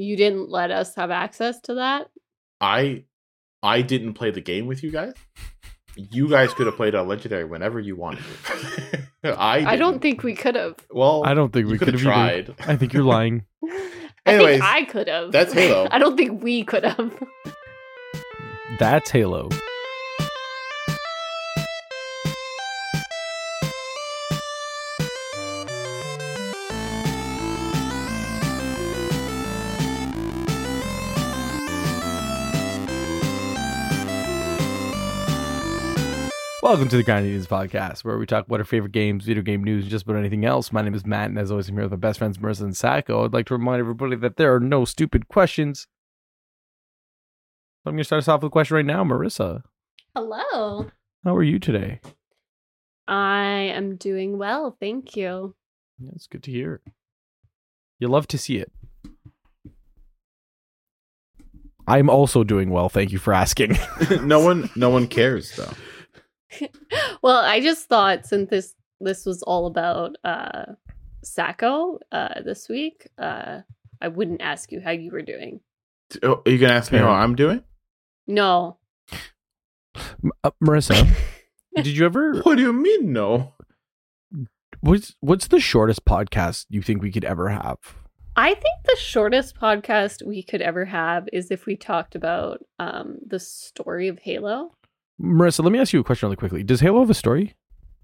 You 0.00 0.16
didn't 0.16 0.48
let 0.48 0.70
us 0.70 0.94
have 0.94 1.10
access 1.10 1.60
to 1.62 1.74
that. 1.74 2.08
I 2.58 3.04
I 3.62 3.82
didn't 3.82 4.14
play 4.14 4.30
the 4.30 4.40
game 4.40 4.66
with 4.66 4.82
you 4.82 4.90
guys. 4.90 5.12
You 5.94 6.26
guys 6.26 6.54
could 6.54 6.64
have 6.66 6.76
played 6.76 6.94
on 6.94 7.06
legendary 7.06 7.44
whenever 7.44 7.78
you 7.78 7.96
wanted. 7.96 8.24
I 9.24 9.64
I 9.66 9.76
don't 9.76 10.00
think 10.00 10.22
we 10.22 10.34
could 10.34 10.54
have. 10.54 10.76
Well, 10.90 11.22
I 11.26 11.34
don't 11.34 11.52
think 11.52 11.66
we 11.66 11.76
could 11.76 11.86
could 11.88 11.94
have 12.00 12.02
have 12.02 12.16
either. 12.30 12.52
tried. 12.54 12.70
I 12.70 12.76
think 12.76 12.94
you're 12.94 13.04
lying. 13.04 13.44
I 13.62 14.34
Anyways, 14.34 14.60
think 14.60 14.64
I 14.64 14.84
could 14.84 15.08
have. 15.08 15.32
that's 15.32 15.52
Halo. 15.52 15.86
I 15.90 15.98
don't 15.98 16.16
think 16.16 16.42
we 16.42 16.64
could 16.64 16.84
have. 16.84 17.12
That's 18.78 19.10
Halo. 19.10 19.50
Welcome 36.70 36.88
to 36.90 36.96
the 36.98 37.02
Crowned 37.02 37.26
Heathens 37.26 37.48
podcast, 37.48 38.04
where 38.04 38.16
we 38.16 38.26
talk 38.26 38.46
about 38.46 38.60
our 38.60 38.64
favorite 38.64 38.92
games, 38.92 39.24
video 39.24 39.42
game 39.42 39.64
news, 39.64 39.82
and 39.82 39.90
just 39.90 40.04
about 40.04 40.14
anything 40.14 40.44
else. 40.44 40.70
My 40.70 40.82
name 40.82 40.94
is 40.94 41.04
Matt, 41.04 41.28
and 41.28 41.36
as 41.36 41.50
always, 41.50 41.68
I'm 41.68 41.74
here 41.74 41.82
with 41.82 41.90
my 41.90 41.96
best 41.96 42.20
friends 42.20 42.38
Marissa 42.38 42.60
and 42.60 42.76
Sacco. 42.76 43.24
I'd 43.24 43.32
like 43.32 43.46
to 43.46 43.54
remind 43.54 43.80
everybody 43.80 44.14
that 44.14 44.36
there 44.36 44.54
are 44.54 44.60
no 44.60 44.84
stupid 44.84 45.26
questions. 45.26 45.88
I'm 47.84 47.94
going 47.94 47.98
to 47.98 48.04
start 48.04 48.20
us 48.20 48.28
off 48.28 48.42
with 48.42 48.50
a 48.50 48.52
question 48.52 48.76
right 48.76 48.84
now, 48.84 49.02
Marissa. 49.02 49.64
Hello. 50.14 50.88
How 51.24 51.34
are 51.34 51.42
you 51.42 51.58
today? 51.58 51.98
I 53.08 53.72
am 53.74 53.96
doing 53.96 54.38
well, 54.38 54.76
thank 54.78 55.16
you. 55.16 55.56
Yeah, 55.98 56.10
it's 56.14 56.28
good 56.28 56.44
to 56.44 56.52
hear. 56.52 56.82
You 57.98 58.06
love 58.06 58.28
to 58.28 58.38
see 58.38 58.58
it. 58.58 58.70
I'm 61.88 62.08
also 62.08 62.44
doing 62.44 62.70
well. 62.70 62.88
Thank 62.88 63.10
you 63.10 63.18
for 63.18 63.32
asking. 63.32 63.76
no 64.22 64.38
one 64.38 64.70
no 64.76 64.90
one 64.90 65.08
cares 65.08 65.56
though. 65.56 65.72
well, 67.22 67.38
I 67.38 67.60
just 67.60 67.88
thought 67.88 68.26
since 68.26 68.50
this 68.50 68.74
this 69.00 69.24
was 69.24 69.42
all 69.42 69.66
about 69.66 70.16
uh 70.24 70.72
Sacco 71.22 71.98
uh 72.12 72.42
this 72.42 72.68
week, 72.68 73.08
uh 73.18 73.60
I 74.00 74.08
wouldn't 74.08 74.40
ask 74.40 74.72
you 74.72 74.80
how 74.80 74.90
you 74.90 75.10
were 75.10 75.22
doing. 75.22 75.60
Oh, 76.22 76.42
are 76.44 76.50
you 76.50 76.58
gonna 76.58 76.74
ask 76.74 76.90
me 76.92 76.98
how 76.98 77.10
I'm 77.10 77.34
doing? 77.34 77.62
No. 78.26 78.78
Uh, 80.44 80.50
Marissa, 80.62 81.08
did 81.74 81.86
you 81.86 82.04
ever? 82.04 82.40
What 82.42 82.56
do 82.56 82.62
you 82.62 82.72
mean 82.72 83.12
no? 83.12 83.54
What's 84.80 85.14
what's 85.20 85.48
the 85.48 85.60
shortest 85.60 86.04
podcast 86.04 86.66
you 86.70 86.82
think 86.82 87.02
we 87.02 87.12
could 87.12 87.24
ever 87.24 87.48
have? 87.48 87.78
I 88.36 88.54
think 88.54 88.84
the 88.84 88.96
shortest 88.98 89.56
podcast 89.56 90.24
we 90.24 90.42
could 90.42 90.62
ever 90.62 90.84
have 90.86 91.28
is 91.32 91.50
if 91.50 91.66
we 91.66 91.76
talked 91.76 92.14
about 92.14 92.64
um 92.78 93.18
the 93.26 93.38
story 93.38 94.08
of 94.08 94.18
Halo. 94.20 94.72
Marissa, 95.20 95.62
let 95.62 95.72
me 95.72 95.78
ask 95.78 95.92
you 95.92 96.00
a 96.00 96.04
question 96.04 96.26
really 96.26 96.36
quickly. 96.36 96.62
Does 96.62 96.80
Halo 96.80 97.00
have 97.00 97.10
a 97.10 97.14
story? 97.14 97.54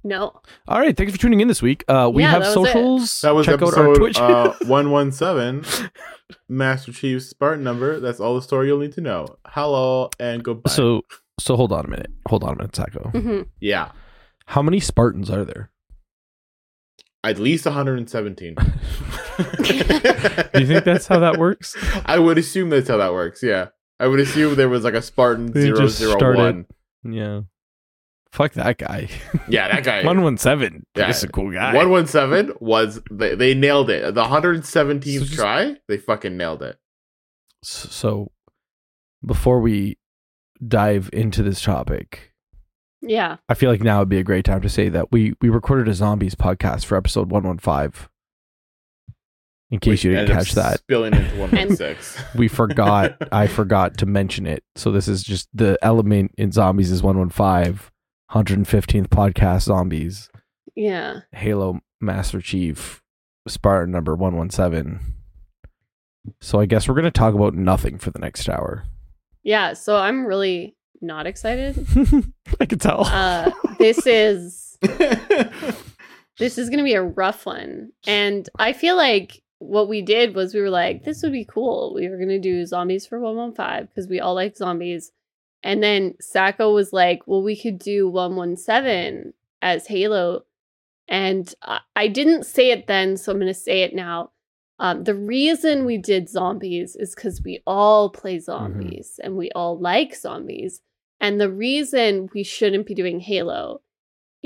No. 0.05 0.41
All 0.69 0.79
right. 0.79 0.97
Thanks 0.97 1.13
for 1.13 1.19
tuning 1.19 1.41
in 1.41 1.49
this 1.49 1.61
week. 1.61 1.85
Uh, 1.89 2.11
we 2.13 2.23
yeah, 2.23 2.31
have 2.31 2.43
that 2.43 2.53
socials. 2.53 3.21
That 3.23 3.35
was 3.35 3.47
Check 3.47 3.55
episode 3.55 4.17
uh, 4.19 4.55
117, 4.67 5.91
Master 6.49 6.93
Chief 6.93 7.23
Spartan 7.23 7.65
number. 7.65 7.99
That's 7.99 8.21
all 8.21 8.37
the 8.37 8.43
story 8.43 8.69
you'll 8.69 8.79
need 8.79 8.93
to 8.93 9.01
know. 9.01 9.27
Hello 9.47 10.11
and 10.21 10.45
goodbye. 10.45 10.71
So, 10.71 11.03
so 11.41 11.57
hold 11.57 11.73
on 11.73 11.85
a 11.85 11.89
minute. 11.89 12.13
Hold 12.29 12.45
on 12.45 12.53
a 12.53 12.57
minute, 12.57 12.73
Taco. 12.73 13.11
Mm-hmm. 13.13 13.43
Yeah. 13.61 13.91
How 14.47 14.63
many 14.63 14.79
Spartans 14.79 15.29
are 15.29 15.45
there? 15.45 15.71
At 17.25 17.41
least 17.41 17.65
117. 17.65 18.55
Do 18.57 18.65
you 19.65 20.67
think 20.67 20.85
that's 20.85 21.09
how 21.09 21.19
that 21.19 21.37
works? 21.37 21.77
I 22.05 22.21
would 22.21 22.39
assume 22.39 22.71
that's 22.71 22.89
how 22.89 22.99
that 22.99 23.13
works. 23.13 23.43
Yeah. 23.43 23.69
I 23.99 24.07
would 24.07 24.21
assume 24.21 24.55
there 24.55 24.69
was 24.69 24.85
like 24.85 24.95
a 24.95 25.03
Spartan 25.03 25.51
they 25.53 25.71
001. 25.73 26.67
Yeah. 27.13 27.41
Fuck 28.33 28.53
that 28.55 28.79
guy. 28.79 29.09
Yeah, 29.49 29.69
that 29.69 29.85
guy. 29.85 30.05
One 30.05 30.23
one 30.23 30.37
seven. 30.39 30.85
Yeah. 30.97 31.07
That's 31.07 31.23
a 31.23 31.29
cool 31.29 31.53
guy. 31.53 31.75
One 31.75 31.91
one 31.91 32.07
seven 32.07 32.53
was 32.61 33.01
they, 33.11 33.35
they 33.35 33.55
nailed 33.55 33.89
it. 33.91 34.15
The 34.15 34.25
117th 34.25 35.05
So 35.05 35.21
just- 35.25 35.35
try, 35.35 35.77
they 35.89 35.97
fucking 35.99 36.37
nailed 36.37 36.63
it. 36.63 36.79
So, 37.63 38.31
before 39.25 39.61
we 39.61 39.99
dive 40.67 41.11
into 41.13 41.43
this 41.43 41.61
topic, 41.63 42.33
Yeah. 43.03 43.37
I 43.49 43.55
feel 43.55 43.71
like 43.71 43.83
now 43.83 44.01
would 44.01 44.09
be 44.09 44.19
a 44.19 44.25
great 44.25 44.45
time 44.45 44.61
to 44.63 44.69
say 44.69 44.89
that 44.89 45.11
we 45.13 45.35
we 45.41 45.49
recorded 45.49 45.89
a 45.89 45.95
zombies 45.95 46.35
podcast 46.35 46.85
for 46.85 46.97
episode 46.97 47.31
one 47.31 47.45
one 47.45 47.59
five. 47.59 48.09
In 49.71 49.81
case 49.81 50.05
you 50.05 50.13
didn't 50.15 50.29
catch 50.35 50.53
that, 50.53 50.79
spilling 50.79 51.13
into 51.15 51.37
one 51.37 51.51
one 51.51 51.77
six. 51.77 52.17
we 52.37 52.47
forgot. 52.49 53.17
I 53.33 53.47
forgot 53.49 53.99
to 53.99 54.07
mention 54.07 54.47
it. 54.47 54.63
So 54.77 54.93
this 54.93 55.09
is 55.09 55.23
just 55.25 55.49
the 55.53 55.77
element 55.83 56.33
in 56.39 56.53
zombies 56.53 56.91
is 56.93 57.03
one 57.03 57.19
one 57.19 57.31
five. 57.31 57.91
115th 58.33 59.07
podcast 59.07 59.63
zombies 59.63 60.29
Yeah. 60.75 61.21
halo 61.31 61.79
master 62.01 62.41
chief 62.41 63.01
spartan 63.47 63.93
number 63.93 64.17
117 64.17 64.99
so 66.41 66.59
i 66.59 66.67
guess 66.67 66.89
we're 66.89 66.95
going 66.97 67.05
to 67.05 67.11
talk 67.13 67.35
about 67.35 67.55
nothing 67.55 67.99
for 67.99 68.11
the 68.11 68.19
next 68.19 68.49
hour 68.49 68.83
Yeah. 69.45 69.75
So 69.75 69.97
I'm 69.97 70.27
really 70.27 70.75
not 71.01 71.29
excited. 71.29 71.87
i 72.61 72.67
can 72.67 72.81
tell 72.81 73.05
Uh 73.07 73.53
this 73.79 74.05
is 74.09 74.77
this 74.83 76.59
is 76.59 76.69
going 76.69 76.79
to 76.79 76.85
be 76.85 76.95
a 76.95 77.03
rough 77.03 77.47
one. 77.47 77.91
And 78.09 78.49
I 78.59 78.73
feel 78.73 78.97
like 78.97 79.41
what 79.59 79.89
we 79.89 80.03
did 80.03 80.35
was 80.35 80.55
we 80.55 80.61
were 80.61 80.71
like, 80.71 81.05
this 81.05 81.23
would 81.23 81.33
be 81.33 81.45
cool. 81.45 81.95
We 81.95 82.09
were 82.09 82.17
going 82.17 82.29
to 82.29 82.39
do 82.39 82.67
zombies 82.67 83.07
for 83.07 83.19
115 83.21 83.87
because 83.87 84.09
we 84.09 84.21
all 84.21 84.35
like 84.35 84.57
zombies. 84.57 85.13
And 85.63 85.83
then 85.83 86.15
Sacco 86.21 86.73
was 86.73 86.93
like, 86.93 87.23
well, 87.27 87.43
we 87.43 87.57
could 87.57 87.79
do 87.79 88.09
117 88.09 89.33
as 89.63 89.87
Halo. 89.87 90.43
And 91.09 91.53
I, 91.63 91.81
I 91.95 92.09
didn't 92.09 92.45
say 92.45 92.71
it 92.71 92.87
then, 92.87 93.17
so 93.17 93.33
I'm 93.33 93.39
going 93.39 93.49
to 93.49 93.55
say 93.55 93.83
it 93.83 93.95
now. 93.95 94.33
Um, 94.79 95.05
the 95.05 95.15
reason 95.15 95.87
we 95.87 95.97
did 95.97 96.29
zombies 96.29 96.97
is 96.97 97.15
because 97.15 97.41
we 97.43 97.63
all 97.67 98.11
play 98.11 98.39
zombies 98.39 99.19
and 99.23 99.37
we 99.37 99.51
all 99.53 99.79
like 99.79 100.15
zombies. 100.15 100.83
And 101.19 101.41
the 101.41 101.51
reason 101.51 102.29
we 102.35 102.43
shouldn't 102.43 102.87
be 102.87 102.95
doing 102.95 103.21
Halo 103.21 103.81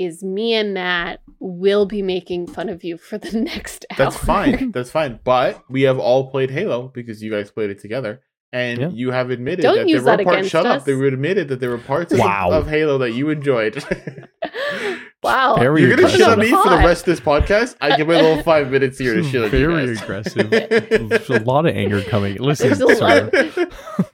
is 0.05 0.23
me 0.23 0.53
and 0.53 0.73
Matt 0.73 1.21
will 1.39 1.85
be 1.85 2.01
making 2.01 2.47
fun 2.47 2.69
of 2.69 2.83
you 2.83 2.97
for 2.97 3.17
the 3.17 3.37
next 3.41 3.85
hour. 3.91 3.97
That's 3.97 4.17
fine. 4.17 4.71
That's 4.73 4.91
fine. 4.91 5.19
But 5.23 5.63
we 5.69 5.83
have 5.83 5.99
all 5.99 6.29
played 6.29 6.51
Halo 6.51 6.87
because 6.87 7.21
you 7.23 7.31
guys 7.31 7.51
played 7.51 7.69
it 7.69 7.79
together. 7.81 8.21
And 8.53 8.79
Yeah. 8.81 8.89
you 8.89 9.11
have 9.11 9.29
admitted 9.29 9.61
Don't 9.63 9.77
that 9.77 9.87
use 9.87 10.03
there 10.03 10.11
were 10.11 10.17
that 10.17 10.25
parts. 10.25 10.49
Shut 10.49 10.65
us. 10.65 10.81
up! 10.81 10.85
They 10.85 10.93
were 10.93 11.05
admitted 11.05 11.47
that 11.47 11.61
there 11.61 11.69
were 11.69 11.77
parts 11.77 12.11
of, 12.11 12.19
Wow. 12.19 12.49
of 12.51 12.67
Halo 12.67 12.97
that 12.97 13.11
you 13.11 13.29
enjoyed. 13.29 13.81
wow. 15.23 15.55
Very 15.55 15.81
You're 15.81 15.91
gonna 15.91 16.07
aggressive. 16.07 16.19
shit 16.19 16.27
on 16.27 16.39
me 16.39 16.49
for 16.49 16.69
the 16.69 16.77
rest 16.85 17.07
of 17.07 17.15
this 17.15 17.19
podcast. 17.21 17.75
I 17.79 17.95
give 17.95 18.07
my 18.07 18.15
little 18.15 18.43
five 18.43 18.69
minutes 18.69 18.97
here 18.99 19.13
to 19.15 19.21
hmm, 19.23 19.29
shit 19.29 19.41
on 19.43 19.45
you 19.45 19.49
very 19.51 19.93
aggressive 19.97 20.49
there's 20.49 21.29
a 21.29 21.39
lot 21.45 21.65
of 21.65 21.75
anger 21.75 22.01
coming 22.03 22.35
listen 22.37 22.75
sir. 22.75 23.29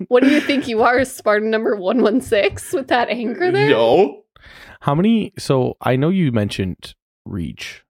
What 0.08 0.22
do 0.24 0.30
you 0.30 0.40
think 0.42 0.68
you 0.68 0.84
are, 0.84 1.04
Spartan 1.04 1.50
number 1.50 1.76
116 1.76 2.78
with 2.80 2.88
that 2.90 3.10
anger 3.10 3.52
there? 3.52 3.70
no, 3.70 4.24
how 4.88 4.96
many 4.96 5.34
so 5.38 5.76
i 5.82 5.96
know 5.96 6.10
you 6.10 6.32
mentioned 6.32 6.96
reach 7.26 7.84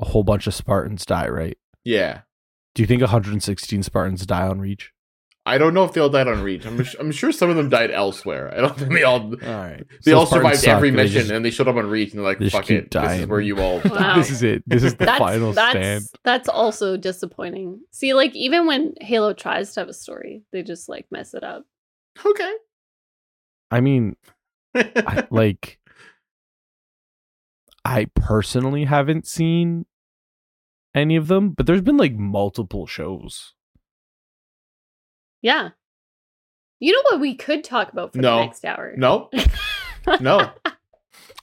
a 0.00 0.04
whole 0.04 0.24
bunch 0.24 0.46
of 0.46 0.52
spartans 0.54 1.06
die 1.06 1.28
right 1.28 1.56
yeah. 1.84 2.22
do 2.74 2.82
you 2.82 2.86
think 2.86 3.00
116 3.00 3.82
spartans 3.84 4.26
die 4.26 4.46
on 4.46 4.60
reach 4.60 4.92
I 5.48 5.58
don't 5.58 5.74
know 5.74 5.84
if 5.84 5.92
they 5.92 6.00
all 6.00 6.08
died 6.08 6.26
on 6.26 6.42
Reach. 6.42 6.66
I'm, 6.66 6.84
I'm 6.98 7.12
sure 7.12 7.30
some 7.30 7.48
of 7.50 7.54
them 7.54 7.68
died 7.68 7.92
elsewhere. 7.92 8.52
I 8.52 8.60
don't 8.60 8.76
think 8.76 8.92
they 8.92 9.04
all 9.04 9.20
all 9.20 9.36
right 9.36 9.84
they 10.02 10.10
So 10.10 10.18
all 10.18 10.26
Spartans 10.26 10.58
survived 10.58 10.58
suck, 10.58 10.74
every 10.74 10.90
they 10.90 10.96
mission 10.96 11.20
just- 11.20 11.30
and 11.30 11.44
they 11.44 11.52
showed 11.52 11.68
up 11.68 11.76
on 11.76 11.86
Reach 11.86 12.10
and 12.10 12.18
they're 12.18 12.26
like, 12.26 12.40
they 12.40 12.50
"Fuck 12.50 12.64
keep 12.64 12.86
it, 12.86 12.90
this 12.90 13.20
is 13.20 13.26
where 13.28 13.40
you 13.40 13.60
all." 13.60 13.80
Wow. 13.84 14.16
this 14.16 14.32
is 14.32 14.42
it 14.42 14.64
this 14.66 14.82
is 14.82 14.96
the 14.96 15.04
that's, 15.04 15.20
final 15.20 15.52
that's, 15.52 15.70
stand 15.70 16.04
That's 16.24 16.48
also 16.48 16.96
disappointing. 16.96 17.80
See, 17.92 18.12
like, 18.12 18.34
even 18.34 18.66
when 18.66 18.94
Halo 19.00 19.34
tries 19.34 19.72
to 19.74 19.80
have 19.82 19.88
a 19.88 19.94
story, 19.94 20.42
they 20.50 20.64
just, 20.64 20.88
like, 20.88 21.06
mess 21.12 21.32
it 21.32 21.44
up. 21.44 21.64
Okay. 22.26 22.52
i 23.70 23.80
mean 23.80 24.16
I, 24.74 25.26
like 25.30 25.78
I 27.86 28.06
personally 28.16 28.84
haven't 28.84 29.26
seen 29.28 29.86
any 30.94 31.14
of 31.14 31.28
them, 31.28 31.50
but 31.50 31.66
there's 31.66 31.82
been 31.82 31.96
like 31.96 32.14
multiple 32.14 32.86
shows. 32.86 33.54
Yeah. 35.42 35.70
You 36.80 36.92
know 36.92 37.02
what 37.10 37.20
we 37.20 37.34
could 37.36 37.62
talk 37.64 37.92
about 37.92 38.12
for 38.12 38.18
No. 38.18 38.38
the 38.38 38.44
next 38.46 38.64
hour? 38.64 38.92
no, 38.96 39.30
no. 40.20 40.50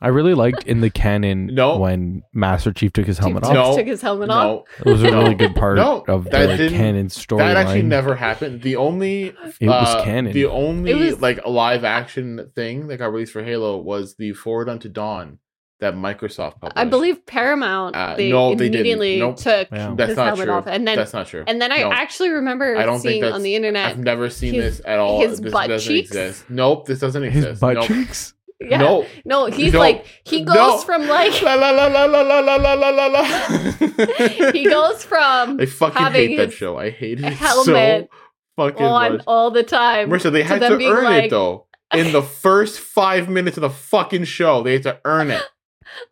I 0.01 0.09
really 0.09 0.33
liked 0.33 0.65
in 0.65 0.81
the 0.81 0.89
canon 0.89 1.45
No. 1.53 1.77
when 1.77 2.23
Master 2.33 2.73
Chief 2.73 2.91
took 2.91 3.05
his 3.07 3.17
helmet 3.19 3.43
Dude, 3.43 3.55
off. 3.55 3.69
No. 3.71 3.77
took 3.77 3.87
his 3.87 4.01
helmet 4.01 4.29
off. 4.29 4.65
It 4.79 4.85
was 4.85 5.01
a 5.01 5.09
really 5.11 5.33
good 5.33 5.55
part 5.55 5.77
No, 5.77 6.03
of 6.09 6.25
the 6.25 6.29
that 6.31 6.59
like, 6.59 6.69
canon 6.71 7.07
storyline. 7.07 7.37
that 7.37 7.57
actually 7.57 7.83
never 7.83 8.15
happened. 8.15 8.61
The 8.63 8.75
only 8.75 9.33
It 9.61 9.67
was 9.67 9.95
uh, 9.95 10.03
canon. 10.03 10.33
The 10.33 10.45
only 10.47 10.91
It 10.91 10.95
was- 10.95 11.21
like 11.21 11.45
live 11.47 11.85
action 11.85 12.51
thing 12.53 12.87
that 12.87 12.97
got 12.97 13.13
released 13.13 13.31
for 13.31 13.43
Halo 13.43 13.77
was 13.77 14.15
the 14.17 14.33
Forward 14.33 14.67
Unto 14.67 14.89
Dawn 14.89 15.39
that 15.83 15.93
Microsoft 15.95 16.59
published. 16.59 16.73
I 16.77 16.85
believe 16.85 17.25
Paramount. 17.25 17.95
Uh, 17.95 18.15
they 18.15 18.29
no, 18.31 18.49
they 18.55 18.69
didn't. 18.69 18.75
immediately 18.87 19.19
Nope. 19.19 19.37
took 19.37 19.67
Yeah. 19.71 19.93
That's 19.95 20.09
his 20.09 20.17
not 20.17 20.25
helmet 20.27 20.45
true. 20.45 20.53
off, 20.55 20.67
and 20.67 20.87
then 20.87 20.95
that's 20.97 21.13
not 21.13 21.27
true. 21.27 21.43
and 21.47 21.61
then 21.61 21.71
I 21.71 21.77
No. 21.77 21.91
actually 21.91 22.29
remember 22.29 22.75
I 22.77 22.83
don't 22.85 22.99
seeing 22.99 23.21
that's- 23.21 23.35
on 23.35 23.43
the 23.43 23.55
internet. 23.55 23.91
I've 23.91 23.99
never 23.99 24.29
seen 24.29 24.53
his- 24.55 24.77
this 24.79 24.85
at 24.85 24.99
all. 24.99 25.21
his 25.21 25.39
this 25.39 25.51
butt 25.53 25.67
doesn't 25.69 25.87
cheeks? 25.93 26.09
exist. 26.09 26.45
Nope, 26.49 26.85
this 26.87 26.99
doesn't 26.99 27.23
exist. 27.23 27.35
His 27.35 27.45
exist. 27.45 27.61
butt 27.61 27.73
nope. 27.75 27.85
cheeks. 27.87 28.33
yeah, 28.61 28.77
No. 28.77 29.05
no, 29.25 29.45
he's 29.47 29.73
No. 29.73 29.79
like 29.79 30.05
he 30.23 30.41
goes 30.43 30.55
No. 30.55 30.77
from 30.79 31.07
like 31.07 31.41
La 31.41 31.55
la 31.55 31.71
la 31.71 31.87
la 31.87 32.05
la 32.05 32.21
la 32.21 32.39
la 32.39 32.55
la 32.55 32.73
la 32.73 32.89
la 32.89 33.05
la. 33.07 33.23
he 34.53 34.65
goes 34.65 35.03
from 35.03 35.59
I 35.59 35.65
fucking 35.65 36.01
having 36.01 36.29
hate 36.29 36.37
that 36.37 36.45
his 36.49 36.53
show. 36.53 36.77
I 36.77 36.89
hate 36.89 37.19
it 37.19 37.25
helmet 37.33 38.07
so 38.09 38.63
fucking 38.63 38.85
on 38.85 39.11
much. 39.13 39.23
all 39.27 39.51
the 39.51 39.63
time. 39.63 40.09
Marissa, 40.09 40.31
they 40.31 40.41
to 40.41 40.47
had 40.47 40.61
them 40.61 40.79
to 40.79 40.85
earn 40.85 41.03
like- 41.03 41.25
it 41.25 41.29
though. 41.31 41.67
In 41.93 42.11
the 42.11 42.23
first 42.23 42.79
five 42.79 43.29
minutes 43.29 43.55
of 43.55 43.61
the 43.61 43.69
fucking 43.69 44.23
show, 44.23 44.63
they 44.63 44.73
had 44.73 44.81
to 44.83 44.99
earn 45.05 45.29
it. 45.29 45.43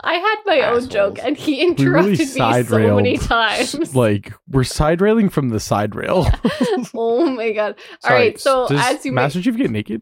I 0.01 0.13
had 0.15 0.35
my 0.45 0.61
own 0.69 0.89
joke, 0.89 1.17
and 1.23 1.35
he 1.37 1.53
We 1.53 1.85
really 1.85 2.11
interrupted 2.13 2.19
me 2.35 2.63
so 2.63 2.95
many 2.95 3.17
times. 3.19 3.95
Like 3.95 4.33
we're 4.47 4.63
side 4.63 5.01
railing 5.01 5.29
from 5.29 5.49
the 5.49 5.59
side 5.59 5.95
rail. 5.95 6.27
oh 6.95 7.25
my 7.29 7.51
god! 7.51 7.75
All 8.03 8.09
Sorry, 8.09 8.15
right, 8.27 8.39
so 8.39 8.67
does 8.67 8.79
as 8.81 9.05
you 9.05 9.11
Master 9.11 9.41
Chief 9.41 9.55
get 9.57 9.71
naked? 9.71 10.01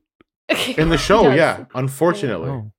In 0.77 0.89
the 0.89 0.98
show, 0.98 1.24
Yes. 1.30 1.38
yeah. 1.38 1.66
Unfortunately. 1.75 2.50
Oh. 2.50 2.71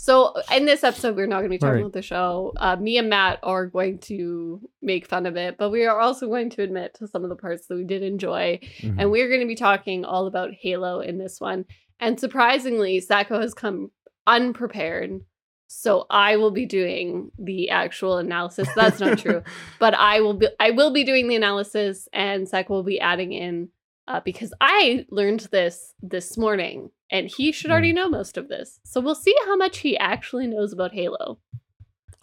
So 0.00 0.34
in 0.54 0.64
this 0.64 0.84
episode, 0.84 1.16
we're 1.16 1.26
not 1.26 1.38
going 1.40 1.50
to 1.50 1.54
be 1.54 1.58
talking 1.58 1.74
Right. 1.74 1.80
about 1.80 1.92
the 1.92 2.02
show. 2.02 2.52
Uh, 2.56 2.76
me 2.76 2.98
and 2.98 3.08
Matt 3.10 3.40
are 3.42 3.66
going 3.66 3.98
to 4.00 4.60
make 4.80 5.06
fun 5.06 5.26
of 5.26 5.36
it, 5.36 5.56
but 5.58 5.70
we 5.70 5.86
are 5.86 5.98
also 5.98 6.28
going 6.28 6.50
to 6.50 6.62
admit 6.62 6.94
to 6.94 7.08
some 7.08 7.24
of 7.24 7.30
the 7.30 7.36
parts 7.36 7.66
that 7.66 7.74
we 7.76 7.82
did 7.84 8.02
enjoy, 8.04 8.60
Mhm. 8.80 8.96
and 8.98 9.10
we're 9.10 9.28
going 9.28 9.40
to 9.40 9.46
be 9.46 9.56
talking 9.56 10.04
all 10.04 10.26
about 10.28 10.50
Halo 10.60 11.00
in 11.00 11.18
this 11.18 11.40
one. 11.40 11.64
And 12.00 12.18
surprisingly, 12.20 13.00
Sacco 13.00 13.40
has 13.40 13.54
come 13.54 13.90
unprepared, 14.26 15.20
so 15.68 16.06
I 16.10 16.36
will 16.36 16.50
be 16.50 16.66
doing 16.66 17.30
the 17.38 17.70
actual 17.70 18.18
analysis. 18.18 18.68
That's 18.74 18.98
not 19.00 19.18
true, 19.18 19.42
but 19.78 19.94
I 19.94 20.20
will 20.20 20.34
be 20.34 20.48
I 20.58 20.70
will 20.72 20.92
be 20.92 21.04
doing 21.04 21.28
the 21.28 21.36
analysis, 21.36 22.08
and 22.12 22.48
Sacco 22.48 22.72
will 22.74 22.82
be 22.82 22.98
adding 22.98 23.32
in 23.32 23.68
uh, 24.08 24.20
because 24.24 24.52
I 24.60 25.04
learned 25.10 25.40
this 25.52 25.92
this 26.02 26.36
morning, 26.38 26.90
and 27.10 27.28
he 27.28 27.52
should 27.52 27.70
already 27.70 27.92
know 27.92 28.08
most 28.08 28.36
of 28.36 28.48
this. 28.48 28.80
So 28.84 29.00
we'll 29.00 29.14
see 29.14 29.34
how 29.46 29.56
much 29.56 29.78
he 29.78 29.96
actually 29.98 30.46
knows 30.46 30.72
about 30.72 30.92
Halo. 30.92 31.38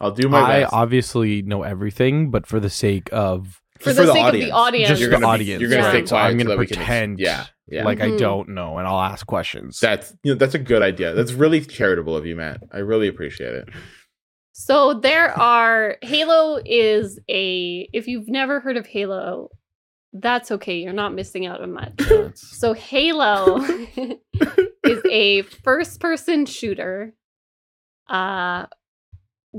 I'll 0.00 0.10
do 0.12 0.28
my 0.28 0.40
I 0.40 0.60
best. 0.62 0.74
obviously 0.74 1.40
know 1.42 1.62
everything, 1.62 2.30
but 2.30 2.46
for 2.46 2.60
the 2.60 2.68
sake 2.68 3.08
of 3.12 3.62
For 3.80 3.92
the 3.94 4.12
sake 4.12 4.26
of 4.26 4.32
the 4.34 4.50
audience. 4.50 4.88
just 4.90 5.00
you're 5.00 5.08
the 5.10 5.16
gonna, 5.16 5.26
audience, 5.28 5.60
You're 5.60 5.70
gonna 5.70 5.84
right. 5.84 6.04
stay 6.04 6.06
So 6.06 6.16
I'm 6.16 6.36
gonna 6.36 6.50
that 6.50 6.58
we 6.58 6.66
can- 6.66 6.76
pretend 6.76 7.18
yeah, 7.18 7.46
yeah. 7.68 7.84
like 7.84 8.00
I 8.00 8.10
Mhm. 8.10 8.18
don't 8.18 8.48
know, 8.50 8.78
and 8.78 8.86
I'll 8.86 9.00
ask 9.00 9.26
questions. 9.26 9.78
that's 9.80 10.14
you 10.22 10.32
know 10.32 10.38
that's 10.38 10.54
a 10.54 10.58
good 10.58 10.82
idea. 10.82 11.14
That's 11.14 11.32
really 11.32 11.60
charitable 11.60 12.16
of 12.16 12.26
you, 12.26 12.36
Matt. 12.36 12.62
I 12.72 12.78
really 12.78 13.08
appreciate 13.08 13.54
it. 13.54 13.68
So 14.52 14.94
there 14.94 15.30
are 15.38 15.96
Halo 16.02 16.60
is 16.64 17.18
a 17.28 17.88
if 17.92 18.06
you've 18.08 18.28
never 18.28 18.60
heard 18.60 18.76
of 18.78 18.86
Halo, 18.86 19.50
that's 20.14 20.50
okay. 20.50 20.78
You're 20.78 20.92
not 20.94 21.12
missing 21.14 21.44
out 21.44 21.60
on 21.60 21.72
much. 21.72 21.92
So 22.36 22.72
Halo 22.72 23.58
is 24.84 25.02
a 25.10 25.42
first 25.42 26.00
person 26.00 26.46
shooter 26.46 27.12
uh 28.08 28.66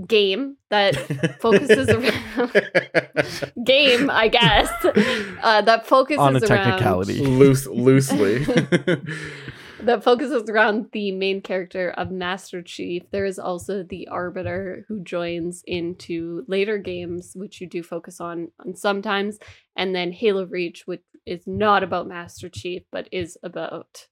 game 0.05 0.57
that 0.69 0.95
focuses 1.39 1.89
around 1.89 2.69
game, 3.65 4.09
I 4.09 4.27
guess. 4.27 4.71
Uh 5.41 5.61
that 5.61 5.85
focuses 5.85 6.19
On 6.19 6.35
a 6.35 6.39
around 6.39 6.47
technicality. 6.47 7.19
Loose, 7.19 7.65
loosely. 7.67 8.39
that 9.81 10.03
focuses 10.03 10.49
around 10.49 10.89
the 10.91 11.11
main 11.11 11.41
character 11.41 11.91
of 11.91 12.11
Master 12.11 12.61
Chief. 12.61 13.03
There 13.11 13.25
is 13.25 13.39
also 13.39 13.83
the 13.83 14.07
Arbiter 14.07 14.85
who 14.87 14.99
joins 15.01 15.63
into 15.65 16.43
later 16.47 16.77
games, 16.77 17.33
which 17.35 17.61
you 17.61 17.67
do 17.67 17.83
focus 17.83 18.19
on, 18.19 18.51
on 18.65 18.75
sometimes, 18.75 19.39
and 19.75 19.95
then 19.95 20.11
Halo 20.11 20.45
Reach, 20.45 20.85
which 20.85 21.01
is 21.25 21.45
not 21.45 21.83
about 21.83 22.07
Master 22.07 22.49
Chief, 22.49 22.83
but 22.91 23.07
is 23.11 23.37
about 23.43 24.07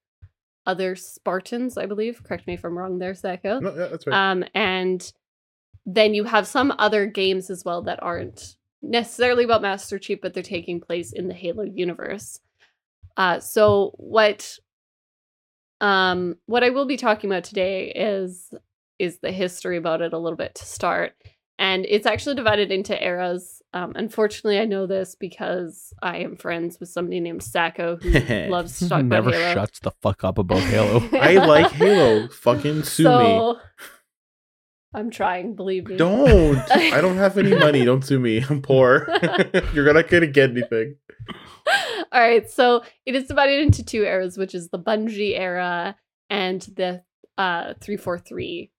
other 0.65 0.95
Spartans, 0.95 1.77
I 1.77 1.85
believe. 1.85 2.23
Correct 2.23 2.47
me 2.47 2.53
if 2.53 2.63
I'm 2.63 2.77
wrong 2.77 2.99
there, 2.99 3.15
Sacco. 3.15 3.59
no, 3.59 3.75
yeah, 3.75 3.87
that's 3.87 4.07
right. 4.07 4.31
Um, 4.31 4.43
and 4.53 5.11
then 5.85 6.13
you 6.13 6.23
have 6.23 6.47
some 6.47 6.73
other 6.79 7.05
games 7.05 7.49
as 7.49 7.63
well 7.63 7.81
that 7.83 8.01
aren't 8.01 8.55
necessarily 8.81 9.43
about 9.43 9.61
Master 9.61 9.99
Chief, 9.99 10.19
but 10.21 10.33
they're 10.33 10.43
taking 10.43 10.79
place 10.79 11.11
in 11.11 11.27
the 11.27 11.33
Halo 11.33 11.63
universe. 11.63 12.39
Uh, 13.17 13.39
so 13.39 13.93
what 13.97 14.57
um 15.81 16.37
what 16.45 16.63
I 16.63 16.69
will 16.69 16.85
be 16.85 16.97
talking 16.97 17.29
about 17.29 17.43
today 17.43 17.91
is 17.93 18.53
is 18.97 19.19
the 19.19 19.31
history 19.31 19.77
about 19.77 20.01
it 20.01 20.13
a 20.13 20.17
little 20.17 20.37
bit 20.37 20.55
to 20.55 20.65
start. 20.65 21.13
And 21.57 21.85
it's 21.87 22.05
actually 22.05 22.35
divided 22.35 22.69
into 22.71 23.01
eras. 23.01 23.61
Um, 23.73 23.93
unfortunately, 23.95 24.59
I 24.59 24.65
know 24.65 24.87
this 24.87 25.15
because 25.15 25.93
I 26.01 26.17
am 26.17 26.35
friends 26.35 26.79
with 26.81 26.89
somebody 26.89 27.21
named 27.21 27.43
Sacco 27.43 27.95
who 27.97 28.09
loves 28.49 28.79
to 28.79 28.89
talk 28.89 29.05
Never 29.05 29.29
about 29.29 29.39
Halo. 29.39 29.53
shuts 29.53 29.79
the 29.79 29.91
fuck 30.01 30.23
up 30.25 30.37
about 30.37 30.59
Halo. 30.59 31.01
I 31.13 31.35
like 31.35 31.71
Halo. 31.71 32.27
Fucking 32.27 32.83
sue 32.83 33.03
me. 33.05 33.55
So, 34.95 34.99
I'm 34.99 35.09
trying, 35.11 35.55
believe 35.55 35.87
me. 35.87 35.97
Don't. 35.97 36.57
I 36.71 37.01
don't 37.01 37.17
have 37.17 37.37
any 37.37 37.53
money. 37.55 37.83
Don't 37.89 38.03
sue 38.03 38.19
me. 38.19 38.43
I'm 38.49 38.61
poor. 38.61 39.07
You're 39.73 39.91
not 39.93 40.07
gonna 40.07 40.27
get 40.27 40.51
anything. 40.51 40.95
All 42.11 42.21
right, 42.21 42.49
so 42.49 42.83
it 43.05 43.15
is 43.15 43.27
divided 43.27 43.59
into 43.61 43.83
two 43.83 44.03
eras, 44.03 44.37
which 44.37 44.53
is 44.55 44.69
the 44.69 44.79
Bungie 44.79 45.37
era 45.37 45.95
and 46.29 46.61
the 46.75 47.03
uh 47.37 47.73
343 47.81 48.71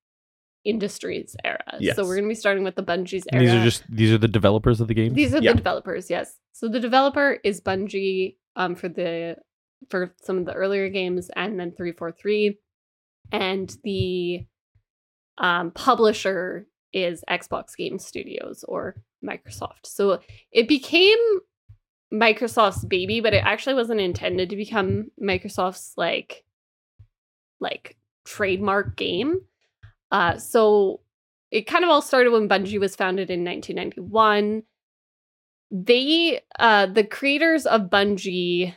Industries 0.65 1.37
era. 1.45 1.61
Yes. 1.79 1.95
So 1.95 2.03
we're 2.03 2.17
going 2.17 2.25
to 2.25 2.29
be 2.29 2.35
starting 2.35 2.65
with 2.65 2.75
the 2.75 2.83
Bungie's 2.83 3.25
And 3.31 3.41
era. 3.41 3.45
these 3.53 3.55
are 3.61 3.65
just 3.65 3.85
these 3.89 4.11
are 4.13 4.19
the 4.19 4.27
developers 4.27 4.81
of 4.81 4.89
the 4.89 4.95
game. 4.95 5.15
These 5.15 5.33
are 5.33 5.41
Yeah. 5.41 5.53
the 5.53 5.59
developers, 5.59 6.11
yes. 6.11 6.35
So 6.53 6.69
the 6.69 6.81
developer 6.81 7.39
is 7.45 7.61
Bungie 7.61 8.37
um 8.57 8.75
for 8.75 8.89
the 8.89 9.37
for 9.91 10.13
some 10.23 10.39
of 10.39 10.45
the 10.47 10.55
earlier 10.55 10.89
games 10.89 11.31
and 11.37 11.61
then 11.61 11.71
343 11.71 12.59
and 13.31 13.77
the 13.85 14.47
um 15.39 15.71
publisher 15.71 16.67
is 16.93 17.23
Xbox 17.29 17.77
Game 17.77 17.99
Studios 17.99 18.65
or 18.67 18.97
Microsoft. 19.25 19.85
So 19.85 20.21
it 20.51 20.69
became 20.69 21.19
Microsoft's 22.13 22.85
baby, 22.85 23.21
but 23.21 23.35
it 23.35 23.45
actually 23.45 23.75
wasn't 23.75 24.01
intended 24.01 24.51
to 24.51 24.57
become 24.57 25.11
Microsoft's 25.23 25.93
like 25.97 26.45
like 27.61 27.97
trademark 28.25 28.97
game. 28.97 29.41
Uh 30.11 30.39
so 30.39 31.01
it 31.51 31.67
kind 31.67 31.85
of 31.85 31.91
all 31.91 32.03
started 32.03 32.31
when 32.31 32.49
Bungie 32.49 32.81
was 32.81 32.97
founded 32.97 33.31
in 33.31 33.45
1991. 33.45 34.63
They 35.71 36.41
uh 36.59 36.87
the 36.87 37.05
creators 37.05 37.67
of 37.67 37.83
Bungie 37.83 38.75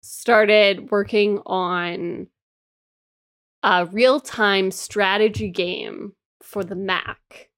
started 0.00 0.90
working 0.90 1.40
on 1.44 2.28
a 3.62 3.86
real-time 3.86 4.70
strategy 4.70 5.50
game 5.50 6.12
for 6.42 6.64
the 6.64 6.76
Mac 6.76 7.50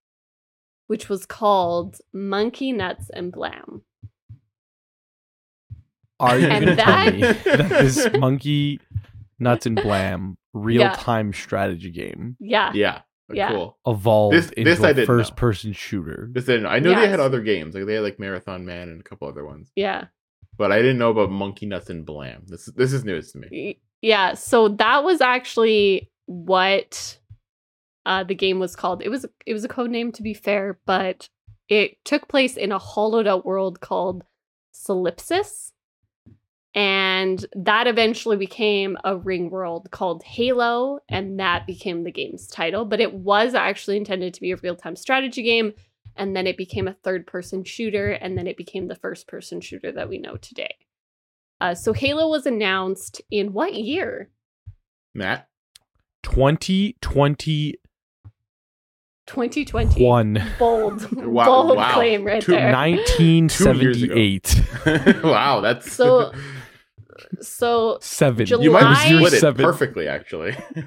which 0.87 1.09
was 1.09 1.25
called 1.25 1.99
Monkey 2.13 2.73
Nuts 2.73 3.11
and 3.15 3.31
Blam. 3.31 3.83
Are 6.19 6.39
you 6.39 6.47
going 6.49 6.67
to 6.67 6.77
tell 6.77 7.11
me 7.13 7.21
that 7.21 7.69
this 7.69 8.09
monkey 8.19 8.81
nuts 9.39 9.67
and 9.67 9.77
blam 9.77 10.37
real 10.53 10.91
time 10.93 11.33
strategy 11.33 11.91
game 11.91 12.37
Yeah. 12.41 12.73
Yeah. 12.75 13.03
Yeah. 13.33 13.51
Cool. 13.53 13.79
evolved 13.87 14.37
This- 14.37 14.51
into 14.51 14.69
this 14.71 14.81
I 14.83 14.91
a 14.91 14.95
didn't 14.95 15.09
know. 15.09 15.17
first 15.19 15.37
person 15.37 15.73
shooter? 15.73 16.29
This 16.33 16.45
I 16.49 16.53
didn't. 16.55 16.63
know. 16.65 16.69
I 16.71 16.79
knew 16.81 16.95
they 16.97 17.09
had 17.09 17.21
other 17.21 17.41
games. 17.41 17.75
Like 17.77 17.87
they 17.87 17.95
had 17.95 18.03
like 18.03 18.19
Marathon 18.19 18.67
Man 18.67 18.89
and 18.89 19.01
a 19.01 19.05
couple 19.05 19.29
other 19.29 19.47
ones. 19.47 19.71
Yeah. 19.77 20.07
But 20.59 20.73
I 20.73 20.79
didn't 20.83 20.99
know 20.99 21.11
about 21.11 21.31
Monkey 21.31 21.67
Nuts 21.67 21.89
and 21.89 22.05
Blam. 22.05 22.43
This 22.49 22.67
this 22.75 22.93
is 22.93 23.05
news 23.05 23.31
to 23.33 23.39
me. 23.39 23.79
Yeah, 24.03 24.35
so 24.35 24.69
that 24.69 25.05
was 25.05 25.21
actually 25.21 26.11
what 26.27 27.19
uh, 28.07 28.25
the 28.25 28.35
game 28.35 28.59
was 28.59 28.77
called. 28.77 29.03
It 29.03 29.09
was 29.09 29.27
it 29.47 29.53
was 29.53 29.65
a 29.65 29.69
code 29.69 29.91
name 29.91 30.13
to 30.13 30.23
be 30.23 30.35
fair, 30.35 30.79
but 30.87 31.29
it 31.69 32.03
took 32.05 32.29
place 32.29 32.57
in 32.57 32.73
a 32.73 32.79
hollowed 32.79 33.27
out 33.27 33.45
world 33.45 33.81
called 33.81 34.25
Solipsis. 34.75 35.73
And 36.73 37.45
that 37.55 37.89
eventually 37.89 38.37
became 38.37 38.97
a 39.03 39.17
ring 39.17 39.51
world 39.51 39.89
called 39.91 40.23
Halo, 40.23 41.01
and 41.09 41.41
that 41.41 41.67
became 41.67 42.05
the 42.05 42.13
game's 42.13 42.47
title. 42.47 42.85
But 42.85 43.01
it 43.01 43.13
was 43.13 43.55
actually 43.55 43.97
intended 43.97 44.35
to 44.35 44.41
be 44.41 44.53
a 44.53 44.57
real 44.57 44.77
time 44.77 44.95
strategy 44.95 45.43
game, 45.43 45.73
and 46.17 46.35
then 46.37 46.47
it 46.47 46.57
became 46.57 46.87
a 46.87 46.97
third 47.03 47.27
person 47.27 47.65
shooter, 47.65 48.13
and 48.13 48.39
then 48.39 48.47
it 48.47 48.57
became 48.57 48.87
the 48.87 48.95
first 48.95 49.27
person 49.27 49.61
shooter 49.61 49.91
that 49.93 50.09
we 50.09 50.19
know 50.19 50.37
today. 50.37 50.77
Uh, 51.61 51.75
so 51.75 51.93
Halo 51.93 52.29
was 52.29 52.47
announced 52.47 53.21
in 53.31 53.53
what 53.53 53.75
year? 53.75 54.31
Matt. 55.15 55.49
2021. 56.23 57.75
2020. 59.27 60.43
Bold, 60.59 61.13
Wow, 61.25 61.45
bold 61.45 61.77
wow. 61.77 61.93
claim 61.95 62.25
right 62.25 62.43
Two- 62.43 62.53
there. 62.53 62.73
1978. 62.73 65.23
wow, 65.25 65.61
that's 65.61 65.93
So- 65.93 66.33
So 67.41 67.99
Seven. 68.01 68.47
July- 68.47 68.65
you 68.65 68.71
might 68.73 68.81
July- 69.09 69.19
split 69.19 69.33
it 69.35 69.41
Seven. 69.41 69.65
perfectly 69.65 70.09
actually. 70.09 70.57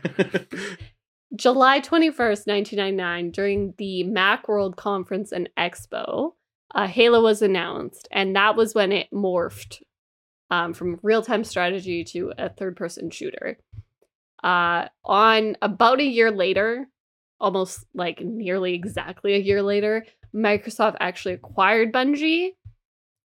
July 1.35 1.79
21st, 1.79 2.45
1999, 2.45 3.31
during 3.31 3.73
the 3.77 4.03
Macworld 4.07 4.75
Conference 4.75 5.31
and 5.31 5.49
Expo, 5.57 6.33
uh, 6.75 6.85
Halo 6.87 7.23
was 7.23 7.41
announced, 7.41 8.07
and 8.11 8.35
that 8.35 8.55
was 8.55 8.75
when 8.75 8.91
it 8.91 9.07
morphed 9.11 9.81
um, 10.49 10.73
from 10.73 10.99
real 11.01 11.21
time 11.21 11.43
strategy 11.43 12.03
to 12.05 12.33
a 12.37 12.49
third 12.49 12.75
person 12.75 13.09
shooter. 13.09 13.57
Uh, 14.43 14.87
on 15.05 15.55
about 15.61 15.99
a 15.99 16.05
year 16.05 16.31
later, 16.31 16.87
almost 17.39 17.85
like 17.93 18.21
nearly 18.21 18.73
exactly 18.73 19.33
a 19.35 19.39
year 19.39 19.61
later, 19.61 20.05
Microsoft 20.35 20.97
actually 20.99 21.33
acquired 21.33 21.93
Bungie, 21.93 22.51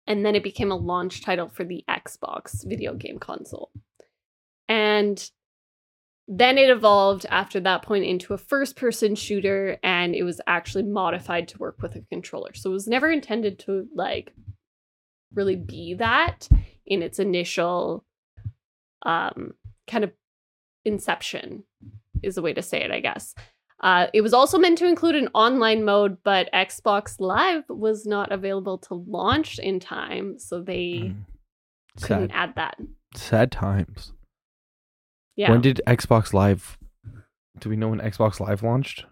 and 0.06 0.24
then 0.24 0.34
it 0.34 0.42
became 0.42 0.70
a 0.70 0.76
launch 0.76 1.22
title 1.22 1.48
for 1.48 1.64
the 1.64 1.84
Xbox 1.88 2.66
video 2.66 2.94
game 2.94 3.18
console. 3.18 3.70
And 4.68 5.30
then 6.32 6.58
it 6.58 6.70
evolved 6.70 7.26
after 7.28 7.58
that 7.58 7.82
point 7.82 8.04
into 8.04 8.32
a 8.32 8.38
first 8.38 8.76
person 8.76 9.16
shooter 9.16 9.78
and 9.82 10.14
it 10.14 10.22
was 10.22 10.40
actually 10.46 10.84
modified 10.84 11.48
to 11.48 11.58
work 11.58 11.82
with 11.82 11.96
a 11.96 12.02
controller. 12.02 12.54
So 12.54 12.70
it 12.70 12.72
was 12.72 12.86
never 12.86 13.10
intended 13.10 13.58
to 13.60 13.88
like 13.96 14.32
really 15.34 15.56
be 15.56 15.94
that 15.94 16.48
in 16.90 17.00
its 17.02 17.18
initial 17.18 18.04
um 19.06 19.54
kind 19.86 20.04
of 20.04 20.12
inception 20.84 21.64
is 22.22 22.34
the 22.34 22.42
way 22.42 22.52
to 22.52 22.60
say 22.62 22.82
it, 22.82 22.90
I 22.90 23.00
guess. 23.00 23.34
Uh, 23.82 24.08
it 24.12 24.20
was 24.20 24.34
also 24.34 24.58
meant 24.58 24.76
to 24.76 24.86
include 24.86 25.14
an 25.14 25.28
online 25.32 25.84
mode, 25.86 26.18
but 26.22 26.52
Xbox 26.52 27.18
Live 27.18 27.64
was 27.70 28.04
not 28.04 28.30
available 28.30 28.76
to 28.76 28.94
launch 28.94 29.58
in 29.58 29.80
time, 29.80 30.38
so 30.38 30.60
they 30.60 31.14
Mm. 31.14 31.24
couldn't 32.02 32.30
add 32.32 32.54
that. 32.56 32.76
sad 33.14 33.50
times. 33.50 34.12
Yeah. 35.34 35.50
When 35.50 35.62
did 35.62 35.80
Xbox 35.86 36.34
Live? 36.34 36.78
Do 37.58 37.70
we 37.70 37.76
know 37.76 37.88
when 37.88 38.00
Xbox 38.00 38.38
Live 38.38 38.62
launched? 38.62 39.06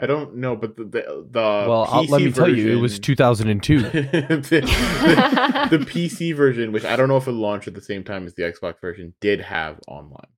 I 0.00 0.06
don't 0.06 0.36
know, 0.36 0.54
but 0.54 0.76
the 0.76 0.84
the, 0.84 1.26
the 1.30 1.40
well, 1.40 1.86
I'll, 1.88 2.04
let 2.04 2.22
PC 2.22 2.24
me 2.24 2.32
tell 2.32 2.48
you, 2.48 2.78
it 2.78 2.80
was 2.80 2.98
2002. 3.00 3.80
the, 3.82 3.90
the, 3.90 5.78
the 5.78 5.84
PC 5.84 6.34
version, 6.36 6.70
which 6.70 6.84
I 6.84 6.94
don't 6.94 7.08
know 7.08 7.16
if 7.16 7.26
it 7.26 7.32
launched 7.32 7.66
at 7.66 7.74
the 7.74 7.80
same 7.80 8.04
time 8.04 8.26
as 8.26 8.34
the 8.34 8.42
Xbox 8.44 8.80
version, 8.80 9.14
did 9.20 9.40
have 9.40 9.80
online. 9.88 10.28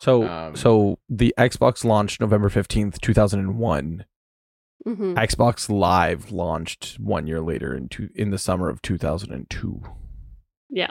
So, 0.00 0.26
Um, 0.26 0.56
so 0.56 0.98
the 1.08 1.34
Xbox 1.38 1.84
launched 1.84 2.20
November 2.20 2.48
15th, 2.48 3.00
2001. 3.00 4.04
Mhm. 4.84 5.14
Xbox 5.14 5.68
Live 5.68 6.32
launched 6.32 6.96
one 6.98 7.28
year 7.28 7.40
later 7.40 7.72
in 7.72 7.88
two, 7.88 8.08
in 8.16 8.30
the 8.30 8.38
summer 8.38 8.68
of 8.68 8.82
2002. 8.82 9.80
Yeah. 10.70 10.90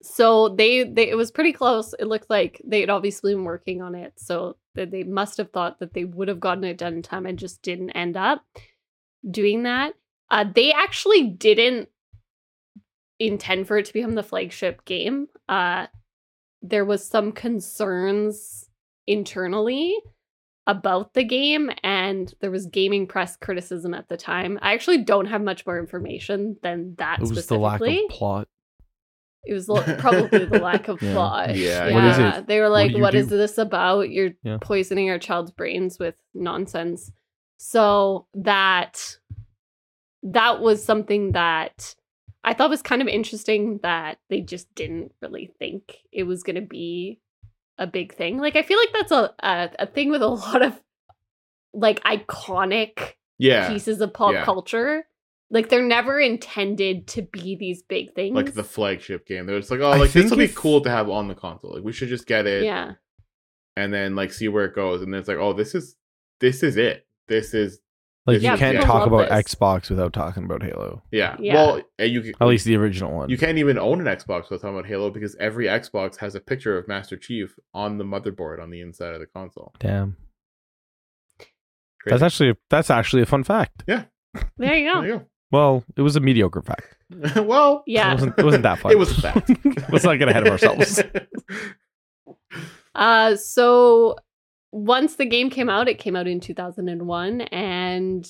So 0.00 0.50
they, 0.50 0.84
they 0.84 1.08
it 1.08 1.16
was 1.16 1.32
pretty 1.32 1.52
close. 1.52 1.92
It 1.98 2.06
looked 2.06 2.30
like 2.30 2.60
they 2.64 2.80
had 2.80 2.90
obviously 2.90 3.34
been 3.34 3.42
working 3.42 3.82
on 3.82 3.96
it, 3.96 4.12
so 4.16 4.56
that 4.74 4.90
they 4.90 5.02
must 5.02 5.36
have 5.38 5.50
thought 5.50 5.78
that 5.78 5.94
they 5.94 6.04
would 6.04 6.28
have 6.28 6.40
gotten 6.40 6.64
it 6.64 6.78
done 6.78 6.94
in 6.94 7.02
time 7.02 7.26
and 7.26 7.38
just 7.38 7.62
didn't 7.62 7.90
end 7.90 8.16
up 8.16 8.44
doing 9.28 9.62
that. 9.64 9.94
Uh, 10.30 10.44
they 10.52 10.72
actually 10.72 11.28
didn't 11.28 11.88
intend 13.18 13.66
for 13.66 13.78
it 13.78 13.86
to 13.86 13.92
become 13.92 14.14
the 14.14 14.22
flagship 14.22 14.84
game. 14.84 15.28
Uh, 15.48 15.86
there 16.62 16.84
was 16.84 17.06
some 17.06 17.32
concerns 17.32 18.68
internally 19.06 19.96
about 20.66 21.12
the 21.12 21.24
game, 21.24 21.70
and 21.82 22.32
there 22.40 22.50
was 22.50 22.66
gaming 22.66 23.06
press 23.06 23.36
criticism 23.36 23.92
at 23.92 24.08
the 24.08 24.16
time. 24.16 24.58
I 24.62 24.72
actually 24.72 25.04
don't 25.04 25.26
have 25.26 25.42
much 25.42 25.66
more 25.66 25.78
information 25.78 26.56
than 26.62 26.94
that. 26.96 27.20
It 27.20 27.28
was 27.28 27.46
the 27.46 27.58
lack 27.58 27.82
of 27.82 28.08
plot. 28.08 28.48
It 29.46 29.52
was 29.54 29.66
probably 29.98 30.44
the 30.46 30.58
lack 30.58 30.88
of 30.88 31.00
Yeah. 31.02 31.12
plot. 31.12 31.56
Yeah. 31.56 31.92
What 31.92 32.04
is 32.04 32.18
it? 32.18 32.46
They 32.46 32.60
were 32.60 32.68
like, 32.68 32.92
do 32.92 32.96
you 32.98 33.02
"What 33.02 33.14
is 33.14 33.28
this 33.28 33.58
about? 33.58 34.10
You're 34.10 34.30
Yeah. 34.42 34.58
poisoning 34.60 35.10
our 35.10 35.18
child's 35.18 35.50
brains 35.50 35.98
with 35.98 36.14
nonsense." 36.34 37.12
So 37.58 38.26
that 38.34 39.18
that 40.22 40.60
was 40.60 40.84
something 40.84 41.32
that 41.32 41.94
I 42.42 42.54
thought 42.54 42.70
was 42.70 42.82
kind 42.82 43.02
of 43.02 43.08
interesting 43.08 43.80
that 43.82 44.18
they 44.30 44.40
just 44.40 44.74
didn't 44.74 45.12
really 45.22 45.50
think 45.58 45.98
it 46.12 46.24
was 46.24 46.42
going 46.42 46.56
to 46.56 46.62
be 46.62 47.20
a 47.78 47.86
big 47.86 48.14
thing. 48.14 48.38
Like 48.38 48.56
I 48.56 48.62
feel 48.62 48.78
like 48.78 48.92
that's 48.92 49.12
a 49.12 49.34
a, 49.40 49.70
a 49.80 49.86
thing 49.86 50.10
with 50.10 50.22
a 50.22 50.28
lot 50.28 50.62
of 50.62 50.80
like 51.72 52.02
iconic 52.04 53.14
Yeah, 53.38 53.68
pieces 53.68 54.00
of 54.00 54.12
pop 54.14 54.32
Yeah. 54.32 54.44
culture. 54.44 55.06
Like 55.54 55.68
they're 55.68 55.86
never 55.86 56.18
intended 56.18 57.06
to 57.06 57.22
be 57.22 57.54
these 57.54 57.80
big 57.80 58.12
things. 58.14 58.34
like 58.34 58.54
the 58.54 58.64
flagship 58.64 59.24
game. 59.24 59.46
They're 59.46 59.60
just 59.60 59.70
like, 59.70 59.78
oh, 59.78 59.90
like 59.90 60.10
this 60.10 60.12
think 60.12 60.30
will 60.30 60.38
be 60.38 60.48
cool 60.48 60.80
to 60.80 60.90
have 60.90 61.08
on 61.08 61.28
the 61.28 61.36
console. 61.36 61.74
Like 61.74 61.84
we 61.84 61.92
should 61.92 62.08
just 62.08 62.26
get 62.26 62.48
it, 62.48 62.64
yeah. 62.64 62.94
and 63.76 63.94
then 63.94 64.16
like 64.16 64.32
see 64.32 64.48
where 64.48 64.64
it 64.64 64.74
goes. 64.74 65.00
And 65.00 65.14
then 65.14 65.20
it's 65.20 65.28
like, 65.28 65.38
oh, 65.38 65.52
this 65.52 65.76
is 65.76 65.94
this 66.40 66.64
is 66.64 66.76
it. 66.76 67.06
This 67.28 67.54
is 67.54 67.78
Like 68.26 68.42
Yeah, 68.42 68.54
you 68.54 68.58
can't 68.58 68.78
people 68.78 68.92
talk 68.92 69.06
about 69.06 69.28
this. 69.28 69.54
Xbox 69.54 69.90
without 69.90 70.12
talking 70.12 70.42
about 70.42 70.64
Halo. 70.64 71.04
yeah. 71.12 71.36
Yeah. 71.38 71.54
Well, 71.54 71.82
and 72.00 72.10
you 72.10 72.22
can, 72.22 72.32
At 72.40 72.48
least 72.48 72.64
the 72.64 72.74
original 72.74 73.12
one. 73.12 73.30
you 73.30 73.38
can't 73.38 73.58
even 73.58 73.78
own 73.78 74.00
an 74.00 74.06
Xbox 74.08 74.50
without 74.50 74.60
talking 74.60 74.76
about 74.76 74.86
Halo 74.86 75.08
because 75.08 75.36
every 75.36 75.66
Xbox 75.66 76.16
has 76.16 76.34
a 76.34 76.40
picture 76.40 76.76
of 76.76 76.88
Master 76.88 77.16
Chief 77.16 77.56
on 77.72 77.98
the 77.98 78.04
motherboard 78.04 78.60
on 78.60 78.70
the 78.70 78.80
inside 78.80 79.14
of 79.14 79.20
the 79.20 79.26
console. 79.26 79.72
Damn. 79.78 80.16
Crazy. 81.38 81.48
That's 82.06 82.22
actually 82.24 82.54
that's 82.70 82.90
actually 82.90 83.22
a 83.22 83.26
fun 83.26 83.44
fact. 83.44 83.84
Yeah. 83.86 84.06
There 84.58 84.74
you 84.74 84.92
go. 84.92 85.00
There 85.00 85.10
you 85.10 85.26
Well, 85.54 85.84
it 85.96 86.02
was 86.02 86.16
a 86.16 86.20
mediocre 86.20 86.62
fact. 86.62 86.96
go. 87.34 87.42
well, 87.44 87.84
It 87.86 87.92
Yeah. 87.92 88.12
wasn't, 88.14 88.36
it 88.36 88.44
wasn't 88.44 88.62
that 88.64 88.80
fun. 88.80 88.90
it 88.94 88.98
was 88.98 89.16
a 89.16 89.20
fact. 89.20 89.48
Let's 89.92 90.04
not 90.04 90.16
get 90.18 90.28
ahead 90.28 90.44
of 90.44 90.50
ourselves. 90.52 91.00
Uh 92.94 93.36
so 93.36 94.16
once 94.72 95.14
the 95.14 95.24
game 95.26 95.50
came 95.50 95.68
out, 95.70 95.86
it 95.88 95.98
came 95.98 96.16
out 96.16 96.26
in 96.26 96.40
2001 96.40 97.42
and 97.42 98.28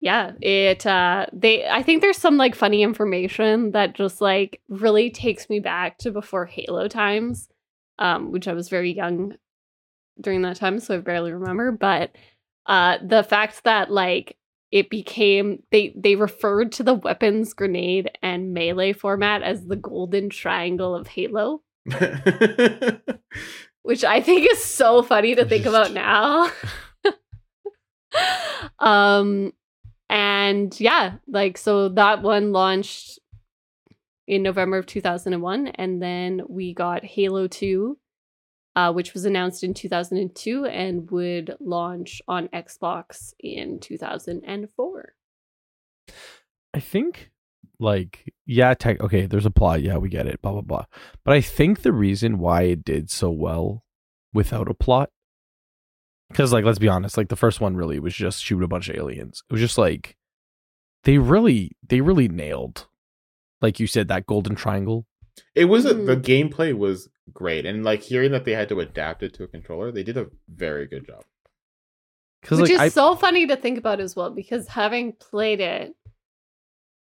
yeah, 0.00 0.32
it 0.40 0.86
uh 0.86 1.26
they 1.32 1.66
I 1.66 1.82
think 1.82 2.00
there's 2.00 2.16
some 2.16 2.36
like 2.36 2.54
funny 2.54 2.82
information 2.82 3.72
that 3.72 3.94
just 3.94 4.20
like 4.20 4.60
really 4.68 5.10
takes 5.10 5.48
me 5.50 5.58
back 5.58 5.98
to 5.98 6.10
before 6.12 6.46
Halo 6.46 6.86
times. 6.86 7.48
Um 7.98 8.30
which 8.30 8.46
I 8.46 8.52
was 8.52 8.68
very 8.68 8.92
young 8.92 9.34
during 10.20 10.42
that 10.42 10.56
time 10.56 10.78
so 10.78 10.94
I 10.94 10.98
barely 10.98 11.32
remember, 11.32 11.72
but 11.72 12.12
uh 12.66 12.98
the 13.04 13.24
fact 13.24 13.64
that 13.64 13.90
like 13.90 14.36
it 14.72 14.90
became 14.90 15.62
they 15.70 15.94
they 15.96 16.16
referred 16.16 16.72
to 16.72 16.82
the 16.82 16.94
weapons 16.94 17.54
grenade 17.54 18.10
and 18.22 18.52
melee 18.52 18.92
format 18.92 19.42
as 19.42 19.66
the 19.66 19.76
golden 19.76 20.28
triangle 20.30 20.94
of 20.94 21.06
Halo 21.06 21.62
which 23.82 24.04
I 24.04 24.20
think 24.20 24.50
is 24.50 24.62
so 24.62 25.02
funny 25.02 25.34
to 25.34 25.44
think 25.44 25.66
about 25.66 25.92
now. 25.92 26.50
um 28.78 29.52
and 30.08 30.78
yeah, 30.78 31.14
like 31.26 31.56
so 31.56 31.88
that 31.90 32.22
one 32.22 32.52
launched 32.52 33.18
in 34.26 34.42
November 34.42 34.78
of 34.78 34.86
2001 34.86 35.68
and 35.68 36.02
then 36.02 36.42
we 36.48 36.74
got 36.74 37.04
Halo 37.04 37.48
2 37.48 37.98
uh, 38.74 38.92
which 38.92 39.12
was 39.14 39.24
announced 39.24 39.62
in 39.64 39.74
2002 39.74 40.64
and 40.66 41.10
would 41.10 41.56
launch 41.60 42.22
on 42.28 42.48
Xbox 42.48 43.32
in 43.38 43.78
2004. 43.80 45.14
I 46.74 46.80
think 46.80 47.30
like 47.78 48.32
yeah, 48.46 48.74
tech 48.74 49.00
okay, 49.00 49.26
there's 49.26 49.46
a 49.46 49.50
plot, 49.50 49.82
yeah, 49.82 49.96
we 49.98 50.08
get 50.08 50.26
it, 50.26 50.40
blah 50.42 50.52
blah 50.52 50.60
blah. 50.62 50.84
But 51.24 51.34
I 51.34 51.40
think 51.40 51.82
the 51.82 51.92
reason 51.92 52.38
why 52.38 52.62
it 52.62 52.84
did 52.84 53.10
so 53.10 53.30
well 53.30 53.84
without 54.32 54.68
a 54.68 54.74
plot 54.74 55.10
cuz 56.32 56.52
like 56.52 56.64
let's 56.64 56.78
be 56.78 56.88
honest, 56.88 57.16
like 57.16 57.28
the 57.28 57.36
first 57.36 57.60
one 57.60 57.76
really 57.76 57.98
was 57.98 58.14
just 58.14 58.42
shoot 58.42 58.62
a 58.62 58.68
bunch 58.68 58.88
of 58.88 58.96
aliens. 58.96 59.42
It 59.48 59.52
was 59.52 59.60
just 59.60 59.76
like 59.78 60.16
they 61.04 61.18
really 61.18 61.72
they 61.86 62.00
really 62.00 62.28
nailed 62.28 62.86
like 63.60 63.78
you 63.78 63.86
said 63.86 64.08
that 64.08 64.26
golden 64.26 64.54
triangle. 64.54 65.06
it 65.54 65.64
was 65.66 65.84
a, 65.86 65.94
the 65.94 66.16
Mhm. 66.16 66.22
gameplay 66.22 66.74
was 66.76 67.08
great, 67.32 67.66
and 67.66 67.84
like 67.84 68.02
hearing 68.02 68.32
that 68.32 68.44
they 68.44 68.52
had 68.52 68.68
to 68.70 68.80
adapt 68.80 69.22
it 69.22 69.34
to 69.34 69.44
a 69.44 69.48
controller, 69.48 69.92
they 69.92 70.02
did 70.02 70.16
a 70.16 70.28
very 70.48 70.86
good 70.86 71.06
job. 71.06 71.24
Cuz 72.42 72.60
Which 72.60 72.70
like 72.70 72.74
is 72.74 72.80
I 72.80 72.88
so 72.88 73.14
funny 73.14 73.46
to 73.46 73.56
think 73.56 73.78
about 73.78 74.00
as 74.00 74.16
well, 74.16 74.30
because 74.30 74.68
having 74.68 75.12
played 75.12 75.60
it, 75.60 75.94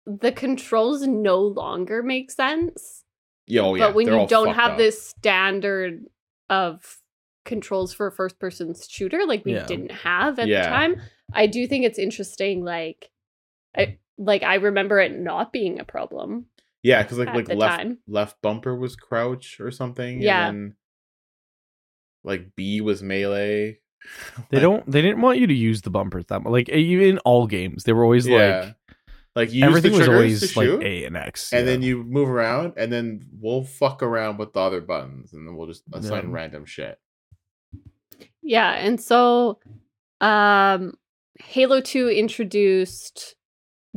the 0.05 0.31
controls 0.31 1.05
no 1.05 1.39
longer 1.41 2.01
make 2.01 2.31
sense. 2.31 3.03
Yeah, 3.45 3.61
oh 3.61 3.75
yeah. 3.75 3.87
but 3.87 3.95
when 3.95 4.05
they're 4.05 4.21
you 4.21 4.27
don't 4.27 4.55
have 4.55 4.73
up. 4.73 4.77
this 4.77 5.01
standard 5.01 6.05
of 6.49 6.99
controls 7.43 7.93
for 7.93 8.07
a 8.07 8.11
first 8.11 8.39
person 8.39 8.73
shooter 8.87 9.25
like 9.25 9.43
we 9.45 9.53
Yeah. 9.53 9.65
didn't 9.65 9.91
have 9.91 10.39
at 10.39 10.47
Yeah. 10.47 10.63
the 10.63 10.67
time, 10.67 11.01
I 11.33 11.47
do 11.47 11.65
think 11.67 11.85
it's 11.85 11.99
interesting. 11.99 12.63
Like, 12.63 13.09
I 13.75 13.97
like 14.17 14.43
I 14.43 14.55
remember 14.55 14.99
it 14.99 15.17
not 15.17 15.51
being 15.53 15.79
a 15.79 15.85
problem 15.85 16.47
yeah, 16.87 17.03
because 17.03 17.17
like 17.17 17.33
like 17.33 17.49
left 17.49 17.79
time. 17.81 17.97
left 18.07 18.41
bumper 18.41 18.75
was 18.75 18.95
crouch 18.95 19.59
or 19.59 19.71
something. 19.71 20.21
Yeah. 20.21 20.47
and 20.47 20.57
then, 20.57 20.75
like 22.23 22.55
B 22.55 22.81
was 22.81 23.03
melee. 23.03 23.79
they 24.51 24.59
don't 24.59 24.89
they 24.89 25.01
didn't 25.01 25.21
want 25.21 25.39
you 25.39 25.47
to 25.47 25.53
use 25.53 25.81
the 25.81 25.89
bumpers 25.89 26.25
that 26.27 26.41
much. 26.43 26.51
Like 26.51 26.69
even 26.69 27.07
in 27.07 27.17
all 27.19 27.47
games, 27.47 27.83
they 27.83 27.93
were 27.93 28.03
always 28.03 28.25
Yeah. 28.27 28.59
like 28.59 28.75
Like 29.35 29.53
you 29.53 29.65
Everything 29.65 29.91
use 29.91 29.99
was 29.99 30.09
always 30.09 30.39
to 30.53 30.59
like 30.59 30.65
shoot, 30.67 30.83
A 30.83 31.05
and 31.05 31.17
X, 31.17 31.51
and 31.53 31.59
yeah. 31.65 31.71
then 31.73 31.81
you 31.81 32.03
move 32.03 32.29
around, 32.29 32.73
and 32.77 32.91
then 32.91 33.27
we'll 33.39 33.63
fuck 33.63 34.01
around 34.01 34.37
with 34.37 34.53
the 34.53 34.59
other 34.59 34.81
buttons, 34.81 35.33
and 35.33 35.45
then 35.47 35.55
we'll 35.55 35.67
just 35.67 35.83
assign 35.93 36.23
Yeah. 36.29 36.31
random 36.31 36.65
shit. 36.65 36.97
Yeah, 38.41 38.71
and 38.73 38.99
so 39.01 39.59
um 40.21 40.93
Halo 41.39 41.81
2 41.81 42.09
introduced 42.09 43.35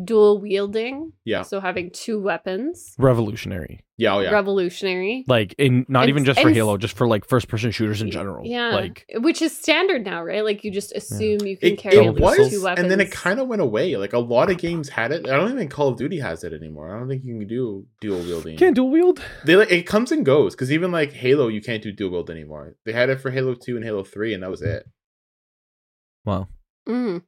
dual 0.04 0.40
wielding. 0.40 1.12
Yeah, 1.24 1.42
So 1.42 1.60
having 1.60 1.90
two 1.90 2.20
weapons. 2.20 2.94
revolutionary. 2.98 3.80
yeah, 3.98 4.14
oh 4.14 4.20
yeah. 4.20 4.30
Revolutionary. 4.30 5.24
Like 5.28 5.54
in 5.58 5.84
not 5.88 6.02
And- 6.04 6.08
even 6.10 6.24
just 6.24 6.40
for 6.40 6.48
and- 6.48 6.56
Halo, 6.56 6.76
just 6.76 6.96
for 6.96 7.06
like 7.06 7.24
first 7.26 7.48
person 7.48 7.70
shooters 7.70 8.00
in 8.02 8.10
general. 8.10 8.46
Yeah. 8.46 8.70
Like 8.70 9.04
which 9.16 9.42
is 9.42 9.56
standard 9.56 10.04
now, 10.04 10.22
right? 10.22 10.42
Like 10.44 10.64
you 10.64 10.70
just 10.70 10.92
assume 10.92 11.40
you 11.46 11.56
can 11.56 11.72
It, 11.74 11.78
carry 11.78 11.96
it 11.98 12.06
at 12.06 12.14
was, 12.20 12.50
two 12.50 12.62
weapons. 12.62 12.82
and 12.82 12.90
then 12.90 13.00
it 13.00 13.10
kind 13.10 13.38
of 13.40 13.48
went 13.48 13.60
away. 13.62 13.96
Like 13.96 14.12
a 14.12 14.18
lot 14.18 14.50
of 14.50 14.58
games 14.58 14.88
had 14.88 15.12
it. 15.12 15.26
I 15.28 15.36
don't 15.36 15.46
even 15.46 15.58
think 15.58 15.70
Call 15.70 15.88
of 15.88 15.96
Duty 15.98 16.18
has 16.20 16.44
it 16.44 16.52
anymore. 16.52 16.94
I 16.94 16.98
don't 16.98 17.08
think 17.08 17.24
you 17.24 17.38
can 17.38 17.46
do 17.48 17.86
dual 18.00 18.20
wielding. 18.20 18.56
can't 18.56 18.74
dual 18.74 18.90
wield. 18.90 19.22
They 19.44 19.56
like 19.56 19.70
it 19.70 19.86
comes 19.86 20.12
and 20.12 20.24
goes 20.24 20.54
because 20.54 20.72
even 20.72 20.90
like 20.92 21.12
Halo, 21.12 21.48
you 21.48 21.60
can't 21.60 21.82
do 21.82 21.92
dual 21.92 22.10
wield 22.12 22.30
anymore. 22.30 22.76
They 22.84 22.92
had 22.92 23.10
it 23.10 23.20
for 23.20 23.30
Halo 23.30 23.54
Two 23.54 23.76
and 23.76 23.84
Halo 23.84 24.02
Three, 24.04 24.32
and 24.34 24.42
that 24.42 24.50
was 24.50 24.62
it. 24.62 24.84
Wow. 26.24 26.48
Mm. 26.88 27.22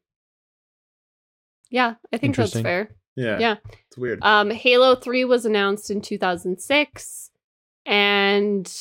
Yeah, 1.73 1.95
I 2.13 2.19
think 2.19 2.37
that's 2.37 2.55
Interesting. 2.55 2.63
fair. 2.63 2.95
Yeah, 3.17 3.39
Yeah. 3.41 3.57
it's 3.89 3.99
weird. 3.99 4.21
Um, 4.23 4.51
Halo 4.51 4.95
3 4.95 5.25
was 5.25 5.45
announced 5.45 5.91
in 5.91 6.01
2006, 6.01 7.31
and 7.87 8.73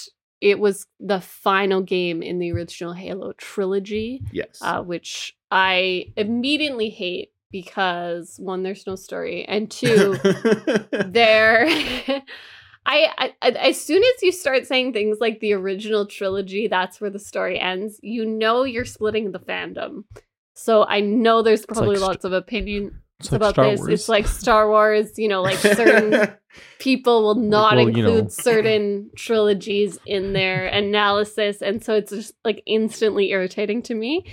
it 0.41 0.60
was 0.60 0.86
the 1.00 1.21
final 1.21 1.81
game 1.81 2.21
in 2.21 2.39
the 2.39 2.51
original 2.51 2.93
Halo 2.93 3.33
trilogy, 3.33 4.21
yes. 4.31 4.60
uh, 4.62 4.81
which 4.83 5.36
I 5.51 6.12
immediately 6.17 6.89
hate 6.89 7.31
because 7.51 8.38
one, 8.39 8.63
there's 8.63 8.88
no 8.88 8.95
story, 8.95 9.43
and 9.45 9.69
two, 9.71 10.15
there. 10.91 11.65
I, 12.86 13.12
I 13.17 13.33
I- 13.41 13.50
as 13.69 13.79
soon 13.79 14.01
as 14.03 14.24
you 14.24 14.31
start 14.31 14.65
saying 14.65 14.93
things 14.93 15.17
like 15.21 15.39
the 15.39 15.53
original 15.53 16.05
trilogy, 16.07 16.67
that's 16.67 17.00
where 17.00 17.10
the 17.12 17.19
story 17.19 17.60
ends. 17.60 18.00
You 18.01 18.25
know 18.25 18.63
you're 18.63 18.86
splitting 18.86 19.31
the 19.31 19.39
fandom. 19.39 20.05
So 20.53 20.84
I 20.86 21.00
know 21.01 21.41
there's 21.41 21.65
probably 21.65 21.96
st- 21.96 22.08
lots 22.08 22.25
of 22.25 22.34
opinion 22.34 23.01
It's 23.20 23.31
like 23.31 23.39
about 23.39 23.53
Star 23.55 23.70
this. 23.72 23.79
Wars. 23.79 23.89
It's 23.93 24.10
like 24.10 24.27
Star 24.27 24.70
Wars, 24.70 25.17
you 25.17 25.27
know, 25.27 25.41
like 25.41 25.58
certain 25.58 26.34
people 26.79 27.24
will 27.24 27.36
not 27.36 27.75
well, 27.75 27.89
you 27.89 27.98
include 28.05 28.24
know. 28.25 28.29
certain 28.29 29.12
trilogies 29.15 29.98
in 30.05 30.34
their 30.34 30.67
analysis, 30.67 31.62
and 31.62 31.84
so 31.84 31.96
it's 31.96 32.12
just 32.12 32.34
like 32.43 32.62
instantly 32.65 33.31
irritating 33.31 33.81
to 33.84 33.96
me. 33.96 34.25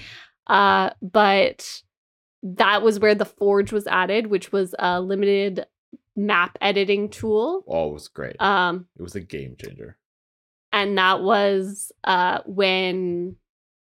Uh, 0.47 0.91
but 1.03 1.83
that 2.43 2.83
was 2.83 2.99
where 2.99 3.15
the 3.15 3.25
Forge 3.25 3.73
was 3.73 3.87
added, 3.87 4.27
which 4.29 4.53
was 4.53 4.75
a 4.79 5.01
limited 5.01 5.67
map 6.17 6.57
editing 6.61 7.09
tool. 7.11 7.63
oh, 7.69 7.91
it 7.91 7.93
was 7.95 8.09
great. 8.09 8.41
Um, 8.41 8.87
it 8.99 9.03
was 9.03 9.15
a 9.15 9.21
game 9.21 9.55
changer. 9.59 9.97
and 10.73 10.99
that 10.99 11.23
was 11.23 11.93
uh, 12.05 12.41
when 12.47 13.37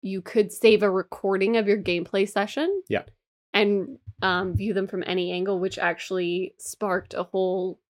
you 0.04 0.20
could 0.20 0.52
save 0.52 0.82
a 0.82 0.90
recording 0.90 1.56
of 1.56 1.66
your 1.66 1.78
gameplay 1.78 2.28
session. 2.28 2.82
Yeah. 2.88 3.04
And 3.54 3.99
um, 4.20 4.54
view 4.54 4.75
them 4.75 4.87
from 4.87 5.02
any 5.06 5.32
angle, 5.32 5.58
which 5.58 5.78
actually 5.78 6.54
sparked 6.58 7.14
a 7.14 7.23
whole 7.23 7.80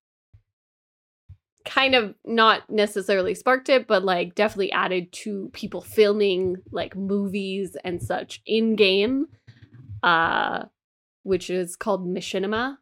kind 1.65 1.93
of 1.93 2.15
not 2.23 2.69
necessarily 2.69 3.35
sparked 3.35 3.67
it, 3.67 3.85
but 3.85 4.05
like 4.05 4.33
definitely 4.33 4.71
added 4.71 5.11
to 5.11 5.49
people 5.51 5.81
filming 5.81 6.57
like 6.71 6.95
movies 6.95 7.75
and 7.83 8.01
such 8.01 8.41
in 8.45 8.75
game, 8.75 9.27
uh, 10.01 10.63
which 11.23 11.49
is 11.49 11.75
called 11.75 12.07
Machinima, 12.07 12.77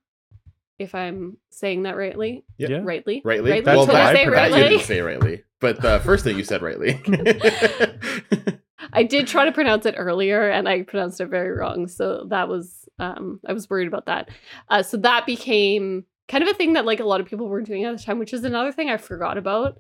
if 0.78 0.94
I'm 0.94 1.38
saying 1.50 1.84
that 1.84 1.98
rightly. 1.98 2.46
Yeah. 2.60 2.68
Yeah. 2.70 2.82
Rightly. 2.84 3.24
Rightly. 3.26 3.50
Rightly? 3.50 3.66
That's 3.66 3.78
well, 3.78 3.86
Did 3.88 3.96
I 3.96 4.14
that, 4.14 4.16
say 4.16 4.26
that 4.26 4.32
rightly? 4.32 4.62
you 4.62 4.70
didn't 4.70 4.84
say 4.84 5.02
rightly, 5.02 5.44
but 5.60 5.82
the 5.82 6.00
first 6.02 6.24
thing 6.24 6.38
you 6.38 6.44
said 6.44 6.62
rightly. 6.62 7.02
I 8.94 9.04
did 9.04 9.28
try 9.28 9.46
to 9.46 9.52
pronounce 9.52 9.86
it 9.86 9.96
earlier 9.98 10.50
and 10.50 10.70
I 10.70 10.84
pronounced 10.84 11.20
it 11.22 11.28
very 11.28 11.52
wrong. 11.52 11.88
So 11.88 12.26
that 12.30 12.48
was 12.48 12.88
um 13.00 13.40
I 13.48 13.54
was 13.54 13.70
worried 13.70 13.88
about 13.88 14.06
that. 14.06 14.30
Uh 14.70 14.84
so 14.84 14.98
that 14.98 15.26
became 15.26 16.06
kind 16.30 16.44
of 16.44 16.50
a 16.50 16.54
thing 16.54 16.74
that 16.74 16.86
like 16.86 17.00
a 17.00 17.06
lot 17.06 17.20
of 17.22 17.28
people 17.28 17.48
were 17.48 17.62
doing 17.62 17.84
at 17.84 17.98
the 17.98 18.04
time, 18.04 18.20
which 18.20 18.34
is 18.34 18.44
another 18.44 18.72
thing 18.72 18.90
I 18.90 18.98
forgot 18.98 19.38
about. 19.38 19.80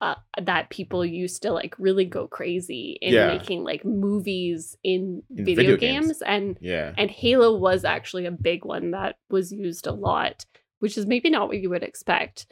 Uh, 0.00 0.16
that 0.42 0.68
people 0.68 1.06
used 1.06 1.42
to 1.42 1.52
like 1.52 1.76
really 1.78 2.04
go 2.04 2.26
crazy 2.26 2.98
in 3.00 3.14
Yeah. 3.14 3.28
making 3.28 3.62
like 3.62 3.84
movies 3.84 4.76
in, 4.82 5.22
In 5.30 5.44
video, 5.44 5.54
video 5.54 5.76
games. 5.76 6.06
games. 6.06 6.22
and 6.22 6.58
yeah. 6.60 6.92
and 6.98 7.08
Halo 7.08 7.56
was 7.56 7.84
actually 7.84 8.26
a 8.26 8.32
big 8.32 8.64
one 8.64 8.90
that 8.90 9.14
was 9.30 9.52
used 9.52 9.86
a 9.86 9.92
lot, 9.92 10.44
which 10.80 10.98
is 10.98 11.06
maybe 11.06 11.30
not 11.30 11.46
what 11.46 11.58
you 11.60 11.70
would 11.70 11.84
expect. 11.84 12.46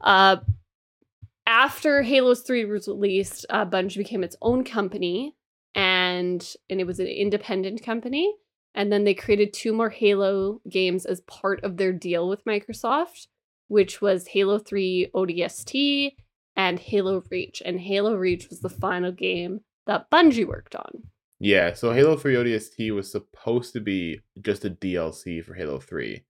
Uh, 0.00 0.38
after 1.50 2.02
Halo's 2.02 2.42
3 2.42 2.64
was 2.66 2.86
released, 2.86 3.44
uh, 3.50 3.66
Bungie 3.66 3.96
became 3.96 4.22
its 4.22 4.36
own 4.40 4.62
company, 4.62 5.34
and 5.74 6.54
and 6.70 6.80
it 6.80 6.86
was 6.86 7.00
an 7.00 7.08
independent 7.08 7.82
company. 7.82 8.32
And 8.72 8.92
then 8.92 9.02
they 9.02 9.14
created 9.14 9.52
two 9.52 9.72
more 9.72 9.90
Halo 9.90 10.60
games 10.68 11.04
as 11.04 11.22
part 11.22 11.64
of 11.64 11.76
their 11.76 11.92
deal 11.92 12.28
with 12.28 12.44
Microsoft, 12.44 13.26
which 13.66 14.00
was 14.00 14.28
Halo 14.28 14.60
3 14.60 15.08
ODST 15.12 16.12
and 16.54 16.78
Halo 16.78 17.24
Reach. 17.32 17.60
And 17.64 17.80
Halo 17.80 18.14
Reach 18.14 18.48
was 18.48 18.60
the 18.60 18.68
final 18.70 19.10
game 19.10 19.62
that 19.88 20.08
Bungie 20.08 20.46
worked 20.46 20.76
on. 20.76 21.02
Yeah, 21.40 21.74
so 21.74 21.92
Halo 21.92 22.16
3 22.16 22.34
ODST 22.34 22.94
was 22.94 23.10
supposed 23.10 23.72
to 23.72 23.80
be 23.80 24.20
just 24.40 24.64
a 24.64 24.70
DLC 24.70 25.44
for 25.44 25.54
Halo 25.54 25.80
3. 25.80 26.22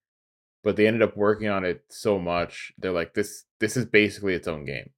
But 0.65 0.77
they 0.77 0.87
ended 0.87 1.03
up 1.03 1.19
working 1.19 1.49
on 1.49 1.67
it 1.67 1.85
so 1.91 2.19
much, 2.19 2.73
they're 2.79 2.91
like 2.91 3.13
this 3.13 3.45
this 3.61 3.77
is 3.77 3.85
basically 3.85 4.33
its 4.33 4.49
own 4.49 4.65
game. 4.65 4.91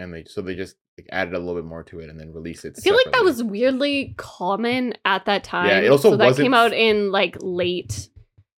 And 0.00 0.12
they 0.14 0.24
so 0.24 0.40
they 0.40 0.54
just 0.54 0.76
like, 0.98 1.06
added 1.12 1.34
a 1.34 1.38
little 1.38 1.54
bit 1.54 1.64
more 1.64 1.82
to 1.84 2.00
it 2.00 2.08
and 2.08 2.18
then 2.18 2.32
released 2.32 2.64
it. 2.64 2.74
I 2.78 2.80
feel 2.80 2.96
like 2.96 3.12
that 3.12 3.22
was 3.22 3.42
weirdly 3.42 4.14
common 4.16 4.94
at 5.04 5.26
that 5.26 5.44
time. 5.44 5.68
Yeah, 5.68 5.80
it 5.80 5.88
also 5.88 6.10
so 6.10 6.16
that 6.16 6.24
wasn't 6.24 6.46
came 6.46 6.54
out 6.54 6.72
in 6.72 7.12
like 7.12 7.36
late 7.40 8.08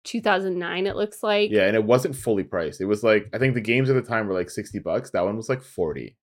2009. 0.05 0.87
It 0.87 0.97
looks 0.97 1.23
like. 1.23 1.51
Yeah, 1.51 1.67
and 1.67 1.77
it 1.77 1.85
wasn't 1.85 2.17
fully 2.17 2.45
priced. 2.45 2.81
It 2.81 2.87
was 2.87 3.03
like 3.03 3.29
I 3.35 3.39
think 3.39 3.55
the 3.55 3.61
games 3.61 3.91
at 3.91 3.95
the 3.95 4.03
time 4.03 4.27
were 4.27 4.35
like 4.35 4.51
60 4.51 4.79
bucks. 4.79 5.11
That 5.11 5.25
one 5.25 5.37
was 5.37 5.49
like 5.49 5.63
40. 5.63 6.17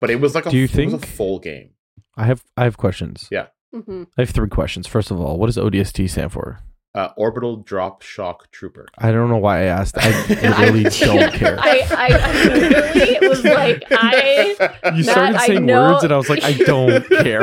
But 0.00 0.10
it 0.10 0.20
was 0.20 0.34
like 0.34 0.46
a 0.46 0.50
Do 0.50 0.58
you 0.58 0.64
it 0.64 0.84
was 0.84 0.94
a 0.94 0.98
full 0.98 1.38
game. 1.38 1.70
I 2.16 2.26
have 2.26 2.44
I 2.56 2.64
have 2.64 2.76
questions. 2.76 3.28
Yeah. 3.30 3.46
hmm 3.72 4.04
I 4.18 4.22
have 4.22 4.30
three 4.30 4.48
questions. 4.48 4.86
First 4.86 5.10
of 5.10 5.20
all, 5.20 5.38
what 5.38 5.46
does 5.46 5.56
ODST 5.56 6.10
stand 6.10 6.32
for? 6.32 6.60
Uh, 6.96 7.12
Orbital 7.18 7.56
Drop 7.58 8.00
Shock 8.00 8.50
Trooper. 8.52 8.86
I 8.96 9.12
don't 9.12 9.28
know 9.28 9.36
why 9.36 9.58
I 9.60 9.64
asked. 9.64 9.96
I 9.98 10.08
really 10.64 10.86
I- 10.86 10.88
don't 10.88 11.32
care. 11.34 11.58
I, 11.60 11.86
I, 11.90 12.08
I 12.08 12.44
literally 12.48 13.28
was 13.28 13.44
like, 13.44 13.84
I 13.90 14.92
you 14.96 15.04
Matt, 15.04 15.12
started 15.12 15.36
I 15.36 15.46
saying 15.46 15.66
know- 15.66 15.92
words, 15.92 16.04
and 16.04 16.12
I 16.14 16.16
was 16.16 16.30
like, 16.30 16.42
I 16.42 16.52
don't 16.54 17.06
care. 17.10 17.42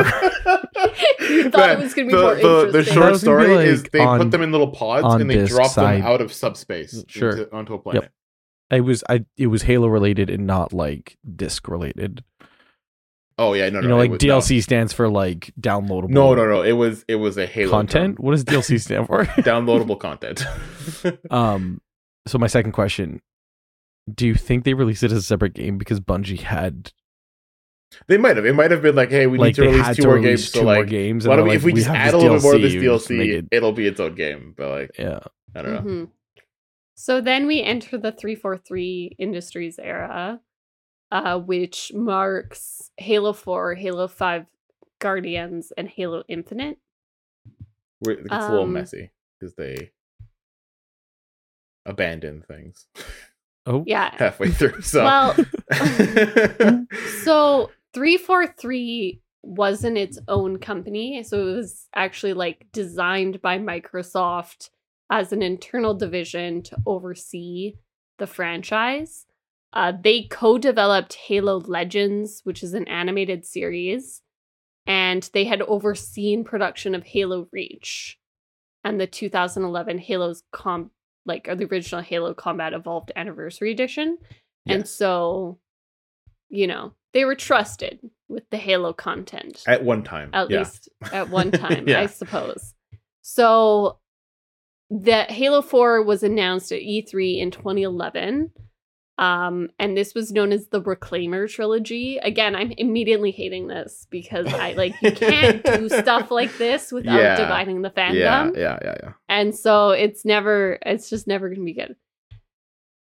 you 1.20 1.50
thought 1.52 1.70
it 1.70 1.80
was 1.80 1.94
going 1.94 2.10
to 2.10 2.16
be 2.16 2.16
the, 2.16 2.22
more 2.22 2.36
the, 2.36 2.42
the 2.42 2.80
interesting. 2.80 2.82
That 2.82 2.86
short 2.94 3.12
was 3.12 3.24
gonna 3.24 3.38
be, 3.38 3.44
story 3.44 3.56
like, 3.58 3.68
is 3.68 3.84
they 3.84 4.00
on- 4.00 4.20
put 4.20 4.32
them 4.32 4.42
in 4.42 4.52
little 4.52 4.72
pods 4.72 5.22
and 5.22 5.30
they 5.30 5.46
drop 5.46 5.70
side. 5.72 6.02
them 6.02 6.08
out 6.08 6.22
of 6.22 6.34
subspace 6.34 7.04
Sure. 7.08 7.30
into, 7.38 7.56
onto 7.56 7.74
a 7.76 7.80
planet. 7.80 8.12
I 8.72 8.80
was 8.80 9.04
I 9.08 9.26
it 9.38 9.48
was 9.48 9.62
Halo 9.64 9.88
related 9.88 10.32
and 10.32 10.48
not 10.48 10.74
like 10.74 11.18
disc 11.36 11.68
related. 11.68 12.24
Oh 13.38 13.54
yeah, 13.54 13.70
no, 13.70 13.82
no, 13.82 13.88
know, 13.90 13.98
like 13.98 14.12
was- 14.12 14.20
DLC 14.20 14.62
stands 14.62 14.94
for 14.94 15.10
like 15.10 15.52
downloadable. 15.60 16.10
No, 16.10 16.36
no, 16.36 16.46
no, 16.46 16.52
no. 16.52 16.62
It 16.62 16.74
was 16.74 17.04
it 17.08 17.16
was 17.16 17.38
a 17.38 17.46
Halo 17.46 17.72
content. 17.72 18.18
term. 18.18 18.26
What 18.26 18.32
does 18.32 18.44
DLC 18.46 18.80
stand 18.80 19.08
for? 19.08 19.26
Downloadable 19.26 20.00
content. 20.00 20.44
um. 21.32 21.82
So 22.28 22.38
my 22.38 22.48
second 22.48 22.72
question: 22.74 23.22
Do 24.14 24.28
you 24.28 24.36
think 24.36 24.64
they 24.66 24.74
released 24.74 25.04
it 25.04 25.12
as 25.12 25.18
a 25.18 25.22
separate 25.24 25.54
game 25.54 25.78
because 25.78 26.00
Bungie 26.00 26.40
had 26.42 26.92
they 28.08 28.18
might 28.18 28.36
have. 28.38 28.46
It 28.46 28.54
might 28.54 28.72
have 28.72 28.82
been 28.82 28.96
like, 28.96 29.10
hey, 29.12 29.28
we 29.28 29.38
like 29.38 29.48
need 29.50 29.56
to 29.56 29.62
they 29.62 29.68
release 29.68 29.96
two 29.96 30.02
to 30.04 30.08
more 30.08 30.16
release 30.16 30.30
games. 30.42 30.52
two 30.52 30.60
So 30.60 30.64
more 30.66 30.76
like, 30.76 30.88
games? 30.90 31.28
why 31.28 31.36
don't 31.36 31.44
we, 31.46 31.50
they're 31.52 31.58
if 31.58 31.64
we 31.64 31.72
like, 31.74 31.78
just 31.84 31.90
add 31.90 32.14
a 32.14 32.18
little 32.18 32.36
bit 32.36 32.44
more 32.44 32.56
of 32.56 32.62
this 32.62 32.74
DLC, 32.74 32.82
we'll 32.82 32.98
just 32.98 33.10
make 33.10 33.30
DLC, 33.30 33.34
it- 33.38 33.48
it, 33.52 33.62
will 33.62 33.72
be 33.72 33.88
its 33.88 34.00
own 34.00 34.16
game. 34.16 34.54
But 34.58 34.70
like, 34.70 34.92
yeah. 34.98 35.20
I 35.56 35.62
don't 35.62 35.74
know. 35.74 35.82
Mhm. 35.92 36.10
So 36.96 37.22
then 37.22 37.46
we 37.48 37.62
enter 37.62 37.98
the 37.98 38.12
343 38.12 39.16
Industries 39.20 39.78
era, 39.80 40.40
uh, 41.14 41.38
which 41.38 41.92
marks 41.94 42.90
Halo 42.98 43.34
4, 43.34 43.76
Halo 43.76 44.08
5 44.08 44.48
Guardians, 44.98 45.72
and 45.78 45.88
Halo 45.88 46.24
Infinite. 46.28 46.80
We're, 48.02 48.14
it's 48.14 48.32
a 48.32 48.52
little 48.52 48.66
Um, 48.66 48.74
messy 48.74 49.12
because 49.40 49.54
they 49.56 49.92
abandon 51.86 52.42
things 52.42 52.88
Oh 53.68 53.84
Yeah. 53.86 54.10
halfway 54.18 54.50
through. 54.50 54.82
So, 54.82 55.04
Well, 55.04 55.38
so 57.24 57.70
343 57.94 59.22
wasn't 59.44 59.98
its 59.98 60.18
own 60.28 60.58
company. 60.58 61.22
So 61.22 61.48
it 61.48 61.56
was 61.56 61.88
actually 61.94 62.34
like 62.34 62.66
designed 62.72 63.40
by 63.42 63.60
Microsoft 63.60 64.72
as 65.12 65.32
an 65.32 65.44
internal 65.44 65.94
division 65.94 66.64
to 66.64 66.78
oversee 66.88 67.76
the 68.18 68.26
franchise. 68.26 69.28
Uh, 69.74 69.92
they 70.04 70.24
co 70.24 70.58
developed 70.58 71.16
Halo 71.16 71.60
Legends, 71.60 72.42
which 72.44 72.62
is 72.62 72.74
an 72.74 72.88
animated 72.88 73.44
series, 73.46 74.22
and 74.86 75.28
they 75.34 75.46
had 75.46 75.62
overseen 75.64 76.44
production 76.44 76.94
of 76.94 77.04
Halo 77.04 77.48
Reach 77.52 78.20
and 78.84 79.00
the 79.02 79.08
2011 79.08 79.98
Halo's 79.98 80.44
Com- 80.52 80.92
like 81.26 81.46
the 81.46 81.66
original 81.72 82.02
Halo 82.02 82.34
Combat 82.34 82.74
Evolved 82.74 83.12
Anniversary 83.16 83.72
Edition. 83.72 84.18
And 84.66 84.88
so, 84.88 85.60
you 86.50 86.68
know, 86.68 86.94
they 87.14 87.26
were 87.26 87.36
trusted 87.36 88.00
with 88.30 88.50
the 88.50 88.58
Halo 88.58 88.94
content 88.94 89.64
At 89.68 89.84
one 89.84 90.04
time. 90.04 90.30
at 90.34 90.50
yeah. 90.52 90.60
least 90.60 90.90
at 91.12 91.30
one 91.30 91.52
time, 91.52 91.88
Yeah. 91.88 92.02
I 92.02 92.06
suppose. 92.08 92.74
So 93.22 94.00
that 94.90 95.32
Halo 95.32 95.62
4 95.62 96.04
was 96.04 96.24
announced 96.24 96.72
at 96.72 96.82
E3 96.82 97.40
in 97.40 97.52
2011. 97.52 98.52
Um, 99.20 99.70
and 99.78 99.96
this 99.96 100.16
was 100.16 100.32
known 100.32 100.52
as 100.52 100.68
the 100.70 100.82
Reclaimer 100.82 101.48
trilogy. 101.48 102.18
Again, 102.18 102.56
I'm 102.56 102.72
immediately 102.72 103.30
hating 103.30 103.68
this 103.68 104.08
because 104.10 104.48
I 104.52 104.74
like 104.74 104.96
you 105.04 105.12
can't 105.12 105.64
do 105.64 105.88
stuff 105.88 106.32
like 106.32 106.58
this 106.58 106.92
without 106.92 107.20
Yeah. 107.20 107.36
dividing 107.36 107.84
the 107.84 107.92
fandom. 107.92 108.16
Yeah, 108.16 108.50
yeah, 108.56 108.80
yeah, 108.84 108.96
yeah. 109.04 109.14
And 109.30 109.54
so 109.56 109.92
it's 109.92 110.26
never, 110.26 110.80
it's 110.84 111.10
just 111.12 111.28
never 111.28 111.48
going 111.50 111.60
to 111.60 111.66
be 111.66 111.74
good. 111.74 111.96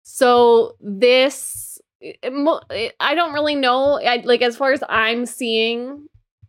So 0.02 0.76
this, 0.80 1.78
it 2.00 2.18
it- 2.22 2.96
I 2.98 3.14
don't 3.14 3.32
really 3.32 3.54
know. 3.54 4.00
I, 4.00 4.22
like, 4.24 4.42
as 4.42 4.56
far 4.56 4.72
as 4.72 4.82
I'm 4.88 5.24
seeing, 5.26 6.08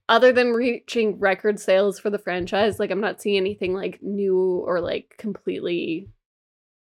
other 0.10 0.32
than 0.32 0.52
reaching 0.54 1.20
record 1.20 1.60
sales 1.60 2.00
for 2.00 2.10
the 2.10 2.18
franchise, 2.18 2.80
like, 2.80 2.90
I'm 2.92 3.00
not 3.02 3.22
seeing 3.22 3.38
anything 3.38 3.74
like 3.74 4.00
new 4.02 4.64
or 4.66 4.82
like 4.82 5.16
completely 5.18 6.10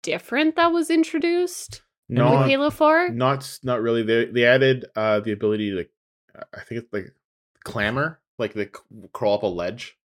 different 0.02 0.56
that 0.56 0.72
was 0.72 0.90
introduced 0.90 1.82
with 2.08 2.18
Not, 2.18 2.48
Halo 2.48 2.70
4. 2.70 3.08
not, 3.10 3.58
not 3.62 3.80
really. 3.82 4.02
They 4.02 4.26
they 4.26 4.44
added 4.44 4.86
uh 4.94 5.20
the 5.20 5.32
ability 5.32 5.70
to, 5.70 5.76
like, 5.76 5.90
I 6.54 6.60
think 6.60 6.82
it's 6.82 6.92
like 6.92 7.12
clamber, 7.64 8.20
like 8.38 8.52
they 8.54 8.66
c- 8.66 9.08
crawl 9.12 9.34
up 9.34 9.42
a 9.42 9.46
ledge, 9.46 9.96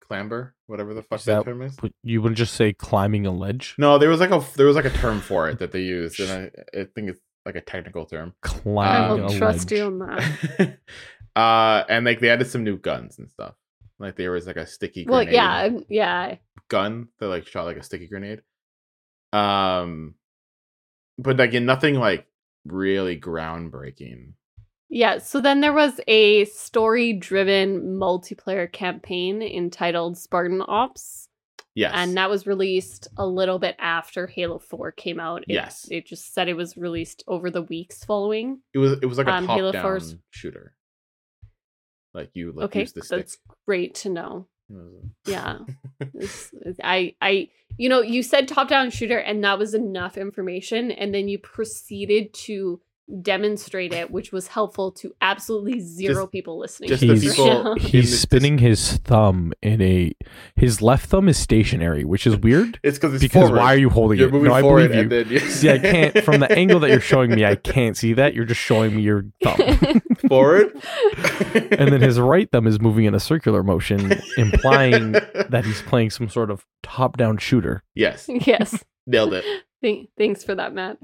clamber, 0.00 0.54
whatever 0.66 0.94
the 0.94 1.02
fuck 1.02 1.18
Is 1.20 1.24
that, 1.26 1.44
that- 1.44 1.50
term 1.50 1.62
is. 1.62 1.76
You 2.02 2.22
wouldn't 2.22 2.38
just 2.38 2.54
say 2.54 2.72
climbing 2.72 3.26
a 3.26 3.30
ledge. 3.32 3.74
No, 3.78 3.98
there 3.98 4.08
was 4.08 4.20
like 4.20 4.30
a 4.30 4.42
there 4.56 4.66
was 4.66 4.76
like 4.76 4.84
a 4.86 4.90
term 4.90 5.20
for 5.20 5.48
it 5.48 5.58
that 5.58 5.72
they 5.72 5.82
used, 5.82 6.20
and 6.20 6.30
I, 6.74 6.80
I 6.80 6.84
think 6.94 7.10
it's 7.10 7.20
like 7.44 7.56
a 7.56 7.60
technical 7.60 8.06
term. 8.06 8.34
Clamber. 8.40 8.80
I 8.80 9.06
Climbing 9.08 9.24
will 9.24 9.32
a 9.32 9.38
trust 9.38 9.70
ledge. 9.70 9.78
you 9.80 9.86
on 9.86 9.98
that. 9.98 10.78
uh, 11.36 11.84
and 11.88 12.04
like 12.06 12.20
they 12.20 12.30
added 12.30 12.46
some 12.46 12.62
new 12.64 12.78
guns 12.78 13.18
and 13.18 13.28
stuff. 13.30 13.54
Like 13.98 14.16
there 14.16 14.30
was 14.30 14.46
like 14.46 14.56
a 14.56 14.66
sticky 14.66 15.04
Well, 15.08 15.18
grenade 15.24 15.34
yeah, 15.34 15.68
yeah. 15.88 16.36
gun 16.68 17.08
that 17.18 17.26
like 17.28 17.46
shot 17.46 17.64
like 17.66 17.76
a 17.76 17.82
sticky 17.82 18.06
grenade. 18.08 18.42
Um, 19.32 20.14
but 21.18 21.40
again, 21.40 21.66
nothing 21.66 21.94
like 21.94 22.26
really 22.64 23.18
groundbreaking. 23.18 24.34
Yeah, 24.88 25.18
so 25.18 25.40
then 25.40 25.62
there 25.62 25.72
was 25.72 26.00
a 26.06 26.44
story 26.44 27.14
driven 27.14 27.98
multiplayer 27.98 28.70
campaign 28.70 29.40
entitled 29.42 30.18
Spartan 30.18 30.62
Ops. 30.66 31.28
Yes, 31.74 31.92
And 31.94 32.14
that 32.18 32.28
was 32.28 32.46
released 32.46 33.08
a 33.16 33.26
little 33.26 33.58
bit 33.58 33.76
after 33.78 34.26
Halo 34.26 34.58
4 34.58 34.92
came 34.92 35.18
out. 35.18 35.44
It, 35.44 35.54
Yes. 35.54 35.88
It 35.90 36.06
just 36.06 36.34
said 36.34 36.48
it 36.48 36.56
was 36.56 36.76
released 36.76 37.24
over 37.26 37.50
the 37.50 37.62
weeks 37.62 38.04
following. 38.04 38.60
it 38.74 38.78
was 38.78 38.92
it 39.00 39.06
was 39.06 39.16
like 39.16 39.26
a 39.26 39.32
um, 39.32 39.46
top 39.46 39.56
Halo 39.56 39.72
down 39.72 39.82
4's 39.82 40.16
shooter. 40.28 40.74
Like 42.12 42.30
you 42.34 42.52
like 42.52 42.66
okay, 42.66 42.80
use 42.80 42.92
the 42.92 43.02
stick. 43.02 43.18
that's 43.20 43.38
great 43.66 43.94
to 43.96 44.10
know. 44.10 44.48
Yeah. 45.26 45.58
It's- 46.14 46.50
it's- 46.54 46.76
I, 46.82 47.14
I, 47.22 47.48
you 47.76 47.88
know, 47.88 48.00
you 48.02 48.22
said 48.22 48.48
top 48.48 48.68
down 48.68 48.90
shooter, 48.90 49.18
and 49.18 49.42
that 49.44 49.58
was 49.58 49.72
enough 49.74 50.16
information. 50.18 50.90
And 50.90 51.14
then 51.14 51.28
you 51.28 51.38
proceeded 51.38 52.34
to 52.34 52.80
demonstrate 53.20 53.92
it, 53.92 54.10
which 54.10 54.32
was 54.32 54.46
helpful 54.48 54.92
to 54.92 55.14
absolutely 55.20 55.80
zero 55.80 56.22
Just- 56.22 56.32
people 56.32 56.58
listening. 56.58 56.88
just 56.88 57.02
to 57.02 57.14
the 57.14 57.20
people- 57.34 57.74
He's 57.76 58.18
spinning 58.20 58.58
his 58.58 58.98
thumb 58.98 59.52
in 59.62 59.80
a. 59.82 60.12
His 60.56 60.80
left 60.80 61.06
thumb 61.06 61.28
is 61.28 61.36
stationary, 61.36 62.04
which 62.04 62.26
is 62.26 62.36
weird. 62.36 62.78
It's 62.84 62.98
because 62.98 63.14
it's 63.14 63.22
because 63.22 63.48
forward. 63.48 63.58
why 63.58 63.74
are 63.74 63.78
you 63.78 63.90
holding 63.90 64.18
You're 64.18 64.28
it? 64.28 64.42
No, 64.42 64.52
I 64.54 64.60
believe 64.62 64.94
you. 64.94 65.00
and 65.00 65.10
then 65.12 65.28
you 65.28 65.38
See, 65.40 65.70
I 65.70 65.78
can't. 65.78 66.18
From 66.24 66.40
the 66.40 66.50
angle 66.52 66.80
that 66.80 66.90
you're 66.90 67.00
showing 67.00 67.30
me, 67.34 67.44
I 67.44 67.54
can't 67.56 67.96
see 67.96 68.12
that. 68.14 68.34
You're 68.34 68.44
just 68.44 68.60
showing 68.60 68.96
me 68.96 69.02
your 69.02 69.24
thumb. 69.42 70.00
forward, 70.28 70.72
and 71.54 71.92
then 71.92 72.00
his 72.00 72.18
right 72.20 72.50
thumb 72.50 72.66
is 72.66 72.80
moving 72.80 73.04
in 73.04 73.14
a 73.14 73.20
circular 73.20 73.62
motion, 73.62 74.12
implying 74.38 75.12
that 75.12 75.62
he's 75.64 75.82
playing 75.82 76.10
some 76.10 76.28
sort 76.28 76.50
of 76.50 76.64
top-down 76.82 77.36
shooter. 77.38 77.82
yes, 77.94 78.26
yes. 78.28 78.82
nailed 79.06 79.34
it. 79.34 79.44
Th- 79.82 80.08
thanks 80.16 80.44
for 80.44 80.54
that, 80.54 80.72
Matt. 80.72 80.98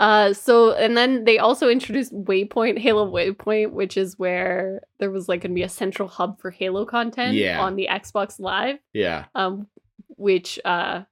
Uh, 0.00 0.32
so 0.32 0.72
and 0.72 0.96
then 0.96 1.24
they 1.24 1.38
also 1.38 1.68
introduced 1.68 2.12
Waypoint, 2.12 2.78
Halo 2.78 3.08
Waypoint, 3.12 3.70
which 3.72 3.96
is 3.98 4.18
where 4.18 4.80
there 4.98 5.10
was 5.10 5.28
like 5.28 5.42
gonna 5.42 5.54
be 5.54 5.62
a 5.62 5.68
central 5.68 6.08
hub 6.08 6.40
for 6.40 6.50
Halo 6.50 6.84
content 6.86 7.34
Yeah. 7.34 7.60
on 7.60 7.76
the 7.76 7.86
Xbox 7.90 8.40
Live. 8.40 8.78
Yeah, 8.94 9.26
Um, 9.34 9.66
which 10.16 10.58
uh 10.64 11.02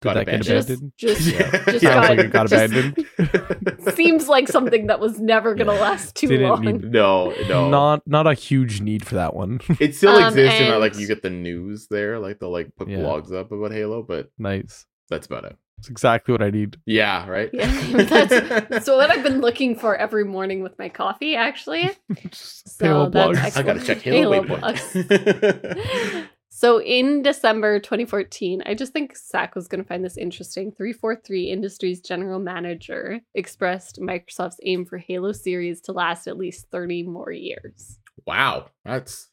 got 0.00 0.14
that 0.14 0.22
abandoned. 0.22 0.44
just 0.44 0.70
abandoned? 0.70 0.92
just 0.96 1.20
Yeah. 1.26 1.50
just 1.50 1.66
Sounds 1.66 1.82
got, 1.82 2.08
like 2.08 2.18
it 2.20 2.32
got 2.32 2.48
just 2.48 2.72
abandoned. 2.72 3.94
seems 3.94 4.28
like 4.28 4.48
something 4.48 4.86
that 4.86 4.98
was 4.98 5.20
never 5.20 5.54
gonna 5.54 5.72
last 5.72 6.16
too 6.16 6.28
Didn't 6.28 6.48
long. 6.48 6.62
need- 6.64 6.84
no, 6.90 7.34
no, 7.50 7.68
Not 7.68 8.02
not 8.06 8.26
a 8.26 8.32
huge 8.32 8.80
need 8.80 9.04
for 9.06 9.16
that 9.16 9.34
one. 9.34 9.60
It 9.78 9.94
still 9.94 10.16
Um, 10.16 10.28
exists 10.28 10.58
in 10.58 10.66
that 10.68 10.72
and- 10.72 10.80
like 10.80 10.96
you 10.98 11.06
get 11.06 11.20
the 11.22 11.28
news 11.28 11.86
there, 11.88 12.18
like 12.18 12.38
they'll 12.38 12.50
like 12.50 12.74
put 12.76 12.88
Yeah. 12.88 13.00
blogs 13.00 13.30
up 13.30 13.52
about 13.52 13.72
Halo, 13.72 14.02
but 14.02 14.30
nice. 14.38 14.86
that's 15.10 15.26
about 15.26 15.44
it. 15.44 15.56
It's 15.80 15.88
exactly 15.88 16.32
what 16.32 16.42
I 16.42 16.50
need. 16.50 16.76
Yeah, 16.86 17.26
right. 17.28 17.50
Yeah, 17.52 17.66
that's 18.04 18.84
so 18.86 18.96
what 18.96 19.10
I've 19.10 19.22
been 19.22 19.40
looking 19.40 19.74
for 19.76 19.96
every 19.96 20.24
morning 20.24 20.62
with 20.62 20.78
my 20.78 20.88
coffee, 20.88 21.34
actually. 21.36 21.90
So 22.32 22.86
Halo 22.86 23.10
that's 23.10 23.40
blogs. 23.40 23.56
I 23.58 23.62
gotta 23.62 23.80
check 23.84 23.98
Halo, 24.02 24.42
Halo 24.42 24.58
Waypoint. 24.58 26.28
So 26.52 26.80
in 26.82 27.22
December 27.22 27.78
2014, 27.78 28.62
I 28.66 28.74
just 28.74 28.92
think 28.92 29.16
Zach 29.16 29.54
was 29.54 29.66
going 29.68 29.82
to 29.82 29.88
find 29.88 30.04
this 30.04 30.18
interesting. 30.18 30.72
343 30.72 31.44
Industries 31.50 32.00
general 32.02 32.38
manager 32.38 33.20
expressed 33.34 33.98
Microsoft's 34.00 34.58
aim 34.64 34.84
for 34.84 34.98
Halo 34.98 35.32
series 35.32 35.80
to 35.82 35.92
last 35.92 36.26
at 36.26 36.36
least 36.36 36.66
30 36.70 37.04
more 37.04 37.32
years. 37.32 37.98
wow, 38.26 38.66
that's 38.84 39.28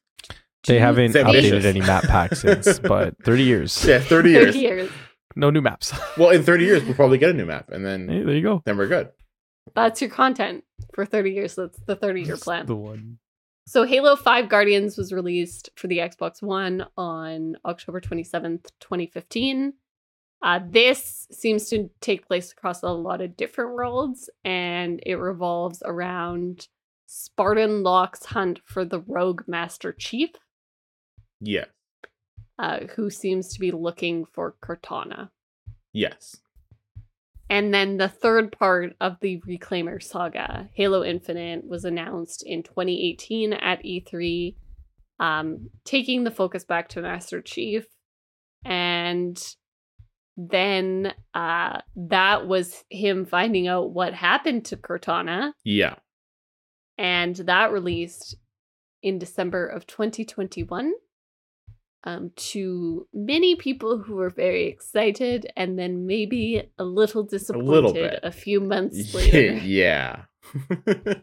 They 0.67 0.79
haven't 0.79 1.05
It's 1.05 1.15
you 1.15 1.21
ambitious. 1.21 1.51
updated 1.51 1.65
any 1.65 1.81
map 1.81 2.03
packs 2.03 2.41
since, 2.41 2.79
but 2.79 3.15
30 3.23 3.43
years. 3.43 3.85
yeah, 3.87 3.99
thirty 3.99 4.33
30 4.33 4.45
years. 4.45 4.55
years. 4.55 4.89
No 5.37 5.49
new 5.49 5.61
maps. 5.61 5.93
Well, 6.17 6.31
in 6.31 6.43
thirty 6.43 6.65
years, 6.65 6.83
we'll 6.83 6.95
probably 6.95 7.17
get 7.19 7.29
a 7.29 7.33
new 7.33 7.45
map, 7.45 7.69
and 7.71 7.85
then 7.85 8.09
Hey, 8.09 8.23
there 8.23 8.35
you 8.35 8.41
go. 8.41 8.61
then 8.65 8.77
we're 8.77 8.87
good. 8.87 9.09
That's 9.75 10.01
your 10.01 10.09
content 10.09 10.63
for 10.93 11.05
30 11.05 11.31
years. 11.31 11.55
That's 11.55 11.77
the 11.85 11.95
30 11.95 12.21
year 12.23 12.37
plan. 12.37 12.65
The 12.65 12.75
one. 12.75 13.19
So 13.67 13.83
Halo 13.83 14.15
5 14.15 14.47
Guardians 14.49 14.97
was 14.97 15.11
released 15.11 15.69
for 15.75 15.87
the 15.87 15.97
Xbox 15.97 16.41
One 16.41 16.85
on 16.97 17.57
October 17.65 17.99
27th, 17.99 18.71
2015. 18.79 19.73
Uh, 20.41 20.59
this 20.69 21.27
seems 21.31 21.67
to 21.69 21.89
take 21.99 22.25
place 22.27 22.51
across 22.53 22.81
a 22.81 22.87
lot 22.89 23.21
of 23.21 23.35
different 23.35 23.73
worlds, 23.73 24.29
and 24.45 25.01
it 25.05 25.15
revolves 25.15 25.83
around 25.85 26.67
Spartan 27.07 27.83
Locke's 27.83 28.25
hunt 28.25 28.61
for 28.65 28.85
the 28.85 29.01
rogue 29.01 29.41
Master 29.47 29.91
Chief, 29.91 30.29
Yeah. 31.41 31.65
Uh, 32.59 32.79
who 32.95 33.09
seems 33.09 33.53
to 33.53 33.59
be 33.59 33.71
looking 33.71 34.25
for 34.25 34.55
Cortana. 34.63 35.29
Yes. 35.93 36.37
And 37.49 37.73
then 37.73 37.97
the 37.97 38.09
third 38.09 38.51
part 38.51 38.95
of 38.99 39.17
the 39.21 39.41
Reclaimer 39.47 40.03
saga, 40.03 40.69
Halo 40.73 41.03
Infinite, 41.03 41.65
was 41.65 41.85
announced 41.85 42.43
in 42.45 42.61
2018 42.61 43.53
at 43.53 43.83
E3, 43.83 44.55
um, 45.19 45.69
taking 45.85 46.23
the 46.23 46.31
focus 46.31 46.65
back 46.65 46.89
to 46.89 47.01
Master 47.01 47.41
Chief. 47.41 47.85
And 48.65 49.41
then 50.35 51.13
uh, 51.33 51.79
that 51.95 52.47
was 52.47 52.83
him 52.89 53.25
finding 53.25 53.67
out 53.67 53.91
what 53.91 54.13
happened 54.13 54.65
to 54.65 54.77
Cortana. 54.77 55.53
Yeah. 55.63 55.95
And 56.97 57.35
that 57.35 57.71
released 57.71 58.35
in 59.01 59.19
December 59.19 59.65
of 59.65 59.87
2021 59.87 60.91
um, 62.03 62.31
to 62.35 63.07
many 63.13 63.55
people 63.55 63.97
who 63.97 64.15
were 64.15 64.29
very 64.29 64.67
excited 64.67 65.51
and 65.57 65.77
then 65.77 66.05
maybe 66.05 66.69
a 66.77 66.83
little 66.83 67.23
disappointed 67.23 67.67
a, 67.67 67.71
little 67.71 67.93
bit. 67.93 68.19
a 68.23 68.31
few 68.31 68.59
months 68.59 69.13
later. 69.13 69.53
yeah. 69.53 70.23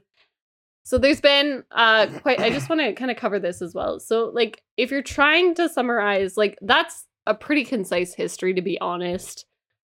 So 0.86 0.98
there's 0.98 1.20
been 1.20 1.64
uh 1.70 2.06
quite 2.20 2.40
I 2.40 2.50
just 2.50 2.68
want 2.68 2.82
to 2.82 2.92
kind 2.92 3.10
of 3.10 3.16
cover 3.16 3.38
this 3.38 3.62
as 3.62 3.74
well. 3.74 3.98
So 3.98 4.30
like 4.34 4.62
if 4.76 4.90
you're 4.90 5.02
trying 5.02 5.54
to 5.54 5.68
summarize 5.68 6.36
like 6.36 6.58
that's 6.60 7.06
a 7.26 7.34
pretty 7.34 7.64
concise 7.64 8.14
history 8.14 8.52
to 8.54 8.62
be 8.62 8.78
honest. 8.80 9.46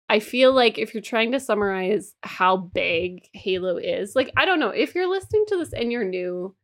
I 0.08 0.20
feel 0.20 0.52
like 0.52 0.78
if 0.78 0.94
you're 0.94 1.02
trying 1.02 1.32
to 1.32 1.40
summarize 1.40 2.14
how 2.22 2.56
big 2.58 3.26
Halo 3.32 3.76
is, 3.76 4.14
like 4.14 4.30
I 4.36 4.44
don't 4.44 4.60
know, 4.60 4.68
if 4.68 4.94
you're 4.94 5.10
listening 5.10 5.44
to 5.48 5.56
this 5.56 5.72
and 5.72 5.90
you're 5.90 6.04
new 6.04 6.54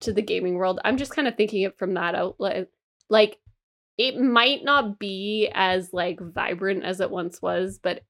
to 0.00 0.12
the 0.12 0.22
gaming 0.22 0.54
world, 0.54 0.78
I'm 0.84 0.96
just 0.96 1.14
kind 1.14 1.26
of 1.26 1.34
thinking 1.34 1.62
it 1.62 1.76
from 1.76 1.94
that 1.94 2.14
outlet. 2.14 2.68
Like 3.08 3.38
it 4.02 4.18
might 4.18 4.64
not 4.64 4.98
be 4.98 5.48
as 5.54 5.92
like 5.92 6.18
vibrant 6.20 6.82
as 6.82 6.98
it 6.98 7.08
once 7.08 7.40
was, 7.40 7.78
but 7.80 8.00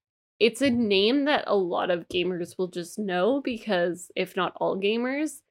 it's 0.40 0.62
a 0.62 0.70
name 0.70 1.26
that 1.26 1.44
a 1.46 1.54
lot 1.54 1.90
of 1.90 2.08
gamers 2.08 2.56
will 2.56 2.68
just 2.68 2.98
know 2.98 3.42
because 3.44 4.10
if 4.16 4.34
not 4.34 4.54
all 4.56 4.80
gamers, 4.80 5.42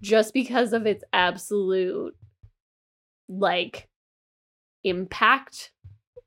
just 0.00 0.32
because 0.32 0.72
of 0.72 0.86
its 0.86 1.02
absolute 1.12 2.14
like 3.28 3.88
impact 4.84 5.72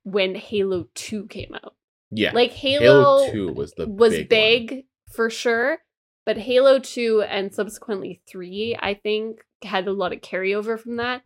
when 0.04 0.36
Halo 0.36 0.90
2 0.96 1.28
came 1.28 1.56
out. 1.56 1.76
Yeah. 2.12 2.34
Like 2.34 2.52
Halo, 2.52 3.24
Halo 3.24 3.32
2 3.32 3.54
was 3.54 3.72
the 3.78 3.88
was 3.88 4.12
big, 4.12 4.28
big, 4.30 4.86
for 5.14 5.30
sure, 5.30 5.78
but 6.26 6.38
Halo 6.38 6.80
2 6.80 7.22
and 7.22 7.56
subsequently 7.56 8.22
3, 8.30 8.78
I 8.82 8.96
think, 8.96 9.38
had 9.64 9.88
a 9.88 9.94
lot 9.94 10.12
of 10.12 10.20
carryover 10.20 10.78
from 10.78 10.98
that. 10.98 11.22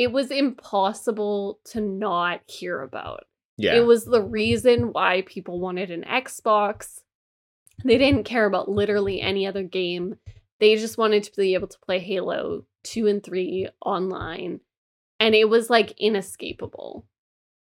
It 0.00 0.12
was 0.12 0.30
impossible 0.30 1.60
to 1.66 1.80
not 1.82 2.40
hear 2.46 2.80
about. 2.80 3.24
Yeah. 3.58 3.74
It 3.74 3.84
was 3.84 4.06
the 4.06 4.22
reason 4.22 4.94
why 4.94 5.24
people 5.26 5.60
wanted 5.60 5.90
an 5.90 6.04
Xbox. 6.08 7.00
They 7.84 7.98
didn't 7.98 8.24
care 8.24 8.46
about 8.46 8.70
literally 8.70 9.20
any 9.20 9.46
other 9.46 9.62
game. 9.62 10.14
They 10.58 10.76
just 10.76 10.96
wanted 10.96 11.24
to 11.24 11.36
be 11.36 11.52
able 11.52 11.68
to 11.68 11.78
play 11.80 11.98
Halo 11.98 12.64
2 12.84 13.08
and 13.08 13.22
3 13.22 13.68
online. 13.84 14.60
And 15.18 15.34
it 15.34 15.50
was 15.50 15.68
like 15.68 15.92
inescapable. 15.98 17.04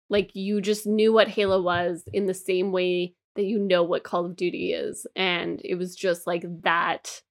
Like 0.09 0.33
you 0.33 0.61
just 0.61 0.87
knew 0.87 1.11
what 1.11 1.27
Halo 1.27 1.61
was 1.61 2.05
in 2.13 2.25
the 2.25 2.33
same 2.33 2.71
way 2.71 3.15
that 3.35 3.43
you 3.43 3.59
know 3.59 3.83
what 3.83 4.05
Call 4.05 4.25
of 4.25 4.37
Duty 4.37 4.71
is. 4.71 5.05
And 5.13 5.59
it 5.65 5.75
was 5.75 5.93
just 5.93 6.25
like 6.25 6.45
that. 6.63 7.21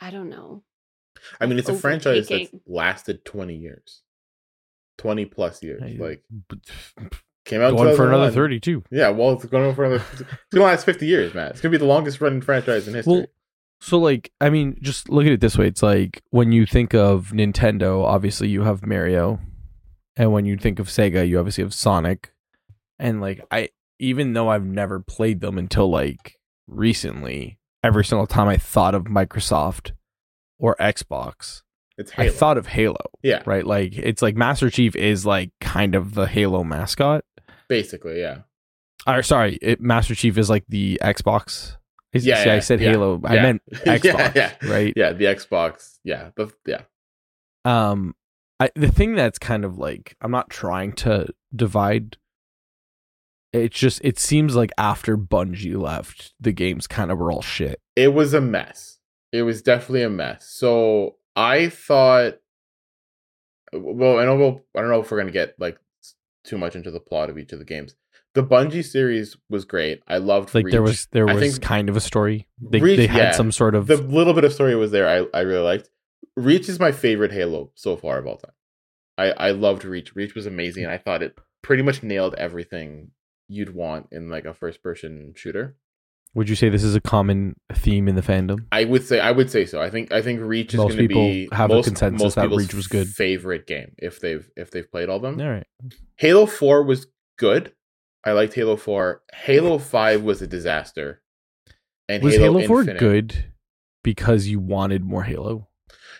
I 0.00 0.10
don't 0.10 0.30
know. 0.30 0.62
I 1.38 1.44
mean, 1.44 1.58
it's 1.58 1.68
a 1.68 1.76
franchise 1.76 2.28
that's 2.28 2.50
lasted 2.66 3.26
20 3.26 3.54
years. 3.54 4.00
20 4.98 5.24
plus 5.26 5.62
years. 5.62 5.82
Like 5.98 6.22
came 7.44 7.60
out 7.60 7.76
going 7.76 7.96
for 7.96 8.06
another 8.06 8.30
2011. 8.30 8.34
32. 8.34 8.84
Yeah, 8.90 9.10
well, 9.10 9.32
it's 9.32 9.44
going 9.46 9.74
for 9.74 9.84
another. 9.84 10.04
It's 10.12 10.22
gonna 10.52 10.64
last 10.64 10.84
fifty 10.84 11.06
years, 11.06 11.34
man. 11.34 11.50
It's 11.50 11.60
gonna 11.60 11.72
be 11.72 11.78
the 11.78 11.84
longest 11.84 12.20
running 12.20 12.40
franchise 12.40 12.88
in 12.88 12.94
history. 12.94 13.12
Well, 13.12 13.26
so 13.80 13.98
like, 13.98 14.32
I 14.40 14.50
mean, 14.50 14.78
just 14.80 15.08
look 15.08 15.26
at 15.26 15.32
it 15.32 15.40
this 15.40 15.58
way: 15.58 15.66
it's 15.66 15.82
like 15.82 16.22
when 16.30 16.52
you 16.52 16.66
think 16.66 16.94
of 16.94 17.32
Nintendo, 17.34 18.04
obviously 18.04 18.48
you 18.48 18.62
have 18.62 18.86
Mario, 18.86 19.40
and 20.16 20.32
when 20.32 20.44
you 20.44 20.56
think 20.56 20.78
of 20.78 20.88
Sega, 20.88 21.26
you 21.26 21.38
obviously 21.38 21.64
have 21.64 21.74
Sonic, 21.74 22.32
and 22.98 23.20
like 23.20 23.44
I, 23.50 23.70
even 23.98 24.34
though 24.34 24.48
I've 24.48 24.64
never 24.64 25.00
played 25.00 25.40
them 25.40 25.58
until 25.58 25.90
like 25.90 26.36
recently, 26.68 27.58
every 27.82 28.04
single 28.04 28.26
time 28.26 28.48
I 28.48 28.56
thought 28.56 28.94
of 28.94 29.04
Microsoft 29.04 29.92
or 30.58 30.76
Xbox, 30.76 31.62
it's 31.98 32.10
Halo. 32.12 32.28
I 32.28 32.32
thought 32.32 32.58
of 32.58 32.66
Halo, 32.66 32.96
yeah, 33.22 33.42
right? 33.46 33.66
Like 33.66 33.96
it's 33.96 34.22
like 34.22 34.36
Master 34.36 34.70
Chief 34.70 34.94
is 34.96 35.24
like 35.26 35.50
kind 35.60 35.94
of 35.94 36.14
the 36.14 36.26
Halo 36.26 36.64
mascot. 36.64 37.24
basically, 37.68 38.20
yeah. 38.20 38.38
Or 39.06 39.22
sorry, 39.22 39.58
it, 39.62 39.80
Master 39.80 40.14
Chief 40.14 40.38
is 40.38 40.48
like 40.50 40.64
the 40.68 40.98
Xbox. 41.02 41.76
Is- 42.12 42.24
Yeah, 42.26 42.44
see, 42.44 42.50
I 42.50 42.58
said 42.60 42.80
yeah, 42.80 42.90
Halo. 42.90 43.20
I 43.24 43.34
yeah. 43.34 43.42
meant 43.42 43.62
Yeah, 43.86 43.98
Xbox, 43.98 44.34
yeah. 44.34 44.52
right? 44.64 44.92
Yeah, 44.96 45.12
the 45.12 45.24
Xbox. 45.26 45.98
Yeah, 46.04 46.30
the 46.36 46.52
yeah. 46.66 46.82
um 47.64 48.14
I, 48.60 48.70
the 48.76 48.92
thing 48.92 49.14
that's 49.16 49.40
kind 49.40 49.64
of 49.64 49.76
like 49.76 50.14
i'm 50.20 50.30
not 50.30 50.48
trying 50.48 50.92
to 50.92 51.26
divide 51.56 52.16
it's 53.52 53.76
just 53.78 54.00
it 54.04 54.18
seems 54.20 54.54
like 54.54 54.70
after 54.78 55.16
bungie 55.18 55.76
left 55.76 56.32
the 56.40 56.52
games 56.52 56.86
kind 56.86 57.10
of 57.10 57.18
were 57.18 57.32
all 57.32 57.42
shit 57.42 57.80
It 57.96 58.14
was 58.14 58.32
a 58.34 58.40
mess. 58.40 58.98
It 59.32 59.42
was 59.42 59.62
definitely 59.62 60.02
a 60.02 60.10
mess. 60.10 60.46
So 60.48 61.16
I 61.34 61.68
thought, 61.68 62.38
well, 63.72 64.18
I 64.18 64.24
know 64.24 64.36
we'll, 64.36 64.60
I 64.76 64.80
don't 64.80 64.90
know 64.90 65.00
if 65.00 65.10
we're 65.10 65.18
gonna 65.18 65.30
get 65.30 65.54
like 65.58 65.78
too 66.44 66.58
much 66.58 66.74
into 66.74 66.90
the 66.90 67.00
plot 67.00 67.30
of 67.30 67.38
each 67.38 67.52
of 67.52 67.58
the 67.58 67.64
games. 67.64 67.94
The 68.34 68.42
Bungie 68.42 68.84
series 68.84 69.36
was 69.50 69.64
great. 69.64 70.02
I 70.08 70.16
loved 70.16 70.54
like 70.54 70.66
there 70.70 70.82
was 70.82 71.06
there 71.12 71.28
I 71.28 71.34
was 71.34 71.58
kind 71.58 71.88
of 71.88 71.96
a 71.96 72.00
story 72.00 72.48
they, 72.60 72.80
Reach- 72.80 72.96
they 72.96 73.06
had 73.06 73.18
yeah. 73.18 73.32
some 73.32 73.52
sort 73.52 73.74
of 73.74 73.86
the 73.86 73.98
little 73.98 74.32
bit 74.32 74.44
of 74.44 74.52
story 74.52 74.74
was 74.74 74.90
there. 74.90 75.06
I, 75.06 75.26
I 75.36 75.42
really 75.42 75.62
liked. 75.62 75.90
Reach 76.36 76.68
is 76.68 76.80
my 76.80 76.92
favorite 76.92 77.32
Halo 77.32 77.72
so 77.74 77.96
far 77.96 78.18
of 78.18 78.26
all 78.26 78.38
time. 78.38 78.54
I 79.18 79.32
I 79.32 79.50
loved 79.50 79.84
Reach. 79.84 80.14
Reach 80.16 80.34
was 80.34 80.46
amazing. 80.46 80.86
I 80.86 80.96
thought 80.96 81.22
it 81.22 81.36
pretty 81.62 81.82
much 81.82 82.02
nailed 82.02 82.34
everything 82.34 83.10
you'd 83.48 83.74
want 83.74 84.08
in 84.10 84.30
like 84.30 84.46
a 84.46 84.54
first 84.54 84.82
person 84.82 85.34
shooter. 85.36 85.76
Would 86.34 86.48
you 86.48 86.56
say 86.56 86.68
this 86.68 86.84
is 86.84 86.94
a 86.94 87.00
common 87.00 87.56
theme 87.72 88.08
in 88.08 88.14
the 88.14 88.22
fandom 88.22 88.66
I 88.72 88.84
would 88.84 89.04
say 89.04 89.20
I 89.20 89.30
would 89.30 89.50
say 89.50 89.66
so. 89.66 89.80
I 89.80 89.90
think 89.90 90.12
I 90.12 90.22
think 90.22 90.40
Reach 90.40 90.74
is 90.74 90.78
Most 90.78 90.88
going 90.88 91.02
to 91.02 91.08
people 91.08 91.22
be 91.22 91.48
have 91.52 91.70
a 91.70 91.82
consensus 91.82 92.22
most 92.22 92.34
that 92.36 92.50
Reach 92.50 92.74
was 92.74 92.86
good. 92.86 93.08
Favorite 93.08 93.66
game 93.66 93.92
if 93.98 94.20
they've 94.20 94.48
if 94.56 94.70
they've 94.70 94.90
played 94.90 95.08
all 95.08 95.16
of 95.16 95.22
them. 95.22 95.40
all 95.40 95.50
right 95.50 95.66
Halo 96.16 96.46
Four 96.46 96.82
was 96.84 97.06
good. 97.38 97.72
I 98.24 98.32
liked 98.32 98.54
Halo 98.54 98.76
Four. 98.76 99.22
Halo 99.34 99.78
Five 99.78 100.22
was 100.22 100.40
a 100.42 100.46
disaster. 100.46 101.20
And 102.08 102.22
was 102.22 102.34
halo, 102.34 102.58
Halo, 102.58 102.66
4 102.66 102.80
Infinite. 102.80 102.98
good 102.98 103.44
because 104.02 104.46
you 104.48 104.58
wanted 104.58 105.04
more 105.04 105.22
halo 105.22 105.68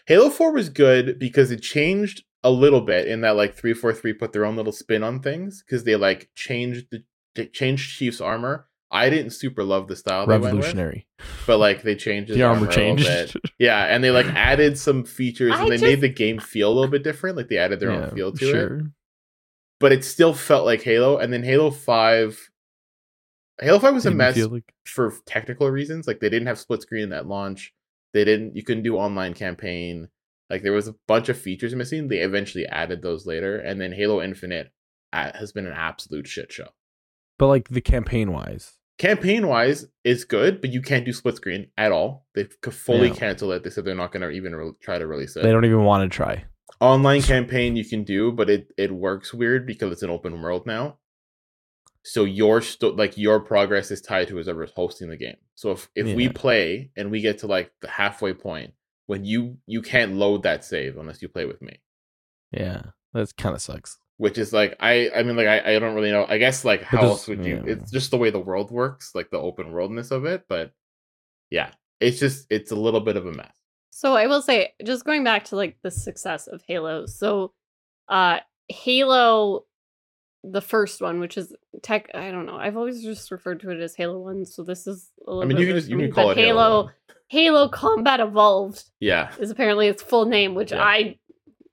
Halo 0.07 0.31
4 0.31 0.53
was 0.53 0.69
good 0.69 1.19
because 1.19 1.51
it 1.51 1.61
changed 1.61 2.25
a 2.45 2.51
little 2.51 2.81
bit 2.81 3.07
in 3.07 3.21
that 3.21 3.37
like 3.37 3.55
343 3.55 4.13
put 4.15 4.33
their 4.33 4.45
own 4.45 4.57
little 4.57 4.73
spin 4.73 5.03
on 5.03 5.21
things 5.21 5.63
because 5.63 5.85
they 5.85 5.97
like 5.97 6.31
changed 6.35 6.87
the 6.91 7.05
they 7.35 7.47
changed 7.47 7.97
Chief's 7.97 8.21
armor. 8.21 8.67
I 8.95 9.09
didn't 9.11 9.31
super 9.31 9.65
love 9.65 9.89
the 9.89 9.97
style 9.97 10.27
they 10.27 10.33
went 10.33 10.43
with, 10.43 10.53
revolutionary 10.53 11.07
but 11.47 11.57
like 11.59 11.83
they 11.83 11.95
changed 11.97 12.31
the 12.33 12.43
armor 12.43 12.59
a 12.59 12.61
little 12.69 12.75
changed 12.75 13.05
bit. 13.07 13.35
Yeah, 13.59 13.85
and 13.87 14.05
they 14.05 14.11
like 14.11 14.27
added 14.35 14.77
some 14.79 15.05
features 15.05 15.53
and 15.55 15.63
I 15.63 15.65
they 15.65 15.71
just- 15.77 15.83
made 15.85 16.01
the 16.03 16.09
game 16.11 16.39
feel 16.39 16.71
a 16.71 16.75
little 16.75 16.91
bit 16.91 17.03
different. 17.03 17.37
Like 17.39 17.49
they 17.49 17.57
added 17.59 17.81
their 17.81 17.91
Yeah, 17.93 18.05
own 18.07 18.11
feel 18.15 18.33
to 18.33 18.39
sure 18.39 18.77
it, 18.79 18.85
but 19.81 19.93
it 19.93 20.05
still 20.05 20.35
felt 20.35 20.67
like 20.67 20.83
Halo. 20.83 21.17
And 21.17 21.33
then 21.33 21.43
Halo 21.43 21.71
5 21.71 22.51
Halo 23.61 23.79
5 23.79 23.95
was 23.95 24.07
a 24.07 24.11
Didn't 24.11 24.19
mess 24.19 24.37
like- 24.47 24.75
for 24.85 25.13
technical 25.27 25.71
reasons. 25.71 26.07
Like 26.07 26.21
they 26.21 26.29
didn't 26.29 26.49
have 26.49 26.59
split 26.59 26.83
screen 26.83 27.13
at 27.13 27.27
launch. 27.27 27.73
They 28.13 28.25
didn't. 28.25 28.57
You 28.57 28.63
couldn't 28.63 28.83
do 28.83 28.97
online 28.97 29.33
campaign. 29.35 30.09
Like 30.51 30.63
there 30.63 30.73
was 30.73 30.89
a 30.89 30.95
bunch 31.09 31.29
of 31.31 31.39
features 31.39 31.75
missing. 31.75 32.09
They 32.09 32.19
eventually 32.19 32.67
added 32.67 33.01
those 33.01 33.25
later, 33.25 33.59
and 33.59 33.81
then 33.81 33.93
Halo 33.93 34.21
Infinite 34.21 34.71
uh, 35.15 35.31
has 35.35 35.51
been 35.53 35.67
an 35.67 35.73
absolute 35.73 36.27
shit 36.27 36.53
show. 36.53 36.69
but 37.39 37.47
like 37.47 37.69
the 37.71 37.81
campaign 37.81 38.33
wise 38.33 38.75
Campaign 39.03 39.49
wise, 39.49 39.87
is 40.05 40.25
good, 40.25 40.61
but 40.61 40.71
you 40.73 40.81
can't 40.81 41.05
do 41.05 41.13
split 41.13 41.35
screen 41.35 41.67
at 41.77 41.91
all. 41.91 42.25
They've 42.37 42.55
fully 42.71 43.09
Yeah. 43.09 43.15
canceled 43.15 43.53
it. 43.53 43.65
They 43.65 43.71
said 43.71 43.85
they're 43.85 43.97
not 43.97 44.13
going 44.13 44.23
to 44.23 44.31
even 44.31 44.55
re- 44.55 44.73
try 44.81 44.99
to 44.99 45.07
release 45.09 45.35
it. 45.37 45.43
they 45.43 45.51
don't 45.51 45.65
even 45.65 45.83
want 45.83 46.09
to 46.11 46.17
try 46.17 46.45
Online 46.79 47.21
campaign 47.21 47.75
you 47.75 47.85
can 47.85 48.05
do, 48.05 48.31
but 48.31 48.49
it 48.49 48.73
it 48.79 48.93
works 48.93 49.35
weird 49.35 49.67
because 49.67 49.91
it's 49.93 50.05
an 50.05 50.11
open 50.11 50.41
world 50.41 50.67
now. 50.67 50.99
So 52.05 52.23
your 52.25 52.61
sto- 52.61 52.91
like 52.95 53.19
your 53.19 53.41
progress 53.41 53.91
is 53.91 54.01
tied 54.01 54.29
to 54.29 54.35
whoever's 54.37 54.71
hosting 54.77 55.09
the 55.11 55.17
game. 55.17 55.37
So 55.57 55.73
if 55.73 55.91
if 55.97 56.15
we 56.15 56.29
play 56.29 56.93
and 56.97 57.11
we 57.11 57.21
get 57.21 57.39
to 57.39 57.49
like 57.49 57.73
the 57.81 57.89
halfway 57.89 58.35
point, 58.35 58.73
when 59.07 59.25
you 59.25 59.59
you 59.67 59.83
can't 59.83 60.15
load 60.15 60.45
that 60.45 60.65
save 60.65 60.97
unless 60.97 61.21
you 61.23 61.29
play 61.29 61.45
with 61.45 61.61
me, 61.61 61.81
yeah 62.53 62.83
that 63.15 63.37
kind 63.37 63.55
of 63.57 63.61
sucks 63.61 63.99
which 64.19 64.39
is 64.39 64.53
like 64.53 64.77
I 64.81 65.11
I 65.15 65.23
mean 65.23 65.37
like 65.37 65.47
I, 65.49 65.75
I 65.75 65.79
don't 65.79 65.95
really 65.95 66.11
know. 66.13 66.27
I 66.29 66.39
guess 66.39 66.65
like 66.65 66.83
how 66.83 66.99
there's- 66.99 67.11
else 67.11 67.29
would 67.29 67.45
you? 67.45 67.63
yeah. 67.67 67.73
It's 67.75 67.91
just 67.91 68.11
the 68.11 68.19
way 68.19 68.31
the 68.31 68.39
world 68.39 68.71
works, 68.71 69.13
like 69.15 69.31
the 69.31 69.39
open 69.39 69.73
worldness 69.73 70.11
of 70.11 70.25
it. 70.25 70.45
But 70.49 70.73
yeah, 71.51 71.71
it's 72.01 72.19
just 72.19 72.47
it's 72.51 72.71
a 72.71 72.77
little 72.77 73.01
bit 73.01 73.17
of 73.17 73.27
a 73.27 73.33
mess. 73.33 73.55
So 73.91 74.15
I 74.15 74.27
will 74.27 74.41
say, 74.43 74.73
just 74.85 75.05
going 75.05 75.23
back 75.23 75.45
to 75.47 75.57
like 75.57 75.77
the 75.83 75.91
success 75.91 76.47
of 76.47 76.63
Halo. 76.67 77.05
So, 77.07 77.53
uh, 78.09 78.39
Halo, 78.69 79.65
the 80.43 80.63
first 80.63 81.03
one, 81.03 81.21
which 81.21 81.37
is 81.37 81.55
tech, 81.83 82.11
I 82.15 82.31
don't 82.31 82.47
know. 82.47 82.57
I've 82.57 82.77
always 82.79 83.03
just 83.03 83.31
referred 83.31 83.61
to 83.61 83.71
it 83.71 83.81
as 83.81 83.95
Halo 83.95 84.19
One. 84.19 84.47
So 84.47 84.65
this 84.65 84.87
is 84.87 85.11
a 85.27 85.31
little. 85.31 85.43
I 85.43 85.47
mean, 85.47 85.57
bit 85.57 85.61
you 85.61 85.67
can 85.69 85.77
just 85.77 85.87
for 85.89 85.91
you 85.93 85.97
me, 85.99 86.05
can 86.07 86.13
call 86.15 86.31
it 86.31 86.39
Halo. 86.39 86.85
one. 86.85 86.93
Halo 87.29 87.69
Combat 87.69 88.21
Evolved 88.21 88.85
Yeah. 89.01 89.31
is 89.39 89.51
apparently 89.51 89.89
its 89.89 90.03
full 90.03 90.27
name, 90.27 90.55
which 90.55 90.73
Yeah. 90.73 90.83
I, 90.83 91.19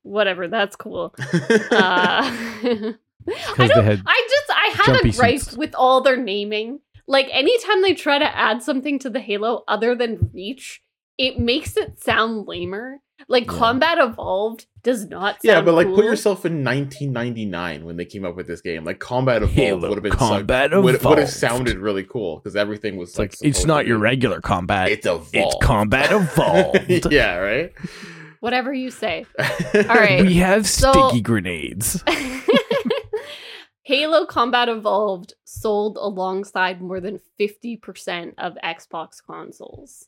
whatever, 0.03 0.47
that's 0.47 0.75
cool. 0.75 1.13
Uh, 1.71 2.93
I 3.57 3.67
don't. 3.67 3.83
had 3.85 4.01
I 4.07 4.27
just 4.29 4.49
I 4.49 4.83
have 4.85 4.95
a 5.05 5.11
gripe 5.11 5.39
suits. 5.39 5.57
with 5.57 5.75
all 5.75 6.01
their 6.01 6.17
naming. 6.17 6.79
Like 7.07 7.27
anytime 7.31 7.81
they 7.81 7.93
try 7.93 8.17
to 8.19 8.37
add 8.37 8.63
something 8.63 8.97
to 8.99 9.09
the 9.09 9.19
Halo 9.19 9.63
other 9.67 9.95
than 9.95 10.29
Reach, 10.33 10.81
it 11.17 11.39
makes 11.39 11.75
it 11.77 12.01
sound 12.01 12.47
lamer. 12.47 12.99
Like 13.27 13.45
Yeah. 13.45 13.57
Combat 13.57 13.97
Evolved 13.99 14.65
does 14.81 15.05
not. 15.09 15.35
Sound 15.35 15.43
Yeah, 15.43 15.61
but 15.61 15.73
like 15.75 15.87
put 15.87 16.05
yourself 16.05 16.45
in 16.45 16.63
1999 16.63 17.83
when 17.85 17.97
they 17.97 18.05
came 18.05 18.25
up 18.25 18.35
with 18.35 18.47
this 18.47 18.61
game. 18.61 18.83
Like 18.85 18.99
Combat 18.99 19.43
Evolved 19.43 19.83
would 19.83 19.91
have 19.95 20.03
been 20.03 20.11
Combat 20.13 20.71
would, 20.71 21.03
would 21.03 21.17
have 21.17 21.29
sounded 21.29 21.77
really 21.77 22.03
cool 22.03 22.37
because 22.37 22.55
everything 22.55 22.95
was 22.97 23.09
It's 23.09 23.19
like 23.19 23.35
it's 23.41 23.65
not 23.65 23.85
your 23.85 23.97
regular. 23.97 24.37
regular 24.37 24.41
combat. 24.41 24.89
It's 24.89 25.05
evolved. 25.05 25.29
It's 25.35 25.55
combat 25.61 26.11
evolved. 26.11 27.11
yeah, 27.11 27.35
right. 27.35 27.73
Whatever 28.41 28.73
you 28.73 28.89
say. 28.91 29.25
All 29.39 29.83
right. 29.83 30.21
We 30.21 30.35
have 30.37 30.67
So- 30.67 30.91
sticky 30.91 31.21
grenades. 31.21 32.03
Halo 33.83 34.25
Combat 34.27 34.69
Evolved 34.69 35.33
sold 35.45 35.97
alongside 35.99 36.79
more 36.81 36.99
than 36.99 37.19
50% 37.39 38.33
of 38.37 38.55
Xbox 38.63 39.15
consoles, 39.25 40.05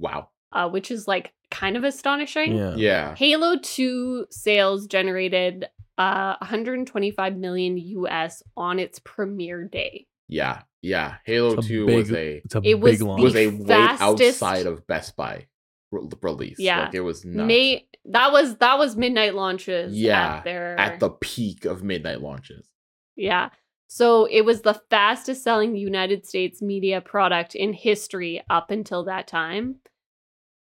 Wow. 0.00 0.30
uh, 0.52 0.68
which 0.68 0.90
is 0.90 1.06
like 1.06 1.32
kind 1.50 1.76
of 1.76 1.84
astonishing. 1.84 2.56
Yeah. 2.56 2.74
Yeah. 2.74 3.14
Halo 3.14 3.58
2 3.62 4.26
sales 4.30 4.86
generated 4.86 5.66
uh 5.98 6.34
125 6.40 7.36
million 7.36 7.78
US 7.78 8.42
on 8.56 8.78
its 8.80 8.98
premiere 8.98 9.64
day. 9.64 10.06
Yeah. 10.28 10.62
Yeah. 10.82 11.14
Halo 11.24 11.54
It's 11.58 11.66
a 11.66 11.68
2 11.68 11.86
big- 11.86 11.96
was 11.96 12.10
a 12.12 12.36
It's 12.44 12.54
a 12.56 12.60
It 12.64 12.80
was 12.80 12.92
big 12.92 12.98
the- 12.98 13.06
launch. 13.06 13.22
was 13.22 13.36
a 13.36 13.46
the 13.50 13.56
wait 13.56 13.66
fastest- 13.68 14.02
outside 14.42 14.66
of 14.66 14.84
Best 14.88 15.14
Buy 15.16 15.34
re- 15.36 15.46
release. 15.90 16.58
Yeah. 16.58 16.84
Like 16.86 16.94
it 16.94 17.00
was 17.00 17.24
nuts. 17.24 17.46
May 17.46 17.86
that 18.06 18.32
was 18.32 18.56
that 18.56 18.78
was 18.78 18.96
midnight 18.96 19.34
launches 19.34 19.94
Yeah, 19.96 20.36
at 20.36 20.44
their 20.44 20.78
at 20.78 21.00
the 21.00 21.10
peak 21.10 21.64
of 21.64 21.82
midnight 21.82 22.20
launches. 22.20 22.70
Yeah. 23.16 23.50
So 23.88 24.24
it 24.26 24.44
was 24.44 24.62
the 24.62 24.80
fastest 24.90 25.44
selling 25.44 25.76
United 25.76 26.26
States 26.26 26.60
media 26.60 27.00
product 27.00 27.54
in 27.54 27.72
history 27.72 28.42
up 28.50 28.70
until 28.70 29.04
that 29.04 29.26
time. 29.26 29.76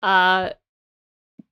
Uh 0.02 0.50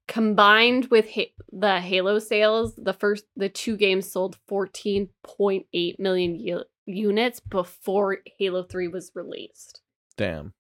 combined 0.07 0.87
with 0.87 1.07
ha- 1.11 1.35
the 1.53 1.81
Halo 1.81 2.19
sales, 2.19 2.75
the 2.77 2.95
first 2.95 3.25
the 3.37 3.49
two 3.51 3.77
games 3.77 4.11
sold 4.11 4.39
14.8 4.51 5.99
million 5.99 6.35
u- 6.37 6.65
units 6.87 7.41
before 7.41 8.19
Halo 8.39 8.63
3 8.63 8.89
was 8.89 9.13
released. 9.15 9.83
Damn. 10.17 10.55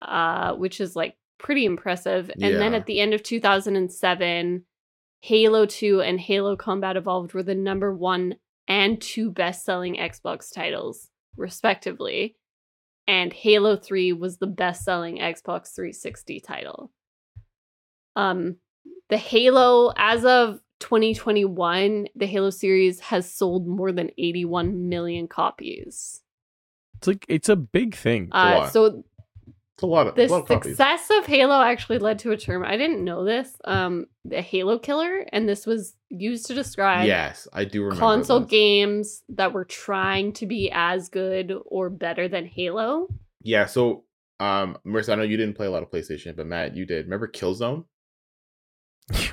Uh 0.00 0.54
which 0.54 0.80
is 0.80 0.94
like 0.96 1.16
pretty 1.42 1.66
impressive. 1.66 2.30
And 2.40 2.56
then 2.56 2.74
at 2.74 2.86
the 2.86 3.00
end 3.00 3.12
of 3.12 3.22
2007, 3.22 4.64
Halo 5.20 5.66
2 5.66 6.00
and 6.00 6.20
Halo 6.20 6.56
Combat 6.56 6.96
Evolved 6.96 7.34
were 7.34 7.42
the 7.42 7.54
number 7.54 7.94
1 7.94 8.36
and 8.68 9.00
2 9.00 9.30
best-selling 9.30 9.96
Xbox 9.96 10.52
titles 10.52 11.10
respectively. 11.36 12.36
And 13.06 13.32
Halo 13.32 13.76
3 13.76 14.12
was 14.14 14.38
the 14.38 14.46
best-selling 14.46 15.18
Xbox 15.18 15.74
360 15.74 16.40
title. 16.40 16.90
Um 18.16 18.56
the 19.08 19.18
Halo 19.18 19.92
as 19.96 20.24
of 20.24 20.60
2021, 20.80 22.08
the 22.14 22.26
Halo 22.26 22.50
series 22.50 23.00
has 23.00 23.32
sold 23.32 23.66
more 23.66 23.92
than 23.92 24.10
81 24.18 24.88
million 24.88 25.28
copies. 25.28 26.22
It's 26.96 27.06
like 27.06 27.24
it's 27.28 27.48
a 27.48 27.56
big 27.56 27.94
thing. 27.94 28.28
Uh, 28.32 28.68
so 28.68 29.04
It's 29.82 29.90
a 29.90 29.92
lot 29.92 30.06
of, 30.06 30.14
the 30.14 30.26
lot 30.28 30.42
of 30.42 30.46
copies. 30.48 30.76
success 30.76 31.10
of 31.18 31.26
Halo 31.26 31.60
actually 31.60 31.98
led 31.98 32.18
to 32.20 32.30
a 32.32 32.36
term 32.36 32.64
I 32.64 32.76
didn't 32.76 33.02
know 33.04 33.24
this. 33.24 33.50
Um, 33.64 34.06
the 34.24 34.40
Halo 34.40 34.78
killer, 34.78 35.26
and 35.32 35.48
this 35.48 35.66
was 35.66 35.96
used 36.08 36.46
to 36.46 36.54
describe 36.54 37.06
Yes, 37.06 37.48
I 37.52 37.64
do 37.64 37.82
remember. 37.82 38.00
console 38.00 38.40
this. 38.40 38.50
games 38.50 39.22
that 39.30 39.52
were 39.52 39.64
trying 39.64 40.32
to 40.34 40.46
be 40.46 40.70
as 40.72 41.08
good 41.08 41.52
or 41.66 41.90
better 41.90 42.28
than 42.28 42.46
Halo. 42.46 43.08
Yeah, 43.42 43.66
so 43.66 44.04
um, 44.40 44.76
Marissa, 44.86 45.12
I 45.12 45.16
know 45.16 45.22
you 45.22 45.36
didn't 45.36 45.54
play 45.56 45.66
a 45.66 45.70
lot 45.70 45.82
of 45.82 45.90
PlayStation, 45.90 46.36
but 46.36 46.46
Matt, 46.46 46.76
you 46.76 46.86
did. 46.86 47.06
Remember 47.06 47.26
Killzone? 47.28 47.84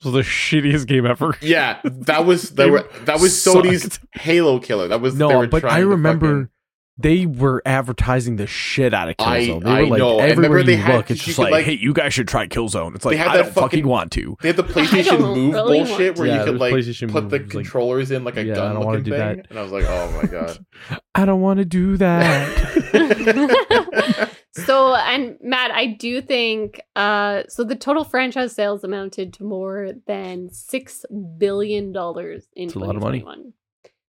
So 0.00 0.10
the 0.10 0.22
shittiest 0.22 0.88
game 0.88 1.06
ever. 1.06 1.36
Yeah, 1.40 1.78
that 1.84 2.26
was 2.26 2.50
that 2.56 2.68
were 2.72 2.82
that 3.04 3.20
was 3.20 3.40
sucked. 3.40 3.58
Sony's 3.68 4.00
Halo 4.14 4.58
killer. 4.58 4.88
That 4.88 5.00
was 5.00 5.14
they 5.16 5.20
No, 5.28 5.38
were 5.38 5.46
but 5.46 5.60
trying 5.60 5.74
I 5.74 5.78
remember 5.78 6.26
fucking- 6.26 6.48
they 6.98 7.24
were 7.26 7.62
advertising 7.64 8.36
the 8.36 8.46
shit 8.46 8.92
out 8.92 9.08
of 9.08 9.14
I- 9.18 9.40
Killzone. 9.40 9.64
they 9.64 9.70
I 9.70 9.80
were 9.82 9.86
like, 9.88 9.98
know, 9.98 10.20
and 10.20 10.30
everywhere 10.30 10.50
remember 10.58 10.62
they 10.64 10.72
you 10.76 10.82
had- 10.82 10.96
look, 10.96 11.10
it's 11.10 11.22
you 11.22 11.26
just 11.30 11.38
like, 11.38 11.50
like- 11.52 11.64
hey, 11.64 11.72
you 11.72 11.92
guys 11.94 12.12
should 12.14 12.28
try 12.28 12.46
Killzone. 12.46 12.94
It's 12.94 13.04
like, 13.04 13.16
had 13.16 13.28
I 13.28 13.36
that 13.38 13.42
don't 13.44 13.52
fucking 13.54 13.80
fucking- 13.80 13.86
want 13.86 14.12
to. 14.12 14.36
They 14.42 14.48
had 14.48 14.56
the 14.56 14.64
PlayStation 14.74 15.20
Move 15.20 15.54
really 15.54 15.78
bullshit 15.84 16.18
where 16.18 16.28
Yeah, 16.28 16.40
you 16.40 16.44
could 16.52 16.60
like 16.60 16.74
PlayStation 16.74 17.10
put 17.10 17.20
the 17.20 17.22
Move, 17.22 17.32
it 17.32 17.44
was 17.46 17.54
like, 17.54 17.64
controllers 17.64 18.10
in 18.10 18.24
like 18.24 18.36
a 18.36 18.44
Yeah, 18.44 18.52
I 18.52 18.56
gun 18.56 18.74
don't 18.74 18.84
wanna 18.84 18.98
looking 18.98 19.12
do 19.12 19.18
thing, 19.18 19.36
that. 19.38 19.46
and 19.50 19.58
I 19.58 19.62
was 19.62 19.72
like, 19.72 19.84
oh 19.86 20.20
my 20.22 20.28
god. 20.28 20.58
I 21.14 21.24
don't 21.24 21.40
want 21.40 21.58
to 21.58 21.64
do 21.64 21.96
that. 21.98 24.30
so 24.52 24.94
and 24.94 25.36
Matt, 25.42 25.70
I 25.70 25.86
do 25.86 26.20
think 26.22 26.80
uh 26.96 27.42
so 27.48 27.64
the 27.64 27.76
total 27.76 28.04
franchise 28.04 28.54
sales 28.54 28.84
amounted 28.84 29.32
to 29.34 29.44
more 29.44 29.92
than 30.06 30.50
six 30.52 31.04
billion 31.38 31.92
dollars 31.92 32.46
in 32.54 32.66
That's 32.68 32.76
a 32.76 32.78
lot 32.78 32.96
of 32.96 33.02
money. 33.02 33.20
2021. 33.20 33.52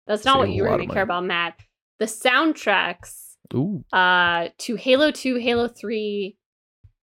That's 0.08 0.26
not 0.26 0.34
Save 0.34 0.40
what 0.40 0.50
you 0.50 0.64
were 0.64 0.70
going 0.70 0.88
to 0.88 0.94
care 0.94 1.04
about, 1.04 1.26
Matt. 1.26 1.60
The 2.02 2.08
soundtracks 2.08 3.36
Ooh, 3.54 3.84
uh 3.94 4.48
to 4.58 4.76
Halo 4.76 5.12
2, 5.12 5.36
Halo 5.36 5.68
3, 5.68 6.36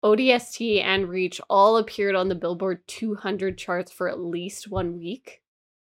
ODST 0.05 0.81
and 0.81 1.09
Reach 1.09 1.41
all 1.51 1.77
appeared 1.79 2.15
on 2.15 2.29
the 2.29 2.37
Billboard 2.37 2.87
200 2.87 3.59
charts 3.59 3.91
for 3.91 4.09
at 4.09 4.21
least 4.21 4.71
1 4.71 4.97
week, 4.97 5.43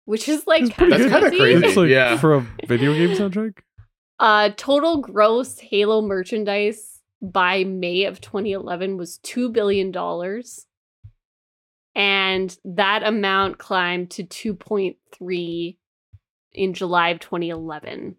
which 0.04 0.28
is 0.28 0.46
like 0.46 0.64
That's 0.64 0.74
pretty 0.76 0.92
kinda 0.98 1.08
kinda 1.08 1.28
crazy. 1.30 1.38
crazy. 1.40 1.66
it's 1.68 1.76
like 1.78 1.88
Yeah. 1.88 2.18
for 2.18 2.34
a 2.34 2.46
video 2.68 2.92
game 2.92 3.16
soundtrack. 3.16 3.60
Uh, 4.20 4.50
total 4.56 4.98
gross 4.98 5.58
Halo 5.58 6.02
merchandise 6.02 7.00
by 7.22 7.64
May 7.64 8.04
of 8.04 8.20
2011 8.20 8.98
was 8.98 9.18
$2 9.24 9.50
billion. 9.52 9.90
And 11.96 12.56
that 12.64 13.02
amount 13.04 13.56
climbed 13.58 14.10
to 14.10 14.22
2.3 14.24 15.76
in 16.52 16.74
July 16.74 17.08
of 17.08 17.20
2011. 17.20 18.16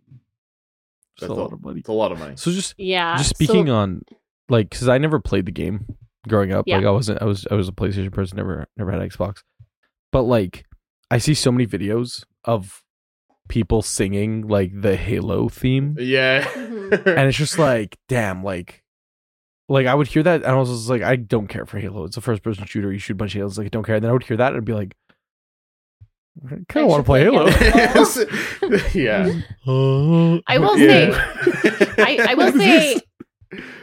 It's 1.23 1.29
That's 1.29 1.37
a 1.37 1.41
a- 1.41 1.43
lot 1.43 1.53
of 1.53 1.63
money. 1.63 1.79
It's 1.79 1.89
a 1.89 1.93
lot 1.93 2.11
of 2.11 2.19
money. 2.19 2.35
So 2.37 2.51
just 2.51 2.73
Yeah. 2.77 3.17
just 3.17 3.29
so- 3.29 3.33
speaking 3.45 3.69
on 3.69 4.01
like 4.49 4.69
because 4.69 4.87
I 4.87 4.97
never 4.97 5.19
played 5.19 5.45
the 5.45 5.51
game 5.51 5.85
growing 6.27 6.51
up. 6.53 6.65
Yeah. 6.67 6.77
Like 6.77 6.85
I 6.85 6.91
wasn't 6.91 7.21
I 7.21 7.25
was 7.25 7.45
I 7.51 7.55
was 7.55 7.67
a 7.67 7.71
PlayStation 7.71 8.11
person, 8.11 8.37
never 8.37 8.65
never 8.77 8.91
had 8.91 9.01
Xbox. 9.01 9.41
But 10.11 10.23
like 10.23 10.65
I 11.11 11.17
see 11.17 11.33
so 11.33 11.51
many 11.51 11.65
videos 11.67 12.23
of 12.45 12.83
people 13.49 13.81
singing 13.81 14.47
like 14.47 14.71
the 14.73 14.95
Halo 14.95 15.49
theme. 15.49 15.95
Yeah. 15.99 16.43
Mhm. 16.43 17.05
And 17.17 17.27
it's 17.27 17.37
just 17.37 17.57
like, 17.59 17.97
damn, 18.07 18.43
like 18.43 18.83
like 19.69 19.87
I 19.87 19.95
would 19.95 20.07
hear 20.07 20.23
that 20.23 20.43
and 20.43 20.51
I 20.51 20.55
was 20.55 20.69
just 20.69 20.89
like, 20.89 21.01
I 21.01 21.15
don't 21.15 21.47
care 21.47 21.65
for 21.65 21.79
Halo. 21.79 22.03
It's 22.05 22.17
a 22.17 22.21
first 22.21 22.43
person 22.43 22.65
shooter, 22.65 22.91
you 22.91 22.99
shoot 22.99 23.13
a 23.13 23.15
bunch 23.17 23.33
of 23.35 23.39
Halos, 23.39 23.57
like 23.57 23.65
I 23.65 23.69
don't 23.69 23.83
care. 23.83 23.95
And 23.95 24.03
then 24.03 24.09
I 24.09 24.13
would 24.13 24.23
hear 24.23 24.37
that 24.37 24.49
and 24.49 24.57
I'd 24.57 24.65
be 24.65 24.73
like 24.73 24.93
I 26.41 26.55
I 26.55 26.57
kinda 26.67 26.87
want 26.87 27.01
to 27.01 27.03
play 27.05 27.29
play 27.29 27.51
Halo. 27.51 28.15
yeah. 28.93 29.41
I 30.47 30.57
will 30.57 30.77
Yeah. 30.77 31.11
say, 31.11 31.93
I, 31.99 32.27
I 32.29 32.33
will 32.35 32.51
say. 32.53 32.99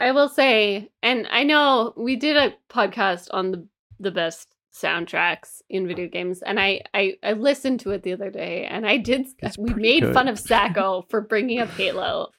I 0.01 0.11
will 0.11 0.27
say, 0.27 0.89
and 1.01 1.27
I 1.31 1.43
know 1.43 1.93
we 1.95 2.17
did 2.17 2.35
a 2.35 2.53
podcast 2.69 3.29
on 3.31 3.51
the 3.51 3.67
the 3.99 4.11
best 4.11 4.49
soundtracks 4.73 5.61
in 5.69 5.87
video 5.87 6.07
games, 6.07 6.41
and 6.41 6.59
I 6.59 6.81
I, 6.93 7.13
I 7.23 7.33
listened 7.33 7.79
to 7.81 7.91
it 7.91 8.03
the 8.03 8.11
other 8.13 8.29
day, 8.29 8.65
and 8.65 8.85
I 8.85 8.97
did. 8.97 9.27
It's 9.39 9.57
we 9.57 9.73
made 9.73 10.01
good. 10.03 10.13
fun 10.13 10.27
of 10.27 10.37
Sacco 10.37 11.05
for 11.09 11.21
bringing 11.21 11.59
up 11.59 11.69
Halo 11.69 12.31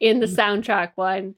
in 0.00 0.20
the 0.20 0.26
soundtrack 0.38 0.92
one. 0.94 1.34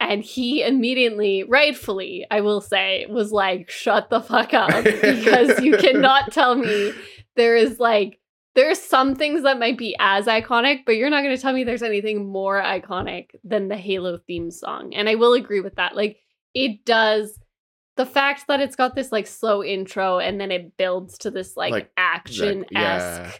And 0.00 0.22
he 0.22 0.62
immediately, 0.62 1.44
rightfully, 1.44 2.26
I 2.30 2.40
will 2.40 2.60
say, 2.60 3.06
was 3.08 3.32
like, 3.32 3.70
shut 3.70 4.10
the 4.10 4.20
fuck 4.20 4.52
up. 4.52 4.84
Because 4.84 5.60
you 5.60 5.76
cannot 5.78 6.32
tell 6.32 6.54
me 6.56 6.92
there 7.36 7.56
is 7.56 7.78
like 7.80 8.18
there's 8.54 8.80
some 8.80 9.14
things 9.16 9.42
that 9.42 9.58
might 9.58 9.76
be 9.76 9.96
as 9.98 10.26
iconic, 10.26 10.80
but 10.86 10.96
you're 10.96 11.10
not 11.10 11.22
going 11.22 11.34
to 11.34 11.40
tell 11.42 11.52
me 11.52 11.64
there's 11.64 11.82
anything 11.82 12.26
more 12.26 12.62
iconic 12.62 13.30
than 13.42 13.68
the 13.68 13.76
Halo 13.76 14.18
theme 14.26 14.50
song. 14.50 14.94
And 14.94 15.08
I 15.08 15.16
will 15.16 15.32
agree 15.32 15.60
with 15.60 15.74
that. 15.76 15.96
Like, 15.96 16.18
it 16.54 16.84
does. 16.84 17.38
The 17.96 18.06
fact 18.06 18.46
that 18.48 18.60
it's 18.60 18.76
got 18.76 18.94
this 18.94 19.10
like 19.12 19.26
slow 19.26 19.62
intro 19.62 20.18
and 20.18 20.40
then 20.40 20.50
it 20.50 20.76
builds 20.76 21.18
to 21.18 21.30
this 21.30 21.56
like, 21.56 21.72
Like, 21.72 21.90
action 21.96 22.64
esque 22.64 22.72
yeah. 22.72 23.32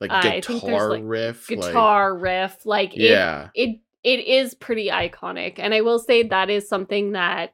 like 0.00 0.22
think 0.22 0.44
there's, 0.44 0.60
guitar 0.62 0.90
like, 0.90 1.02
riff. 1.04 1.50
like- 1.50 1.60
guitar 1.60 2.16
riff. 2.16 2.66
Like, 2.66 2.94
it, 2.96 3.02
yeah. 3.02 3.48
it 3.54 3.80
it 4.02 4.20
is 4.26 4.54
pretty 4.54 4.88
iconic 4.88 5.54
and 5.58 5.74
i 5.74 5.80
will 5.80 5.98
say 5.98 6.22
that 6.22 6.48
is 6.50 6.68
something 6.68 7.12
that 7.12 7.52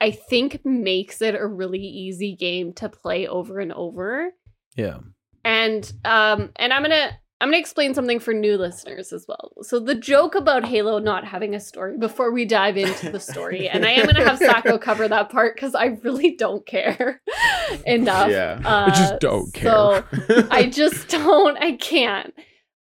i 0.00 0.10
think 0.10 0.60
makes 0.64 1.22
it 1.22 1.34
a 1.34 1.46
really 1.46 1.78
easy 1.80 2.34
game 2.34 2.72
to 2.72 2.88
play 2.88 3.26
over 3.26 3.60
and 3.60 3.72
over 3.72 4.30
Yeah. 4.76 4.98
and 5.44 5.90
um 6.04 6.50
and 6.56 6.72
i'm 6.72 6.82
gonna 6.82 7.10
i'm 7.40 7.48
gonna 7.48 7.58
explain 7.58 7.94
something 7.94 8.18
for 8.20 8.32
new 8.34 8.56
listeners 8.56 9.12
as 9.12 9.24
well 9.28 9.52
so 9.62 9.78
the 9.80 9.94
joke 9.94 10.34
about 10.34 10.64
halo 10.64 10.98
not 10.98 11.24
having 11.24 11.54
a 11.54 11.60
story 11.60 11.96
before 11.98 12.32
we 12.32 12.44
dive 12.44 12.76
into 12.76 13.10
the 13.10 13.20
story 13.20 13.68
and 13.68 13.84
i 13.86 13.90
am 13.90 14.06
gonna 14.06 14.24
have 14.28 14.38
sacco 14.38 14.78
cover 14.88 15.06
that 15.08 15.28
part 15.30 15.54
because 15.54 15.74
i 15.74 15.86
really 16.02 16.34
don't 16.36 16.66
care 16.66 17.20
enough 17.86 18.30
Yeah. 18.30 18.60
uh, 18.64 18.86
I 18.86 18.90
just 18.90 19.20
don't 19.20 19.56
so 19.56 20.04
I 20.50 20.68
just 20.72 21.08
don't, 21.08 21.56
I 21.58 21.72
can't. 21.76 22.32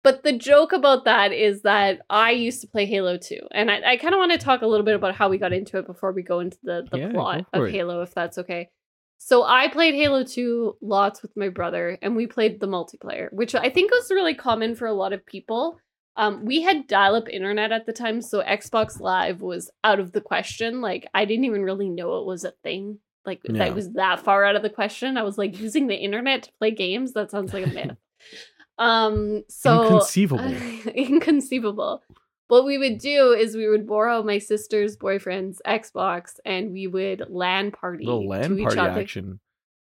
But 0.02 0.22
the 0.22 0.32
joke 0.32 0.72
about 0.72 1.04
that 1.04 1.32
is 1.32 1.62
that 1.62 2.00
I 2.08 2.30
used 2.30 2.62
to 2.62 2.66
play 2.66 2.86
Halo 2.86 3.18
2. 3.18 3.38
And 3.50 3.70
I, 3.70 3.92
I 3.92 3.96
kind 3.98 4.14
of 4.14 4.18
want 4.18 4.32
to 4.32 4.38
talk 4.38 4.62
a 4.62 4.66
little 4.66 4.84
bit 4.84 4.94
about 4.94 5.14
how 5.14 5.28
we 5.28 5.36
got 5.36 5.52
into 5.52 5.78
it 5.78 5.86
before 5.86 6.12
we 6.12 6.22
go 6.22 6.40
into 6.40 6.56
the, 6.62 6.86
the 6.90 6.98
Yeah, 6.98 7.10
plot 7.10 7.46
of 7.52 7.64
it. 7.64 7.72
Halo, 7.72 8.00
if 8.02 8.14
that's 8.14 8.38
okay. 8.38 8.70
So 9.18 9.44
I 9.44 9.68
played 9.68 9.94
Halo 9.94 10.24
2 10.24 10.78
lots 10.80 11.20
with 11.20 11.36
my 11.36 11.50
brother, 11.50 11.98
and 12.00 12.16
we 12.16 12.26
played 12.26 12.58
the 12.58 12.66
multiplayer, 12.66 13.30
which 13.32 13.54
I 13.54 13.68
think 13.68 13.90
was 13.90 14.10
really 14.10 14.34
common 14.34 14.74
for 14.74 14.86
a 14.86 14.94
lot 14.94 15.12
of 15.12 15.26
people. 15.26 15.78
Um, 16.16 16.46
we 16.46 16.62
had 16.62 16.86
dial-up 16.86 17.28
internet 17.28 17.70
at 17.70 17.84
the 17.84 17.92
time, 17.92 18.22
so 18.22 18.42
Xbox 18.42 18.98
Live 19.00 19.42
was 19.42 19.70
out 19.84 20.00
of 20.00 20.12
the 20.12 20.22
question. 20.22 20.80
Like 20.80 21.06
I 21.12 21.26
didn't 21.26 21.44
even 21.44 21.62
really 21.62 21.90
know 21.90 22.18
it 22.20 22.26
was 22.26 22.44
a 22.44 22.52
thing. 22.62 22.98
Like 23.26 23.40
Yeah. 23.44 23.58
that 23.58 23.74
was 23.74 23.92
that 23.92 24.20
far 24.20 24.44
out 24.46 24.56
of 24.56 24.62
the 24.62 24.70
question. 24.70 25.18
I 25.18 25.22
was 25.22 25.36
like 25.36 25.58
using 25.60 25.86
the 25.86 25.96
internet 25.96 26.44
to 26.44 26.52
play 26.58 26.70
games. 26.70 27.12
That 27.12 27.30
sounds 27.30 27.52
like 27.52 27.66
a 27.66 27.70
myth. 27.70 27.96
um, 28.80 29.44
so 29.48 29.82
Inconceivable. 29.84 30.44
inconceivable. 30.94 32.02
What 32.48 32.64
we 32.64 32.78
would 32.78 32.98
do 32.98 33.32
is 33.32 33.54
we 33.54 33.68
would 33.68 33.86
borrow 33.86 34.24
my 34.24 34.38
sister's 34.38 34.96
boyfriend's 34.96 35.62
Xbox 35.64 36.40
and 36.44 36.72
we 36.72 36.88
would 36.88 37.26
LAN 37.28 37.70
party 37.70 38.04
Little 38.06 38.22
to 38.22 38.28
LAN 38.28 38.58
each 38.58 38.64
party 38.64 38.80
other. 38.80 39.00
action. 39.00 39.38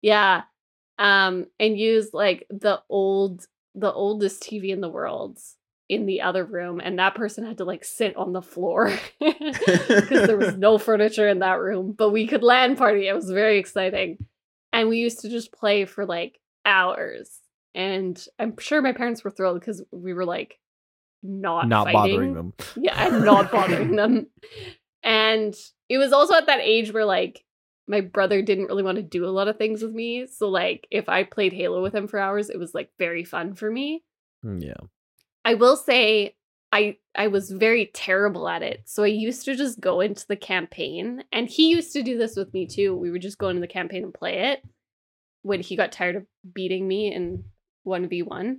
Yeah. 0.03 0.43
Um, 0.99 1.47
and 1.59 1.79
use 1.79 2.13
like 2.13 2.45
the 2.51 2.81
old 2.89 3.47
the 3.73 3.91
oldest 3.91 4.43
TV 4.43 4.69
in 4.69 4.81
the 4.81 4.89
world 4.89 5.39
in 5.89 6.05
the 6.05 6.21
other 6.21 6.45
room, 6.45 6.79
and 6.79 6.99
that 6.99 7.15
person 7.15 7.45
had 7.45 7.57
to 7.57 7.65
like 7.65 7.83
sit 7.83 8.15
on 8.15 8.33
the 8.33 8.41
floor 8.41 8.93
because 9.19 10.27
there 10.27 10.37
was 10.37 10.55
no 10.57 10.77
furniture 10.77 11.27
in 11.27 11.39
that 11.39 11.59
room. 11.59 11.93
But 11.93 12.11
we 12.11 12.27
could 12.27 12.43
LAN 12.43 12.75
party. 12.75 13.07
It 13.07 13.15
was 13.15 13.29
very 13.31 13.57
exciting. 13.57 14.17
And 14.71 14.89
we 14.89 14.97
used 14.97 15.21
to 15.21 15.29
just 15.29 15.51
play 15.51 15.85
for 15.85 16.05
like 16.05 16.39
hours. 16.65 17.39
And 17.75 18.23
I'm 18.39 18.57
sure 18.59 18.81
my 18.81 18.93
parents 18.93 19.23
were 19.23 19.31
thrilled 19.31 19.59
because 19.59 19.83
we 19.91 20.13
were 20.13 20.25
like 20.25 20.59
not 21.23 21.67
not 21.67 21.85
fighting. 21.85 22.15
bothering 22.15 22.33
them. 22.33 22.53
Yeah, 22.75 22.93
I'm 22.95 23.23
not 23.23 23.51
bothering 23.51 23.95
them. 23.95 24.27
And 25.03 25.55
it 25.89 25.97
was 25.97 26.13
also 26.13 26.35
at 26.35 26.47
that 26.47 26.61
age 26.61 26.93
where 26.93 27.05
like 27.05 27.43
my 27.87 28.01
brother 28.01 28.41
didn't 28.41 28.67
really 28.67 28.83
want 28.83 28.95
to 28.97 29.03
do 29.03 29.25
a 29.25 29.27
lot 29.31 29.47
of 29.47 29.57
things 29.57 29.81
with 29.81 29.93
me. 29.93 30.25
So 30.27 30.49
like 30.49 30.87
if 30.91 31.09
I 31.09 31.23
played 31.23 31.53
Halo 31.53 31.81
with 31.81 31.93
him 31.93 32.07
for 32.07 32.19
hours, 32.19 32.49
it 32.49 32.57
was 32.57 32.73
like 32.73 32.89
very 32.99 33.23
fun 33.23 33.53
for 33.55 33.69
me. 33.69 34.03
Mm, 34.45 34.63
Yeah. 34.63 34.87
I 35.45 35.55
will 35.55 35.75
say 35.75 36.35
I 36.71 36.97
I 37.15 37.27
was 37.27 37.51
very 37.51 37.87
terrible 37.93 38.47
at 38.47 38.63
it. 38.63 38.83
So 38.85 39.03
I 39.03 39.07
used 39.07 39.43
to 39.45 39.55
just 39.55 39.79
go 39.81 39.99
into 39.99 40.25
the 40.27 40.35
campaign 40.37 41.23
and 41.31 41.47
he 41.49 41.69
used 41.69 41.91
to 41.93 42.03
do 42.03 42.17
this 42.17 42.35
with 42.35 42.53
me 42.53 42.65
too. 42.67 42.95
We 42.95 43.11
would 43.11 43.21
just 43.21 43.37
go 43.37 43.49
into 43.49 43.61
the 43.61 43.67
campaign 43.67 44.03
and 44.03 44.13
play 44.13 44.51
it 44.51 44.63
when 45.41 45.59
he 45.59 45.75
got 45.75 45.91
tired 45.91 46.15
of 46.15 46.25
beating 46.53 46.87
me 46.87 47.13
in 47.13 47.43
1v1. 47.85 48.57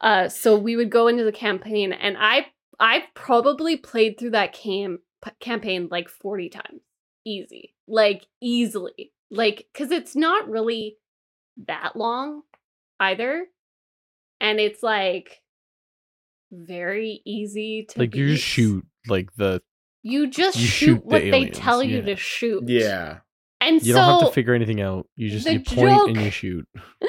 Uh 0.00 0.28
so 0.28 0.58
we 0.58 0.76
would 0.76 0.90
go 0.90 1.08
into 1.08 1.24
the 1.24 1.32
campaign 1.32 1.92
and 1.92 2.16
I 2.18 2.46
I 2.80 3.04
probably 3.14 3.76
played 3.76 4.18
through 4.18 4.30
that 4.30 4.52
cam- 4.52 4.98
campaign 5.40 5.88
like 5.90 6.08
40 6.08 6.48
times. 6.50 6.80
Easy. 7.24 7.74
Like 7.86 8.26
easily. 8.42 9.12
Like 9.30 9.66
cuz 9.74 9.90
it's 9.90 10.14
not 10.16 10.48
really 10.48 10.96
that 11.66 11.96
long 11.96 12.42
either. 13.00 13.46
And 14.40 14.58
it's 14.60 14.82
like 14.82 15.40
very 16.52 17.22
easy 17.24 17.86
to 17.90 17.98
Like 18.00 18.14
you 18.14 18.28
just 18.28 18.42
shoot 18.44 18.84
like 19.08 19.34
the 19.36 19.62
You 20.02 20.28
just 20.28 20.58
you 20.58 20.66
shoot, 20.66 20.86
shoot 20.86 20.94
the 21.00 21.06
what 21.06 21.22
they 21.22 21.28
aliens, 21.28 21.58
tell 21.58 21.82
you 21.82 22.02
to 22.02 22.16
shoot. 22.16 22.68
Yeah. 22.68 23.18
And 23.60 23.76
you 23.84 23.94
so 23.94 23.98
don't 23.98 24.20
have 24.20 24.28
to 24.28 24.34
figure 24.34 24.52
anything 24.54 24.80
out. 24.80 25.08
You 25.16 25.30
just 25.30 25.48
you 25.48 25.60
point 25.60 26.08
and 26.08 26.16
joke- 26.16 26.24
you 26.24 26.30
shoot. 26.30 26.68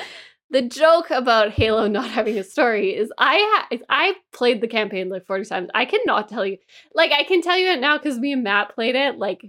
the 0.56 0.62
joke 0.62 1.12
about 1.12 1.52
Halo 1.52 1.88
not 1.88 2.10
having 2.10 2.38
a 2.38 2.44
story 2.44 2.96
is 2.96 3.12
I 3.18 3.36
ha- 3.70 3.78
I 3.90 4.14
played 4.32 4.62
the 4.62 4.68
campaign 4.70 5.10
like 5.10 5.26
40 5.26 5.46
times. 5.46 5.70
I 5.76 5.84
cannot 5.86 6.30
tell 6.30 6.46
you. 6.46 6.58
Like 6.94 7.12
I 7.12 7.24
can 7.24 7.42
tell 7.42 7.58
you 7.58 7.68
it 7.72 7.82
now 7.82 7.98
cuz 7.98 8.18
me 8.18 8.32
and 8.32 8.44
Matt 8.44 8.74
played 8.74 8.96
it 8.96 9.18
like 9.18 9.42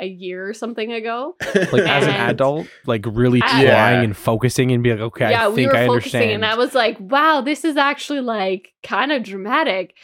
a 0.00 0.06
year 0.06 0.48
or 0.48 0.52
something 0.54 0.92
ago. 0.92 1.36
Like 1.72 1.82
as 1.96 2.04
an 2.04 2.10
adult, 2.32 2.66
like 2.84 3.04
really 3.06 3.40
I- 3.42 3.48
trying 3.48 3.64
Yeah. 3.64 4.02
and 4.02 4.16
focusing 4.16 4.70
and 4.72 4.82
be 4.82 4.90
like, 4.90 5.00
okay, 5.00 5.30
yeah, 5.30 5.44
I 5.44 5.48
we 5.48 5.54
think 5.56 5.72
were 5.72 5.78
I 5.78 5.86
focusing 5.86 6.20
understand. 6.20 6.44
and 6.44 6.44
I 6.44 6.56
was 6.56 6.74
like, 6.74 6.96
wow, 7.00 7.40
this 7.40 7.64
is 7.64 7.76
actually 7.76 8.20
like 8.20 8.72
kind 8.82 9.12
of 9.12 9.22
dramatic. 9.22 9.94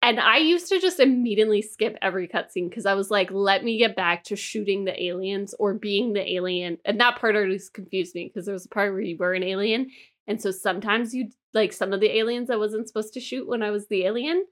And 0.00 0.20
I 0.20 0.36
used 0.38 0.68
to 0.68 0.80
just 0.80 1.00
immediately 1.00 1.60
skip 1.60 1.96
every 2.00 2.28
cutscene 2.28 2.68
because 2.68 2.86
I 2.86 2.94
was 2.94 3.10
like, 3.10 3.30
let 3.32 3.64
me 3.64 3.78
get 3.78 3.96
back 3.96 4.24
to 4.24 4.36
shooting 4.36 4.84
the 4.84 5.02
aliens 5.02 5.54
or 5.58 5.74
being 5.74 6.12
the 6.12 6.34
alien. 6.34 6.78
And 6.84 7.00
that 7.00 7.18
part 7.18 7.34
always 7.34 7.68
confused 7.68 8.14
me 8.14 8.28
because 8.28 8.46
there 8.46 8.52
was 8.52 8.66
a 8.66 8.68
part 8.70 8.92
where 8.92 9.00
you 9.00 9.16
were 9.16 9.34
an 9.34 9.42
alien. 9.42 9.90
And 10.28 10.40
so 10.40 10.52
sometimes 10.52 11.14
you 11.14 11.30
like 11.52 11.72
some 11.72 11.92
of 11.92 12.00
the 12.00 12.16
aliens 12.16 12.48
I 12.48 12.56
wasn't 12.56 12.86
supposed 12.86 13.14
to 13.14 13.20
shoot 13.20 13.48
when 13.48 13.62
I 13.62 13.70
was 13.70 13.88
the 13.88 14.04
alien. 14.04 14.46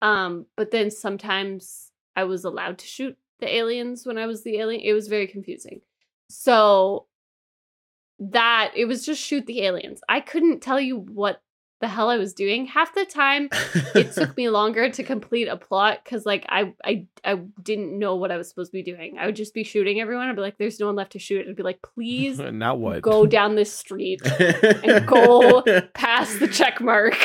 Um, 0.00 0.46
but 0.56 0.70
then 0.70 0.90
sometimes 0.90 1.90
I 2.14 2.24
was 2.24 2.44
allowed 2.44 2.78
to 2.78 2.86
shoot 2.86 3.16
the 3.40 3.52
aliens 3.52 4.06
when 4.06 4.16
I 4.16 4.26
was 4.26 4.44
the 4.44 4.58
alien. 4.58 4.80
It 4.80 4.92
was 4.92 5.08
very 5.08 5.26
confusing. 5.26 5.80
So 6.28 7.06
that 8.18 8.72
it 8.76 8.84
was 8.84 9.04
just 9.04 9.20
shoot 9.20 9.46
the 9.46 9.62
aliens. 9.62 10.00
I 10.08 10.20
couldn't 10.20 10.60
tell 10.60 10.80
you 10.80 10.98
what 10.98 11.42
the 11.80 11.88
hell 11.88 12.08
I 12.08 12.16
was 12.16 12.32
doing. 12.32 12.66
Half 12.66 12.94
the 12.94 13.04
time 13.04 13.48
it 13.94 14.12
took 14.12 14.34
me 14.36 14.48
longer 14.48 14.90
to 14.90 15.02
complete 15.02 15.48
a 15.48 15.56
plot 15.56 16.00
because 16.02 16.24
like 16.24 16.46
I, 16.48 16.72
I 16.84 17.06
I 17.24 17.40
didn't 17.62 17.98
know 17.98 18.16
what 18.16 18.30
I 18.30 18.36
was 18.36 18.48
supposed 18.48 18.70
to 18.70 18.78
be 18.78 18.82
doing. 18.82 19.18
I 19.18 19.26
would 19.26 19.36
just 19.36 19.54
be 19.54 19.64
shooting 19.64 20.00
everyone. 20.00 20.28
I'd 20.28 20.36
be 20.36 20.42
like, 20.42 20.56
there's 20.56 20.80
no 20.80 20.86
one 20.86 20.96
left 20.96 21.12
to 21.12 21.18
shoot. 21.18 21.46
I'd 21.48 21.56
be 21.56 21.62
like, 21.62 21.82
please 21.82 22.38
now 22.52 22.74
what? 22.74 23.02
go 23.02 23.26
down 23.26 23.56
this 23.56 23.72
street 23.72 24.20
and 24.40 25.06
go 25.06 25.62
past 25.94 26.40
the 26.40 26.48
check 26.48 26.80
mark 26.80 27.16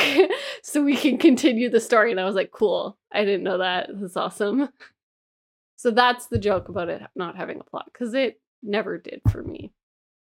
so 0.62 0.82
we 0.82 0.96
can 0.96 1.16
continue 1.16 1.70
the 1.70 1.80
story. 1.80 2.10
And 2.10 2.20
I 2.20 2.24
was 2.24 2.34
like, 2.34 2.50
cool. 2.50 2.98
I 3.12 3.24
didn't 3.24 3.44
know 3.44 3.58
that. 3.58 3.88
That's 3.92 4.16
awesome. 4.16 4.68
So 5.76 5.90
that's 5.90 6.26
the 6.26 6.38
joke 6.38 6.68
about 6.68 6.90
it 6.90 7.02
not 7.16 7.36
having 7.36 7.60
a 7.60 7.64
plot 7.64 7.88
because 7.92 8.12
it 8.12 8.40
never 8.62 8.98
did 8.98 9.22
for 9.30 9.42
me. 9.42 9.72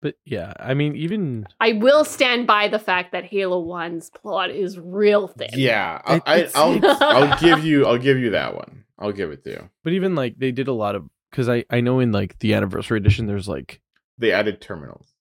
But 0.02 0.16
yeah, 0.26 0.54
I 0.60 0.74
mean, 0.74 0.96
even 0.96 1.46
I 1.60 1.74
will 1.74 2.04
stand 2.04 2.48
by 2.48 2.68
the 2.68 2.80
fact 2.80 3.12
that 3.12 3.24
Halo 3.24 3.64
1's 3.64 4.10
plot 4.10 4.50
is 4.50 4.80
real 4.80 5.28
thin. 5.28 5.50
Yeah, 5.54 6.02
I, 6.04 6.22
I, 6.26 6.50
I'll 6.56 6.80
I'll 7.04 7.40
give 7.40 7.64
you 7.64 7.86
I'll 7.86 8.00
give 8.00 8.18
you 8.18 8.32
that 8.32 8.56
one. 8.56 8.86
I'll 8.98 9.12
give 9.12 9.32
it 9.32 9.44
to 9.44 9.50
you. 9.52 9.70
but 9.84 9.94
even 9.94 10.16
like 10.16 10.38
they 10.40 10.52
did 10.52 10.68
a 10.68 10.74
lot 10.74 10.96
of 10.96 11.08
because 11.30 11.48
I 11.50 11.66
I 11.70 11.82
know 11.82 12.00
in 12.00 12.12
like 12.12 12.40
the 12.40 12.56
anniversary 12.56 12.98
edition, 12.98 13.28
there's 13.28 13.48
like 13.48 13.80
They 14.18 14.32
added 14.32 14.60
terminals 14.60 15.14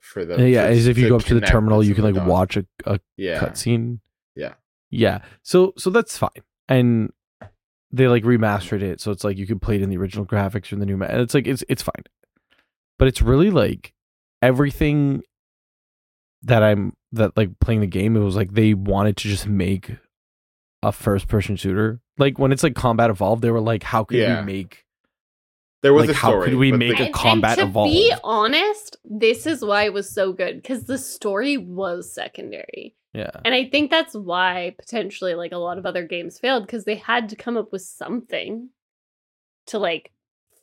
for 0.00 0.24
the 0.24 0.36
Uh, 0.36 0.42
yeah, 0.42 0.62
for- 0.66 0.68
as 0.72 0.86
if 0.86 0.98
you 0.98 1.08
go 1.08 1.16
up 1.16 1.24
to 1.24 1.34
the 1.34 1.40
terminal, 1.40 1.82
you 1.82 1.94
can 1.94 2.04
like 2.04 2.10
of 2.10 2.14
the 2.14 2.20
dots. 2.20 2.30
watch 2.30 2.56
a, 2.56 2.64
a 2.84 3.00
Yeah, 3.16 3.40
cutscene. 3.40 3.98
Yeah. 4.36 4.54
Yeah. 4.90 5.22
So 5.42 5.72
so 5.76 5.90
that's 5.90 6.16
fine. 6.16 6.30
And 6.68 7.12
they 7.90 8.06
like 8.06 8.22
remastered 8.22 8.82
it, 8.82 9.00
so 9.00 9.10
it's 9.10 9.24
like 9.24 9.36
you 9.36 9.46
can 9.48 9.58
play 9.58 9.74
it 9.76 9.82
in 9.82 9.88
the 9.90 9.96
original 9.96 10.24
graphics 10.26 10.70
or 10.70 10.76
in 10.76 10.80
the 10.80 10.86
new. 10.86 10.96
Ma- 10.96 11.06
and 11.06 11.20
it's 11.20 11.34
like 11.34 11.46
it's 11.48 11.64
it's 11.68 11.82
fine, 11.82 12.04
but 12.98 13.08
it's 13.08 13.20
really 13.22 13.50
like 13.50 13.92
everything 14.42 15.22
that 16.42 16.62
I'm 16.62 16.92
that 17.12 17.36
like 17.36 17.58
playing 17.60 17.80
the 17.80 17.86
game. 17.86 18.16
It 18.16 18.20
was 18.20 18.36
like 18.36 18.52
they 18.52 18.74
wanted 18.74 19.16
to 19.18 19.28
just 19.28 19.46
make 19.46 19.90
a 20.82 20.92
first 20.92 21.28
person 21.28 21.56
shooter. 21.56 22.00
Like 22.18 22.38
when 22.38 22.52
it's 22.52 22.62
like 22.62 22.74
combat 22.74 23.10
evolved, 23.10 23.42
they 23.42 23.50
were 23.50 23.60
like, 23.60 23.82
how 23.82 24.04
could 24.04 24.18
Yeah. 24.18 24.40
we 24.40 24.46
make 24.46 24.84
there 25.82 25.92
was 25.92 26.06
like, 26.06 26.16
a 26.16 26.18
how 26.18 26.30
story. 26.30 26.48
could 26.50 26.58
we 26.58 26.72
make 26.72 26.98
they- 26.98 27.08
a 27.08 27.12
combat 27.12 27.58
and 27.58 27.66
to 27.66 27.70
evolve? 27.70 27.90
be 27.92 28.12
honest, 28.24 28.96
this 29.04 29.46
is 29.46 29.64
why 29.64 29.84
it 29.84 29.92
was 29.92 30.08
so 30.10 30.32
good 30.32 30.56
because 30.62 30.84
the 30.84 30.98
story 30.98 31.56
was 31.56 32.12
secondary. 32.12 32.94
yeah 33.12 33.30
And 33.44 33.54
I 33.54 33.68
think 33.68 33.90
that's 33.90 34.14
why 34.14 34.74
potentially 34.78 35.34
like 35.34 35.52
a 35.52 35.58
lot 35.58 35.78
of 35.78 35.86
other 35.86 36.04
games 36.06 36.38
failed 36.38 36.66
because 36.66 36.84
they 36.84 36.96
had 36.96 37.28
to 37.30 37.36
come 37.36 37.56
up 37.56 37.72
with 37.72 37.82
something 37.82 38.70
to 39.68 39.78
like 39.78 40.12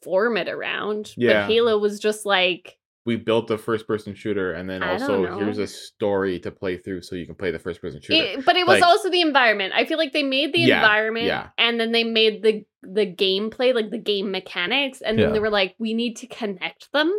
form 0.02 0.36
it 0.38 0.50
around. 0.50 1.14
Yeah. 1.16 1.42
But 1.44 1.52
Halo 1.52 1.78
was 1.78 2.00
just 2.00 2.26
like 2.26 2.78
we 3.06 3.18
built 3.18 3.52
a 3.52 3.58
first 3.58 3.86
person 3.86 4.16
shooter 4.16 4.54
and 4.54 4.70
then 4.70 4.82
I 4.82 4.94
also 4.94 5.38
here's 5.38 5.58
a 5.58 5.68
story 5.68 6.40
to 6.40 6.52
play 6.52 6.78
through 6.78 7.02
so 7.02 7.16
you 7.16 7.26
can 7.26 7.36
play 7.36 7.52
the 7.52 7.60
first 7.60 7.82
person 7.82 8.02
shooter. 8.02 8.24
it, 8.40 8.46
but 8.46 8.56
it 8.56 8.66
was 8.66 8.80
Like- 8.80 8.90
also 8.90 9.10
the 9.10 9.22
environment. 9.22 9.74
I 9.76 9.86
feel 9.86 9.98
like 9.98 10.14
they 10.14 10.24
made 10.24 10.54
the 10.54 10.60
Yeah, 10.62 10.78
environment 10.82 11.26
yeah. 11.26 11.50
and 11.58 11.80
then 11.80 11.92
they 11.92 12.04
made 12.04 12.44
the 12.44 12.66
the 12.82 13.06
gameplay, 13.06 13.74
like 13.74 13.90
the 13.92 13.98
game 13.98 14.30
mechanics, 14.32 15.02
and 15.02 15.18
Yeah. 15.18 15.26
then 15.26 15.34
they 15.34 15.40
were 15.40 15.50
like, 15.50 15.76
we 15.80 15.94
need 15.94 16.18
to 16.18 16.28
connect 16.28 16.92
them. 16.92 17.12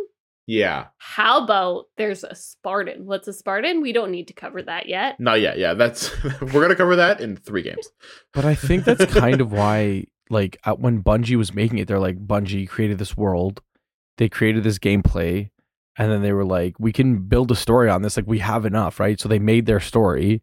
yeah. 0.47 0.85
How 0.99 1.43
about 1.43 1.85
there's 1.97 2.23
a 2.23 2.35
Spartan? 2.35 3.05
What's 3.07 3.27
a 3.27 3.33
Spartan? 3.33 3.81
We 3.81 3.91
don't 3.93 4.11
need 4.11 4.27
to 4.27 4.33
cover 4.33 4.61
that 4.61 4.87
yet. 4.87 5.19
Not 5.19 5.41
yet. 5.41 5.57
Yeah, 5.57 5.73
that's 5.73 6.11
we're 6.41 6.61
gonna 6.61 6.75
cover 6.75 6.95
that 6.97 7.19
in 7.19 7.35
three 7.35 7.63
games. 7.63 7.89
But 8.33 8.45
I 8.45 8.53
think 8.55 8.83
that's 8.85 9.05
kind 9.13 9.41
of 9.41 9.51
why, 9.51 10.05
like, 10.29 10.57
uh, 10.63 10.75
when 10.75 11.01
Bungie 11.03 11.35
was 11.35 11.53
making 11.53 11.79
it, 11.79 11.87
they're 11.87 11.99
like, 11.99 12.17
Bungie 12.17 12.67
created 12.69 12.97
this 12.99 13.17
world, 13.17 13.61
they 14.17 14.29
created 14.29 14.63
this 14.63 14.77
gameplay, 14.77 15.49
and 15.97 16.11
then 16.11 16.21
they 16.21 16.33
were 16.33 16.45
like, 16.45 16.75
we 16.79 16.91
can 16.91 17.19
build 17.19 17.51
a 17.51 17.55
story 17.55 17.89
on 17.89 18.01
this. 18.01 18.17
Like, 18.17 18.27
we 18.27 18.39
have 18.39 18.65
enough, 18.65 18.99
right? 18.99 19.19
So 19.19 19.29
they 19.29 19.39
made 19.39 19.65
their 19.65 19.79
story, 19.79 20.41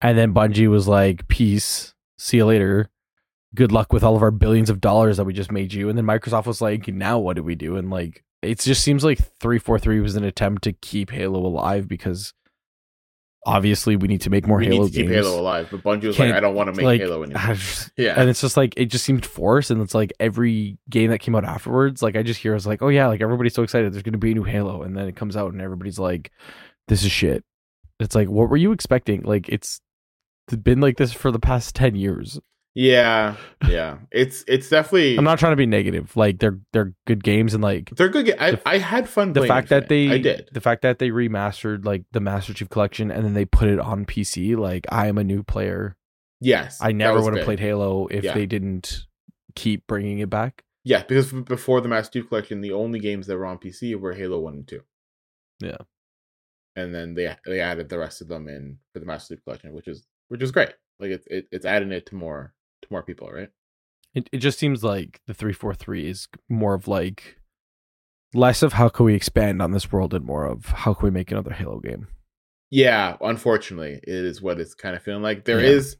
and 0.00 0.16
then 0.16 0.34
Bungie 0.34 0.68
was 0.68 0.88
like, 0.88 1.28
peace, 1.28 1.94
see 2.18 2.38
you 2.38 2.46
later. 2.46 2.90
Good 3.54 3.72
luck 3.72 3.92
with 3.92 4.04
all 4.04 4.14
of 4.16 4.22
our 4.22 4.30
billions 4.30 4.70
of 4.70 4.80
dollars 4.80 5.16
that 5.16 5.24
we 5.24 5.32
just 5.32 5.50
made 5.50 5.72
you. 5.72 5.88
And 5.88 5.98
then 5.98 6.06
Microsoft 6.06 6.46
was 6.46 6.60
like, 6.60 6.86
now 6.88 7.18
what 7.18 7.36
do 7.36 7.42
we 7.42 7.56
do? 7.56 7.76
And 7.76 7.90
like, 7.90 8.22
it 8.42 8.60
just 8.60 8.82
seems 8.82 9.04
like 9.04 9.18
343 9.18 10.00
was 10.00 10.16
an 10.16 10.24
attempt 10.24 10.62
to 10.62 10.72
keep 10.72 11.10
Halo 11.10 11.44
alive 11.44 11.88
because 11.88 12.32
obviously 13.46 13.96
we 13.96 14.08
need 14.08 14.20
to 14.22 14.30
make 14.30 14.46
more 14.46 14.58
we 14.58 14.66
Halo 14.66 14.84
need 14.84 14.92
to 14.92 15.02
keep. 15.02 15.10
Halo 15.10 15.40
alive, 15.40 15.68
but 15.70 15.82
Bungie 15.82 16.04
was 16.08 16.16
Can't- 16.16 16.30
like, 16.30 16.36
I 16.36 16.40
don't 16.40 16.54
want 16.54 16.68
to 16.68 16.72
make 16.72 16.84
like, 16.84 17.00
Halo 17.00 17.22
anymore. 17.22 17.54
Just- 17.54 17.90
yeah, 17.96 18.14
and 18.16 18.28
it's 18.28 18.40
just 18.40 18.56
like 18.56 18.74
it 18.76 18.86
just 18.86 19.04
seemed 19.04 19.24
forced 19.24 19.70
and 19.70 19.80
it's 19.80 19.94
like 19.94 20.12
every 20.20 20.78
game 20.88 21.10
that 21.10 21.18
came 21.20 21.34
out 21.34 21.44
afterwards 21.44 22.02
like 22.02 22.16
i 22.16 22.22
just 22.22 22.40
hear 22.40 22.54
it's 22.54 22.66
like 22.66 22.82
oh 22.82 22.88
yeah 22.88 23.06
like 23.06 23.20
everybody's 23.20 23.54
so 23.54 23.62
excited 23.62 23.92
there's 23.92 24.02
going 24.02 24.12
to 24.12 24.18
be 24.18 24.32
a 24.32 24.34
new 24.34 24.44
halo 24.44 24.82
and 24.82 24.96
then 24.96 25.08
it 25.08 25.16
comes 25.16 25.36
out 25.36 25.52
and 25.52 25.60
everybody's 25.62 25.98
like 25.98 26.30
this 26.88 27.04
is 27.04 27.10
shit 27.10 27.44
it's 27.98 28.14
like 28.14 28.28
what 28.28 28.48
were 28.50 28.56
you 28.56 28.72
expecting 28.72 29.22
like 29.22 29.48
it's 29.48 29.80
been 30.62 30.80
like 30.80 30.96
this 30.96 31.12
for 31.12 31.30
the 31.30 31.38
past 31.38 31.74
10 31.76 31.94
years 31.94 32.40
yeah, 32.74 33.36
yeah. 33.68 33.98
It's 34.12 34.44
it's 34.46 34.68
definitely. 34.68 35.16
i'm 35.18 35.24
not 35.24 35.38
trying 35.38 35.52
to 35.52 35.56
be 35.56 35.66
negative 35.66 36.16
like 36.16 36.38
they're 36.38 36.60
they're 36.72 36.94
good 37.06 37.22
games 37.24 37.52
and 37.54 37.62
like 37.62 37.90
They're 37.96 38.08
good. 38.08 38.26
Ga- 38.26 38.36
I, 38.38 38.50
The- 38.52 38.68
I 38.68 38.78
had 38.78 39.08
fun. 39.08 39.32
the 39.32 39.46
fact 39.46 39.68
that 39.70 39.88
they 39.88 40.08
I 40.10 40.18
did. 40.18 40.48
the 40.52 40.60
fact 40.60 40.82
that 40.82 40.98
they 41.00 41.10
remastered 41.10 41.84
like 41.84 42.04
the 42.12 42.20
master 42.20 42.54
chief 42.54 42.68
collection 42.68 43.10
and 43.10 43.24
then 43.24 43.34
they 43.34 43.44
put 43.44 43.68
it 43.68 43.80
on 43.80 44.06
pc 44.06 44.56
like 44.56 44.86
i 44.90 45.08
am 45.08 45.18
a 45.18 45.24
new 45.24 45.42
player 45.42 45.96
Yes, 46.40 46.78
i 46.80 46.92
never 46.92 47.20
would 47.20 47.36
have 47.36 47.44
played 47.44 47.60
halo 47.60 48.06
if 48.06 48.24
Yeah. 48.24 48.34
they 48.34 48.46
didn't 48.46 49.06
keep 49.56 49.86
bringing 49.86 50.20
it 50.20 50.30
back 50.30 50.62
Yeah, 50.84 51.02
because 51.02 51.32
before 51.32 51.80
the 51.82 51.88
Master 51.88 52.20
Chief 52.20 52.28
Collection, 52.28 52.60
the 52.62 52.72
only 52.72 52.98
games 53.00 53.26
that 53.26 53.36
were 53.36 53.44
on 53.46 53.58
PC 53.58 53.94
were 54.00 54.14
Halo 54.14 54.38
One 54.38 54.54
and 54.54 54.66
Two. 54.68 54.80
Yeah. 55.60 55.76
and 56.76 56.94
then 56.94 57.14
they 57.14 57.34
they 57.44 57.60
added 57.60 57.88
the 57.88 57.98
rest 57.98 58.22
of 58.22 58.28
them 58.28 58.48
in 58.48 58.78
for 58.92 59.00
the 59.00 59.06
Master 59.06 59.34
Chief 59.34 59.44
Collection, 59.44 59.74
which 59.74 59.88
is 59.88 60.06
which 60.28 60.40
is 60.42 60.52
great. 60.52 60.70
Like 61.00 61.10
it's 61.10 61.26
it, 61.26 61.48
it's 61.52 61.66
adding 61.66 61.92
it 61.92 62.06
to 62.06 62.14
more 62.14 62.54
to 62.82 62.88
more 62.90 63.02
people, 63.02 63.30
right? 63.30 63.50
It 64.14 64.28
it 64.32 64.38
just 64.38 64.58
seems 64.58 64.82
like 64.82 65.20
the 65.26 65.34
three 65.34 65.52
four 65.52 65.74
three 65.74 66.08
is 66.08 66.28
more 66.48 66.74
of 66.74 66.88
like 66.88 67.38
less 68.34 68.62
of 68.62 68.74
how 68.74 68.88
can 68.88 69.06
we 69.06 69.14
expand 69.14 69.60
on 69.60 69.72
this 69.72 69.90
world 69.90 70.14
and 70.14 70.24
more 70.24 70.46
of 70.46 70.66
how 70.66 70.94
can 70.94 71.04
we 71.04 71.10
make 71.10 71.30
another 71.30 71.52
Halo 71.52 71.80
game. 71.80 72.08
Yeah, 72.70 73.16
unfortunately, 73.20 74.00
it 74.02 74.08
is 74.08 74.40
what 74.40 74.60
it's 74.60 74.74
kind 74.74 74.94
of 74.94 75.02
feeling 75.02 75.22
like. 75.22 75.44
There 75.44 75.60
is 75.60 75.96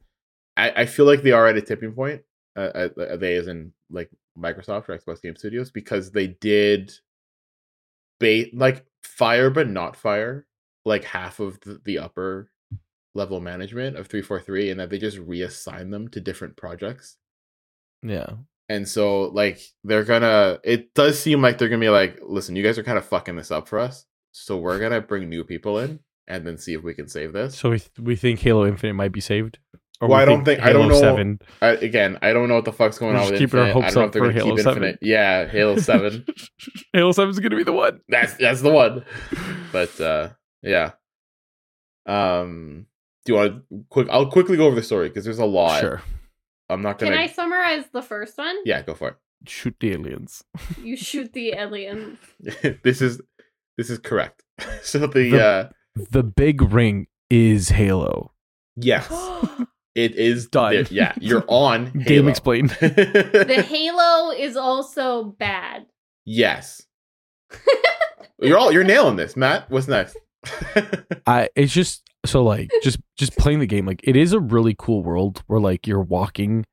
Yeah. 0.57 0.63
I, 0.63 0.81
I 0.81 0.85
feel 0.85 1.05
like 1.05 1.23
they 1.23 1.31
are 1.31 1.47
at 1.47 1.57
a 1.57 1.61
tipping 1.61 1.93
point. 1.93 2.21
Uh, 2.55 2.89
uh, 2.97 3.15
they 3.15 3.35
as 3.35 3.47
in 3.47 3.71
like 3.89 4.09
Microsoft 4.37 4.89
or 4.89 4.97
Xbox 4.97 5.21
Game 5.21 5.35
Studios 5.35 5.71
because 5.71 6.11
they 6.11 6.27
did 6.27 6.91
bait 8.19 8.55
like 8.55 8.85
fire 9.03 9.49
but 9.49 9.69
not 9.69 9.95
fire 9.95 10.45
like 10.85 11.03
half 11.03 11.39
of 11.39 11.59
the, 11.61 11.81
the 11.85 11.99
upper 11.99 12.51
level 13.13 13.39
management 13.41 13.97
of 13.97 14.07
343 14.07 14.71
and 14.71 14.79
that 14.79 14.89
they 14.89 14.97
just 14.97 15.17
reassign 15.17 15.91
them 15.91 16.07
to 16.07 16.21
different 16.21 16.55
projects 16.55 17.17
Yeah. 18.03 18.29
and 18.69 18.87
so 18.87 19.23
like 19.23 19.59
they're 19.83 20.05
gonna 20.05 20.59
it 20.63 20.93
does 20.93 21.19
seem 21.19 21.41
like 21.41 21.57
they're 21.57 21.67
gonna 21.69 21.79
be 21.81 21.89
like 21.89 22.19
listen 22.23 22.55
you 22.55 22.63
guys 22.63 22.77
are 22.77 22.83
kind 22.83 22.97
of 22.97 23.05
fucking 23.05 23.35
this 23.35 23.51
up 23.51 23.67
for 23.67 23.79
us 23.79 24.05
so 24.31 24.57
we're 24.57 24.79
gonna 24.79 25.01
bring 25.01 25.27
new 25.27 25.43
people 25.43 25.77
in 25.79 25.99
and 26.27 26.47
then 26.47 26.57
see 26.57 26.73
if 26.73 26.83
we 26.83 26.93
can 26.93 27.07
save 27.09 27.33
this 27.33 27.57
So 27.57 27.71
we 27.71 27.79
th- 27.79 27.91
we 28.01 28.15
think 28.15 28.39
Halo 28.39 28.65
Infinite 28.65 28.93
might 28.93 29.11
be 29.11 29.19
saved. 29.19 29.59
Or 29.99 30.07
Well, 30.07 30.17
we 30.17 30.21
I 30.21 30.25
don't 30.25 30.45
think- 30.45 30.61
I 30.61 30.71
don't 30.71 30.87
know- 30.87 30.99
Seven. 30.99 31.39
I, 31.61 31.69
again 31.71 32.17
i 32.21 32.31
don't 32.31 32.47
know 32.47 32.55
what 32.55 32.65
the 32.65 32.71
fuck's 32.71 32.97
going 32.97 33.15
We're 33.15 33.21
on 33.23 33.31
with 33.31 33.39
keeping 33.39 33.59
our 33.59 33.67
Infinite. 33.67 33.81
i 33.81 33.83
hopes 33.83 33.93
don't 33.93 34.01
know 34.01 34.05
up 34.05 34.09
if 34.09 34.13
they're 34.13 34.21
for 34.21 34.27
gonna 34.31 34.43
Halo 34.45 34.55
keep 34.55 34.63
7. 34.63 34.83
infinite 34.83 34.99
yeah 35.01 35.47
halo 35.47 35.75
7 35.77 36.25
Halo 36.93 37.11
Seven's 37.11 37.39
gonna 37.39 37.57
be 37.57 37.63
the 37.63 37.73
one. 37.73 37.99
that's 38.07 38.35
that's 38.35 38.61
the 38.61 38.71
one 38.71 39.03
but 39.73 39.99
uh 39.99 40.29
yeah 40.63 40.91
um 42.05 42.85
do 43.25 43.33
you 43.33 43.37
want 43.39 43.63
to 43.69 43.85
quick 43.89 44.07
i'll 44.09 44.29
quickly 44.29 44.57
go 44.57 44.65
over 44.65 44.75
the 44.75 44.83
story 44.83 45.09
because 45.09 45.23
there's 45.25 45.39
a 45.39 45.45
lot 45.45 45.79
Sure. 45.79 46.01
i'm 46.69 46.81
not 46.81 46.97
gonna 46.99 47.11
Can 47.13 47.21
I 47.21 47.27
summarize 47.27 47.85
the 47.93 48.01
first 48.01 48.37
one? 48.37 48.55
yeah 48.65 48.81
go 48.81 48.93
for 48.93 49.09
it. 49.09 49.15
Shoot 49.47 49.75
the 49.79 49.91
aliens. 49.93 50.43
You 50.83 50.95
shoot 50.95 51.33
the 51.33 51.53
aliens. 51.53 52.19
this 52.83 53.01
is 53.01 53.21
this 53.77 53.89
is 53.89 53.97
correct 53.99 54.43
so 54.83 54.99
the, 54.99 55.07
The- 55.31 55.43
uh 55.45 55.69
The 56.11 56.23
big 56.23 56.61
ring 56.61 57.07
is 57.29 57.69
Halo. 57.69 58.33
yes 58.75 59.07
it 59.95 60.15
is 60.15 60.47
Done. 60.47 60.73
there. 60.73 60.85
yeah 60.91 61.13
you're 61.19 61.43
on 61.47 61.85
Game 61.91 62.03
Halo. 62.25 62.27
explained. 62.29 62.69
the 62.69 63.65
Halo 63.67 64.31
is 64.31 64.55
also 64.57 65.23
bad. 65.23 65.85
yes 66.25 66.83
you're 68.39 68.57
all 68.57 68.71
you're 68.71 68.83
nailing 68.83 69.15
this 69.17 69.35
matt 69.35 69.69
what's 69.69 69.87
next 69.87 70.17
I 71.27 71.49
it's 71.55 71.73
just 71.73 72.03
so 72.25 72.43
like 72.43 72.71
just 72.83 72.99
just 73.17 73.35
playing 73.37 73.59
the 73.59 73.65
game 73.65 73.85
like 73.85 74.01
it 74.03 74.15
is 74.15 74.33
a 74.33 74.39
really 74.39 74.75
cool 74.77 75.03
world 75.03 75.43
where 75.47 75.59
like 75.59 75.87
you're 75.87 76.01
walking. 76.01 76.65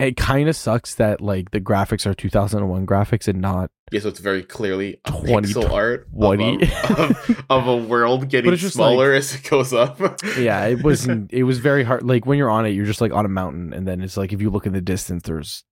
It 0.00 0.16
kind 0.16 0.48
of 0.48 0.56
sucks 0.56 0.96
that 0.96 1.20
like 1.20 1.52
the 1.52 1.60
graphics 1.60 2.04
are 2.04 2.14
2001 2.14 2.84
graphics 2.84 3.28
and 3.28 3.40
not 3.40 3.70
yeah 3.92 4.00
so 4.00 4.08
it's 4.08 4.18
very 4.18 4.42
clearly 4.42 5.00
a 5.04 5.10
20, 5.10 5.48
pixel 5.48 5.70
art 5.70 6.08
of 6.08 6.12
20. 6.12 6.64
a, 6.64 6.98
of, 6.98 7.44
of 7.48 7.66
a 7.68 7.76
world 7.76 8.28
getting 8.28 8.56
smaller 8.56 9.12
as 9.12 9.34
it 9.34 9.48
goes 9.48 9.72
up 9.72 10.00
yeah 10.36 10.64
it 10.66 10.82
wasn't 10.84 11.32
it 11.32 11.44
was 11.44 11.58
very 11.60 11.84
hard 11.84 12.02
like 12.02 12.26
when 12.26 12.36
you're 12.36 12.50
on 12.50 12.66
it 12.66 12.70
you're 12.70 12.84
just 12.84 13.00
like 13.00 13.12
on 13.12 13.24
a 13.24 13.28
mountain 13.28 13.72
and 13.72 13.86
then 13.86 14.00
it's 14.00 14.16
like 14.16 14.32
if 14.32 14.42
you 14.42 14.50
look 14.50 14.66
in 14.66 14.72
the 14.72 14.80
distance 14.80 15.22
there's 15.22 15.62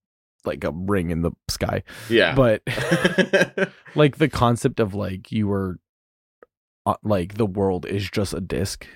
like 0.45 0.63
a 0.63 0.71
ring 0.71 1.11
in 1.11 1.23
the 1.23 1.33
sky 1.49 1.83
yeah 2.09 2.35
but 2.35 2.63
like 3.97 4.19
the 4.19 4.29
concept 4.29 4.79
of 4.79 4.95
like 4.95 5.33
you 5.33 5.49
were 5.49 5.79
like 7.03 7.35
the 7.35 7.47
world 7.47 7.87
is 7.87 8.11
just 8.11 8.35
a 8.35 8.41
disc 8.41 8.87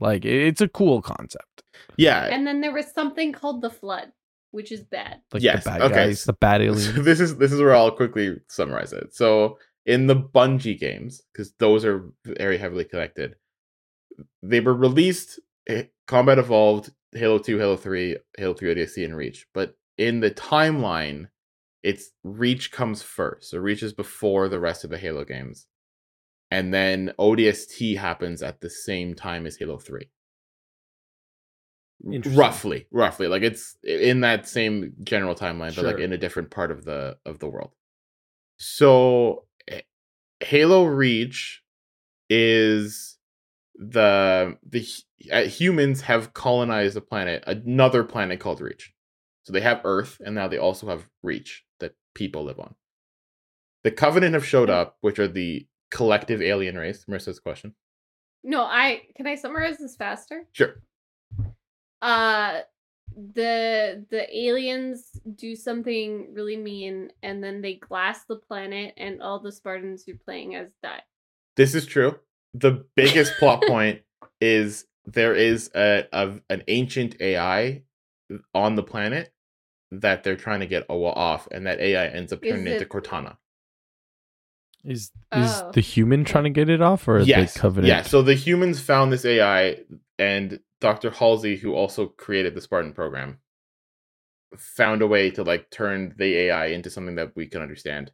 like 0.00 0.24
it's 0.24 0.60
a 0.60 0.68
cool 0.68 1.02
concept 1.02 1.62
yeah 1.96 2.26
And 2.30 2.46
then 2.46 2.60
there 2.60 2.72
was 2.72 2.90
something 2.92 3.32
called 3.32 3.62
the 3.62 3.70
Flood, 3.70 4.12
which 4.50 4.70
is 4.72 4.82
bad. 4.84 5.20
like 5.32 5.42
Yes, 5.42 5.64
the 5.64 5.70
bad 5.70 5.82
okay. 5.82 5.94
guys 5.94 6.24
the 6.24 6.32
bad 6.34 6.60
So 6.60 6.64
aliens 6.66 7.04
this 7.04 7.20
is 7.20 7.36
this 7.38 7.52
is 7.52 7.60
where 7.60 7.74
I'll 7.74 7.90
quickly 7.90 8.36
summarize 8.48 8.92
it. 8.92 9.14
So 9.14 9.58
in 9.86 10.06
the 10.06 10.16
Bungie 10.16 10.78
games, 10.78 11.22
because 11.32 11.52
those 11.58 11.84
are 11.84 12.04
very 12.24 12.58
heavily 12.58 12.84
connected, 12.84 13.36
they 14.42 14.60
were 14.60 14.74
released. 14.74 15.40
eh, 15.68 15.84
Combat 16.06 16.38
Evolved, 16.38 16.90
Halo 17.12 17.38
Two, 17.38 17.58
Halo 17.58 17.76
Three, 17.76 18.16
Halo 18.36 18.54
Three 18.54 18.74
ODST, 18.74 19.04
and 19.04 19.16
Reach. 19.16 19.46
But 19.54 19.74
in 19.98 20.20
the 20.20 20.30
timeline, 20.30 21.28
it's 21.82 22.10
Reach 22.24 22.72
comes 22.72 23.02
first. 23.02 23.50
So 23.50 23.58
Reach 23.58 23.82
is 23.82 23.92
before 23.92 24.48
the 24.48 24.60
rest 24.60 24.84
of 24.84 24.90
the 24.90 24.98
Halo 24.98 25.24
games, 25.24 25.66
and 26.50 26.74
then 26.74 27.12
ODST 27.18 27.96
happens 27.96 28.42
at 28.42 28.60
the 28.60 28.70
same 28.70 29.14
time 29.14 29.46
as 29.46 29.56
Halo 29.56 29.78
Three. 29.78 30.08
Roughly, 32.34 32.86
roughly, 32.90 33.26
like 33.28 33.42
it's 33.42 33.76
in 33.84 34.20
that 34.20 34.48
same 34.48 34.94
general 35.04 35.34
timeline, 35.34 35.74
but 35.76 35.84
like 35.84 35.98
in 35.98 36.12
a 36.12 36.18
different 36.18 36.50
part 36.50 36.70
of 36.70 36.84
the 36.84 37.18
of 37.26 37.38
the 37.40 37.48
world. 37.48 37.72
So, 38.56 39.44
eh, 39.68 39.82
Halo 40.40 40.84
Reach 40.84 41.62
is 42.30 43.18
the 43.74 44.56
the 44.68 44.86
uh, 45.30 45.42
humans 45.42 46.02
have 46.02 46.32
colonized 46.32 46.96
a 46.96 47.00
planet, 47.00 47.44
another 47.46 48.02
planet 48.04 48.40
called 48.40 48.60
Reach. 48.60 48.92
So 49.42 49.52
they 49.52 49.60
have 49.60 49.80
Earth, 49.84 50.20
and 50.24 50.34
now 50.34 50.48
they 50.48 50.58
also 50.58 50.86
have 50.88 51.08
Reach 51.22 51.64
that 51.80 51.94
people 52.14 52.44
live 52.44 52.60
on. 52.60 52.74
The 53.84 53.90
Covenant 53.90 54.34
have 54.34 54.46
showed 54.46 54.70
up, 54.70 54.96
which 55.00 55.18
are 55.18 55.28
the 55.28 55.66
collective 55.90 56.42
alien 56.42 56.76
race. 56.76 57.04
Marissa's 57.08 57.40
question. 57.40 57.74
No, 58.42 58.62
I 58.62 59.02
can 59.16 59.26
I 59.26 59.34
summarize 59.34 59.78
this 59.78 59.96
faster? 59.96 60.46
Sure. 60.52 60.82
Uh 62.02 62.60
the 63.34 64.06
the 64.10 64.38
aliens 64.38 65.10
do 65.34 65.54
something 65.56 66.32
really 66.32 66.56
mean 66.56 67.10
and 67.22 67.42
then 67.42 67.60
they 67.60 67.74
glass 67.74 68.24
the 68.24 68.36
planet 68.36 68.94
and 68.96 69.20
all 69.20 69.40
the 69.40 69.52
Spartans 69.52 70.04
you're 70.06 70.16
playing 70.24 70.54
as 70.54 70.68
die. 70.82 71.02
This 71.56 71.74
is 71.74 71.86
true. 71.86 72.18
The 72.54 72.84
biggest 72.96 73.34
plot 73.38 73.62
point 73.66 74.00
is 74.40 74.86
there 75.04 75.34
is 75.34 75.70
a, 75.74 76.06
a 76.12 76.40
an 76.48 76.62
ancient 76.68 77.20
AI 77.20 77.82
on 78.54 78.76
the 78.76 78.82
planet 78.82 79.32
that 79.92 80.22
they're 80.22 80.36
trying 80.36 80.60
to 80.60 80.66
get 80.66 80.86
off, 80.88 81.48
and 81.50 81.66
that 81.66 81.80
AI 81.80 82.06
ends 82.06 82.32
up 82.32 82.42
turning 82.42 82.66
into 82.66 82.86
Cortana. 82.86 83.36
Is 84.84 85.10
is 85.34 85.60
Oh. 85.62 85.70
the 85.72 85.80
human 85.80 86.24
trying 86.24 86.44
to 86.44 86.50
get 86.50 86.68
it 86.70 86.80
off 86.80 87.06
or 87.08 87.20
yes, 87.20 87.54
the 87.54 87.60
covenant 87.60 87.88
yeah. 87.88 88.02
So 88.02 88.22
the 88.22 88.34
humans 88.34 88.80
found 88.80 89.12
this 89.12 89.24
AI, 89.24 89.78
and 90.18 90.60
Dr. 90.80 91.10
Halsey, 91.10 91.56
who 91.56 91.74
also 91.74 92.06
created 92.06 92.54
the 92.54 92.60
Spartan 92.60 92.92
program, 92.94 93.38
found 94.56 95.02
a 95.02 95.06
way 95.06 95.30
to 95.32 95.42
like 95.44 95.70
turn 95.70 96.14
the 96.16 96.36
AI 96.36 96.66
into 96.66 96.90
something 96.90 97.16
that 97.16 97.32
we 97.36 97.46
can 97.46 97.62
understand. 97.62 98.10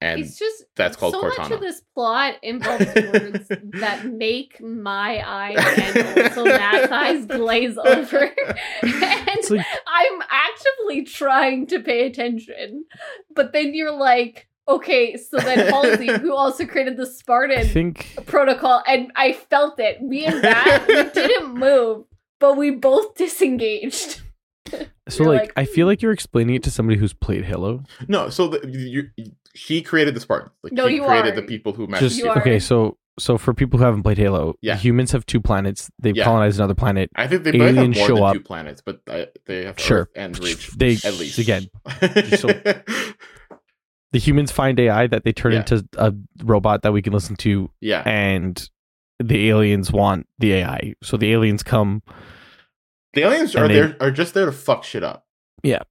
And 0.00 0.20
it's 0.20 0.36
just 0.38 0.64
that's 0.74 0.96
called 0.96 1.14
so 1.14 1.22
much 1.22 1.34
Cortana. 1.34 1.52
of 1.52 1.60
this 1.60 1.80
plot 1.94 2.34
involves 2.42 2.86
words 2.96 3.46
that 3.74 4.04
make 4.04 4.60
my 4.60 5.22
eyes 5.24 5.56
and 5.96 6.18
also 6.24 6.44
Matt's 6.44 6.90
eyes 6.92 7.24
glaze 7.38 7.78
over. 7.78 8.30
and 8.82 9.50
like- 9.50 9.66
I'm 9.86 10.22
actively 10.28 11.04
trying 11.04 11.68
to 11.68 11.78
pay 11.80 12.04
attention, 12.06 12.84
but 13.34 13.52
then 13.52 13.74
you're 13.74 13.92
like, 13.96 14.48
okay, 14.68 15.16
so 15.16 15.38
then 15.38 15.68
Halsey, 15.68 16.06
who 16.20 16.34
also 16.34 16.66
created 16.66 16.96
the 16.96 17.06
Spartan 17.06 17.66
think 17.66 18.14
protocol, 18.26 18.82
and 18.86 19.10
I 19.16 19.32
felt 19.32 19.78
it. 19.78 20.02
Me 20.02 20.24
and 20.24 20.40
Matt, 20.42 20.86
we 20.88 21.02
didn't 21.14 21.54
move, 21.54 22.04
but 22.40 22.56
we 22.56 22.70
both 22.70 23.14
disengaged. 23.14 24.20
so 25.08 25.24
like, 25.24 25.40
like, 25.40 25.52
I 25.56 25.64
feel 25.64 25.86
like 25.86 26.02
you're 26.02 26.12
explaining 26.12 26.54
it 26.54 26.62
to 26.64 26.70
somebody 26.70 26.98
who's 26.98 27.12
played 27.12 27.44
Halo. 27.44 27.82
no, 28.08 28.28
so 28.30 28.48
the, 28.48 28.66
you, 28.68 29.08
you, 29.16 29.32
he 29.54 29.82
created 29.82 30.14
the 30.14 30.20
Spartans. 30.20 30.52
Like, 30.62 30.72
No, 30.72 30.86
he 30.86 30.96
you 30.96 31.04
created 31.04 31.32
are. 31.32 31.40
the 31.40 31.42
people 31.42 31.72
who 31.72 31.86
matched 31.86 32.02
Just 32.02 32.18
You 32.18 32.30
are. 32.30 32.38
okay, 32.38 32.58
so 32.58 32.96
so 33.18 33.36
for 33.36 33.52
people 33.52 33.78
who 33.78 33.84
haven't 33.84 34.02
played 34.04 34.16
Halo, 34.16 34.54
Yeah. 34.62 34.74
humans 34.76 35.12
have 35.12 35.26
two 35.26 35.38
planets. 35.40 35.90
They've 35.98 36.16
Yeah. 36.16 36.24
colonized 36.24 36.58
another 36.58 36.74
planet. 36.74 37.10
I 37.14 37.26
think 37.26 37.42
they 37.44 37.52
might 37.52 37.74
have 37.74 37.90
more 37.94 38.06
show 38.08 38.14
than 38.14 38.24
up. 38.24 38.32
two 38.32 38.40
planets, 38.40 38.80
but 38.80 39.00
uh, 39.06 39.26
they 39.44 39.64
have 39.64 39.78
Sure. 39.78 40.02
Earth 40.02 40.08
and 40.16 40.38
Reach 40.42 40.70
They 40.70 40.92
at 41.04 41.18
least. 41.18 41.38
again, 41.38 41.66
so- 42.38 42.48
the 44.12 44.18
humans 44.18 44.52
find 44.52 44.78
AI 44.78 45.06
that 45.08 45.24
they 45.24 45.32
turn 45.32 45.52
Yeah. 45.52 45.58
into 45.60 45.86
a 45.96 46.12
robot 46.44 46.82
that 46.82 46.92
we 46.92 47.02
can 47.02 47.12
listen 47.12 47.36
to, 47.36 47.70
yeah, 47.80 48.02
and 48.06 48.68
the 49.18 49.48
aliens 49.50 49.90
want 49.92 50.26
the 50.38 50.52
AI. 50.54 50.94
So 51.02 51.16
the 51.16 51.32
aliens 51.32 51.62
come. 51.62 52.02
the 53.14 53.22
aliens 53.22 53.54
are 53.54 53.68
they- 53.68 53.74
there 53.74 53.96
are 54.00 54.10
just 54.10 54.34
there 54.34 54.46
to 54.46 54.52
fuck 54.52 54.84
shit 54.84 55.02
up. 55.04 55.26
Yeah. 55.62 55.82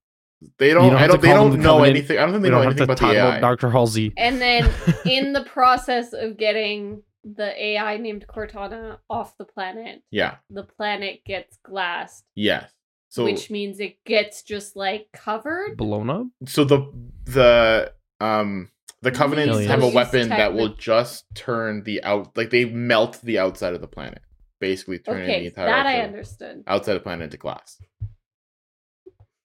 they 0.57 0.73
don't. 0.73 0.89
don't 0.91 1.01
I 1.01 1.05
don't. 1.07 1.21
They 1.21 1.27
don't 1.29 1.59
know 1.59 1.73
Covenant. 1.77 1.89
anything. 1.97 2.17
I 2.17 2.21
don't 2.21 2.31
think 2.33 2.43
We 2.43 2.49
they 2.49 2.55
know 2.55 2.61
anything 2.63 2.83
about 2.83 2.97
talk 2.97 3.11
the 3.13 3.19
about 3.19 3.33
AI. 3.35 3.39
Dr. 3.41 3.69
Halsey. 3.69 4.11
And 4.17 4.41
then 4.41 4.71
in 5.05 5.33
the 5.33 5.43
process 5.43 6.13
of 6.13 6.35
getting 6.37 7.03
the 7.23 7.53
AI 7.63 7.97
named 7.97 8.25
Cortana 8.27 8.97
off 9.07 9.37
the 9.37 9.45
planet, 9.45 10.01
yeah. 10.09 10.37
the 10.49 10.63
planet 10.63 11.23
gets 11.25 11.57
glassed, 11.63 12.23
Yes. 12.35 12.71
So 13.09 13.23
which 13.25 13.51
means 13.51 13.79
it 13.79 13.97
gets 14.05 14.41
just 14.41 14.75
like 14.75 15.09
covered. 15.13 15.77
blown 15.77 16.09
up. 16.09 16.25
so 16.47 16.63
the 16.63 16.91
the 17.25 17.93
um 18.21 18.69
the 19.01 19.11
covenants 19.11 19.55
Aliens. 19.55 19.71
have 19.71 19.81
a 19.81 19.85
Use 19.87 19.95
weapon 19.95 20.29
that 20.29 20.53
will 20.53 20.75
just 20.75 21.25
turn 21.33 21.83
the 21.83 22.03
out 22.03 22.37
like 22.37 22.51
they 22.51 22.65
melt 22.65 23.19
the 23.23 23.39
outside 23.39 23.73
of 23.73 23.81
the 23.81 23.87
planet, 23.87 24.21
basically 24.59 24.99
turning 24.99 25.27
the 25.27 25.33
Okay, 25.35 25.45
entire 25.47 25.65
that 25.65 25.85
I 25.87 25.95
outside- 25.97 26.07
understood. 26.07 26.63
outside 26.67 26.91
of 26.95 26.99
the 27.01 27.03
planet 27.03 27.23
into 27.25 27.37
glass. 27.37 27.79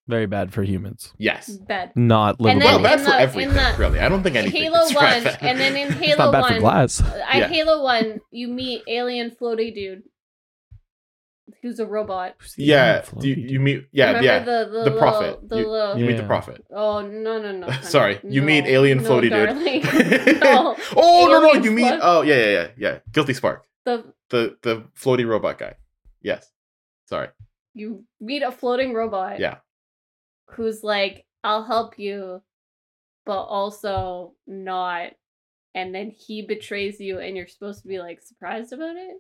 Very 0.09 0.27
bad 0.27 0.53
for 0.53 0.63
humans. 0.63 1.13
Yes. 1.19 1.49
Bad. 1.51 1.91
Not 1.97 2.37
And 2.39 2.61
livable. 2.61 2.67
Well, 2.67 2.83
bad 2.83 3.01
for 3.01 3.07
the- 3.11 3.19
everything, 3.19 3.55
the 3.55 3.75
really. 3.77 3.99
I 3.99 4.09
don't 4.09 4.23
think 4.23 4.37
anything. 4.37 4.63
Halo 4.63 4.79
is 4.85 4.93
bad. 4.95 5.25
One, 5.25 5.37
and 5.41 5.59
then 5.59 5.77
in 5.77 5.89
it's 5.93 5.97
Halo 5.97 6.27
not 6.27 6.33
bad 6.33 6.41
One, 6.43 6.53
for 6.55 6.61
glass. 6.61 7.01
at 7.01 7.37
Yeah. 7.39 7.49
Halo 7.49 7.83
One, 7.83 8.21
you 8.31 8.47
meet 8.47 8.83
alien 8.87 9.31
floaty 9.33 9.75
dude. 9.75 10.05
Who's 11.63 11.79
a 11.81 11.87
robot. 11.87 12.35
Yeah, 12.57 13.03
alien 13.17 13.23
you, 13.23 13.35
you 13.35 13.61
meet 13.61 13.87
yeah 13.93 14.07
Remember 14.09 14.25
yeah 14.27 14.39
the 14.41 14.45
the, 14.45 14.71
the 14.71 14.79
little- 14.85 14.99
prophet. 14.99 15.49
The 15.49 15.57
You- 15.59 15.69
little, 15.71 15.99
you 15.99 16.05
meet 16.07 16.17
the 16.17 16.23
prophet. 16.25 16.65
Oh 16.71 17.01
no 17.03 17.41
no 17.41 17.53
no! 17.53 17.67
honey. 17.71 17.87
Sorry, 17.87 18.21
you 18.23 18.41
No, 18.41 18.47
meet 18.47 18.67
alien 18.67 18.99
no, 19.03 19.09
floaty 19.11 19.31
darling. 19.31 19.83
dude. 19.83 20.41
no, 20.41 20.77
oh 20.97 21.27
no 21.29 21.41
no 21.41 21.49
Alien 21.49 21.65
you 21.65 21.71
meet 21.73 21.89
float- 21.89 22.01
oh 22.03 22.23
yeah 22.23 22.37
yeah 22.37 22.51
yeah 22.51 22.69
yeah 22.77 22.99
guilty 23.13 23.35
spark 23.35 23.65
the 23.85 24.05
the 24.31 24.57
the 24.63 24.85
floaty 24.99 25.27
robot 25.27 25.59
guy. 25.59 25.75
Yes, 26.23 26.51
sorry. 27.07 27.29
you 27.75 28.05
meet 28.21 28.43
a 28.43 28.51
floating 28.51 28.93
robot. 28.95 29.39
Yeah. 29.41 29.57
Who's 30.51 30.83
like, 30.85 31.25
I'll 31.45 31.65
help 31.65 31.99
you, 31.99 32.41
but 33.25 33.43
also 33.45 34.35
not. 34.47 35.13
And 35.75 35.95
then 35.95 36.11
he 36.11 36.41
betrays 36.43 37.01
you, 37.01 37.19
and 37.19 37.37
you're 37.37 37.49
supposed 37.49 37.83
to 37.83 37.89
be 37.89 37.99
like 37.99 38.23
surprised 38.23 38.73
about 38.73 38.97
it. 38.97 39.17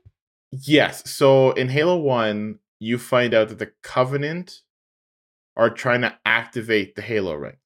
Yes. 0.52 1.08
So 1.10 1.52
in 1.52 1.68
Halo 1.68 1.96
1, 1.96 2.58
you 2.78 2.98
find 2.98 3.34
out 3.34 3.48
that 3.48 3.58
the 3.58 3.72
Covenant 3.82 4.62
are 5.56 5.70
trying 5.70 6.02
to 6.02 6.14
activate 6.24 6.94
the 6.94 7.02
Halo 7.02 7.34
ring. 7.34 7.56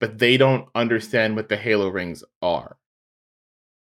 But 0.00 0.18
they 0.18 0.36
don't 0.36 0.68
understand 0.74 1.36
what 1.36 1.48
the 1.48 1.56
Halo 1.56 1.88
rings 1.88 2.24
are. 2.40 2.76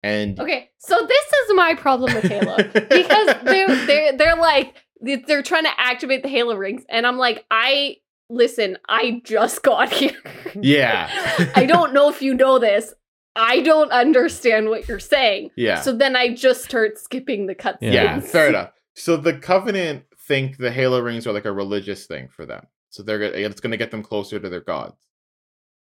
And 0.01 0.38
Okay, 0.38 0.70
so 0.80 0.95
this 1.07 1.26
is 1.26 1.55
my 1.55 1.76
problem 1.76 2.14
with 2.14 2.26
Halo 2.26 2.57
because 2.57 3.36
they're 3.43 3.86
they're 3.86 4.18
they're 4.18 4.36
like 4.36 4.76
they're 4.99 5.41
trying 5.41 5.64
to 5.64 5.72
activate 5.78 6.24
the 6.24 6.30
Halo 6.30 6.55
rings, 6.55 6.84
and 6.89 7.07
I'm 7.07 7.18
like, 7.18 7.45
I 7.49 7.97
listen, 8.30 8.78
I 8.89 9.22
just 9.24 9.64
got 9.64 9.91
here. 9.93 10.11
Yeah. 10.59 11.09
I 11.55 11.66
don't 11.66 11.93
know 11.93 12.09
if 12.09 12.22
you 12.22 12.34
know 12.34 12.59
this. 12.59 12.93
I 13.36 13.61
don't 13.61 13.91
understand 13.91 14.69
what 14.69 14.88
you're 14.88 14.99
saying. 14.99 15.51
yeah. 15.55 15.81
So 15.81 15.95
then 15.95 16.15
I 16.15 16.34
just 16.34 16.63
start 16.63 16.97
skipping 16.97 17.47
the 17.47 17.55
cutscenes. 17.55 17.93
yeah, 17.93 18.19
fair 18.21 18.49
enough. 18.49 18.71
So 18.95 19.17
the 19.17 19.34
Covenant 19.34 20.05
think 20.27 20.57
the 20.57 20.71
Halo 20.71 20.99
rings 20.99 21.27
are 21.27 21.34
like 21.34 21.45
a 21.45 21.51
religious 21.51 22.05
thing 22.05 22.27
for 22.29 22.45
them. 22.45 22.67
So 22.89 23.01
they're 23.03 23.19
gonna 23.19 23.34
it's 23.34 23.59
going 23.59 23.71
to 23.71 23.77
get 23.77 23.91
them 23.91 24.03
closer 24.03 24.39
to 24.39 24.49
their 24.49 24.61
gods. 24.61 24.97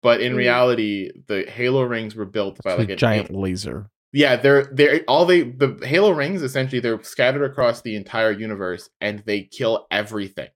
But 0.02 0.20
in 0.20 0.36
reality, 0.36 1.10
the 1.26 1.44
Halo 1.48 1.82
rings 1.82 2.14
were 2.14 2.26
built 2.26 2.58
by 2.62 2.72
It's 2.72 2.78
like 2.78 2.88
a 2.90 2.92
an 2.92 2.98
giant 2.98 3.34
laser. 3.34 3.90
Yeah, 4.12 4.36
they're 4.36 4.64
they're 4.72 5.00
all 5.08 5.26
they 5.26 5.42
the 5.42 5.78
Halo 5.82 6.10
rings 6.10 6.42
essentially 6.42 6.80
they're 6.80 7.02
scattered 7.02 7.44
across 7.44 7.82
the 7.82 7.96
entire 7.96 8.30
universe 8.30 8.90
and 9.00 9.20
they 9.26 9.42
kill 9.42 9.86
everything. 9.90 10.48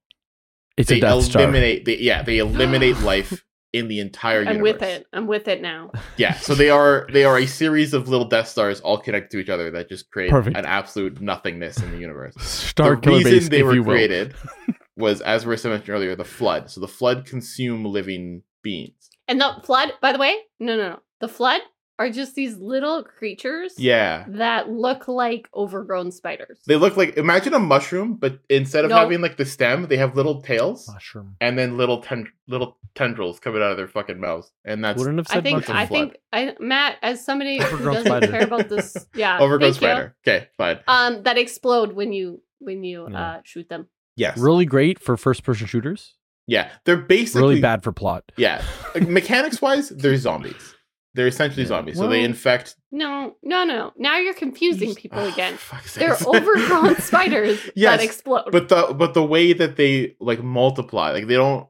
It's 0.76 0.88
they 0.88 0.98
a 0.98 1.00
Death 1.00 1.24
Star. 1.24 1.42
eliminate 1.42 1.84
they, 1.84 1.98
yeah, 1.98 2.22
they 2.22 2.38
eliminate 2.38 2.98
life 3.00 3.44
in 3.72 3.88
the 3.88 4.00
entire 4.00 4.40
universe. 4.40 4.50
I'm 4.50 4.66
universe. 4.66 4.80
with 4.80 4.90
it. 4.90 5.06
I'm 5.12 5.26
with 5.26 5.48
it 5.48 5.62
now. 5.62 5.90
Yeah, 6.18 6.34
so 6.34 6.54
they 6.54 6.68
are 6.68 7.06
they 7.12 7.24
are 7.24 7.38
a 7.38 7.46
series 7.46 7.94
of 7.94 8.06
little 8.08 8.26
Death 8.28 8.48
Stars 8.48 8.80
all 8.80 8.98
connected 8.98 9.30
to 9.30 9.38
each 9.38 9.48
other 9.48 9.70
that 9.70 9.88
just 9.88 10.10
create 10.10 10.30
Perfect. 10.30 10.56
an 10.56 10.66
absolute 10.66 11.20
nothingness 11.20 11.78
in 11.78 11.90
the 11.90 11.98
universe. 11.98 12.34
Star 12.40 12.96
the 12.96 13.10
reason 13.10 13.32
Base, 13.32 13.48
they 13.48 13.62
were 13.62 13.82
created 13.82 14.34
was, 14.96 15.20
as 15.22 15.44
Marissa 15.44 15.70
mentioned 15.70 15.88
earlier, 15.88 16.14
the 16.14 16.24
flood. 16.24 16.70
So 16.70 16.80
the 16.80 16.88
flood 16.88 17.24
consume 17.24 17.84
living 17.84 18.42
beings. 18.62 19.10
And 19.26 19.40
the 19.40 19.54
flood, 19.64 19.94
by 20.00 20.12
the 20.12 20.18
way, 20.18 20.36
no, 20.60 20.76
no, 20.76 20.90
no. 20.90 21.00
The 21.20 21.28
flood 21.28 21.60
are 22.02 22.10
just 22.10 22.34
these 22.34 22.56
little 22.58 23.04
creatures 23.04 23.74
Yeah. 23.78 24.24
that 24.28 24.68
look 24.70 25.08
like 25.08 25.48
overgrown 25.54 26.10
spiders. 26.10 26.58
They 26.66 26.76
look 26.76 26.96
like 26.96 27.16
imagine 27.16 27.54
a 27.54 27.58
mushroom, 27.58 28.14
but 28.14 28.38
instead 28.48 28.84
of 28.84 28.90
No. 28.90 28.96
having 28.96 29.20
like 29.20 29.36
the 29.36 29.44
stem, 29.44 29.86
they 29.88 29.96
have 29.96 30.16
little 30.16 30.42
tails. 30.42 30.88
Mushroom. 30.92 31.36
and 31.40 31.58
then 31.58 31.76
little 31.76 31.98
ten- 32.02 32.28
little 32.48 32.76
tendrils 32.94 33.38
coming 33.40 33.62
out 33.62 33.70
of 33.70 33.76
their 33.76 33.88
fucking 33.88 34.20
mouths, 34.20 34.52
and 34.64 34.84
that's 34.84 34.98
Wouldn't 34.98 35.18
have 35.18 35.26
I 35.30 35.34
said 35.34 35.42
think 35.44 35.56
mushroom. 35.58 35.76
I 35.76 35.86
flood. 35.86 35.98
think 36.12 36.16
I 36.32 36.56
Matt 36.60 36.96
as 37.02 37.24
somebody 37.24 37.58
who 37.58 37.64
Overgrown 37.64 37.94
doesn't 37.94 38.06
spider. 38.10 38.26
care 38.28 38.42
about 38.44 38.68
this 38.68 38.96
yeah 39.14 39.38
overgrown 39.40 39.72
thank 39.72 39.82
you. 39.82 39.88
spider. 39.88 40.16
Okay, 40.26 40.48
fine. 40.58 40.78
um 40.88 41.22
that 41.22 41.38
explode 41.38 41.92
when 41.92 42.12
you 42.12 42.42
when 42.58 42.84
you 42.84 43.08
Yeah. 43.10 43.20
uh 43.22 43.40
shoot 43.44 43.68
them. 43.68 43.86
Yes, 44.16 44.36
really 44.38 44.66
great 44.66 44.98
for 44.98 45.16
first 45.16 45.42
person 45.42 45.66
shooters. 45.66 46.14
yeah, 46.46 46.70
they're 46.84 46.96
basically 46.98 47.40
Really 47.42 47.60
bad 47.60 47.82
for 47.82 47.92
plot. 47.92 48.24
Yeah, 48.36 48.62
mechanics 49.08 49.62
wise, 49.62 49.88
they're 49.90 50.16
zombies. 50.16 50.74
They're 51.14 51.26
essentially 51.26 51.62
Yeah. 51.62 51.68
zombies. 51.68 51.98
so 51.98 52.08
they 52.08 52.24
infect 52.24 52.76
No, 52.90 53.36
no, 53.42 53.64
no. 53.64 53.92
Now 53.96 54.18
you're 54.18 54.34
confusing 54.34 54.94
people 54.94 55.20
Oh, 55.20 55.28
again. 55.32 55.54
for 55.56 55.76
fuck's 55.76 55.94
They're 55.94 56.14
sakes. 56.16 56.26
overgrown 56.26 56.96
spiders 57.00 57.58
Yes, 57.74 57.98
that 57.98 58.04
explode. 58.04 58.50
but 58.50 58.68
the 58.68 58.94
but 58.96 59.14
the 59.14 59.24
way 59.24 59.52
that 59.52 59.76
they 59.76 60.16
like 60.20 60.42
multiply, 60.42 61.10
like 61.12 61.26
they 61.26 61.34
don't 61.36 61.68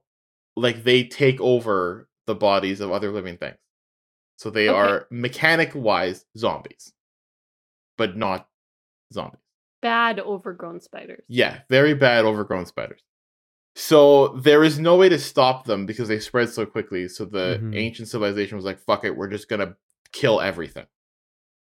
like 0.56 0.84
they 0.84 1.04
take 1.04 1.40
over 1.40 2.08
the 2.26 2.34
bodies 2.34 2.80
of 2.80 2.92
other 2.92 3.10
living 3.10 3.36
things. 3.36 3.56
So 4.36 4.50
they 4.50 4.68
Okay. 4.68 4.78
are 4.78 5.06
mechanic 5.10 5.72
wise 5.74 6.24
zombies, 6.36 6.92
but 7.98 8.16
not 8.16 8.48
zombies. 9.12 9.40
Bad 9.80 10.20
overgrown 10.20 10.80
spiders. 10.80 11.24
Yeah, 11.28 11.62
very 11.68 11.94
bad 11.94 12.24
overgrown 12.24 12.66
spiders. 12.66 13.02
So 13.74 14.28
there 14.28 14.62
is 14.64 14.78
no 14.78 14.96
way 14.96 15.08
to 15.08 15.18
stop 15.18 15.64
them 15.64 15.86
because 15.86 16.08
they 16.08 16.18
spread 16.20 16.50
so 16.50 16.66
quickly. 16.66 17.08
So 17.08 17.24
the 17.24 17.58
Mhm. 17.62 17.76
ancient 17.76 18.08
civilization 18.08 18.56
was 18.56 18.64
like, 18.66 18.78
"Fuck 18.78 19.04
it, 19.04 19.16
we're 19.16 19.28
just 19.28 19.48
gonna 19.48 19.76
kill 20.12 20.40
everything 20.40 20.86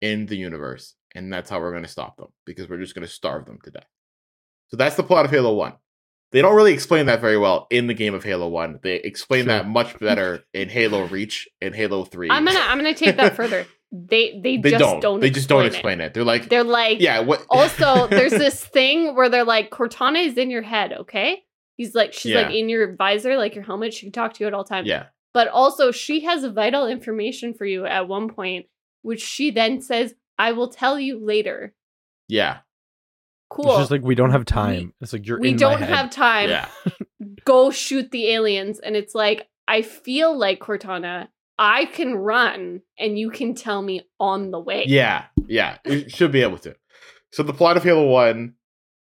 in 0.01 0.27
the 0.27 0.37
universe, 0.37 0.95
and 1.15 1.33
that's 1.33 1.51
how 1.51 1.61
we're 1.61 1.73
gonna 1.73 1.87
stop 1.89 2.17
them 2.17 2.29
because 2.47 2.69
we're 2.69 2.79
just 2.81 2.95
gonna 2.95 3.07
starve 3.07 3.45
them 3.45 3.59
to 3.65 3.71
death." 3.71 3.87
So 4.69 4.77
that's 4.79 4.97
the 4.97 5.03
plot 5.03 5.27
of 5.27 5.31
Halo 5.31 5.53
One. 5.55 5.75
They 6.31 6.41
don't 6.41 6.57
really 6.57 6.73
explain 6.73 7.05
that 7.07 7.21
very 7.21 7.37
well 7.37 7.67
in 7.71 7.89
the 7.89 7.95
game 7.95 8.15
of 8.15 8.25
Halo 8.25 8.49
One. 8.49 8.81
They 8.83 8.95
explain 8.97 9.45
Sure. 9.45 9.53
that 9.53 9.69
much 9.69 9.99
better 9.99 10.45
in 10.55 10.71
Halo 10.71 11.05
Reach 11.09 11.47
and 11.61 11.75
Halo 11.75 12.05
Three. 12.05 12.31
I'm 12.31 12.47
gonna 12.47 12.59
I'm 12.59 12.79
gonna 12.79 12.95
take 12.95 13.17
that 13.19 13.37
further. 13.37 13.67
They 13.95 14.41
they, 14.43 14.57
They 14.57 14.71
just 14.71 14.79
don't. 14.83 15.01
don't. 15.01 15.21
They 15.21 15.29
just 15.29 15.51
don't 15.51 15.67
explain 15.67 16.01
explain 16.01 16.01
it. 16.01 16.15
They're 16.15 16.25
like. 16.25 16.49
They're 16.49 16.65
like 16.65 17.01
yeah. 17.03 17.21
What? 17.21 17.45
also 17.51 18.07
there's 18.07 18.31
this 18.47 18.65
thing 18.65 19.15
where 19.15 19.29
they're 19.29 19.45
like 19.45 19.69
cortana 19.71 20.25
is 20.27 20.39
in 20.39 20.49
your 20.51 20.63
head 20.63 20.95
okay 21.01 21.43
he's 21.83 21.95
like 21.95 22.13
she's 22.13 22.35
like 22.35 22.55
in 22.55 22.69
your 22.69 22.95
visor 22.97 23.37
like 23.37 23.55
your 23.55 23.65
helmet 23.65 23.93
she 23.95 24.07
can 24.07 24.13
talk 24.13 24.33
to 24.35 24.43
you 24.45 24.47
at 24.49 24.55
all 24.55 24.65
times 24.65 24.87
yeah. 24.89 25.07
but 25.35 25.49
also 25.49 25.91
she 25.91 26.21
has 26.21 26.45
vital 26.47 26.87
information 26.87 27.53
for 27.55 27.65
you 27.65 27.85
at 27.87 28.09
one 28.09 28.29
point 28.29 28.67
which 29.03 29.21
she 29.23 29.51
then 29.51 29.81
says 29.81 30.15
i 30.39 30.53
will 30.53 30.69
tell 30.69 30.99
you 30.99 31.19
later 31.25 31.75
Yeah. 32.29 32.59
cool 33.51 33.71
It's 33.71 33.79
just 33.81 33.91
like 33.91 34.03
we 34.03 34.15
don't 34.15 34.31
have 34.31 34.45
time. 34.45 34.93
it's 35.01 35.13
like 35.13 35.27
you're 35.27 35.39
we 35.41 35.51
in 35.51 35.57
don't 35.57 35.81
my 35.81 35.87
head. 35.87 35.97
have 35.97 36.11
time 36.11 36.49
Yeah. 36.51 36.69
go 37.45 37.71
shoot 37.71 38.11
the 38.11 38.29
aliens 38.31 38.79
and 38.79 38.97
it's 38.97 39.15
like 39.15 39.49
i 39.69 39.83
feel 39.83 40.37
like 40.37 40.61
cortana 40.61 41.29
i 41.59 41.85
can 41.87 42.15
run 42.15 42.81
and 42.99 43.19
you 43.19 43.31
can 43.31 43.55
tell 43.55 43.83
me 43.83 44.03
on 44.19 44.51
the 44.51 44.59
way 44.61 44.85
Yeah, 44.87 45.25
yeah, 45.47 45.79
you 45.85 46.09
should 46.09 46.33
be 46.33 46.43
able 46.43 46.59
to. 46.59 46.75
So 47.33 47.43
the 47.43 47.53
plot 47.55 47.77
of 47.77 47.83
Halo 47.83 48.07
One, 48.07 48.55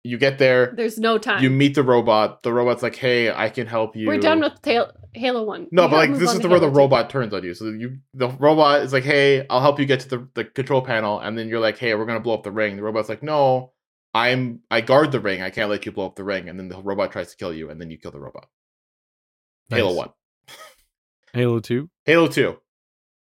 you 0.09 0.17
get 0.17 0.37
there, 0.39 0.73
there's 0.75 0.97
no 0.97 1.17
time 1.17 1.41
you 1.43 1.49
meet 1.49 1.75
the 1.75 1.83
robot. 1.83 2.43
The 2.43 2.51
robot's 2.51 2.83
like, 2.83 2.95
"Hey, 2.95 3.31
I 3.31 3.49
can 3.49 3.67
help 3.67 3.95
you." 3.95 4.07
we're 4.07 4.17
done 4.19 4.41
with 4.41 4.61
Tail- 4.61 4.91
halo 5.13 5.43
1 5.43 5.67
No, 5.71 5.85
We 5.85 5.91
but 5.91 5.95
like 5.97 6.13
this 6.13 6.31
is 6.31 6.35
to 6.37 6.39
the 6.43 6.47
where 6.49 6.59
the 6.59 6.65
Halo 6.67 6.73
2. 6.73 6.77
robot 6.79 7.09
turns 7.09 7.33
on 7.33 7.43
you. 7.43 7.53
So 7.53 7.65
you, 7.65 7.97
the 8.13 8.29
robot 8.29 8.81
is 8.81 8.91
like, 8.93 9.03
"Hey, 9.03 9.45
I'll 9.49 9.61
help 9.61 9.79
you 9.79 9.85
get 9.85 9.99
to 10.01 10.09
the 10.09 10.27
the 10.35 10.43
control 10.45 10.81
panel," 10.81 11.19
and 11.19 11.37
then 11.37 11.47
you're 11.47 11.59
like, 11.59 11.77
"Hey, 11.77 11.93
we're 11.95 12.05
gonna 12.05 12.19
blow 12.19 12.33
up 12.35 12.43
the 12.43 12.51
ring." 12.51 12.75
The 12.75 12.83
robot's 12.83 13.09
like, 13.09 13.23
"No, 13.23 13.73
I'm 14.13 14.61
I 14.71 14.81
guard 14.81 15.11
the 15.11 15.19
ring. 15.19 15.41
I 15.41 15.49
can't 15.51 15.69
let 15.69 15.85
you 15.85 15.91
blow 15.91 16.05
up 16.07 16.15
the 16.15 16.23
ring." 16.23 16.49
And 16.49 16.57
then 16.59 16.67
the 16.69 16.81
robot 16.81 17.11
tries 17.11 17.29
to 17.31 17.37
kill 17.37 17.53
you, 17.53 17.69
and 17.69 17.79
then 17.79 17.89
you 17.91 17.97
kill 17.97 18.11
the 18.11 18.19
robot. 18.19 18.47
Halo 19.69 19.93
One, 19.93 20.09
Halo 21.33 21.59
2 21.59 21.89
Halo 22.05 22.27
Two, 22.27 22.57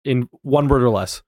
in 0.04 0.28
one 0.42 0.66
word 0.68 0.82
or 0.82 0.90
less. 0.90 1.22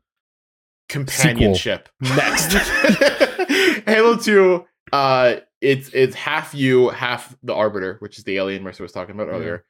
companionship. 0.89 1.89
Next, 2.01 2.53
Halo 3.87 4.17
Two. 4.17 4.67
Uh, 4.95 5.41
it's 5.61 5.89
it's 5.93 6.15
half 6.15 6.55
you, 6.55 6.91
half 6.91 7.37
the 7.43 7.53
Arbiter, 7.55 7.97
which 8.01 8.19
is 8.19 8.25
the 8.25 8.37
alien 8.37 8.63
Marissa 8.63 8.81
was 8.81 8.93
talking 8.93 9.15
about 9.15 9.27
Yeah. 9.29 9.35
earlier. 9.35 9.65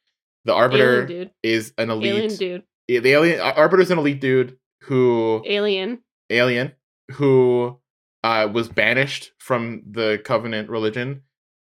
The 0.45 0.53
Arbiter 0.53 1.31
is 1.43 1.73
an 1.79 1.89
elite. 1.91 2.13
alien 2.13 2.37
dude 2.37 2.63
The 2.89 3.11
alien 3.13 3.41
Arbiter's 3.41 3.91
an 3.91 3.99
elite 3.99 4.21
dude 4.21 4.59
who 4.83 5.43
alien 5.47 6.01
alien 6.29 6.73
who 7.13 7.79
uh 8.23 8.49
was 8.53 8.69
banished 8.69 9.33
from 9.39 9.83
the 9.91 10.21
Covenant 10.25 10.69
religion 10.69 11.23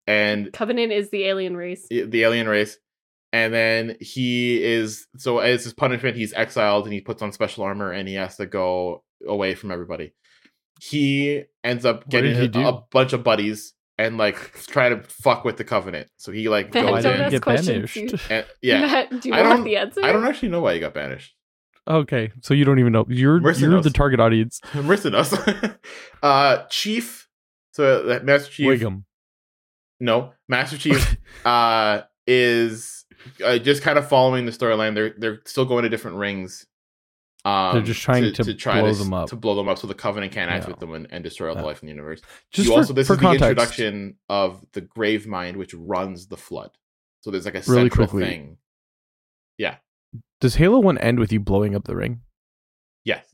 and 0.06 0.52
Covenant 0.52 0.92
is 0.92 1.08
the 1.10 1.24
alien 1.24 1.56
race. 1.56 1.86
the 1.88 2.22
alien 2.22 2.48
race. 2.48 2.78
And 3.32 3.52
then 3.54 3.96
he 4.00 4.62
is 4.62 5.06
so 5.16 5.38
as 5.38 5.64
his 5.64 5.72
punishment, 5.72 6.16
he's 6.16 6.32
exiled 6.34 6.84
and 6.84 6.92
he 6.92 7.00
puts 7.00 7.22
on 7.22 7.32
special 7.32 7.64
armor 7.64 7.90
and 7.92 8.06
he 8.08 8.14
has 8.14 8.36
to 8.36 8.44
go 8.46 9.02
away 9.26 9.54
from 9.54 9.70
everybody. 9.70 10.12
He 10.80 11.44
ends 11.64 11.84
up 11.84 12.08
getting 12.08 12.34
he 12.34 12.62
a, 12.62 12.72
bunch 12.90 13.12
of 13.12 13.24
buddies 13.24 13.72
and 13.98 14.18
like 14.18 14.36
try 14.66 14.88
to 14.90 15.02
fuck 15.04 15.44
with 15.44 15.56
the 15.56 15.64
Covenant. 15.64 16.08
So 16.16 16.32
he 16.32 16.48
like 16.48 16.72
Matt, 16.74 16.84
Why 16.84 16.90
goes 16.92 17.04
don't 17.04 17.14
in. 17.14 17.20
ask 17.22 17.30
get 17.30 17.44
banished? 17.44 17.96
And, 18.30 18.46
yeah, 18.60 18.80
Matt, 18.80 19.20
do 19.22 19.28
you 19.28 19.34
I 19.34 19.42
want 19.42 19.56
don't- 19.56 19.64
the 19.64 19.76
answer? 19.76 20.00
I 20.04 20.12
don't 20.12 20.24
actually 20.26 20.50
know 20.50 20.60
why 20.60 20.74
he 20.74 20.80
got 20.80 20.94
banished. 20.94 21.34
Okay, 21.88 22.32
so 22.42 22.52
you 22.52 22.64
don't 22.64 22.80
even 22.80 22.92
know. 22.92 23.06
You're 23.08 23.40
Marissa 23.40 23.60
you're 23.60 23.70
knows. 23.70 23.84
the 23.84 23.90
target 23.90 24.18
audience. 24.18 24.60
Marissa 24.72 25.12
knows. 25.12 25.32
uh, 26.22 26.64
Chief. 26.68 27.28
So 27.72 28.08
uh, 28.10 28.20
Master 28.24 28.50
Chief. 28.50 28.66
Wiggum. 28.66 29.04
No, 30.00 30.32
Master 30.48 30.76
Chief 30.78 31.16
uh, 31.44 32.02
is 32.26 33.04
uh, 33.44 33.58
just 33.58 33.82
kind 33.82 33.98
of 33.98 34.08
following 34.08 34.46
the 34.46 34.52
storyline. 34.52 34.94
They're 34.94 35.14
they're 35.16 35.40
still 35.46 35.64
going 35.64 35.84
to 35.84 35.88
different 35.88 36.16
rings. 36.16 36.66
Um, 37.46 37.74
They're 37.74 37.82
just 37.82 38.00
trying 38.02 38.32
to 38.32 38.54
try 38.54 38.74
to 38.76 38.80
blow 38.82 38.90
s- 38.90 38.98
them 38.98 39.14
up. 39.14 39.28
to 39.28 39.36
blow 39.36 39.54
them 39.54 39.68
up, 39.68 39.78
so 39.78 39.86
the 39.86 39.94
Covenant 39.94 40.32
can't 40.32 40.50
act 40.50 40.64
Yeah. 40.64 40.70
with 40.70 40.80
them 40.80 40.92
and, 40.94 41.06
and 41.12 41.22
destroy 41.22 41.48
all 41.50 41.54
the 41.54 41.60
Yeah. 41.60 41.66
life 41.66 41.80
in 41.80 41.86
the 41.86 41.92
universe. 41.92 42.20
Just 42.50 42.66
you 42.66 42.72
for, 42.74 42.80
also 42.80 42.92
this 42.92 43.08
is 43.08 43.16
context, 43.18 43.40
the 43.40 43.48
introduction 43.50 44.16
of 44.28 44.64
the 44.72 44.80
Grave 44.80 45.26
Mind, 45.28 45.56
which 45.56 45.72
runs 45.74 46.26
the 46.26 46.36
flood. 46.36 46.70
So 47.20 47.30
there's 47.30 47.44
like 47.44 47.54
a 47.54 47.62
Really 47.68 47.82
central 47.88 48.08
quickly. 48.08 48.26
thing. 48.28 48.56
Yeah. 49.58 49.76
Does 50.40 50.56
Halo 50.56 50.80
One 50.80 50.98
end 50.98 51.20
with 51.20 51.32
you 51.32 51.38
blowing 51.38 51.74
up 51.76 51.84
the 51.84 51.94
ring? 51.94 52.22
Yes. 53.04 53.32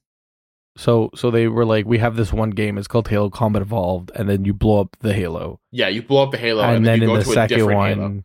So 0.77 1.11
so 1.15 1.31
they 1.31 1.49
were 1.49 1.65
like, 1.65 1.87
we 1.87 1.99
have 1.99 2.17
this 2.17 2.33
one 2.33 2.51
game. 2.51 2.77
It's 2.79 2.89
called 2.89 3.09
Halo 3.09 3.31
Combat 3.31 3.63
Evolved, 3.63 4.11
and 4.15 4.29
then 4.29 4.45
you 4.45 4.53
blow 4.55 4.81
up 4.83 4.97
the 5.01 5.13
Halo, 5.15 5.59
Yeah, 5.71 5.89
you 5.89 6.03
blow 6.03 6.23
up 6.23 6.31
the 6.33 6.39
Halo, 6.39 6.63
and, 6.63 6.77
and, 6.79 6.87
then, 6.87 7.01
then 7.01 7.09
you 7.09 7.15
in 7.15 7.15
go 7.15 7.19
the 7.19 7.25
to 7.25 7.31
a 7.31 7.35
second 7.35 7.59
different 7.59 7.79
one, 7.79 8.25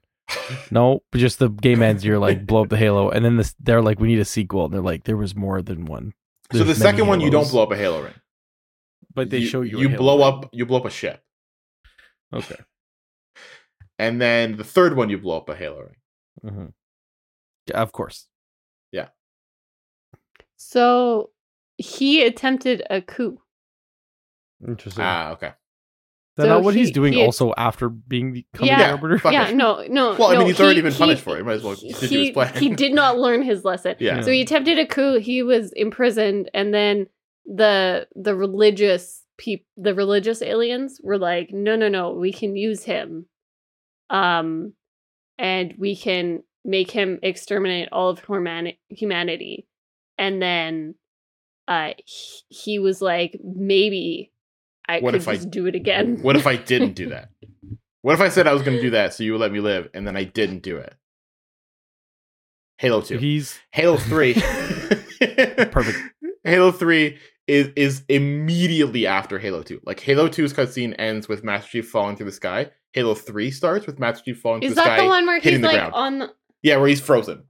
no, 0.71 1.01
but 1.11 1.19
just 1.19 1.39
the 1.39 1.49
game 1.49 1.81
ends. 1.81 2.03
You're 2.05 2.19
like, 2.19 2.45
blow 2.45 2.63
up 2.63 2.69
the 2.69 2.77
Halo, 2.77 3.09
and 3.09 3.23
then 3.23 3.37
this, 3.37 3.55
they're 3.59 3.81
like, 3.81 3.99
we 3.99 4.07
need 4.07 4.19
a 4.19 4.25
sequel. 4.25 4.65
And 4.65 4.73
they're 4.73 4.81
like, 4.81 5.03
there 5.05 5.17
was 5.17 5.35
more 5.35 5.61
than 5.61 5.85
one. 5.85 6.13
Halo. 6.51 6.53
So 6.53 6.57
the 6.59 6.63
There's 6.65 6.79
many 6.79 6.91
second 6.91 7.07
one, 7.07 7.21
you 7.21 7.29
don't 7.29 7.49
blow 7.49 7.63
up 7.63 7.71
a 7.71 7.77
Halo 7.77 8.03
ring, 8.03 8.13
but 9.13 9.29
they 9.29 9.43
show 9.45 9.61
you. 9.61 9.77
a 9.77 9.81
you 9.81 9.89
Halo 9.89 9.99
blow 10.01 10.17
ring. 10.17 10.43
up 10.43 10.49
you 10.53 10.65
blow 10.65 10.77
up 10.79 10.85
a 10.85 10.89
ship, 10.89 11.21
Okay. 12.33 12.55
and 13.99 14.21
then 14.21 14.57
the 14.57 14.63
third 14.63 14.95
one 14.95 15.09
you 15.09 15.17
blow 15.17 15.37
up 15.37 15.49
a 15.49 15.55
Halo 15.55 15.81
ring. 15.81 15.95
Mhm. 16.53 16.73
Yeah, 17.67 17.81
of 17.81 17.91
course. 17.91 18.27
Yeah. 18.91 19.09
So 20.55 21.31
he 21.77 22.23
attempted 22.23 22.81
a 22.89 23.01
coup. 23.01 23.41
Interesting. 24.65 25.03
Ah, 25.03 25.31
okay. 25.31 25.51
That's 26.37 26.45
so 26.47 26.53
not 26.53 26.63
what 26.63 26.75
he's 26.75 26.91
doing. 26.91 27.13
he- 27.13 27.23
also, 27.25 27.53
after 27.57 27.89
being 27.89 28.31
becoming 28.31 28.69
Yeah. 28.69 28.77
the 28.87 28.91
arbiter. 28.93 29.17
Fuck 29.19 29.33
yeah, 29.33 29.51
no, 29.51 29.83
no. 29.89 30.15
Well, 30.17 30.29
I 30.29 30.37
mean, 30.37 30.47
he's 30.47 30.59
already 30.59 30.77
he- 30.77 30.81
been 30.83 30.91
he- 30.93 30.97
punished 30.97 31.23
for 31.23 31.37
it. 31.37 31.43
Might 31.45 31.53
as 31.53 31.63
well 31.63 31.75
continue 31.75 31.99
his 31.99 32.09
he, 32.09 32.31
plan. 32.31 32.53
he 32.55 32.69
did 32.69 32.93
not 32.93 33.17
learn 33.19 33.41
his 33.41 33.65
lesson. 33.65 33.95
Yeah. 33.99 34.21
So 34.21 34.31
he 34.31 34.41
attempted 34.41 34.77
a 34.79 34.85
coup. 34.85 35.19
He 35.19 35.43
was 35.43 35.71
imprisoned, 35.73 36.49
and 36.53 36.73
then 36.73 37.07
the 37.45 38.07
the 38.15 38.35
religious 38.35 39.23
peop 39.37 39.65
the 39.77 39.93
religious 39.93 40.41
aliens 40.41 40.99
were 41.03 41.17
like, 41.17 41.49
no, 41.51 41.75
no, 41.75 41.89
no, 41.89 42.13
we 42.13 42.31
can 42.31 42.55
use 42.55 42.83
him, 42.83 43.25
um, 44.09 44.73
and 45.37 45.73
we 45.77 45.95
can 45.95 46.43
make 46.65 46.91
him 46.91 47.19
exterminate 47.23 47.89
all 47.91 48.09
of 48.09 48.19
humani- 48.25 48.79
humanity. 48.89 49.67
And 50.17 50.41
then, 50.41 50.95
uh, 51.67 51.91
he, 52.05 52.41
he 52.49 52.79
was 52.79 53.01
like, 53.01 53.39
maybe 53.43 54.31
I 54.87 54.99
What 54.99 55.11
could 55.13 55.21
if 55.21 55.27
I- 55.27 55.37
do 55.37 55.65
it 55.67 55.75
again. 55.75 56.17
What 56.21 56.35
if 56.35 56.47
I 56.47 56.55
didn't 56.55 56.93
do 56.93 57.09
that? 57.09 57.29
What 58.03 58.13
if 58.13 58.21
I 58.21 58.29
said 58.29 58.47
I 58.47 58.53
was 58.53 58.61
going 58.61 58.77
to 58.77 58.81
do 58.81 58.91
that 58.91 59.13
so 59.13 59.23
you 59.23 59.33
would 59.33 59.41
let 59.41 59.51
me 59.51 59.59
live, 59.59 59.89
and 59.93 60.07
then 60.07 60.15
I 60.15 60.23
didn't 60.23 60.59
do 60.59 60.77
it? 60.77 60.93
Halo 62.77 63.01
Two. 63.01 63.17
He's 63.17 63.59
Halo 63.71 63.97
Three. 64.09 64.33
Perfect. 65.19 65.97
Halo 66.43 66.71
Three 66.71 67.17
is 67.47 67.69
is 67.75 68.03
immediately 68.07 69.07
after 69.07 69.39
Halo 69.39 69.61
Two. 69.63 69.81
Like 69.83 69.99
Halo 69.99 70.29
2's 70.29 70.53
cutscene 70.53 70.95
ends 70.99 71.27
with 71.27 71.43
Master 71.43 71.69
Chief 71.69 71.89
falling 71.89 72.15
through 72.15 72.27
the 72.27 72.31
sky. 72.31 72.69
Halo 72.93 73.15
Three 73.15 73.51
starts 73.51 73.87
with 73.87 73.99
Master 73.99 74.23
Chief 74.23 74.39
falling 74.39 74.63
Is 74.63 74.69
through 74.69 74.75
the 74.75 74.81
that 74.83 74.97
sky. 74.99 75.03
the 75.03 75.09
one 75.09 75.25
where 75.25 75.39
he's 75.39 75.59
like 75.59 75.75
ground. 75.75 75.93
on 75.93 76.19
the 76.19 76.33
Yeah, 76.61 76.77
where 76.77 76.87
he's 76.87 77.01
frozen. 77.01 77.43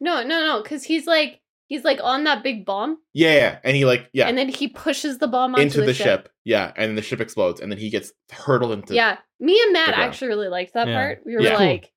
no, 0.00 0.22
no, 0.22 0.24
no? 0.24 0.62
Because 0.62 0.82
he's 0.82 1.06
like 1.06 1.40
he's 1.66 1.84
like 1.84 2.00
on 2.02 2.24
that 2.24 2.42
big 2.42 2.64
bomb, 2.66 2.98
yeah, 3.12 3.34
yeah, 3.34 3.58
and 3.64 3.76
he 3.76 3.84
like 3.84 4.08
yeah 4.12 4.28
and 4.28 4.36
then 4.38 4.48
he 4.48 4.68
pushes 4.68 5.18
the 5.18 5.28
bomb 5.28 5.54
onto 5.54 5.62
into 5.62 5.80
the, 5.80 5.86
the, 5.86 5.94
ship. 5.94 6.04
ship. 6.24 6.28
Yeah, 6.44 6.72
and 6.76 6.88
then 6.90 6.94
the 6.96 7.02
ship 7.02 7.20
explodes, 7.20 7.60
and 7.60 7.70
then 7.70 7.78
he 7.78 7.90
gets 7.90 8.12
hurtled 8.32 8.72
into. 8.72 8.94
Yeah, 8.94 9.18
me 9.40 9.60
and 9.62 9.72
Matt 9.72 9.94
actually 9.94 10.28
really 10.28 10.48
liked 10.48 10.74
that 10.74 10.88
Yeah. 10.88 10.94
part. 10.94 11.22
We 11.26 11.34
were 11.34 11.42
Yeah. 11.42 11.56
like, 11.56 11.92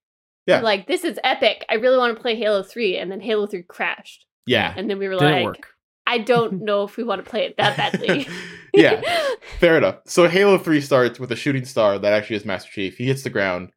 we 0.48 0.54
Yeah. 0.54 0.58
were 0.60 0.64
like, 0.64 0.88
this 0.88 1.04
is 1.04 1.20
epic. 1.24 1.66
I 1.70 1.76
really 1.76 1.98
want 1.98 2.16
to 2.16 2.22
play 2.22 2.36
Halo 2.36 2.64
Three, 2.64 2.98
and 2.98 3.12
then 3.12 3.22
Halo 3.22 3.46
Three 3.48 3.64
crashed, 3.64 4.26
yeah, 4.46 4.74
and 4.76 4.90
then 4.90 4.98
we 5.00 5.08
were 5.08 5.16
didn't 5.16 5.32
like, 5.32 5.46
work. 5.46 5.68
I 6.08 6.18
don't 6.18 6.62
know 6.66 6.84
if 6.84 6.98
we 6.98 7.04
want 7.04 7.24
to 7.24 7.30
play 7.30 7.46
it 7.46 7.56
that 7.58 7.78
badly. 7.78 8.28
yeah. 8.74 9.02
Fair 9.60 9.78
enough. 9.78 9.98
So 10.06 10.28
Halo 10.28 10.58
3 10.58 10.80
starts 10.82 11.20
with 11.20 11.32
a 11.32 11.36
shooting 11.36 11.66
star 11.66 12.00
that 12.00 12.14
actually 12.14 12.38
is 12.38 12.46
Master 12.46 12.72
Chief. 12.72 12.98
He 12.98 13.06
hits 13.06 13.22
the 13.24 13.30
ground, 13.30 13.70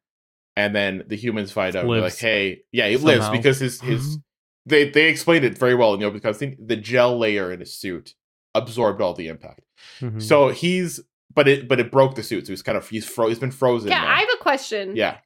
and 0.55 0.75
then 0.75 1.03
the 1.07 1.15
humans 1.15 1.51
find 1.51 1.75
out. 1.75 1.85
like, 1.85 2.17
hey, 2.17 2.61
yeah, 2.71 2.87
he 2.87 2.97
lives 2.97 3.29
because 3.29 3.59
his 3.59 3.79
his 3.81 4.17
they 4.65 4.89
they 4.89 5.07
explained 5.09 5.45
it 5.45 5.57
very 5.57 5.75
well 5.75 5.93
in 5.93 5.99
the 5.99 6.05
open 6.05 6.19
cutscene. 6.19 6.55
The 6.65 6.75
gel 6.75 7.17
layer 7.17 7.51
in 7.51 7.59
his 7.59 7.75
suit 7.75 8.13
absorbed 8.55 9.01
all 9.01 9.13
the 9.13 9.27
impact. 9.27 9.61
Mhm. 9.99 10.21
So 10.21 10.49
he's 10.49 10.99
but 11.33 11.47
it 11.47 11.67
but 11.67 11.79
it 11.79 11.91
broke 11.91 12.15
the 12.15 12.23
suit. 12.23 12.45
So 12.47 12.53
he's 12.53 12.61
kind 12.61 12.77
of 12.77 12.87
he's 12.89 13.05
fro- 13.05 13.27
he's 13.29 13.39
been 13.39 13.51
frozen. 13.51 13.89
yeah, 13.89 14.01
now. 14.01 14.07
I 14.09 14.19
have 14.19 14.29
a 14.33 14.41
question. 14.41 14.95
yeah. 14.95 15.17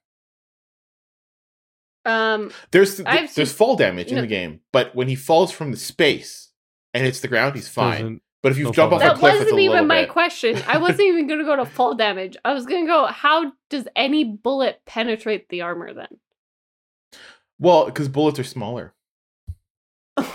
Um, 2.05 2.51
There's 2.71 3.01
I've 3.01 3.33
there's 3.35 3.51
fall 3.51 3.75
damage 3.75 4.11
in 4.13 4.21
the 4.21 4.27
game, 4.27 4.61
but 4.71 4.95
when 4.95 5.09
he 5.09 5.15
falls 5.15 5.51
from 5.51 5.71
the 5.71 5.77
space 5.77 6.51
and 6.93 7.03
hits 7.03 7.19
the 7.19 7.27
ground, 7.27 7.55
he's 7.55 7.67
fine. 7.67 7.91
Doesn't- 8.01 8.21
But 8.43 8.51
if 8.53 8.57
you 8.59 8.65
no 8.65 8.71
jump 8.71 8.91
fall 8.91 8.99
off 8.99 9.05
a 9.05 9.09
that 9.09 9.17
cliff, 9.17 9.33
it's 9.33 9.39
wasn't 9.41 9.57
little 9.57 9.73
even 9.75 9.87
my 9.87 10.03
bit. 10.03 10.09
question. 10.09 10.57
I 10.67 10.77
wasn't 10.85 11.01
even 11.01 11.27
going 11.27 11.39
to 11.39 11.45
go 11.45 11.57
to 11.57 11.65
fall 11.65 11.95
damage. 11.95 12.37
I 12.45 12.53
was 12.53 12.65
going 12.65 12.85
to 12.85 12.87
go, 12.89 13.07
how 13.07 13.51
does 13.69 13.89
any 13.93 14.23
bullet 14.23 14.79
penetrate 14.85 15.49
the 15.49 15.61
armor 15.63 15.93
then? 15.93 16.07
Well, 17.59 17.87
because 17.87 18.07
bullets 18.07 18.39
are 18.39 18.43
smaller. 18.45 18.93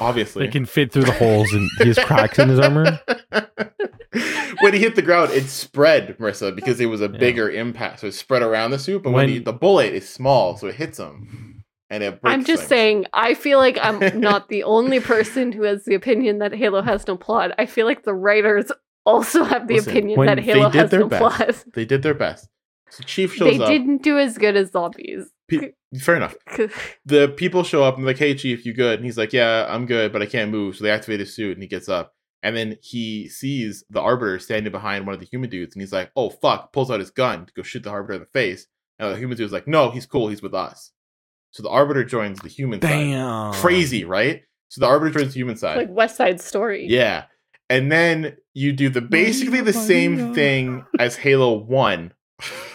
Obviously. 0.01 0.45
it 0.47 0.53
can 0.53 0.65
fit 0.67 0.93
through 0.93 1.05
the 1.05 1.13
holes, 1.13 1.53
and 1.53 1.69
he 1.79 1.89
has 1.89 1.99
cracks 1.99 2.39
in 2.39 2.49
his 2.49 2.59
armor. 2.59 3.01
when 4.61 4.73
he 4.75 4.79
hit 4.79 4.95
the 4.95 5.03
ground, 5.03 5.31
it 5.33 5.45
spread, 5.49 6.17
Marissa, 6.19 6.55
because 6.55 6.81
it 6.81 6.87
was 6.87 7.01
a 7.01 7.05
Yeah. 7.11 7.19
bigger 7.19 7.51
impact. 7.51 8.01
So 8.01 8.07
it 8.09 8.13
spread 8.15 8.43
around 8.43 8.71
the 8.71 8.79
suit, 8.79 9.03
but 9.03 9.11
when, 9.11 9.25
When- 9.27 9.29
he, 9.29 9.39
the 9.39 9.53
bullet 9.53 9.93
is 9.95 10.09
small, 10.09 10.57
so 10.57 10.67
it 10.69 10.75
hits 10.77 10.99
him. 10.99 11.65
And 11.91 12.03
it 12.03 12.21
breaks 12.23 12.33
I'm 12.35 12.45
just 12.45 12.63
things. 12.63 12.69
saying, 12.69 13.07
I 13.13 13.35
feel 13.35 13.59
like 13.59 13.79
I'm 13.83 13.99
not 14.21 14.49
the 14.49 14.63
only 14.65 14.99
person 15.01 15.53
who 15.53 15.63
has 15.65 15.85
the 15.85 15.95
opinion 15.95 16.39
that 16.39 16.55
Halo 16.55 16.81
has 16.83 17.07
no 17.07 17.17
plot. 17.17 17.53
I 17.59 17.67
feel 17.67 17.85
like 17.87 18.05
the 18.05 18.15
writers 18.15 18.73
also 19.05 19.45
have 19.45 19.69
the 19.69 19.75
Listen, 19.75 19.91
opinion 19.93 20.19
when 20.19 20.27
that 20.29 20.37
they 20.37 20.43
Halo 20.43 20.71
did 20.71 20.79
has 20.81 20.91
their 20.91 21.01
no 21.01 21.09
best. 21.09 21.21
plot. 21.37 21.65
They 21.75 21.85
did 21.85 22.03
their 22.03 22.15
best. 22.15 22.49
So 22.93 23.03
Chief 23.05 23.33
shows 23.35 23.57
They 23.57 23.63
up. 23.63 23.69
didn't 23.71 24.03
do 24.03 24.19
as 24.19 24.37
good 24.37 24.55
as 24.55 24.71
zombies. 24.71 25.31
Pe- 25.49 25.73
fair 25.99 26.17
enough. 26.17 26.35
The 27.07 27.29
people 27.29 27.65
show 27.65 27.83
up 27.83 27.97
and 27.97 28.05
they're 28.05 28.11
like, 28.13 28.19
"Hey, 28.19 28.35
Chief, 28.35 28.67
you 28.67 28.75
good?" 28.75 28.99
And 28.99 29.05
he's 29.07 29.17
like, 29.17 29.33
"Yeah, 29.33 29.67
I'm 29.67 29.87
good, 29.87 30.13
but 30.13 30.21
I 30.21 30.27
can't 30.27 30.51
move." 30.51 30.77
So 30.77 30.85
they 30.85 30.91
activate 30.91 31.21
his 31.21 31.35
suit, 31.35 31.55
and 31.57 31.63
he 31.63 31.69
gets 31.69 31.89
up. 31.89 32.15
And 32.43 32.55
then 32.55 32.77
he 32.83 33.29
sees 33.31 33.83
the 33.89 34.01
Arbiter 34.03 34.39
standing 34.39 34.73
behind 34.73 35.07
one 35.07 35.15
of 35.15 35.21
the 35.21 35.27
human 35.27 35.49
dudes, 35.49 35.75
and 35.75 35.81
he's 35.81 35.93
like, 35.93 36.11
"Oh 36.17 36.29
fuck!" 36.29 36.71
Pulls 36.75 36.91
out 36.91 37.01
his 37.01 37.11
gun 37.11 37.47
to 37.47 37.53
go 37.55 37.63
shoot 37.63 37.83
the 37.83 37.91
Arbiter 37.91 38.15
in 38.15 38.21
the 38.21 38.27
face. 38.27 38.67
And 38.99 39.11
the 39.11 39.17
human 39.19 39.39
dude's 39.39 39.53
like, 39.55 39.67
"No, 39.67 39.91
he's 39.91 40.05
cool. 40.05 40.29
He's 40.29 40.43
with 40.43 40.53
us." 40.55 40.93
So 41.53 41.63
the 41.63 41.71
Arbiter 41.71 42.05
joins 42.05 42.41
the 42.41 42.49
human 42.49 42.83
side. 42.83 42.89
Damn. 42.91 43.55
Crazy, 43.55 44.05
right? 44.05 44.43
So 44.69 44.81
the 44.83 44.87
Arbiter 44.87 45.19
joins 45.21 45.33
the 45.33 45.41
human 45.41 45.57
side. 45.57 45.79
like 45.79 45.91
West 45.91 46.17
Side 46.17 46.41
Story. 46.43 46.87
Yeah. 46.91 47.25
And 47.71 47.91
then 47.91 48.37
you 48.53 48.73
do 48.75 48.91
the 48.91 49.01
basically 49.01 49.63
the 49.63 49.73
same 49.73 50.35
thing 50.35 50.85
as 50.99 51.17
Halo 51.17 51.55
1 51.59 52.13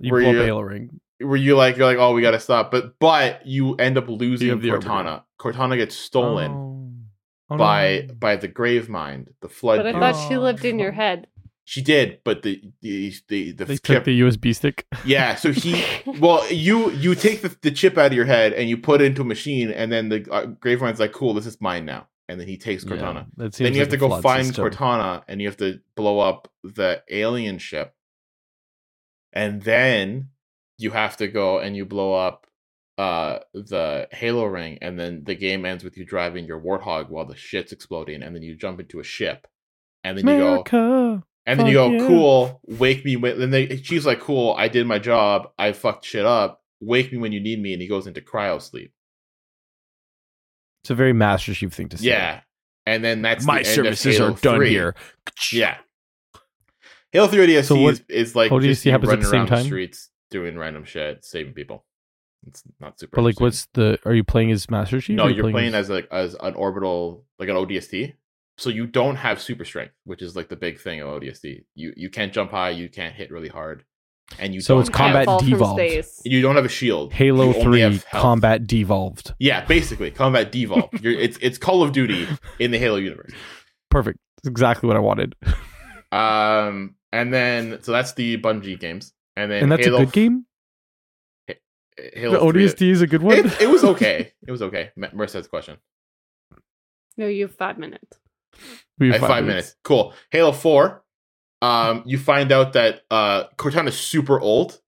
You 0.00 0.12
Were 0.12 0.20
blow 0.20 0.28
up 0.30 0.34
you- 0.34 0.42
a 0.42 0.44
Halo 0.46 0.60
ring. 0.62 1.00
where 1.20 1.36
you 1.36 1.56
like 1.56 1.76
you're 1.76 1.86
like 1.86 1.98
oh 1.98 2.12
we 2.14 2.22
got 2.22 2.30
to 2.32 2.40
stop 2.40 2.70
but 2.70 2.98
but 3.00 3.44
you 3.46 3.74
end 3.76 3.98
up 3.98 4.08
losing 4.08 4.60
the 4.60 4.68
Cortana. 4.68 5.22
Cortana 5.40 5.76
gets 5.76 5.96
stolen 5.96 6.52
Oh. 6.52 6.74
Oh, 7.50 7.56
by 7.56 8.04
no. 8.08 8.14
by 8.14 8.36
the 8.36 8.46
grave 8.48 8.90
mind, 8.90 9.30
the 9.40 9.48
flood. 9.48 9.78
But 9.78 9.86
I 9.86 9.92
dude. 9.92 10.00
thought 10.02 10.28
she 10.28 10.34
Oh, 10.36 10.40
lived 10.40 10.66
in 10.66 10.78
your 10.78 10.92
head. 10.92 11.26
she 11.64 11.80
did, 11.80 12.18
but 12.22 12.42
the 12.42 12.60
the 12.82 13.10
the, 13.28 13.52
the 13.52 13.64
they 13.64 13.74
chip 13.76 13.82
took 13.84 14.04
the 14.04 14.20
USB 14.20 14.54
stick. 14.54 14.84
Yeah, 15.06 15.34
so 15.34 15.50
he 15.52 15.82
well, 16.20 16.46
you 16.52 16.90
you 16.90 17.14
take 17.14 17.40
the, 17.40 17.56
the 17.62 17.70
chip 17.70 17.96
out 17.96 18.06
of 18.08 18.12
your 18.12 18.26
head 18.26 18.52
and 18.52 18.68
you 18.68 18.76
put 18.76 19.00
it 19.00 19.06
into 19.06 19.22
a 19.22 19.24
machine, 19.24 19.70
and 19.70 19.90
then 19.90 20.10
the 20.10 20.26
uh, 20.30 20.44
Gravemind's 20.62 21.00
like, 21.00 21.12
"Cool, 21.12 21.32
this 21.32 21.46
is 21.46 21.58
mine 21.58 21.86
now," 21.86 22.06
and 22.28 22.38
then 22.38 22.46
he 22.48 22.58
takes 22.58 22.84
Cortana. 22.84 23.14
Yeah, 23.14 23.24
then 23.38 23.52
seems 23.52 23.70
you 23.76 23.80
have 23.80 23.88
to 23.88 23.96
go 23.96 24.20
find 24.20 24.46
system. 24.48 24.66
Cortana, 24.68 25.22
and 25.26 25.40
you 25.40 25.48
have 25.48 25.56
to 25.58 25.80
blow 25.94 26.18
up 26.20 26.50
the 26.62 27.02
alien 27.08 27.56
ship, 27.56 27.94
and 29.38 29.62
then 29.62 30.30
you 30.78 30.90
have 30.90 31.16
to 31.18 31.28
go 31.28 31.60
and 31.60 31.76
you 31.76 31.86
blow 31.86 32.12
up 32.12 32.46
uh 32.98 33.38
the 33.54 34.08
Halo 34.10 34.44
ring, 34.44 34.78
and 34.82 34.98
then 34.98 35.22
the 35.24 35.36
game 35.36 35.64
ends 35.64 35.84
with 35.84 35.96
you 35.96 36.04
driving 36.04 36.44
your 36.44 36.60
Warthog 36.60 37.08
while 37.08 37.24
the 37.24 37.36
shit's 37.36 37.70
exploding, 37.70 38.22
and 38.22 38.34
then 38.34 38.42
you 38.42 38.56
jump 38.56 38.80
into 38.80 38.98
a 38.98 39.04
ship, 39.04 39.46
and 40.02 40.18
then 40.18 40.26
you 40.26 40.64
go. 40.64 41.22
And 41.46 41.58
then 41.58 41.66
you 41.66 41.74
go, 41.74 41.90
Fuck 41.90 42.00
yeah. 42.00 42.06
cool, 42.08 42.60
wake 42.66 43.04
me 43.04 43.16
when 43.16 43.38
then 43.38 43.50
they 43.50 43.76
she's 43.76 44.04
like, 44.04 44.20
cool, 44.20 44.54
I 44.58 44.68
did 44.68 44.86
my 44.86 44.98
job, 44.98 45.48
I 45.56 45.72
fucked 45.72 46.04
shit 46.04 46.26
up, 46.26 46.60
wake 46.80 47.12
me 47.12 47.18
when 47.18 47.32
you 47.32 47.40
need 47.40 47.62
me, 47.62 47.72
and 47.72 47.80
he 47.80 47.88
goes 47.88 48.06
into 48.06 48.20
cryo 48.20 48.60
sleep. 48.60 48.92
It's 50.82 50.90
a 50.90 50.94
very 50.94 51.12
Master 51.12 51.54
Chief 51.54 51.72
thing 51.72 51.88
to 51.90 51.98
say. 51.98 52.08
Yeah. 52.08 52.40
And 52.86 53.04
then 53.04 53.22
that's 53.22 53.46
my 53.46 53.62
the 53.62 53.68
end 53.68 53.74
services 53.76 54.16
of 54.16 54.20
Halo 54.20 54.32
are 54.32 54.40
done 54.40 54.56
3. 54.56 54.68
here. 54.68 54.94
Yeah. 55.52 55.76
Halo 57.12 57.26
3 57.28 57.46
ODST 57.46 57.64
So 57.64 57.76
what- 57.80 57.94
is, 57.94 58.02
is 58.08 58.36
like 58.36 58.50
ODST 58.50 58.62
just 58.62 58.84
you 58.86 58.92
happens 58.92 59.08
at 59.08 59.12
running 59.12 59.22
the 59.24 59.30
same 59.30 59.40
around 59.40 59.48
the 59.50 59.56
time? 59.56 59.64
streets 59.64 60.10
doing 60.30 60.58
random 60.58 60.84
shit, 60.84 61.24
saving 61.24 61.54
people. 61.54 61.84
It's 62.46 62.62
not 62.80 62.98
super 63.00 63.16
But 63.16 63.22
like, 63.22 63.40
what's 63.40 63.66
the? 63.74 63.98
Are 64.04 64.14
you 64.14 64.22
playing 64.24 64.52
as 64.52 64.70
Master 64.70 65.00
Chief? 65.00 65.16
No, 65.16 65.24
or 65.24 65.26
are 65.26 65.30
you 65.30 65.36
you're 65.42 65.50
playing 65.50 65.74
as 65.74 65.90
like 65.90 66.06
as 66.12 66.36
an 66.40 66.54
orbital 66.54 67.24
like 67.38 67.48
an 67.48 67.56
ODST. 67.56 68.14
So 68.58 68.70
you 68.70 68.86
don't 68.86 69.16
have 69.16 69.40
super 69.40 69.64
strength, 69.64 69.94
which 70.04 70.20
is 70.22 70.34
like 70.36 70.48
the 70.48 70.56
big 70.56 70.80
thing 70.80 71.00
of 71.00 71.08
ODST. 71.08 71.64
You 71.74 71.92
you 71.96 72.10
can't 72.10 72.32
jump 72.32 72.50
high, 72.52 72.70
you 72.70 72.88
can't 72.88 73.14
hit 73.14 73.30
really 73.30 73.48
hard. 73.48 73.84
and 74.38 74.54
you 74.54 74.60
So 74.60 74.74
don't 74.74 74.80
it's 74.82 74.90
combat 74.90 75.24
fall 75.26 75.38
from 75.40 75.48
devolved. 75.50 75.80
space. 75.80 76.20
you 76.24 76.40
don't 76.42 76.54
have 76.56 76.64
a 76.64 76.68
shield. 76.68 77.12
Halo 77.12 77.46
You 77.54 77.62
Three 77.62 78.00
combat 78.12 78.66
devolved. 78.66 79.34
Yeah, 79.38 79.64
basically 79.64 80.10
combat 80.10 80.52
devolved. 80.52 81.00
You're, 81.02 81.12
it's 81.18 81.38
it's 81.40 81.56
Call 81.58 81.82
of 81.82 81.92
Duty 81.92 82.26
in 82.58 82.70
the 82.70 82.78
Halo 82.78 82.96
universe. 82.96 83.32
Perfect. 83.90 84.18
That's 84.36 84.50
exactly 84.50 84.86
what 84.86 84.96
I 84.96 85.00
wanted. 85.00 85.34
Um, 86.12 86.94
and 87.12 87.32
then 87.32 87.82
so 87.82 87.92
that's 87.92 88.14
the 88.14 88.38
Bungie 88.38 88.78
games, 88.78 89.12
and 89.36 89.50
then 89.50 89.64
and 89.64 89.72
that's 89.72 89.84
Halo, 89.84 89.98
a 90.02 90.04
good 90.04 90.12
game. 90.12 90.46
Halo 92.14 92.52
the 92.52 92.68
3 92.68 92.90
is 92.90 93.02
a 93.02 93.06
good 93.06 93.22
one. 93.22 93.38
It, 93.38 93.62
it 93.62 93.68
was 93.68 93.84
okay. 93.84 94.32
It 94.46 94.50
was 94.50 94.62
okay. 94.62 94.90
Ma- 94.96 95.08
Marissa 95.08 95.34
has 95.34 95.46
a 95.46 95.48
question. 95.48 95.78
No, 97.16 97.26
you 97.26 97.42
have 97.42 97.54
five 97.54 97.78
minutes. 97.78 98.18
We 98.98 99.08
have 99.10 99.20
have 99.20 99.28
five 99.28 99.44
minutes. 99.44 99.74
Cool. 99.82 100.14
Halo 100.30 100.52
Four. 100.52 101.04
Um, 101.60 102.04
you 102.06 102.18
find 102.18 102.52
out 102.52 102.74
that 102.74 103.02
uh 103.10 103.44
Cortana's 103.56 103.98
super 103.98 104.40
old, 104.40 104.80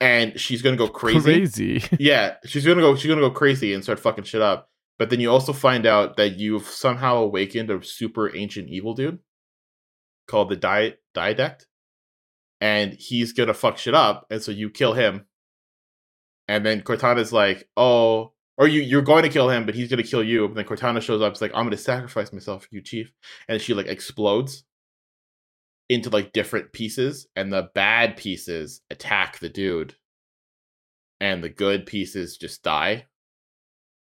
and 0.00 0.38
she's 0.38 0.62
gonna 0.62 0.76
go 0.76 0.88
crazy. 0.88 1.20
Crazy. 1.20 1.84
Yeah, 2.00 2.34
she's 2.44 2.66
gonna 2.66 2.80
go. 2.80 2.96
She's 2.96 3.08
gonna 3.08 3.20
go 3.20 3.30
crazy 3.30 3.72
and 3.72 3.82
start 3.82 4.00
fucking 4.00 4.24
shit 4.24 4.42
up. 4.42 4.68
But 4.98 5.10
then 5.10 5.20
you 5.20 5.30
also 5.30 5.52
find 5.52 5.86
out 5.86 6.16
that 6.16 6.38
you've 6.38 6.66
somehow 6.66 7.18
awakened 7.18 7.70
a 7.70 7.84
super 7.84 8.34
ancient 8.34 8.68
evil 8.68 8.94
dude 8.94 9.20
called 10.28 10.50
the 10.50 10.56
Di 10.56 10.94
Didact, 11.14 11.66
and 12.60 12.92
he's 12.92 13.32
gonna 13.32 13.54
fuck 13.54 13.78
shit 13.78 13.94
up. 13.94 14.26
And 14.30 14.40
so 14.42 14.52
you 14.52 14.70
kill 14.70 14.92
him, 14.92 15.26
and 16.46 16.64
then 16.64 16.82
Cortana's 16.82 17.32
like, 17.32 17.68
"Oh." 17.76 18.32
Or 18.60 18.66
you, 18.66 18.82
you're 18.82 19.02
going 19.02 19.22
to 19.22 19.28
kill 19.28 19.48
him, 19.48 19.66
but 19.66 19.76
he's 19.76 19.88
to 19.88 20.02
kill 20.02 20.24
you. 20.24 20.44
And 20.44 20.56
then 20.56 20.64
Cortana 20.64 21.00
shows 21.00 21.22
up. 21.22 21.30
It's 21.30 21.40
like, 21.40 21.52
I'm 21.54 21.70
to 21.70 21.76
sacrifice 21.76 22.32
myself 22.32 22.62
for 22.62 22.68
you, 22.72 22.82
Chief. 22.82 23.12
And 23.48 23.60
she 23.62 23.72
like 23.72 23.86
explodes 23.86 24.64
into 25.88 26.10
like 26.10 26.32
different 26.32 26.72
pieces. 26.72 27.28
And 27.36 27.52
the 27.52 27.70
bad 27.76 28.16
pieces 28.16 28.80
attack 28.90 29.38
the 29.38 29.48
dude. 29.48 29.94
And 31.20 31.44
the 31.44 31.48
good 31.48 31.86
pieces 31.86 32.36
just 32.36 32.64
die. 32.64 33.06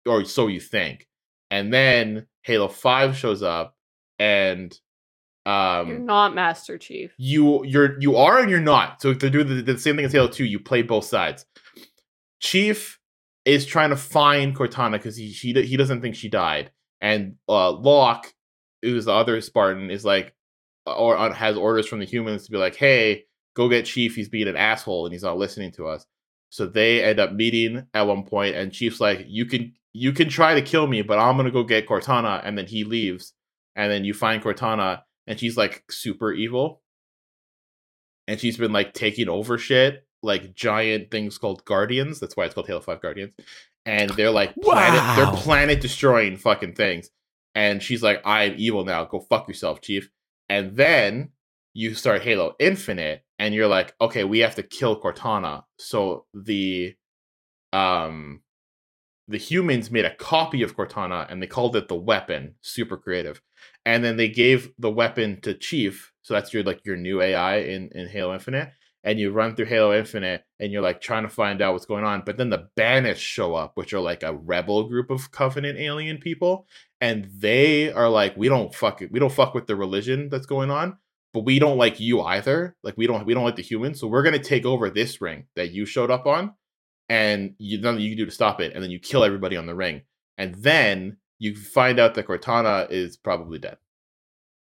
Or 0.05 0.27
so 0.27 0.49
you 0.49 0.61
think. 0.61 1.09
And 1.51 1.73
then 1.73 2.27
Halo 2.43 2.69
5 2.69 3.17
shows 3.17 3.43
up 3.43 3.79
and 4.19 4.79
um 5.47 5.89
You're 5.89 5.99
not 5.99 6.35
Master 6.35 6.79
Chief. 6.79 7.13
you 7.19 7.65
you're 7.65 8.01
you 8.01 8.17
are 8.17 8.39
and 8.39 8.51
you're 8.51 8.61
not. 8.61 9.03
So 9.03 9.11
if 9.11 9.19
they're 9.19 9.31
doing 9.31 9.49
the, 9.49 9.63
the 9.63 9.79
same 9.79 9.97
thing 9.97 10.05
as 10.07 10.13
Halo 10.13 10.29
2. 10.29 10.45
You 10.45 10.59
play 10.61 10.83
both 10.83 11.05
sides. 11.05 11.45
Chief 12.41 12.99
is 13.45 13.67
trying 13.67 13.91
to 13.91 13.97
find 13.97 14.57
Cortana 14.57 14.93
because 14.93 15.17
he 15.17 15.33
she, 15.33 15.53
he 15.53 15.77
doesn't 15.77 16.01
think 16.01 16.15
she 16.15 16.29
died, 16.29 16.71
and 17.01 17.37
uh, 17.49 17.71
Locke, 17.73 18.33
who's 18.83 19.05
the 19.07 19.13
other 19.13 19.41
Spartan, 19.41 19.91
is 19.91 20.05
like, 20.05 20.35
or 20.87 21.17
uh, 21.17 21.33
has 21.33 21.57
orders 21.57 21.87
from 21.87 21.99
the 22.01 22.05
humans 22.07 22.45
to 22.45 22.51
be 22.51 22.59
like, 22.59 22.77
"Hey, 22.77 23.25
go 23.55 23.69
get 23.69 23.85
Chief. 23.87 24.15
He's 24.15 24.29
being 24.29 24.49
an 24.49 24.57
asshole 24.57 25.07
and 25.07 25.13
he's 25.13 25.23
not 25.23 25.39
listening 25.39 25.73
to 25.73 25.87
us." 25.89 26.07
So 26.51 26.67
they 26.67 27.03
end 27.03 27.19
up 27.21 27.33
meeting 27.33 27.87
at 27.95 28.07
one 28.07 28.25
point, 28.25 28.57
and 28.57 28.73
Chief's 28.73 29.01
like, 29.01 29.25
"You 29.29 29.45
can 29.47 29.73
you 29.93 30.13
can 30.13 30.29
try 30.29 30.55
to 30.55 30.63
kill 30.63 30.87
me, 30.87 31.03
but 31.03 31.19
I'm 31.19 31.37
gonna 31.37 31.51
go 31.51 31.65
get 31.65 31.87
Cortana," 31.89 32.41
and 32.45 32.57
then 32.59 32.67
he 32.67 32.85
leaves, 32.85 33.33
and 33.77 33.91
then 33.91 34.05
you 34.05 34.13
find 34.15 34.43
Cortana, 34.43 35.03
and 35.27 35.39
she's 35.39 35.57
like 35.57 35.85
super 35.91 36.33
evil, 36.33 36.83
and 38.27 38.41
she's 38.41 38.57
been 38.57 38.73
like 38.73 38.93
taking 38.95 39.29
over 39.29 39.59
shit, 39.59 40.07
like 40.23 40.55
giant 40.55 41.11
things 41.11 41.39
called 41.39 41.65
Guardians. 41.65 42.21
That's 42.21 42.37
why 42.37 42.45
it's 42.45 42.55
called 42.55 42.67
Halo 42.67 42.81
Five 42.81 43.03
Guardians, 43.03 43.33
and 43.85 44.11
they're 44.11 44.31
like 44.31 44.55
planet, 44.57 45.01
Wow. 45.01 45.17
they're 45.17 45.43
planet 45.43 45.81
destroying 45.81 46.37
fucking 46.37 46.75
things. 46.75 47.11
And 47.55 47.83
she's 47.83 48.03
like, 48.03 48.21
"I'm 48.25 48.55
evil 48.57 48.85
now. 48.85 49.05
Go 49.05 49.21
fuck 49.21 49.47
yourself, 49.49 49.81
Chief." 49.81 50.11
And 50.49 50.77
then 50.77 51.31
you 51.73 51.95
start 51.95 52.23
Halo 52.23 52.55
Infinite, 52.59 53.25
and 53.39 53.55
you're 53.55 53.69
like, 53.69 53.95
"Okay, 54.01 54.25
we 54.25 54.41
have 54.41 54.55
to 54.57 54.63
kill 54.63 55.01
Cortana." 55.01 55.65
So 55.79 56.27
the 56.35 56.95
um 57.73 58.41
the 59.29 59.39
humans 59.39 59.91
made 59.91 60.05
a 60.05 60.15
copy 60.15 60.63
of 60.63 60.77
Cortana 60.77 61.27
and 61.31 61.43
they 61.43 61.47
called 61.47 61.75
it 61.77 61.89
the 61.89 61.95
weapon. 61.95 62.57
Super 62.61 62.97
creative. 62.99 63.41
And 63.87 64.03
then 64.03 64.17
they 64.17 64.29
gave 64.29 64.73
the 64.79 64.91
weapon 64.91 65.41
to 65.43 65.55
Chief. 65.55 66.13
So 66.23 66.35
that's 66.35 66.53
your 66.53 66.63
like 66.63 66.81
your 66.85 66.97
new 66.97 67.21
AI 67.21 67.59
in, 67.59 67.91
in 67.95 68.09
Halo 68.09 68.33
Infinite. 68.35 68.71
And 69.03 69.21
you 69.21 69.33
run 69.33 69.55
through 69.55 69.67
Halo 69.67 69.93
Infinite 69.93 70.45
and 70.59 70.73
you're 70.73 70.81
like 70.81 71.03
trying 71.03 71.25
to 71.25 71.29
find 71.29 71.61
out 71.61 71.75
what's 71.75 71.85
going 71.85 72.05
on. 72.05 72.23
But 72.25 72.39
then 72.39 72.49
the 72.49 72.69
Banished 72.75 73.23
show 73.23 73.55
up, 73.55 73.73
which 73.75 73.93
are 73.93 74.01
like 74.01 74.23
a 74.23 74.35
rebel 74.35 74.89
group 74.89 75.11
of 75.11 75.31
Covenant 75.31 75.79
alien 75.79 76.17
people. 76.17 76.67
And 77.03 77.29
they 77.37 77.93
are 77.93 78.09
like, 78.09 78.35
we 78.37 78.49
don't 78.49 78.75
fuck 78.75 79.03
it. 79.03 79.13
We 79.13 79.21
don't 79.21 79.33
fuck 79.33 79.53
with 79.53 79.67
the 79.67 79.77
religion 79.77 80.31
that's 80.31 80.47
going 80.47 80.71
on. 80.71 80.97
But 81.35 81.45
we 81.45 81.59
don't 81.59 81.77
like 81.77 82.01
you 82.01 82.23
either. 82.23 82.77
Like 82.83 82.97
we 82.97 83.07
don't 83.07 83.27
we 83.27 83.35
don't 83.35 83.45
like 83.45 83.57
the 83.57 83.63
humans. 83.63 84.01
So 84.01 84.07
we're 84.07 84.23
gonna 84.23 84.39
take 84.39 84.65
over 84.65 84.89
this 84.89 85.21
ring 85.21 85.47
that 85.57 85.73
you 85.73 85.85
showed 85.85 86.11
up 86.11 86.27
on 86.27 86.55
and 87.09 87.55
you 87.59 87.81
nothing 87.81 88.01
you 88.01 88.11
can 88.11 88.19
do 88.19 88.25
to 88.27 88.31
stop 88.31 88.61
it, 88.61 88.73
and 88.75 88.83
then 88.83 88.91
you 88.91 88.99
kill 88.99 89.25
everybody 89.25 89.57
on 89.57 89.67
the 89.67 89.75
ring, 89.75 90.03
and 90.39 90.55
then 90.57 91.19
you 91.39 91.55
find 91.57 91.99
out 91.99 92.15
that 92.15 92.27
Cortana 92.27 92.91
is 92.91 93.17
probably 93.17 93.59
dead. 93.59 93.79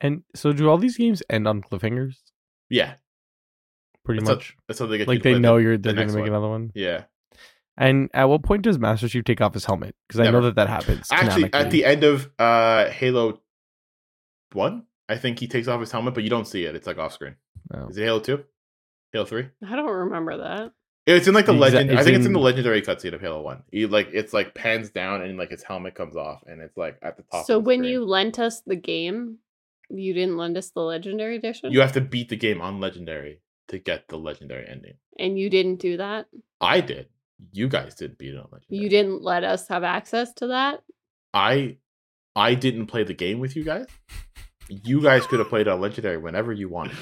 And 0.02 0.24
so, 0.36 0.52
do 0.52 0.70
all 0.70 0.78
these 0.78 0.98
games 0.98 1.24
end 1.30 1.48
on 1.48 1.62
cliffhangers? 1.62 2.16
Yeah, 2.70 2.96
Pretty 4.04 4.20
that's 4.20 4.30
how, 4.30 4.36
much. 4.36 4.58
that's 4.68 4.80
how 4.80 4.86
they 4.88 4.98
get. 4.98 5.08
like 5.08 5.20
to 5.20 5.24
they 5.34 5.40
know 5.40 5.56
the- 5.58 5.64
you're 5.64 5.78
they're 5.78 5.94
gonna 5.94 6.08
make 6.08 6.16
one. 6.22 6.28
another 6.28 6.50
one. 6.50 6.72
Yeah, 6.76 7.04
And 7.78 8.10
at 8.14 8.26
what 8.26 8.44
point 8.44 8.64
does 8.64 8.78
Master 8.80 9.08
Chief 9.08 9.24
take 9.24 9.40
off 9.42 9.54
his 9.54 9.64
helmet? 9.66 9.96
Because 10.08 10.20
I 10.28 10.30
know 10.32 10.42
that 10.42 10.56
that 10.56 10.68
happens. 10.70 11.08
actually, 11.12 11.54
at 11.54 11.72
the 11.72 11.86
end 11.86 12.04
of 12.04 12.30
uh 12.38 12.90
Halo 12.90 13.42
One, 14.52 14.84
I 15.08 15.18
think 15.18 15.40
he 15.40 15.48
takes 15.48 15.68
off 15.68 15.80
his 15.80 15.92
helmet, 15.92 16.14
but 16.16 16.24
you 16.24 16.30
don't 16.30 16.48
see 16.48 16.66
it. 16.66 16.76
It's 16.76 16.86
like 16.88 16.98
off 16.98 17.14
screen. 17.14 17.36
Oh. 17.74 17.88
Is 17.88 17.98
it 17.98 18.04
Halo 18.04 18.20
Two? 18.20 18.44
Halo 19.14 19.26
Three? 19.26 19.48
I 19.66 19.76
don't 19.76 19.90
remember 19.90 20.38
that. 20.38 20.72
It's 21.06 21.28
in 21.28 21.34
like 21.34 21.46
the 21.46 21.54
Exa- 21.54 21.60
legend. 21.60 21.92
I 21.92 21.94
it's 21.96 22.04
think 22.04 22.16
it's 22.18 22.26
in 22.26 22.30
in- 22.32 22.34
the 22.34 22.40
legendary 22.40 22.82
cutscene 22.82 23.14
of 23.14 23.20
Halo 23.22 23.42
One. 23.42 23.64
He 23.72 23.86
like 23.86 24.10
it's 24.14 24.32
like 24.34 24.56
pans 24.56 24.90
down 24.90 25.22
and 25.22 25.38
like 25.38 25.50
his 25.52 25.62
helmet 25.64 25.96
comes 25.96 26.16
off, 26.16 26.44
and 26.48 26.62
it's 26.62 26.78
like 26.78 26.98
at 27.02 27.18
the 27.18 27.24
top. 27.24 27.46
So 27.46 27.58
of 27.58 27.64
the 27.64 27.68
when 27.68 27.80
screen. 27.80 27.92
you 27.92 28.06
lent 28.06 28.40
us 28.40 28.62
the 28.62 28.76
game, 28.78 29.40
you 29.90 30.14
didn't 30.14 30.38
lend 30.38 30.58
us 30.58 30.70
the 30.70 30.82
legendary 30.82 31.36
edition? 31.36 31.72
you 31.72 31.82
have 31.82 31.92
to 31.94 32.02
beat 32.02 32.30
the 32.30 32.38
game 32.38 32.62
on 32.62 32.80
legendary 32.80 33.42
to 33.68 33.80
get 33.80 34.08
the 34.08 34.18
legendary 34.18 34.66
ending. 34.68 34.94
and 35.20 35.38
you 35.38 35.50
didn't 35.50 35.78
do 35.82 35.98
that? 35.98 36.28
I 36.62 36.80
did. 36.82 37.08
You 37.52 37.68
guys 37.68 37.96
did 37.96 38.18
beat 38.18 38.34
it 38.34 38.38
on 38.38 38.48
legendary. 38.52 38.84
You 38.84 38.90
didn't 38.90 39.22
let 39.22 39.44
us 39.44 39.68
have 39.68 39.84
access 39.84 40.34
to 40.36 40.48
that? 40.48 40.84
I 41.34 41.78
I 42.36 42.56
didn't 42.56 42.88
play 42.88 43.04
the 43.04 43.14
game 43.14 43.40
with 43.40 43.56
you 43.58 43.64
guys. 43.66 43.88
You 44.70 45.02
guys 45.02 45.26
could 45.28 45.40
have 45.40 45.50
played 45.50 45.68
a 45.68 45.76
legendary 45.76 46.18
whenever 46.18 46.52
you 46.54 46.70
wanted. 46.70 46.96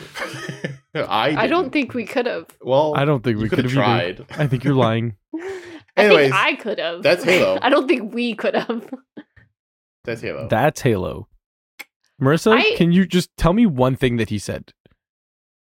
to. 0.94 1.06
I 1.12 1.44
I 1.44 1.48
don't 1.48 1.72
think 1.72 1.94
we 1.94 2.06
could 2.06 2.26
have. 2.26 2.46
Well, 2.62 2.94
I 2.96 3.06
don't 3.06 3.24
think 3.24 3.38
we 3.40 3.48
could 3.50 3.60
have 3.60 3.72
could 3.72 3.78
have 3.82 4.00
either. 4.02 4.24
tried. 4.26 4.40
I 4.42 4.48
think 4.48 4.64
you're 4.64 4.74
lying. 4.76 5.16
I 5.36 5.62
Anyways, 6.06 6.32
think 6.32 6.36
I 6.36 6.56
could 6.56 6.80
have. 6.80 7.04
that's 7.04 7.24
Halo. 7.24 7.60
I 7.62 7.70
don't 7.70 7.88
think 7.88 8.14
we 8.14 8.34
could 8.36 8.56
have. 8.56 8.90
That's 10.06 10.22
Halo. 10.22 10.48
That's 10.48 10.82
Halo. 10.82 11.28
Marissa, 12.22 12.54
I- 12.58 12.76
can 12.78 12.92
you 12.92 13.06
just 13.06 13.30
tell 13.38 13.54
me 13.54 13.66
one 13.66 13.96
thing 13.96 14.18
that 14.18 14.30
he 14.30 14.40
said? 14.40 14.74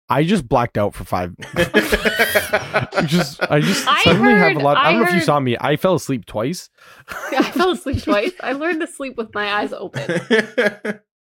I 0.08 0.22
just 0.22 0.48
blacked 0.48 0.78
out 0.78 0.94
for 0.94 1.02
five. 1.04 1.34
I 1.56 3.04
just, 3.06 3.42
I 3.50 3.58
just 3.60 3.88
I 3.88 4.02
suddenly 4.04 4.34
have 4.34 4.56
a 4.56 4.60
lot. 4.60 4.76
I, 4.76 4.90
I 4.90 4.92
don't 4.92 5.02
know 5.02 5.08
if 5.08 5.14
you 5.14 5.20
saw 5.20 5.40
me. 5.40 5.56
I 5.60 5.74
fell 5.76 5.94
asleep 5.94 6.26
twice. 6.26 6.70
I 7.08 7.42
fell 7.50 7.70
asleep 7.72 8.02
twice. 8.04 8.30
I 8.40 8.52
learned 8.52 8.80
to 8.82 8.86
sleep 8.86 9.16
with 9.16 9.34
my 9.34 9.52
eyes 9.52 9.72
open. 9.72 10.20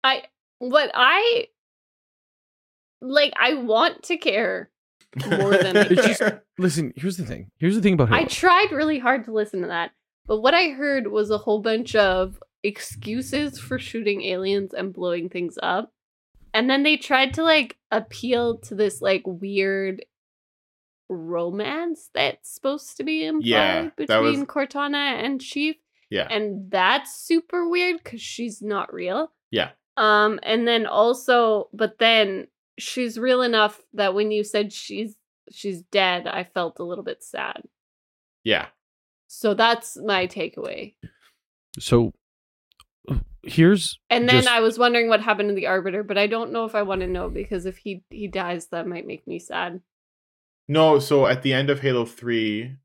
I 0.05 0.25
what 0.59 0.91
I 0.95 1.47
like 3.01 3.33
I 3.39 3.55
want 3.55 4.05
to 4.05 4.17
care 4.17 4.71
more 5.29 5.51
than 5.57 5.77
I 5.77 5.81
It's 5.83 6.07
just- 6.07 6.21
care. 6.21 6.43
Listen, 6.59 6.93
here's 6.97 7.17
the 7.19 7.25
thing. 7.25 7.51
Here's 7.59 7.75
the 7.75 7.83
thing 7.83 7.93
about 7.95 8.09
Halo. 8.09 8.21
I 8.23 8.25
tried 8.25 8.73
really 8.73 8.99
hard 8.99 9.25
to 9.27 9.33
listen 9.33 9.61
to 9.61 9.69
that, 9.69 9.91
but 10.27 10.41
what 10.41 10.55
I 10.55 10.71
heard 10.71 11.09
was 11.09 11.31
a 11.31 11.37
whole 11.39 11.61
bunch 11.61 11.95
of 11.95 12.43
excuses 12.63 13.59
for 13.61 13.79
shooting 13.79 14.23
aliens 14.23 14.73
and 14.73 14.93
blowing 14.95 15.29
things 15.29 15.59
up. 15.63 15.93
And 16.55 16.71
then 16.71 16.83
they 16.83 16.97
tried 16.97 17.35
to 17.35 17.43
like 17.43 17.77
appeal 17.91 18.57
to 18.61 18.75
this 18.75 19.03
like 19.03 19.23
weird 19.27 20.03
romance 21.11 22.11
that's 22.15 22.53
supposed 22.55 22.97
to 22.97 23.05
be 23.05 23.25
implied 23.25 23.47
Yeah, 23.47 23.91
that 24.09 24.21
was- 24.23 24.33
between 24.33 24.47
Cortana 24.47 25.23
and 25.23 25.41
Chief. 25.41 25.77
yeah. 26.11 26.27
And 26.31 26.71
that's 26.71 27.15
super 27.21 27.69
weird 27.69 27.99
because 28.03 28.23
she's 28.23 28.63
not 28.63 28.93
real. 28.93 29.31
Yeah. 29.51 29.71
Um, 29.97 30.39
and 30.43 30.67
then 30.69 30.87
also, 30.87 31.69
but 31.73 31.99
then 31.99 32.49
she's 32.79 33.19
real 33.19 33.43
enough 33.43 33.81
that 33.95 34.15
when 34.15 34.31
you 34.31 34.45
said 34.45 34.73
she's 34.73 35.17
she's 35.51 35.83
dead, 35.83 36.27
I 36.27 36.45
felt 36.45 36.79
a 36.79 36.85
little 36.85 37.05
bit 37.05 37.23
sad. 37.23 37.63
Yeah. 38.45 38.67
So 39.29 39.55
that's 39.55 39.97
my 39.97 40.27
takeaway. 40.27 40.95
so 41.79 42.13
here's 43.43 43.99
And 44.11 44.29
then 44.29 44.43
Just- 44.43 44.49
I 44.49 44.61
was 44.61 44.79
wondering 44.79 45.09
what 45.09 45.21
happened 45.21 45.49
to 45.51 45.55
the 45.55 45.67
arbiter, 45.67 46.03
but 46.03 46.19
I 46.19 46.27
don't 46.27 46.53
know 46.53 46.65
if 46.65 46.75
I 46.75 46.83
want 46.83 47.01
to 47.03 47.07
know 47.07 47.29
because 47.31 47.65
if 47.67 47.79
he 47.79 48.03
he 48.11 48.29
dies, 48.29 48.67
that 48.69 48.87
might 48.87 49.07
make 49.07 49.27
me 49.27 49.39
sad. 49.39 49.81
No, 50.69 50.99
so 50.99 51.27
at 51.27 51.43
the 51.43 51.53
end 51.53 51.71
of 51.71 51.81
Halo 51.81 52.05
3, 52.05 52.77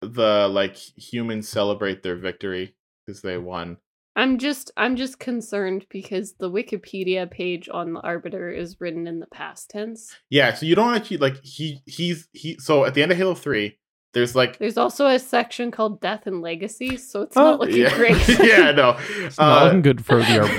the 0.00 0.48
like 0.48 0.76
humans 0.76 1.48
celebrate 1.48 2.02
their 2.02 2.16
victory 2.16 2.74
because 3.04 3.20
they 3.22 3.36
won. 3.38 3.76
I'm 4.16 4.38
just 4.38 4.70
I'm 4.78 4.96
just 4.96 5.18
concerned 5.20 5.84
because 5.90 6.34
the 6.38 6.50
Wikipedia 6.50 7.30
page 7.30 7.68
on 7.68 7.92
the 7.92 8.00
Arbiter 8.00 8.50
is 8.50 8.80
written 8.80 9.06
in 9.06 9.20
the 9.20 9.26
past 9.26 9.68
tense. 9.70 10.16
Yeah, 10.30 10.54
so 10.54 10.64
you 10.66 10.74
don't 10.74 10.94
actually 10.94 11.18
like 11.18 11.36
he 11.44 11.82
he's 11.86 12.26
he 12.32 12.56
so 12.58 12.84
at 12.86 12.94
the 12.94 13.02
end 13.02 13.12
of 13.12 13.18
Halo 13.18 13.34
3, 13.34 13.76
there's 14.14 14.34
like 14.34 14.58
There's 14.58 14.78
also 14.78 15.06
a 15.06 15.18
section 15.18 15.70
called 15.70 16.00
Death 16.00 16.26
and 16.26 16.40
Legacy, 16.40 16.96
so 16.96 17.20
it's 17.22 17.36
Oh, 17.36 17.42
not 17.42 17.60
looking 17.60 17.76
yeah, 17.82 17.94
great. 17.94 18.28
yeah, 18.42 18.70
no. 18.72 18.96
It's 19.18 19.36
not 19.38 19.62
Uh, 19.62 19.64
looking 19.66 19.82
good 19.82 20.04
for 20.04 20.16
the 20.16 20.38
arbiter. 20.40 20.56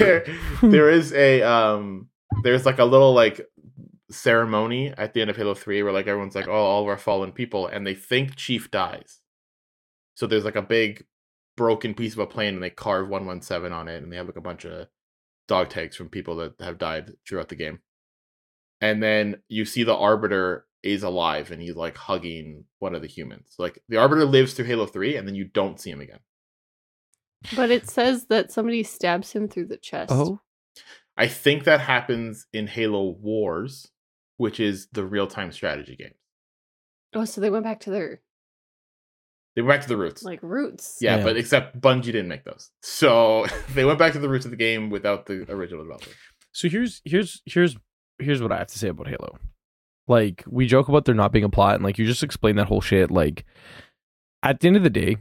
there, 0.62 0.70
there 0.72 0.90
is 0.92 1.12
a 1.14 1.42
um 1.42 2.10
there's 2.44 2.66
like 2.66 2.78
a 2.78 2.86
little 2.86 3.14
like 3.16 3.42
ceremony 4.12 4.94
at 4.98 5.14
the 5.14 5.22
end 5.22 5.30
of 5.30 5.36
Halo 5.36 5.54
3 5.56 5.82
where 5.84 5.92
like 5.94 6.08
everyone's 6.08 6.36
like, 6.36 6.48
oh, 6.48 6.52
all 6.52 6.84
of 6.84 6.88
our 6.88 6.98
fallen 6.98 7.32
people, 7.32 7.68
and 7.68 7.86
they 7.88 7.96
think 7.96 8.36
Chief 8.36 8.70
dies. 8.72 9.20
So 10.16 10.28
there's 10.28 10.46
like 10.46 10.56
a 10.56 10.62
big 10.62 11.06
broken 11.58 11.94
piece 11.94 12.14
of 12.14 12.20
a 12.20 12.26
plane 12.26 12.54
and 12.54 12.64
they 12.64 12.70
carve 12.70 13.10
117 13.10 13.74
on 13.74 13.90
it 13.90 14.02
and 14.02 14.12
they 14.12 14.16
have 14.16 14.28
like 14.28 14.38
a 14.38 14.42
bunch 14.42 14.64
of 14.64 14.88
dog 15.48 15.70
tags 15.70 15.98
from 15.98 16.08
people 16.08 16.38
that 16.38 16.54
have 16.62 16.78
died 16.78 17.14
throughout 17.28 17.50
the 17.50 17.56
game. 17.56 17.80
And 18.80 19.04
then 19.04 19.42
you 19.50 19.66
see 19.66 19.84
the 19.84 19.96
Arbiter 19.96 20.66
is 20.84 21.04
alive 21.04 21.52
and 21.52 21.62
he's 21.62 21.76
like 21.76 21.98
hugging 21.98 22.66
one 22.80 22.96
of 22.96 23.02
the 23.02 23.08
humans. 23.08 23.56
Like 23.58 23.82
the 23.90 23.98
Arbiter 23.98 24.26
lives 24.26 24.54
through 24.54 24.66
Halo 24.66 24.86
3 24.86 25.18
and 25.18 25.28
then 25.28 25.36
you 25.36 25.46
don't 25.46 25.80
see 25.80 25.90
him 25.90 26.00
again. 26.00 26.20
But 27.56 27.72
it 27.72 27.90
says 27.90 28.28
that 28.28 28.52
somebody 28.52 28.84
stabs 28.84 29.34
him 29.34 29.48
through 29.48 29.68
the 29.68 29.78
chest. 29.78 30.12
Oh, 30.14 30.40
I 31.18 31.28
think 31.28 31.64
that 31.64 31.82
happens 31.82 32.48
in 32.54 32.68
Halo 32.68 33.10
Wars, 33.10 33.92
which 34.38 34.60
is 34.60 34.88
the 34.92 35.04
real 35.04 35.28
time 35.28 35.52
strategy 35.52 35.96
game. 35.96 36.14
Oh, 37.14 37.26
so 37.26 37.42
they 37.42 37.50
went 37.50 37.64
back 37.64 37.80
to 37.82 37.90
their 37.90 38.22
They 39.58 39.64
went 39.64 39.80
back 39.80 39.82
to 39.82 39.88
the 39.90 39.98
roots. 39.98 40.22
like 40.24 40.40
roots. 40.44 41.00
yeah, 41.02 41.18
Yeah. 41.18 41.24
but 41.24 41.36
except 41.36 41.82
Bungie 41.82 42.04
didn't 42.04 42.28
make 42.28 42.44
those. 42.46 42.70
So 42.84 43.48
they 43.74 43.84
went 43.86 43.98
back 43.98 44.14
to 44.14 44.20
the 44.20 44.30
roots 44.30 44.46
of 44.46 44.52
the 44.52 44.58
game 44.58 44.90
without 44.92 45.26
the 45.26 45.52
original 45.52 45.84
developer. 45.84 46.12
so 46.52 46.70
here's 46.70 47.02
here's 47.06 47.42
here's 47.46 47.76
here's 48.20 48.40
what 48.42 48.52
I 48.52 48.60
have 48.60 48.68
to 48.68 48.78
say 48.78 48.90
about 48.90 49.08
Halo. 49.08 49.40
Like 50.08 50.44
we 50.48 50.68
joke 50.68 50.88
about 50.90 51.06
there 51.06 51.16
not 51.16 51.32
being 51.32 51.44
a 51.44 51.50
plot, 51.50 51.74
and 51.76 51.84
like 51.84 51.98
you 51.98 52.06
just 52.06 52.22
explained 52.22 52.60
that 52.60 52.68
whole 52.68 52.82
shit. 52.82 53.10
Like 53.10 53.46
at 54.44 54.60
the 54.60 54.68
end 54.68 54.78
of 54.78 54.84
the 54.84 54.92
day, 54.92 55.18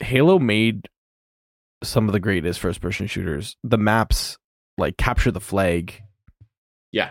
Halo 0.00 0.38
made 0.38 0.88
some 1.82 2.08
of 2.08 2.12
the 2.12 2.20
greatest 2.20 2.58
first 2.58 2.80
person 2.80 3.06
shooters. 3.06 3.56
The 3.64 3.78
maps 3.78 4.38
like 4.78 4.96
capture 4.96 5.30
the 5.30 5.40
flag. 5.40 6.02
Yeah. 6.90 7.10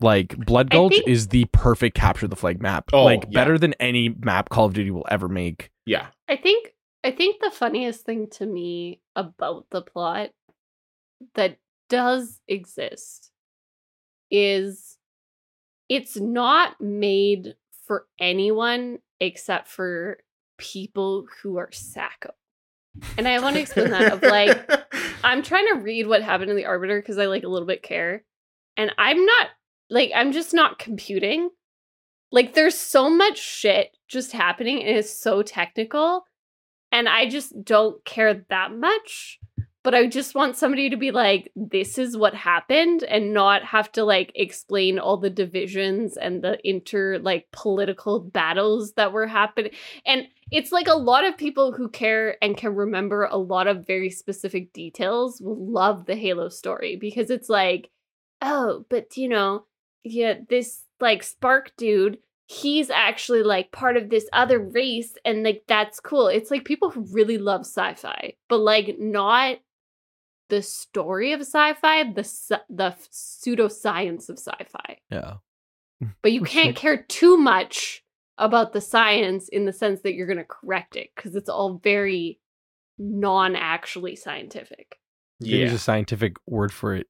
Like 0.00 0.36
Blood 0.36 0.70
Gulch 0.70 0.92
think- 0.92 1.08
is 1.08 1.28
the 1.28 1.46
perfect 1.46 1.96
capture 1.96 2.28
the 2.28 2.36
flag 2.36 2.62
map. 2.62 2.90
Oh, 2.92 3.04
like 3.04 3.24
yeah. 3.28 3.40
better 3.40 3.58
than 3.58 3.74
any 3.74 4.08
map 4.08 4.48
Call 4.48 4.66
of 4.66 4.74
Duty 4.74 4.90
will 4.90 5.06
ever 5.10 5.28
make. 5.28 5.70
Yeah. 5.86 6.06
I 6.28 6.36
think 6.36 6.74
I 7.04 7.10
think 7.10 7.40
the 7.40 7.50
funniest 7.50 8.04
thing 8.04 8.28
to 8.32 8.46
me 8.46 9.00
about 9.16 9.66
the 9.70 9.82
plot 9.82 10.30
that 11.34 11.58
does 11.88 12.40
exist 12.46 13.30
is 14.30 14.98
it's 15.88 16.16
not 16.16 16.80
made 16.80 17.54
for 17.86 18.06
anyone 18.20 18.98
except 19.20 19.68
for 19.68 20.18
people 20.58 21.26
who 21.42 21.56
are 21.56 21.72
sacco. 21.72 22.32
And 23.16 23.26
I 23.26 23.40
want 23.40 23.54
to 23.56 23.62
explain 23.62 23.90
that 23.90 24.12
of 24.12 24.22
like 24.22 24.70
I'm 25.24 25.42
trying 25.42 25.66
to 25.68 25.80
read 25.80 26.06
what 26.06 26.22
happened 26.22 26.50
in 26.50 26.56
the 26.56 26.66
arbiter 26.66 27.00
because 27.00 27.18
I 27.18 27.26
like 27.26 27.44
a 27.44 27.48
little 27.48 27.66
bit 27.66 27.82
care. 27.82 28.24
And 28.76 28.92
I'm 28.98 29.24
not 29.24 29.48
like 29.90 30.10
I'm 30.14 30.32
just 30.32 30.54
not 30.54 30.78
computing. 30.78 31.50
Like 32.30 32.54
there's 32.54 32.76
so 32.76 33.08
much 33.08 33.38
shit 33.38 33.96
just 34.06 34.32
happening 34.32 34.82
and 34.82 34.96
it's 34.96 35.12
so 35.12 35.42
technical. 35.42 36.24
And 36.92 37.08
I 37.08 37.28
just 37.28 37.52
don't 37.64 38.02
care 38.04 38.44
that 38.48 38.72
much. 38.72 39.38
But 39.84 39.94
I 39.94 40.06
just 40.06 40.34
want 40.34 40.56
somebody 40.56 40.90
to 40.90 40.96
be 40.96 41.12
like, 41.12 41.50
this 41.54 41.96
is 41.96 42.16
what 42.16 42.34
happened 42.34 43.04
and 43.04 43.32
not 43.32 43.64
have 43.64 43.90
to 43.92 44.04
like 44.04 44.32
explain 44.34 44.98
all 44.98 45.16
the 45.16 45.30
divisions 45.30 46.16
and 46.16 46.42
the 46.42 46.58
inter 46.68 47.18
like 47.18 47.46
political 47.52 48.20
battles 48.20 48.92
that 48.94 49.12
were 49.12 49.26
happening. 49.26 49.70
And 50.04 50.26
it's 50.50 50.72
like 50.72 50.88
a 50.88 50.94
lot 50.94 51.24
of 51.24 51.38
people 51.38 51.72
who 51.72 51.88
care 51.88 52.36
and 52.42 52.56
can 52.56 52.74
remember 52.74 53.24
a 53.24 53.38
lot 53.38 53.66
of 53.66 53.86
very 53.86 54.10
specific 54.10 54.72
details 54.72 55.40
will 55.40 55.72
love 55.72 56.06
the 56.06 56.16
Halo 56.16 56.48
story 56.48 56.96
because 56.96 57.30
it's 57.30 57.48
like, 57.48 57.90
oh, 58.42 58.84
but 58.90 59.16
you 59.16 59.28
know, 59.28 59.64
yeah, 60.10 60.34
this 60.48 60.82
like 61.00 61.22
Spark 61.22 61.72
dude, 61.76 62.18
he's 62.46 62.90
actually 62.90 63.42
like 63.42 63.72
part 63.72 63.96
of 63.96 64.10
this 64.10 64.26
other 64.32 64.58
race 64.58 65.14
and 65.24 65.42
like 65.42 65.64
that's 65.68 66.00
cool. 66.00 66.28
It's 66.28 66.50
like 66.50 66.64
people 66.64 66.90
who 66.90 67.06
really 67.12 67.38
love 67.38 67.60
sci-fi, 67.62 68.34
but 68.48 68.58
like 68.58 68.96
not 68.98 69.58
the 70.48 70.62
story 70.62 71.32
of 71.32 71.40
sci-fi, 71.40 72.12
the 72.12 72.24
sci- 72.24 72.56
the 72.70 72.96
pseudoscience 73.12 74.28
of 74.28 74.38
sci-fi. 74.38 74.98
Yeah. 75.10 75.34
But 76.22 76.32
you 76.32 76.42
can't 76.42 76.76
care 76.76 77.02
too 77.02 77.36
much 77.36 78.02
about 78.38 78.72
the 78.72 78.80
science 78.80 79.48
in 79.48 79.64
the 79.64 79.72
sense 79.72 80.00
that 80.02 80.14
you're 80.14 80.26
going 80.26 80.38
to 80.38 80.44
correct 80.44 80.96
it 80.96 81.10
because 81.14 81.34
it's 81.34 81.48
all 81.48 81.80
very 81.82 82.38
non-actually 82.98 84.16
scientific. 84.16 84.98
Yeah. 85.40 85.58
Use 85.58 85.72
a 85.72 85.78
scientific 85.78 86.36
word 86.46 86.72
for 86.72 86.94
it. 86.94 87.06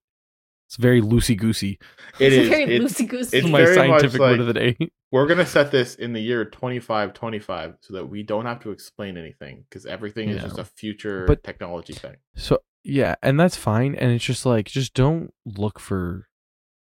It's 0.69 0.77
very 0.77 1.01
loosey 1.01 1.35
goosey. 1.37 1.79
It 2.21 2.33
it's 2.33 2.37
is. 2.45 2.49
very 2.51 2.65
It- 2.65 2.83
loosey 2.83 3.09
goosey. 3.09 3.39
it's 3.39 3.49
My 3.49 3.65
very 3.65 3.77
much 3.89 4.03
scientific 4.03 4.21
word 4.21 4.41
of 4.41 4.47
the 4.47 4.53
day. 4.53 4.77
we're 5.11 5.27
gonna 5.27 5.47
set 5.47 5.71
this 5.71 5.95
in 5.95 6.13
the 6.13 6.21
year 6.21 6.45
2525 6.45 7.77
so 7.81 7.95
that 7.95 8.07
we 8.07 8.23
don't 8.23 8.45
have 8.45 8.61
to 8.61 8.71
explain 8.71 9.17
anything 9.17 9.65
because 9.69 9.87
everything 9.87 10.29
is 10.29 10.37
Yeah. 10.37 10.43
just 10.43 10.59
a 10.59 10.65
future 10.65 11.25
But- 11.27 11.43
technology 11.43 11.95
thing. 11.95 12.17
So 12.37 12.59
yeah, 12.85 13.15
and 13.23 13.41
that's 13.41 13.57
fine. 13.57 13.95
And 13.95 14.13
it's 14.13 14.25
just 14.25 14.45
like 14.45 14.67
just 14.67 14.93
don't 14.95 15.33
look 15.47 15.79
for 15.81 16.29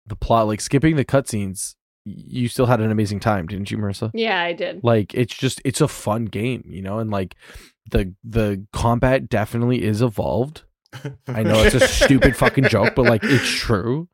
the 0.06 0.16
plot. 0.16 0.48
Like 0.48 0.60
skipping 0.60 0.96
the 0.96 1.04
cutscenes, 1.04 1.76
you 2.04 2.48
still 2.48 2.66
had 2.66 2.80
an 2.80 2.90
amazing 2.90 3.20
time, 3.20 3.46
didn't 3.46 3.70
you, 3.70 3.78
Marissa? 3.78 4.10
yeah, 4.12 4.40
I 4.42 4.54
did. 4.54 4.82
Like 4.82 5.14
it's 5.14 5.36
just 5.36 5.60
it's 5.64 5.80
a 5.80 5.88
fun 5.88 6.24
game, 6.24 6.64
you 6.68 6.82
know, 6.82 6.98
and 6.98 7.10
like 7.10 7.36
the 7.90 8.14
the 8.24 8.66
combat 8.72 9.28
definitely 9.28 9.84
is 9.84 10.02
evolved. 10.02 10.64
I 11.26 11.42
know 11.42 11.62
it's 11.62 11.74
a 11.74 11.86
stupid 11.86 12.36
fucking 12.36 12.64
joke, 12.64 12.94
but 12.94 13.04
like 13.04 13.22
it's 13.24 13.48
true. 13.48 14.08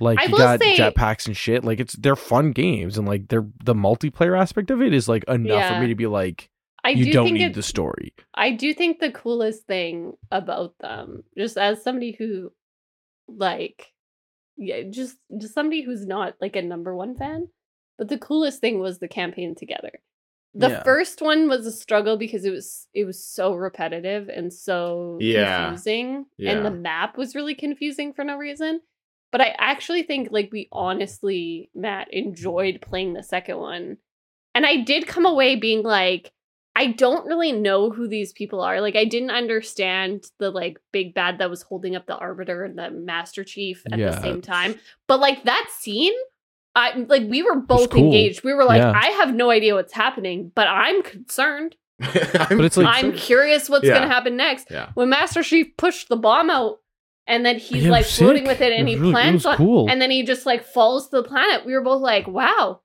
Like 0.00 0.18
I 0.20 0.24
you 0.24 0.36
got 0.36 0.60
say- 0.60 0.76
jetpacks 0.76 1.26
and 1.26 1.36
shit. 1.36 1.64
Like 1.64 1.80
it's 1.80 1.94
they're 1.94 2.16
fun 2.16 2.52
games, 2.52 2.98
and 2.98 3.06
like 3.06 3.28
they're 3.28 3.46
the 3.64 3.74
multiplayer 3.74 4.38
aspect 4.38 4.70
of 4.70 4.82
it 4.82 4.92
is 4.92 5.08
like 5.08 5.24
enough 5.28 5.48
Yeah. 5.58 5.74
for 5.74 5.80
me 5.80 5.88
to 5.88 5.94
be 5.94 6.06
like, 6.06 6.50
I 6.84 6.90
you 6.90 7.06
do 7.06 7.12
don't 7.12 7.24
think 7.26 7.38
need 7.38 7.44
it, 7.46 7.54
the 7.54 7.62
story. 7.62 8.12
I 8.34 8.50
do 8.50 8.74
think 8.74 8.98
the 8.98 9.10
coolest 9.12 9.66
thing 9.66 10.12
about 10.30 10.74
them, 10.80 11.22
just 11.38 11.56
as 11.56 11.82
somebody 11.82 12.12
who, 12.18 12.52
like, 13.28 13.86
yeah, 14.56 14.82
just 14.90 15.16
just 15.40 15.54
somebody 15.54 15.82
who's 15.82 16.06
not 16.06 16.34
like 16.40 16.56
a 16.56 16.62
number 16.62 16.94
one 16.94 17.16
fan, 17.16 17.48
but 17.98 18.08
the 18.08 18.18
coolest 18.18 18.60
thing 18.60 18.78
was 18.80 18.98
the 18.98 19.08
campaign 19.08 19.54
together. 19.54 20.00
The 20.58 20.70
Yeah. 20.70 20.82
first 20.84 21.20
one 21.20 21.48
was 21.48 21.66
a 21.66 21.72
struggle 21.72 22.16
because 22.16 22.46
it 22.46 22.50
was 22.50 22.88
it 22.94 23.04
was 23.04 23.22
so 23.22 23.54
repetitive 23.54 24.28
and 24.30 24.50
so 24.52 25.18
Yeah. 25.20 25.66
confusing, 25.66 26.26
Yeah. 26.38 26.52
and 26.52 26.64
the 26.64 26.70
map 26.70 27.18
was 27.18 27.34
really 27.34 27.54
confusing 27.54 28.14
for 28.14 28.24
no 28.24 28.36
reason. 28.38 28.80
But 29.32 29.42
I 29.42 29.54
actually 29.58 30.02
think 30.02 30.30
like 30.30 30.50
we 30.50 30.68
honestly, 30.72 31.68
Matt, 31.74 32.08
enjoyed 32.12 32.80
playing 32.80 33.12
the 33.12 33.22
second 33.22 33.58
one. 33.58 33.98
And 34.54 34.64
I 34.64 34.76
did 34.78 35.06
come 35.06 35.26
away 35.26 35.56
being 35.56 35.82
like, 35.82 36.32
I 36.74 36.86
don't 36.88 37.26
really 37.26 37.52
know 37.52 37.90
who 37.90 38.08
these 38.08 38.32
people 38.32 38.62
are. 38.62 38.80
Like 38.80 38.96
I 38.96 39.04
didn't 39.04 39.30
understand 39.30 40.30
the 40.38 40.50
like 40.50 40.78
big 40.90 41.12
bad 41.12 41.38
that 41.38 41.50
was 41.50 41.62
holding 41.62 41.96
up 41.96 42.06
the 42.06 42.16
arbiter 42.16 42.64
and 42.64 42.78
the 42.78 42.90
master 42.90 43.44
chief 43.44 43.82
at 43.92 43.98
Yeah, 43.98 44.10
the 44.10 44.20
same 44.22 44.40
time. 44.40 44.78
But 45.06 45.20
like 45.20 45.44
that 45.44 45.68
scene, 45.78 46.14
I 46.76 46.94
like 47.08 47.22
we 47.28 47.42
were 47.42 47.56
both 47.56 47.90
cool. 47.90 48.04
engaged. 48.04 48.44
We 48.44 48.52
were 48.54 48.64
like, 48.64 48.80
Yeah. 48.82 48.92
I 48.94 49.06
have 49.22 49.34
no 49.34 49.50
idea 49.50 49.74
what's 49.74 49.94
happening, 49.94 50.52
but 50.54 50.68
I'm 50.68 51.02
concerned. 51.02 51.74
but 51.98 52.60
it's 52.60 52.76
like- 52.76 53.02
I'm 53.02 53.12
curious 53.14 53.70
what's 53.70 53.86
Yeah. 53.86 53.94
gonna 53.94 54.06
happen 54.12 54.36
next. 54.36 54.66
yeah. 54.70 54.90
When 54.94 55.08
Master 55.08 55.42
Chief 55.42 55.68
pushed 55.78 56.10
the 56.10 56.16
bomb 56.16 56.50
out 56.50 56.76
and 57.26 57.46
then 57.46 57.58
he's 57.58 57.84
Yeah, 57.84 57.90
like 57.90 58.04
was 58.04 58.16
floating 58.18 58.42
sick. 58.42 58.48
with 58.48 58.60
it 58.60 58.72
and 58.74 58.86
It 58.86 58.90
he 58.90 58.94
was 58.96 59.00
really- 59.00 59.10
it 59.12 59.14
plants 59.14 59.46
on 59.46 59.56
cool. 59.56 59.88
and 59.90 60.00
then 60.02 60.10
he 60.10 60.22
just 60.22 60.44
like 60.44 60.64
falls 60.64 61.08
to 61.08 61.16
the 61.16 61.22
planet. 61.26 61.64
We 61.64 61.72
were 61.72 61.80
both 61.80 62.02
like, 62.02 62.26
wow, 62.28 62.82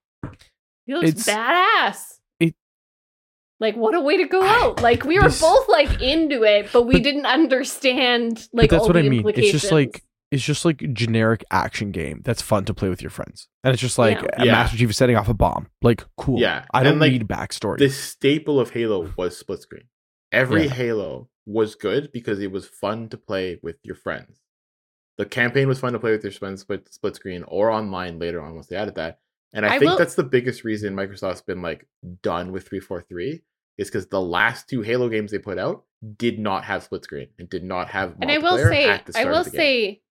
he 0.86 0.94
looks 0.96 1.10
It's- 1.10 1.28
badass. 1.28 2.20
it- 2.40 2.56
like 3.60 3.76
what 3.76 3.94
a 3.94 4.00
way 4.00 4.16
to 4.16 4.26
go 4.26 4.42
out. 4.42 4.82
Like 4.82 5.04
we 5.04 5.18
were 5.20 5.26
This- 5.28 5.42
both 5.42 5.68
like 5.68 6.02
into 6.02 6.44
it, 6.44 6.70
but 6.72 6.84
we 6.84 6.94
But- 6.94 7.04
didn't 7.04 7.26
understand 7.26 8.48
like 8.54 8.70
that's 8.70 8.82
all 8.84 8.88
what 8.88 8.94
the 8.94 9.00
I 9.00 9.10
mean. 9.10 9.28
It's 9.28 9.52
just 9.52 9.74
like 9.74 10.02
it's 10.32 10.44
just 10.44 10.64
like 10.66 10.82
a 10.82 10.88
generic 10.88 11.44
action 11.52 11.92
game 11.92 12.22
that's 12.24 12.42
fun 12.42 12.66
to 12.66 12.74
play 12.74 12.90
with 12.90 13.02
your 13.02 13.10
friends, 13.12 13.48
and 13.64 13.74
it's 13.74 13.82
just 13.82 13.98
like 13.98 14.22
Yeah. 14.22 14.28
a 14.42 14.46
Yeah. 14.46 14.52
Master 14.54 14.78
Chief 14.78 14.90
is 14.90 14.98
setting 14.98 15.16
off 15.18 15.28
a 15.30 15.34
bomb. 15.34 15.68
Like 15.82 16.06
cool. 16.18 16.40
Yeah, 16.40 16.66
I 16.74 16.80
and, 16.80 16.86
don't 16.90 17.00
like, 17.00 17.12
need 17.12 17.28
backstory. 17.28 17.78
The 17.80 17.90
staple 17.90 18.60
of 18.60 18.72
Halo 18.72 19.14
was 19.18 19.38
split 19.38 19.62
screen. 19.62 19.84
Every 20.32 20.64
Yeah. 20.66 20.70
Halo 20.74 21.30
was 21.46 21.76
good 21.76 22.12
because 22.12 22.40
it 22.40 22.52
was 22.52 22.66
fun 22.68 23.10
to 23.10 23.18
play 23.18 23.60
with 23.62 23.78
your 23.84 23.96
friends. 23.96 24.40
The 25.18 25.26
campaign 25.26 25.68
was 25.68 25.80
fun 25.80 25.94
to 25.94 26.00
play 26.00 26.12
with 26.12 26.24
your 26.24 26.32
friends, 26.32 26.62
split 26.62 26.92
split 26.94 27.16
screen 27.16 27.44
or 27.48 27.70
online 27.70 28.18
later 28.18 28.42
on 28.42 28.56
once 28.56 28.68
they 28.68 28.76
added 28.78 28.96
that. 28.96 29.20
And 29.54 29.66
I, 29.66 29.76
I 29.76 29.80
think 29.80 29.92
will- 29.92 29.98
that's 29.98 30.16
the 30.16 30.24
biggest 30.24 30.64
reason 30.64 30.96
Microsoft's 30.96 31.42
been 31.42 31.62
like 31.62 31.86
done 32.24 32.52
with 32.54 32.68
343 32.68 33.42
is 33.78 33.90
because 33.90 34.08
the 34.08 34.22
last 34.22 34.70
two 34.70 34.82
Halo 34.82 35.10
games 35.10 35.32
they 35.32 35.40
put 35.40 35.58
out 35.58 35.84
did 36.18 36.40
not 36.40 36.64
have 36.64 36.84
split 36.84 37.04
screen 37.04 37.28
and 37.38 37.50
did 37.50 37.64
not 37.64 37.90
have 37.90 38.16
and 38.22 38.32
I 38.32 38.38
will 38.38 38.54
multiplayer 38.58 38.70
say, 38.70 38.90
at 38.90 39.06
the 39.06 39.18
I 39.18 39.22
start 39.22 39.34
will 39.34 39.40
of 39.42 39.46
the 39.46 39.52
game. 39.52 39.60
say, 39.60 40.02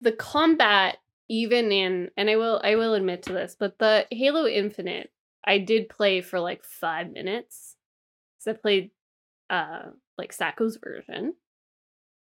the 0.00 0.12
combat, 0.12 0.98
even 1.28 1.72
in, 1.72 2.10
and 2.16 2.28
I 2.30 2.36
will, 2.36 2.60
I 2.64 2.76
will 2.76 2.94
admit 2.94 3.22
to 3.24 3.32
this, 3.32 3.56
but 3.58 3.78
the 3.78 4.06
Halo 4.10 4.46
Infinite, 4.46 5.10
I 5.44 5.58
did 5.58 5.88
play 5.88 6.20
for 6.20 6.40
like 6.40 6.64
five 6.64 7.10
minutes. 7.12 7.76
So 8.38 8.52
I 8.52 8.54
played, 8.54 8.90
uh, 9.50 9.90
like 10.18 10.32
Sacco's 10.32 10.76
version, 10.82 11.34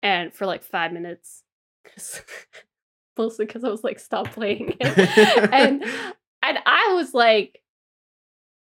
and 0.02 0.32
for 0.32 0.46
like 0.46 0.62
five 0.62 0.92
minutes, 0.92 1.42
'cause- 1.84 2.22
mostly 3.18 3.44
because 3.46 3.64
I 3.64 3.68
was 3.68 3.84
like, 3.84 3.98
stop 3.98 4.30
playing 4.32 4.76
it, 4.80 4.98
and 5.52 5.82
and 6.42 6.58
I 6.66 6.92
was 6.94 7.14
like. 7.14 7.58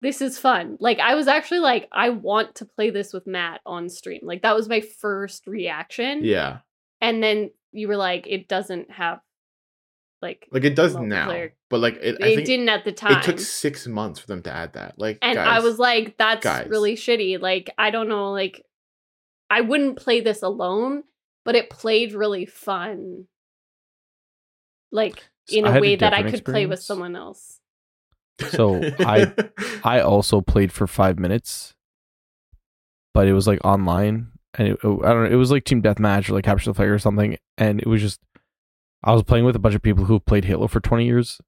This 0.03 0.21
is 0.21 0.39
fun. 0.39 0.77
Like 0.79 0.99
I 1.01 1.15
was 1.15 1.27
actually 1.27 1.61
like, 1.61 1.89
I 1.91 2.11
want 2.11 2.57
to 2.57 2.67
play 2.67 2.91
this 2.91 3.15
with 3.15 3.27
Matt 3.27 3.61
on 3.65 3.89
stream. 3.89 4.21
Like 4.23 4.43
that 4.43 4.55
was 4.55 4.69
my 4.69 4.81
first 4.83 5.47
reaction 5.47 6.23
yeah, 6.23 6.59
and 7.01 7.23
then 7.23 7.51
you 7.77 7.89
were 7.89 7.97
like 7.97 8.27
it 8.27 8.49
doesn't 8.49 8.91
have 8.91 9.21
like 10.23 10.49
like 10.51 10.65
it 10.65 10.75
does 10.75 10.97
now, 10.97 11.29
Multiplayer. 11.29 11.53
but 11.69 11.81
like 11.81 11.95
it, 12.01 12.17
I 12.23 12.29
it 12.29 12.35
think 12.37 12.47
didn't 12.47 12.69
at 12.71 12.85
the 12.85 12.93
time 12.93 13.19
it 13.19 13.23
took 13.23 13.39
six 13.39 13.87
months 13.87 14.19
for 14.19 14.27
them 14.27 14.43
to 14.43 14.51
add 14.53 14.73
that. 14.73 14.99
Like, 14.99 15.19
and 15.23 15.37
guys, 15.37 15.47
i 15.47 15.61
was 15.65 15.79
like 15.79 16.17
that's 16.17 16.43
guys. 16.43 16.69
really 16.69 16.95
shitty 16.97 17.41
like 17.41 17.71
i 17.79 17.91
don't 17.91 18.09
know 18.09 18.33
like 18.33 18.65
i 19.51 19.61
wouldn't 19.61 19.97
play 19.99 20.21
this 20.23 20.43
alone 20.43 21.03
but 21.45 21.55
it 21.55 21.69
played 21.71 22.13
really 22.15 22.47
fun 22.47 23.27
like 24.91 25.23
in 25.49 25.65
I 25.65 25.69
a 25.69 25.73
had 25.73 25.79
a 25.79 25.83
way 25.83 25.97
that 25.97 26.13
i 26.15 26.23
different 26.23 26.35
could 26.37 26.45
play 26.53 26.67
with 26.67 26.81
someone 26.81 27.15
else 27.15 27.61
So, 28.51 28.83
I- 28.99 29.33
I 29.85 30.01
also 30.01 30.41
played 30.43 30.71
for 30.73 30.87
five 30.87 31.19
minutes, 31.19 31.75
but 33.15 33.27
it 33.27 33.33
was 33.33 33.47
like 33.47 33.61
online, 33.65 34.29
and 34.57 34.69
it, 34.69 34.79
I 34.83 34.87
don't 34.89 35.03
know. 35.25 35.31
It 35.31 35.35
was 35.37 35.51
like 35.51 35.65
team 35.65 35.83
deathmatch 35.83 36.29
or 36.31 36.35
like 36.35 36.45
capture 36.45 36.71
the 36.71 36.75
flag 36.75 36.89
or 36.89 36.99
something, 36.99 37.37
and 37.59 37.81
it 37.81 37.87
was 37.87 38.01
just 38.01 38.21
I 39.03 39.13
was 39.13 39.23
playing 39.23 39.45
with 39.45 39.57
a 39.57 39.61
bunch 39.61 39.75
of 39.75 39.83
people 39.83 40.05
who 40.05 40.19
played 40.21 40.45
Halo 40.45 40.67
for 40.69 40.81
twenty 40.81 41.05
years, 41.07 41.41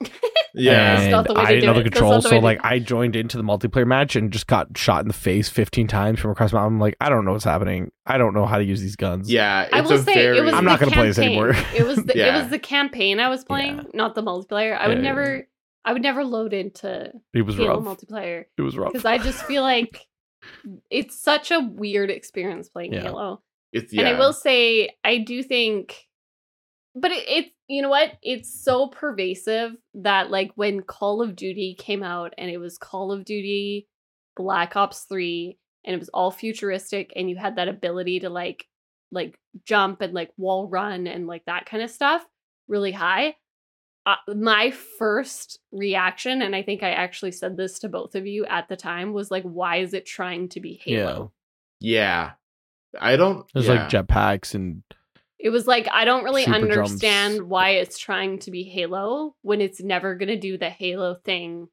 yeah, 0.54 1.00
and 1.02 1.10
not 1.10 1.26
the 1.26 1.34
way 1.34 1.40
I 1.42 1.44
to 1.46 1.54
didn't 1.60 1.66
know 1.66 1.74
the 1.74 1.80
it. 1.80 1.84
That's 1.84 1.94
controls, 1.94 2.22
the 2.24 2.30
so 2.30 2.36
to- 2.36 2.44
like 2.44 2.58
I 2.64 2.78
joined 2.80 3.14
into 3.16 3.36
the 3.36 3.42
multiplayer 3.44 3.86
match 3.86 4.16
and 4.16 4.32
just 4.32 4.46
got 4.46 4.76
shot 4.76 5.02
in 5.02 5.08
the 5.08 5.14
face 5.14 5.48
fifteen 5.48 5.86
times 5.86 6.18
from 6.18 6.32
across 6.32 6.50
the 6.50 6.56
mountain. 6.56 6.74
I'm 6.74 6.80
like, 6.80 6.96
I 7.00 7.08
don't 7.08 7.24
know 7.24 7.32
what's 7.32 7.44
happening. 7.44 7.92
I 8.06 8.18
don't 8.18 8.34
know 8.34 8.46
how 8.46 8.58
to 8.58 8.64
use 8.64 8.80
these 8.80 8.96
guns. 8.96 9.30
yeah. 9.30 9.62
It's 9.62 9.72
i 9.74 9.80
will 9.80 9.92
a 9.92 9.98
say 9.98 10.14
very, 10.14 10.38
it 10.38 10.42
was 10.44 10.54
I'm 10.54 10.64
not 10.64 10.80
gonna 10.80 10.92
play 10.92 11.06
this 11.06 11.18
anymore. 11.18 11.50
it 11.74 11.86
was 11.86 12.02
the 12.04 12.18
it 12.28 12.32
was 12.34 12.50
the 12.50 12.58
campaign 12.58 13.20
i 13.20 13.28
was 13.28 13.44
playing 13.44 13.76
Yeah. 13.76 13.82
not 13.94 14.14
the 14.16 14.22
multiplayer 14.22 14.76
i 14.76 14.88
would 14.88 14.98
Yeah, 14.98 15.02
yeah, 15.04 15.08
never 15.08 15.48
i 15.84 15.92
would 15.92 16.02
never 16.02 16.24
load 16.24 16.52
into 16.52 17.12
it 17.32 17.42
was 17.42 17.56
halo 17.56 17.80
rough. 17.80 17.98
multiplayer 17.98 18.44
It 18.58 18.62
was 18.62 18.76
rough. 18.76 18.92
because 18.92 19.04
I 19.04 19.18
just 19.18 19.44
feel 19.44 19.62
like 19.62 20.06
it's 20.90 21.20
such 21.20 21.50
a 21.50 21.60
weird 21.60 22.10
experience 22.10 22.68
playing 22.68 22.92
Yeah. 22.92 23.02
Halo. 23.02 23.42
It's 23.72 23.92
yeah. 23.92 24.02
And 24.02 24.16
I 24.16 24.18
will 24.18 24.32
say, 24.32 24.90
I 25.04 25.18
do 25.18 25.42
think, 25.42 26.06
but 26.94 27.12
it, 27.12 27.24
it's 27.28 27.50
you 27.68 27.82
know 27.82 27.88
what? 27.88 28.14
It's 28.22 28.62
so 28.64 28.88
pervasive 28.88 29.76
that 29.94 30.30
like 30.30 30.50
when 30.56 30.82
Call 30.82 31.22
of 31.22 31.36
Duty 31.36 31.76
came 31.78 32.02
out 32.02 32.34
and 32.36 32.50
it 32.50 32.58
was 32.58 32.78
Call 32.78 33.12
of 33.12 33.24
Duty 33.24 33.86
Black 34.36 34.74
Ops 34.76 35.04
Three 35.08 35.56
and 35.84 35.94
it 35.94 35.98
was 35.98 36.08
all 36.08 36.30
futuristic 36.30 37.12
and 37.14 37.30
you 37.30 37.36
had 37.36 37.56
that 37.56 37.68
ability 37.68 38.20
to 38.20 38.30
like 38.30 38.66
like 39.12 39.38
jump 39.64 40.00
and 40.00 40.14
like 40.14 40.30
wall 40.36 40.68
run 40.68 41.06
and 41.06 41.26
like 41.26 41.44
that 41.46 41.66
kind 41.66 41.82
of 41.82 41.90
stuff 41.90 42.24
really 42.68 42.92
high. 42.92 43.36
Uh, 44.10 44.34
my 44.34 44.70
first 44.70 45.60
reaction, 45.70 46.42
and 46.42 46.56
I 46.56 46.62
think 46.62 46.82
I 46.82 46.90
actually 46.90 47.32
said 47.32 47.56
this 47.56 47.78
to 47.80 47.88
both 47.88 48.14
of 48.14 48.26
you 48.26 48.44
at 48.46 48.68
the 48.68 48.76
time, 48.76 49.12
was 49.12 49.30
like, 49.30 49.44
"Why 49.44 49.76
is 49.76 49.94
it 49.94 50.06
trying 50.06 50.48
to 50.50 50.60
be 50.60 50.80
Halo?" 50.82 51.32
Yeah, 51.80 52.32
I 52.98 53.16
don't. 53.16 53.46
There's 53.52 53.66
yeah. 53.66 53.74
like 53.74 53.88
jetpacks 53.88 54.54
and 54.54 54.82
It 55.38 55.50
was 55.50 55.66
like 55.66 55.88
I 55.92 56.04
don't 56.04 56.24
really 56.24 56.44
understand 56.46 57.36
jumps. 57.36 57.48
why 57.48 57.70
it's 57.70 57.98
trying 57.98 58.40
to 58.40 58.50
be 58.50 58.64
Halo 58.64 59.36
when 59.42 59.60
it's 59.60 59.80
never 59.80 60.14
gonna 60.16 60.36
do 60.36 60.58
the 60.58 60.70
Halo 60.70 61.14
thing 61.14 61.68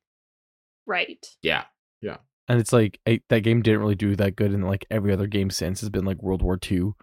right. 0.85 1.25
Yeah. 1.41 1.63
Yeah, 2.01 2.17
and 2.47 2.59
it's 2.59 2.71
like 2.71 2.99
I, 3.07 3.21
that 3.29 3.39
game 3.41 3.63
didn't 3.63 3.79
really 3.79 3.95
do 3.95 4.15
that 4.15 4.35
good, 4.35 4.51
and 4.51 4.67
like 4.67 4.85
every 4.91 5.11
other 5.11 5.25
game 5.25 5.49
since 5.49 5.81
has 5.81 5.89
been 5.89 6.05
like 6.05 6.21
World 6.21 6.43
War 6.43 6.59
II. 6.71 6.93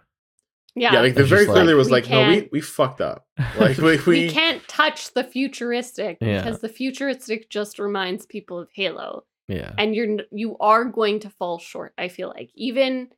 Yeah, 0.75 0.93
yeah. 0.93 1.01
Like 1.01 1.15
they 1.15 1.21
It's 1.21 1.29
very 1.29 1.41
just 1.41 1.49
like, 1.49 1.55
clearly 1.55 1.73
was 1.73 1.89
like, 1.89 2.09
no, 2.09 2.27
we 2.27 2.49
we 2.51 2.61
fucked 2.61 3.01
up. 3.01 3.25
Like 3.59 3.77
we 3.77 3.97
we, 3.97 4.01
we, 4.07 4.29
can't 4.29 4.65
touch 4.67 5.13
the 5.13 5.23
futuristic 5.23 6.17
Yeah. 6.19 6.41
because 6.41 6.59
the 6.59 6.69
futuristic 6.69 7.49
just 7.49 7.79
reminds 7.79 8.25
people 8.25 8.59
of 8.59 8.69
Halo. 8.73 9.23
Yeah, 9.47 9.73
and 9.77 9.95
you're 9.95 10.17
you 10.31 10.57
are 10.57 10.85
going 10.85 11.19
to 11.19 11.29
fall 11.29 11.59
short 11.59 11.93
i 11.99 12.07
feel 12.07 12.29
like 12.29 12.49
even 12.55 13.09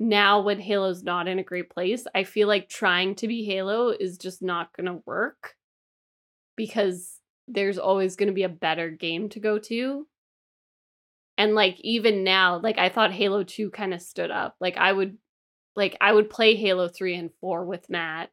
now 0.00 0.40
when 0.40 0.58
halo's 0.58 1.04
not 1.04 1.28
in 1.28 1.38
a 1.38 1.44
great 1.44 1.70
place 1.70 2.04
i 2.16 2.24
feel 2.24 2.48
like 2.48 2.68
trying 2.68 3.14
to 3.16 3.28
be 3.28 3.44
halo 3.44 3.90
is 3.90 4.18
just 4.18 4.42
not 4.42 4.76
going 4.76 4.86
to 4.86 5.02
work 5.06 5.54
because 6.56 7.20
there's 7.46 7.78
always 7.78 8.16
going 8.16 8.26
to 8.26 8.34
be 8.34 8.42
a 8.42 8.48
better 8.48 8.90
game 8.90 9.28
to 9.28 9.38
go 9.38 9.60
to 9.60 10.04
and 11.36 11.54
like 11.54 11.76
even 11.80 12.24
now 12.24 12.58
like 12.58 12.78
i 12.78 12.88
thought 12.88 13.12
halo 13.12 13.44
2 13.44 13.70
kind 13.70 13.94
of 13.94 14.02
stood 14.02 14.32
up 14.32 14.56
like 14.60 14.76
i 14.76 14.92
would 14.92 15.16
like 15.78 15.96
i 16.02 16.12
would 16.12 16.28
play 16.28 16.54
halo 16.56 16.88
3 16.88 17.14
and 17.14 17.30
4 17.40 17.64
with 17.64 17.88
matt 17.88 18.30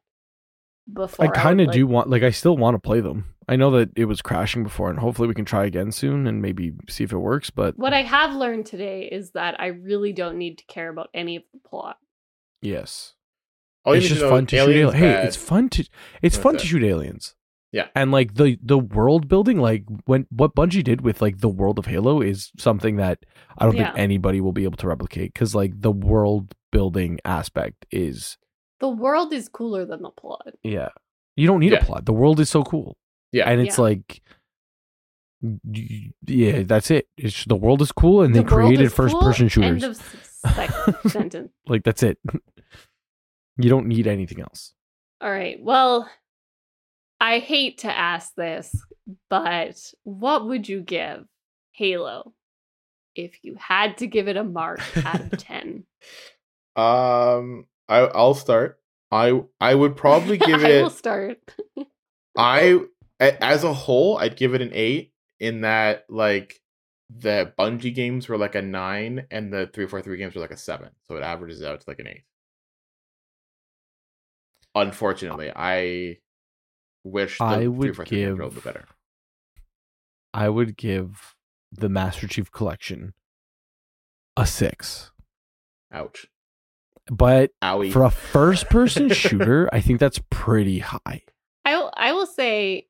before 0.92 1.24
I 1.24 1.28
kind 1.28 1.60
of 1.60 1.66
would, 1.68 1.72
do 1.74 1.86
want 1.86 2.08
like 2.10 2.22
I 2.22 2.30
still 2.30 2.56
want 2.56 2.76
to 2.76 2.78
play 2.78 3.00
them. 3.00 3.34
I 3.48 3.56
know 3.56 3.72
that 3.72 3.90
it 3.96 4.04
was 4.04 4.22
crashing 4.22 4.62
before, 4.62 4.88
and 4.88 5.00
hopefully 5.00 5.26
we 5.26 5.34
can 5.34 5.44
try 5.44 5.64
again 5.64 5.90
soon 5.90 6.28
and 6.28 6.40
maybe 6.40 6.74
see 6.88 7.02
if 7.02 7.12
it 7.12 7.18
works. 7.18 7.50
But 7.50 7.76
what 7.76 7.92
i 7.92 8.02
have 8.02 8.34
learned 8.36 8.66
today 8.66 9.08
is 9.10 9.32
that 9.32 9.58
i 9.60 9.66
really 9.66 10.12
don't 10.12 10.38
need 10.38 10.58
to 10.58 10.64
care 10.66 10.88
about 10.88 11.08
any 11.12 11.34
of 11.36 11.42
the 11.52 11.58
plot 11.68 11.96
yes, 12.62 13.14
all 13.84 13.94
it's 13.94 14.06
just 14.08 14.20
fun 14.20 14.46
to 14.46 14.56
shoot. 14.56 14.62
aliens 14.62 14.94
Aliens. 14.94 15.14
Hey, 15.22 15.26
it's 15.26 15.36
fun 15.36 15.68
to 15.70 15.88
it's 16.22 16.36
fun 16.36 16.54
it. 16.54 16.58
to 16.60 16.66
shoot 16.66 16.84
aliens. 16.84 17.34
Yeah. 17.72 17.88
and 17.96 18.10
like 18.12 18.34
the 18.34 18.56
the 18.62 18.78
world 18.78 19.28
building, 19.28 19.58
like 19.58 19.84
when 20.04 20.26
what 20.30 20.54
Bungie 20.54 20.84
did 20.84 21.00
with 21.00 21.20
like 21.20 21.38
the 21.40 21.48
world 21.48 21.78
of 21.80 21.86
Halo 21.86 22.22
is 22.22 22.50
something 22.58 22.96
that 22.96 23.18
I 23.58 23.64
don't 23.66 23.76
Yeah. 23.76 23.86
think 23.88 23.98
anybody 23.98 24.40
will 24.40 24.52
be 24.52 24.64
able 24.64 24.78
to 24.78 24.86
replicate 24.88 25.34
because 25.34 25.52
like 25.54 25.72
the 25.80 25.90
world 25.92 26.54
building 26.76 27.12
aspect 27.24 27.78
is 27.90 28.36
the 28.80 28.88
world 29.04 29.32
is 29.38 29.48
cooler 29.48 29.84
than 29.90 30.00
the 30.02 30.10
plot 30.22 30.52
yeah. 30.62 30.90
You 31.38 31.46
don't 31.50 31.60
need 31.60 31.72
Yeah. 31.72 31.82
a 31.84 31.84
plot. 31.88 32.02
The 32.06 32.12
world 32.22 32.38
is 32.40 32.48
so 32.56 32.62
cool. 32.72 32.96
Yeah. 33.32 33.48
and 33.50 33.60
it's 33.64 33.78
Yeah. 33.78 33.82
like 33.90 34.06
yeah 36.26 36.62
that's 36.72 36.90
it 36.90 37.04
it's 37.16 37.44
the 37.44 37.56
world 37.64 37.80
is 37.82 37.92
cool 37.92 38.22
and 38.22 38.34
The 38.34 38.42
they 38.42 38.48
created 38.48 38.86
is 38.86 38.94
first 38.94 39.12
cool, 39.14 39.22
person 39.22 39.48
shooters 39.48 39.82
End 39.82 39.84
of 39.84 41.12
sentence. 41.18 41.52
like 41.66 41.82
that's 41.84 42.02
it 42.02 42.18
you 43.62 43.68
don't 43.68 43.86
need 43.86 44.06
anything 44.06 44.40
else 44.40 44.72
All 45.20 45.30
right. 45.30 45.58
Well, 45.62 46.08
I 47.20 47.38
hate 47.38 47.78
to 47.78 47.90
ask 48.12 48.34
this, 48.36 48.68
but 49.30 49.76
what 50.04 50.46
would 50.48 50.68
you 50.68 50.80
give 50.82 51.24
Halo 51.72 52.34
if 53.14 53.32
you 53.42 53.56
had 53.58 53.96
to 53.98 54.06
give 54.06 54.28
it 54.28 54.36
a 54.36 54.44
mark 54.44 54.80
out 55.06 55.20
of 55.32 55.38
10? 55.38 55.84
Um, 56.76 57.66
I 57.88 58.00
I'll 58.00 58.34
start. 58.34 58.78
I 59.10 59.42
I 59.60 59.74
would 59.74 59.96
probably 59.96 60.36
give 60.38 60.62
I 60.64 60.68
will 60.80 60.86
it. 60.88 60.90
start. 60.92 61.38
I 62.36 62.80
as 63.20 63.64
a 63.64 63.72
whole, 63.72 64.18
I'd 64.18 64.36
give 64.36 64.54
it 64.54 64.62
an 64.62 64.70
eight. 64.72 65.12
In 65.40 65.62
that, 65.62 66.04
like 66.08 66.60
the 67.10 67.52
Bungie 67.58 67.94
games 67.94 68.28
were 68.28 68.38
like 68.38 68.54
a 68.54 68.62
nine, 68.62 69.26
and 69.30 69.52
the 69.52 69.66
three 69.72 69.86
four 69.86 70.00
three 70.02 70.16
games 70.16 70.34
were 70.34 70.40
like 70.40 70.50
a 70.50 70.56
seven, 70.56 70.90
so 71.06 71.16
it 71.16 71.22
averages 71.22 71.62
out 71.62 71.80
to 71.80 71.90
like 71.90 71.98
an 71.98 72.08
eight. 72.08 72.24
Unfortunately, 74.74 75.50
I 75.54 76.18
wish 77.04 77.38
the 77.38 77.44
I 77.44 77.56
three 77.58 77.68
would 77.68 77.96
four 77.96 78.04
three 78.06 78.18
games 78.18 78.26
a 78.28 78.30
give- 78.32 78.38
little 78.38 78.50
bit 78.52 78.64
better. 78.64 78.84
i 80.34 80.48
would 80.48 80.76
give 80.76 81.34
the 81.72 81.88
master 81.88 82.26
chief 82.26 82.50
collection 82.52 83.14
a 84.36 84.46
six 84.46 85.12
Ouch. 85.92 86.26
But 87.10 87.50
Owie. 87.62 87.92
for 87.92 88.02
a 88.02 88.10
first 88.10 88.68
person 88.68 89.08
shooter 89.08 89.68
i 89.72 89.80
think 89.80 90.00
that's 90.00 90.20
pretty 90.30 90.80
high 90.80 91.22
I 91.66 91.76
will, 91.76 91.92
I 91.96 92.12
will 92.12 92.26
say, 92.26 92.86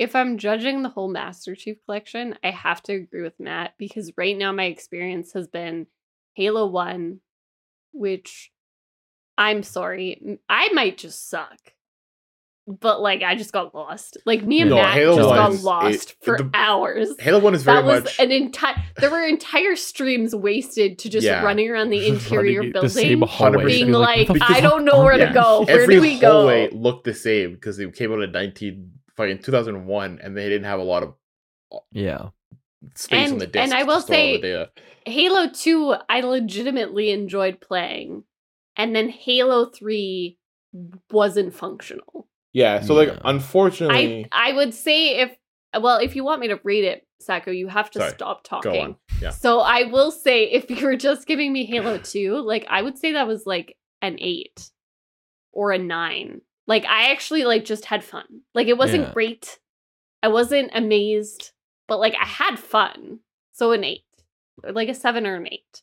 if 0.00 0.16
I'm 0.16 0.38
judging 0.38 0.82
the 0.82 0.88
whole 0.88 1.08
Master 1.08 1.54
Chief 1.54 1.76
collection, 1.84 2.36
I 2.42 2.50
have 2.50 2.82
to 2.82 2.94
agree 2.94 3.22
with 3.22 3.38
Matt 3.38 3.74
because 3.78 4.12
right 4.16 4.36
now 4.36 4.50
my 4.50 4.64
experience 4.64 5.32
has 5.34 5.46
been 5.46 5.86
Halo 6.34 6.66
1, 6.66 7.20
which 7.92 8.50
I'm 9.38 9.62
sorry, 9.62 10.40
I 10.48 10.68
might 10.72 10.98
just 10.98 11.30
suck. 11.30 11.74
But 12.80 13.00
like 13.00 13.22
I 13.22 13.34
just 13.34 13.50
got 13.52 13.74
lost. 13.74 14.18
Like 14.26 14.44
me 14.44 14.60
and 14.60 14.68
No, 14.68 14.76
Matt 14.76 14.92
Halo 14.94 15.16
just 15.16 15.28
1 15.28 15.36
got 15.36 15.62
lost 15.62 16.10
it- 16.10 16.16
for 16.20 16.36
the- 16.36 16.50
hours. 16.52 17.08
Halo 17.18 17.38
One 17.38 17.54
is 17.54 17.62
very 17.62 17.78
that 17.80 17.84
was 17.86 18.04
much. 18.04 18.18
an 18.18 18.30
entire 18.30 18.74
there 18.98 19.10
were 19.10 19.24
entire 19.24 19.74
streams 19.74 20.34
wasted 20.34 20.98
to 20.98 21.08
just 21.08 21.24
Yeah. 21.24 21.42
running 21.42 21.70
around 21.70 21.88
the 21.88 22.06
interior 22.08 22.58
Running 22.60 22.72
the 22.74 22.80
building 22.80 23.22
hallway, 23.22 23.64
being 23.64 23.86
being 23.86 23.92
like, 23.92 24.28
I 24.42 24.60
don't 24.60 24.84
know 24.84 24.98
where 25.02 25.14
we 25.18 25.24
to 25.24 25.32
go. 25.32 25.64
Where 25.64 25.80
Every 25.82 25.94
do 25.94 26.00
we 26.02 26.18
go? 26.18 26.30
hallway 26.32 26.68
looked 26.70 27.04
the 27.04 27.14
same 27.14 27.54
because 27.54 27.78
they 27.78 27.90
came 27.90 28.12
out 28.12 28.20
in 28.20 28.32
nineteen 28.32 28.92
fucking 29.16 29.38
two 29.38 29.50
thousand 29.52 29.86
one, 29.86 30.20
and 30.22 30.36
they 30.36 30.48
didn't 30.50 30.66
have 30.66 30.78
a 30.78 30.84
lot 30.84 31.02
of 31.02 31.14
uh, 31.72 31.78
yeah 31.90 32.28
space 32.94 33.28
on 33.28 33.32
And- 33.32 33.40
the 33.40 33.46
disk. 33.46 33.64
and 33.64 33.72
I 33.72 33.82
will 33.84 34.00
store 34.02 34.14
all 34.16 34.40
the 34.40 34.40
say- 34.42 34.66
Halo 35.10 35.48
2, 35.48 35.94
I 36.10 36.20
legitimately 36.20 37.10
enjoyed 37.12 37.60
playing. 37.62 38.24
And 38.76 38.94
then 38.94 39.08
Halo 39.08 39.64
3 39.70 40.36
wasn't 41.10 41.54
functional. 41.54 42.27
Yeah. 42.58 42.80
So 42.80 42.94
like, 42.94 43.12
unfortunately, 43.24 44.26
I 44.32 44.50
I 44.50 44.52
would 44.52 44.74
say 44.74 45.20
if 45.20 45.30
well, 45.80 45.98
if 45.98 46.16
you 46.16 46.24
want 46.24 46.40
me 46.40 46.48
to 46.48 46.58
rate 46.64 46.84
it, 46.84 47.06
Sacco, 47.20 47.50
you 47.50 47.68
have 47.68 47.90
to 47.92 47.98
Sorry, 48.00 48.10
stop 48.12 48.42
go 48.48 48.60
talking. 48.62 48.80
on. 48.82 48.96
Yeah. 49.20 49.30
So 49.30 49.60
I 49.60 49.84
will 49.84 50.10
say 50.10 50.44
if 50.50 50.70
you 50.70 50.84
were 50.86 50.96
just 50.96 51.26
giving 51.26 51.52
me 51.52 51.64
Halo 51.66 51.98
2, 52.02 52.36
like 52.40 52.66
I 52.68 52.82
would 52.82 52.98
say 52.98 53.12
that 53.12 53.26
was 53.26 53.44
like 53.46 53.76
an 54.02 54.16
8 54.20 54.70
or 55.52 55.72
a 55.72 55.78
9. 55.78 56.40
Like 56.66 56.84
I 56.86 57.10
actually 57.12 57.44
like 57.44 57.64
just 57.64 57.84
had 57.86 58.02
fun. 58.04 58.42
Like 58.54 58.66
it 58.68 58.78
wasn't 58.78 59.04
Yeah. 59.08 59.12
great. 59.12 59.58
I 60.22 60.28
wasn't 60.28 60.70
amazed, 60.74 61.52
but 61.86 61.98
like 62.00 62.14
I 62.20 62.26
had 62.26 62.58
fun. 62.58 63.20
So 63.52 63.72
an 63.72 63.84
8. 63.84 64.00
Or 64.64 64.72
like 64.72 64.88
a 64.88 64.94
7 64.94 65.26
or 65.26 65.36
an 65.36 65.46
8. 65.50 65.82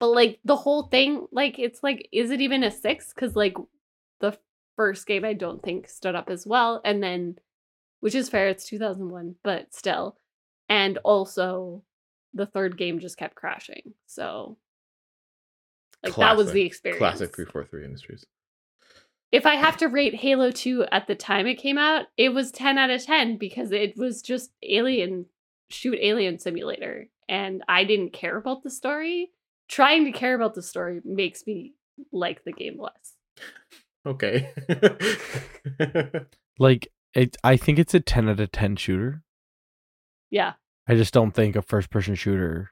But 0.00 0.08
like 0.08 0.40
the 0.44 0.56
whole 0.56 0.84
thing, 0.88 1.26
like 1.32 1.58
it's 1.58 1.82
like 1.82 2.08
is 2.12 2.30
it 2.30 2.40
even 2.40 2.62
a 2.64 2.70
6 2.70 3.12
cuz 3.12 3.34
like 3.36 3.56
the 4.20 4.38
first 4.76 5.06
game 5.06 5.24
I 5.24 5.32
don't 5.32 5.62
think 5.62 5.88
stood 5.88 6.14
up 6.14 6.30
as 6.30 6.46
well 6.46 6.80
and 6.84 7.02
then 7.02 7.36
which 8.00 8.14
is 8.14 8.28
fair 8.28 8.48
it's 8.48 8.68
2001 8.68 9.36
but 9.42 9.74
still 9.74 10.16
and 10.68 10.98
also 10.98 11.82
the 12.34 12.46
third 12.46 12.76
game 12.76 12.98
just 13.00 13.16
kept 13.16 13.34
crashing 13.34 13.94
so 14.06 14.58
like 16.02 16.14
that 16.16 16.36
was 16.36 16.52
the 16.52 16.62
experience 16.62 16.98
classic 16.98 17.34
three 17.34 17.46
four 17.46 17.64
three 17.64 17.84
industries. 17.84 18.26
if 19.32 19.46
i 19.46 19.54
have 19.54 19.76
to 19.76 19.88
rate 19.88 20.14
halo 20.14 20.50
2 20.50 20.84
at 20.92 21.06
the 21.06 21.14
time 21.14 21.46
it 21.46 21.56
came 21.56 21.78
out 21.78 22.06
it 22.16 22.30
was 22.30 22.50
10 22.52 22.78
out 22.78 22.90
of 22.90 23.04
10 23.04 23.38
because 23.38 23.72
it 23.72 23.96
was 23.96 24.22
just 24.22 24.50
alien 24.62 25.26
shoot 25.70 25.98
alien 26.00 26.38
simulator 26.38 27.08
and 27.28 27.62
i 27.68 27.84
didn't 27.84 28.12
care 28.12 28.36
about 28.36 28.62
the 28.62 28.70
story. 28.70 29.30
Trying 29.68 30.04
to 30.04 30.12
care 30.12 30.36
about 30.36 30.54
the 30.54 30.62
story 30.62 31.00
makes 31.04 31.44
me 31.44 31.74
like 32.12 32.44
the 32.44 32.52
game 32.52 32.80
less 32.80 33.14
Okay. 34.06 34.50
Like 36.58 36.88
it, 37.14 37.36
I 37.44 37.58
think 37.58 37.78
it's 37.78 37.92
a 37.92 38.00
ten 38.00 38.28
out 38.30 38.40
of 38.40 38.50
ten 38.50 38.76
shooter. 38.76 39.22
yeah 40.30 40.54
I 40.88 40.94
just 40.94 41.12
don't 41.12 41.32
think 41.32 41.54
a 41.54 41.60
first 41.62 41.90
person 41.90 42.14
shooter 42.14 42.70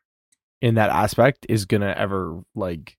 in 0.63 0.77
that 0.77 0.89
aspect 0.91 1.45
is 1.49 1.67
gonna 1.67 1.95
ever 1.97 2.41
like 2.55 2.97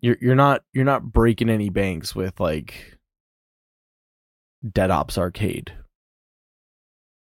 you're 0.00 0.16
you're 0.20 0.34
not 0.34 0.64
you're 0.72 0.84
not 0.84 1.12
breaking 1.12 1.48
any 1.50 1.68
banks 1.70 2.14
with 2.16 2.40
like 2.40 2.98
Dead 4.68 4.90
Ops 4.90 5.16
Arcade. 5.16 5.72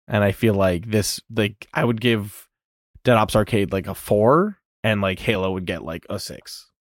And 0.09 0.24
I 0.24 0.32
feel 0.32 0.55
like 0.55 0.90
this 0.90 1.20
like 1.30 1.68
I 1.72 1.84
would 1.84 2.01
give 2.01 2.48
Dead 3.05 3.16
Ops 3.16 3.36
Arcade 3.36 3.70
like 3.72 3.86
a 3.86 3.94
four 3.94 4.59
and 4.82 5.01
like 5.01 5.20
Halo 5.20 5.52
would 5.52 5.66
get 5.66 5.84
like 5.84 6.06
a 6.10 6.18
six. 6.18 6.71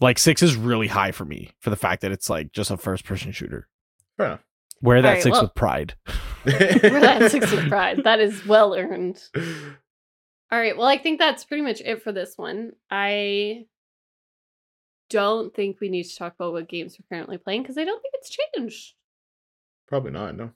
Like 0.00 0.18
six 0.18 0.42
is 0.42 0.56
really 0.56 0.88
high 0.88 1.12
for 1.12 1.24
me 1.24 1.52
for 1.60 1.70
the 1.70 1.76
fact 1.76 2.02
that 2.02 2.12
it's 2.12 2.28
like 2.28 2.52
just 2.52 2.70
a 2.70 2.76
first 2.76 3.04
person 3.04 3.32
shooter. 3.32 3.68
Fair 4.16 4.26
enough. 4.26 4.40
Wear 4.82 5.00
that 5.00 5.08
Alright, 5.08 5.22
six 5.22 5.32
well- 5.32 5.42
with 5.42 5.54
pride. 5.54 5.94
we're 6.44 7.00
that 7.00 7.30
six 7.30 7.50
with 7.50 7.68
pride 7.68 8.04
that 8.04 8.20
is 8.20 8.46
well 8.46 8.74
earned 8.74 9.20
All 10.52 10.58
right. 10.60 10.76
Well, 10.76 10.86
I 10.86 10.96
think 10.98 11.18
that's 11.18 11.44
pretty 11.44 11.62
much 11.62 11.80
it 11.80 12.02
for 12.02 12.12
this 12.12 12.38
one. 12.38 12.72
I 12.88 13.66
don't 15.10 15.52
think 15.54 15.80
we 15.80 15.88
need 15.88 16.04
to 16.04 16.16
talk 16.16 16.34
about 16.34 16.52
what 16.52 16.68
games 16.68 16.96
we're 16.98 17.16
currently 17.16 17.38
playing 17.38 17.62
because 17.62 17.76
I 17.78 17.84
don't 17.84 18.00
think 18.00 18.14
it's 18.14 18.36
changed. 18.54 18.94
Probably 19.88 20.12
not. 20.12 20.36
No. 20.36 20.50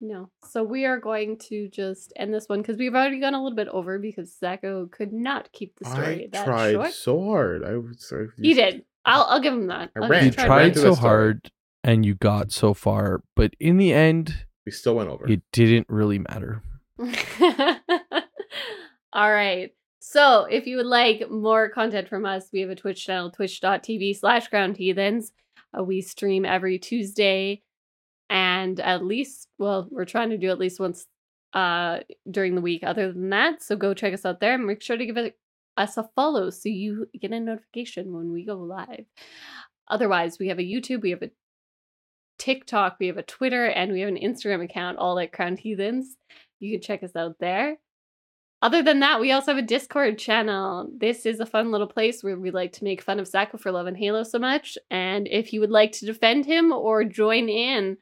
No. 0.00 0.30
So 0.44 0.62
we 0.62 0.84
are 0.84 0.98
going 0.98 1.38
to 1.48 1.68
just 1.68 2.12
end 2.16 2.32
this 2.32 2.48
one 2.48 2.60
because 2.62 2.76
we've 2.78 2.94
already 2.94 3.18
gone 3.20 3.34
a 3.34 3.42
little 3.42 3.56
bit 3.56 3.68
over 3.68 3.98
because 3.98 4.32
Sacco 4.32 4.86
could 4.86 5.12
not 5.12 5.50
keep 5.52 5.76
the 5.78 5.86
story 5.90 6.24
I 6.24 6.28
that 6.32 6.44
tried 6.44 6.72
short. 6.72 6.92
so 6.92 7.24
hard. 7.24 7.64
I 7.64 7.76
was 7.78 8.06
sorry. 8.08 8.28
He 8.40 8.54
did. 8.54 8.84
I'll 9.04 9.22
I'll 9.24 9.40
give 9.40 9.52
him 9.54 9.66
that. 9.68 9.90
I 9.96 10.00
I'll 10.04 10.08
ran. 10.08 10.24
you 10.26 10.30
give 10.30 10.38
him 10.44 10.50
I 10.52 10.56
ran 10.56 10.72
tried 10.72 10.80
so 10.82 10.94
hard 10.94 11.50
and 11.82 12.06
you 12.06 12.14
got 12.14 12.52
so 12.52 12.74
far, 12.74 13.22
but 13.34 13.54
in 13.58 13.76
the 13.76 13.92
end, 13.92 14.44
We 14.66 14.72
still 14.72 14.94
went 14.94 15.08
over. 15.10 15.26
it 15.28 15.42
didn't 15.52 15.86
really 15.88 16.18
matter. 16.20 16.62
All 19.12 19.32
right. 19.32 19.70
So 20.00 20.44
if 20.44 20.66
you 20.66 20.76
would 20.76 20.86
like 20.86 21.30
more 21.30 21.68
content 21.70 22.08
from 22.08 22.24
us, 22.24 22.48
we 22.52 22.60
have 22.60 22.70
a 22.70 22.74
Twitch 22.76 23.04
channel, 23.04 23.30
twitch.tv 23.30 24.16
slash 24.18 24.48
crowned 24.48 24.76
heathens. 24.76 25.32
Uh, 25.78 25.82
we 25.82 26.00
stream 26.00 26.44
every 26.44 26.78
Tuesday 26.78 27.62
and 28.30 28.78
at 28.80 29.04
least, 29.04 29.48
well, 29.58 29.88
we're 29.90 30.04
trying 30.04 30.30
to 30.30 30.38
do 30.38 30.50
at 30.50 30.58
least 30.58 30.80
once 30.80 31.06
uh 31.54 32.00
during 32.30 32.54
the 32.54 32.60
week 32.60 32.82
other 32.84 33.10
than 33.12 33.30
that. 33.30 33.62
So 33.62 33.74
go 33.74 33.94
check 33.94 34.12
us 34.12 34.26
out 34.26 34.40
there 34.40 34.54
and 34.54 34.66
make 34.66 34.82
sure 34.82 34.98
to 34.98 35.06
give 35.06 35.16
it, 35.16 35.38
us 35.78 35.96
a 35.96 36.08
follow 36.14 36.50
so 36.50 36.68
you 36.68 37.06
get 37.18 37.32
a 37.32 37.40
notification 37.40 38.12
when 38.12 38.32
we 38.32 38.44
go 38.44 38.56
live. 38.56 39.06
Otherwise, 39.88 40.38
we 40.38 40.48
have 40.48 40.58
a 40.58 40.62
YouTube, 40.62 41.00
we 41.00 41.10
have 41.10 41.22
a 41.22 41.30
TikTok, 42.38 42.96
we 43.00 43.06
have 43.06 43.16
a 43.16 43.22
Twitter, 43.22 43.64
and 43.64 43.92
we 43.92 44.00
have 44.00 44.08
an 44.08 44.18
Instagram 44.18 44.62
account, 44.62 44.98
all 44.98 45.18
at 45.18 45.32
Crowned 45.32 45.60
Heathens. 45.60 46.16
You 46.60 46.72
can 46.72 46.82
check 46.82 47.02
us 47.02 47.16
out 47.16 47.36
there. 47.40 47.78
Other 48.60 48.82
than 48.82 49.00
that, 49.00 49.20
we 49.20 49.30
also 49.30 49.52
have 49.52 49.62
a 49.62 49.66
Discord 49.66 50.18
channel. 50.18 50.90
This 50.94 51.24
is 51.24 51.38
a 51.38 51.46
fun 51.46 51.70
little 51.70 51.86
place 51.86 52.24
where 52.24 52.36
we 52.36 52.50
like 52.50 52.72
to 52.72 52.84
make 52.84 53.00
fun 53.00 53.20
of 53.20 53.28
Sacco 53.28 53.56
for 53.56 53.70
loving 53.70 53.94
Halo 53.94 54.24
so 54.24 54.38
much. 54.38 54.76
And 54.90 55.28
if 55.28 55.52
you 55.52 55.60
would 55.60 55.70
like 55.70 55.92
to 55.92 56.06
defend 56.06 56.44
him 56.44 56.72
or 56.72 57.04
join 57.04 57.48
in, 57.48 57.98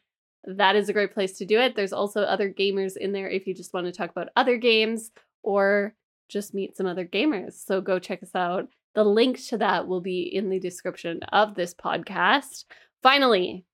that 0.46 0.76
is 0.76 0.88
a 0.88 0.92
great 0.92 1.12
place 1.12 1.38
to 1.38 1.44
do 1.44 1.58
it. 1.58 1.74
There's 1.74 1.92
also 1.92 2.22
other 2.22 2.50
gamers 2.50 2.96
in 2.96 3.12
there 3.12 3.28
if 3.28 3.46
you 3.46 3.54
just 3.54 3.74
want 3.74 3.86
to 3.86 3.92
talk 3.92 4.10
about 4.10 4.28
other 4.36 4.56
games 4.56 5.10
or 5.42 5.94
just 6.28 6.54
meet 6.54 6.76
some 6.76 6.86
other 6.86 7.04
gamers. 7.04 7.54
So 7.64 7.80
go 7.80 7.98
check 7.98 8.22
us 8.22 8.34
out. 8.34 8.68
The 8.94 9.04
link 9.04 9.44
to 9.48 9.58
that 9.58 9.86
will 9.86 10.00
be 10.00 10.22
in 10.22 10.48
the 10.48 10.58
description 10.58 11.20
of 11.32 11.54
this 11.54 11.74
podcast. 11.74 12.64
Finally, 13.02 13.64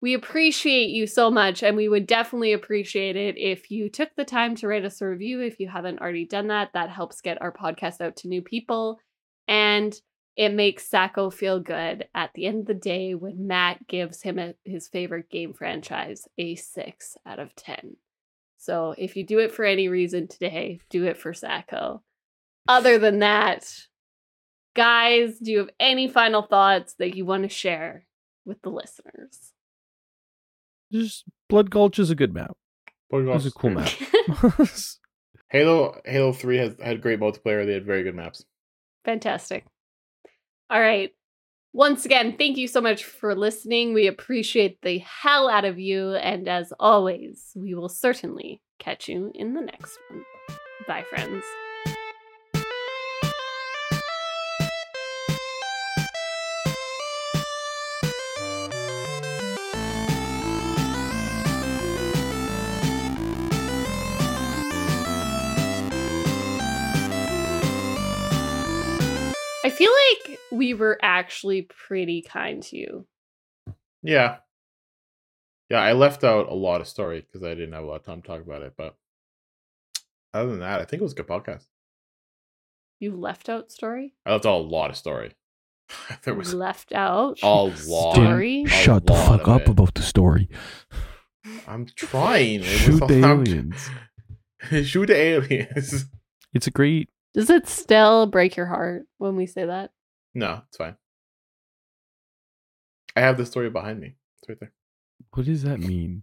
we 0.00 0.14
appreciate 0.14 0.90
you 0.90 1.08
so 1.08 1.28
much, 1.30 1.64
and 1.64 1.76
we 1.76 1.88
would 1.88 2.06
definitely 2.06 2.52
appreciate 2.52 3.16
it 3.16 3.36
if 3.36 3.70
you 3.70 3.88
took 3.88 4.10
the 4.16 4.24
time 4.24 4.54
to 4.56 4.68
write 4.68 4.84
us 4.84 5.00
a 5.00 5.08
review. 5.08 5.40
If 5.40 5.58
you 5.58 5.66
haven't 5.66 6.00
already 6.00 6.24
done 6.24 6.46
that, 6.48 6.70
that 6.74 6.88
helps 6.88 7.20
get 7.20 7.42
our 7.42 7.52
podcast 7.52 8.00
out 8.00 8.14
to 8.18 8.28
new 8.28 8.40
people. 8.40 9.00
And 9.48 10.00
it 10.38 10.54
makes 10.54 10.86
Sacco 10.86 11.30
feel 11.30 11.58
good 11.58 12.06
at 12.14 12.30
the 12.32 12.46
end 12.46 12.60
of 12.60 12.66
the 12.66 12.74
day 12.74 13.12
when 13.12 13.48
Matt 13.48 13.88
gives 13.88 14.22
him 14.22 14.38
a, 14.38 14.54
his 14.64 14.86
favorite 14.86 15.28
game 15.28 15.52
franchise 15.52 16.28
a 16.38 16.54
six 16.54 17.16
out 17.26 17.40
of 17.40 17.56
10. 17.56 17.96
So 18.56 18.94
if 18.96 19.16
you 19.16 19.26
do 19.26 19.40
it 19.40 19.50
for 19.50 19.64
any 19.64 19.88
reason 19.88 20.28
today, 20.28 20.78
do 20.90 21.04
it 21.06 21.18
for 21.18 21.34
Sacco. 21.34 22.04
Other 22.68 22.98
than 22.98 23.18
that, 23.18 23.68
guys, 24.76 25.40
do 25.40 25.50
you 25.50 25.58
have 25.58 25.70
any 25.80 26.06
final 26.06 26.42
thoughts 26.42 26.94
that 27.00 27.16
you 27.16 27.26
want 27.26 27.42
to 27.42 27.48
share 27.48 28.06
with 28.44 28.62
the 28.62 28.70
listeners? 28.70 29.52
Just 30.92 31.24
Blood 31.48 31.68
Gulch 31.68 31.98
is 31.98 32.10
a 32.10 32.14
good 32.14 32.32
map. 32.32 32.56
Blood 33.10 33.24
It 33.24 33.26
was 33.26 33.46
a 33.46 33.50
cool 33.50 33.70
map. 33.70 33.90
Halo 35.50 36.00
Halo 36.04 36.32
Three 36.32 36.58
has 36.58 36.76
had 36.80 37.00
great 37.00 37.18
multiplayer. 37.18 37.66
They 37.66 37.72
had 37.72 37.84
very 37.84 38.04
good 38.04 38.14
maps. 38.14 38.44
Fantastic. 39.04 39.64
All 40.70 40.80
right. 40.80 41.12
Once 41.72 42.04
again, 42.04 42.36
thank 42.36 42.56
you 42.56 42.66
so 42.66 42.80
much 42.80 43.04
for 43.04 43.34
listening. 43.34 43.94
We 43.94 44.06
appreciate 44.06 44.80
the 44.82 44.98
hell 44.98 45.48
out 45.48 45.64
of 45.64 45.78
you. 45.78 46.14
And 46.14 46.48
as 46.48 46.72
always, 46.78 47.52
we 47.54 47.74
will 47.74 47.88
certainly 47.88 48.60
catch 48.78 49.08
you 49.08 49.30
in 49.34 49.54
the 49.54 49.60
next 49.60 49.98
one. 50.10 50.24
Bye, 50.86 51.04
friends. 51.08 51.44
I 69.64 69.70
feel 69.70 69.92
like 70.26 70.37
we 70.52 70.74
were 70.74 70.98
actually 71.02 71.62
pretty 71.62 72.22
kind 72.22 72.62
to 72.64 72.76
you. 72.76 73.06
Yeah. 74.02 74.36
Yeah, 75.70 75.80
I 75.80 75.92
left 75.92 76.24
out 76.24 76.48
a 76.48 76.54
lot 76.54 76.80
of 76.80 76.88
story 76.88 77.20
because 77.20 77.42
I 77.42 77.50
didn't 77.54 77.72
have 77.74 77.84
a 77.84 77.86
lot 77.86 77.96
of 78.00 78.04
time 78.06 78.22
to 78.22 78.26
talk 78.28 78.40
about 78.40 78.62
it. 78.62 78.74
But 78.76 78.96
other 80.32 80.50
than 80.50 80.60
that, 80.60 80.80
I 80.80 80.84
think 80.84 81.00
it 81.00 81.04
was 81.04 81.12
a 81.12 81.16
good 81.16 81.26
podcast. 81.26 81.64
You 83.00 83.14
left 83.14 83.48
out 83.48 83.70
story? 83.70 84.14
I 84.24 84.32
left 84.32 84.46
out 84.46 84.56
a 84.58 84.62
lot 84.62 84.90
of 84.90 84.96
story. 84.96 85.32
there 86.22 86.34
was 86.34 86.54
left 86.54 86.92
out 86.92 87.38
a 87.42 87.46
lot. 87.46 88.14
story. 88.14 88.64
A 88.64 88.68
Shut 88.68 89.06
the 89.06 89.14
fuck 89.14 89.46
up 89.48 89.62
it. 89.62 89.68
about 89.68 89.94
the 89.94 90.02
story. 90.02 90.48
I'm 91.66 91.86
trying. 91.96 92.56
It 92.56 92.60
was 92.60 92.68
Shoot 92.68 93.06
the 93.08 93.22
I'm- 93.22 93.40
aliens. 93.46 93.90
Shoot 94.88 95.06
the 95.06 95.16
aliens. 95.16 96.06
It's 96.54 96.66
a 96.66 96.70
great. 96.70 97.08
Does 97.34 97.50
it 97.50 97.68
still 97.68 98.26
break 98.26 98.56
your 98.56 98.66
heart 98.66 99.06
when 99.18 99.36
we 99.36 99.46
say 99.46 99.66
that? 99.66 99.90
No, 100.38 100.62
it's 100.68 100.76
fine. 100.76 100.94
I 103.16 103.20
have 103.22 103.36
the 103.36 103.44
story 103.44 103.70
behind 103.70 103.98
me. 103.98 104.14
It's 104.40 104.48
right 104.48 104.60
there. 104.60 104.72
What 105.32 105.46
does 105.46 105.64
that 105.64 105.80
mean? 105.92 106.22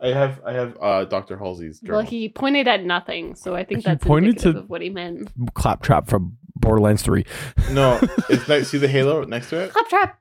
I 0.00 0.08
have 0.08 0.40
I 0.46 0.52
have 0.52 0.78
uh 0.80 1.04
Dr. 1.06 1.36
Halsey's 1.36 1.80
journal. 1.80 2.02
Well, 2.02 2.06
he 2.06 2.28
pointed 2.28 2.68
at 2.68 2.84
nothing, 2.84 3.34
so 3.34 3.56
I 3.56 3.64
think 3.64 3.80
He 3.80 3.84
that's 3.84 4.04
pointed 4.04 4.38
to- 4.40 4.58
of 4.58 4.70
what 4.70 4.82
he 4.82 4.90
meant. 4.90 5.32
Claptrap 5.54 6.06
from 6.08 6.36
Borderlands 6.54 7.02
Three. 7.02 7.24
No, 7.72 7.98
it's 8.30 8.46
next. 8.48 8.68
See 8.68 8.78
the 8.78 8.86
Halo 8.88 9.24
next 9.24 9.50
to 9.50 9.58
it. 9.64 9.72
Claptrap. 9.72 10.20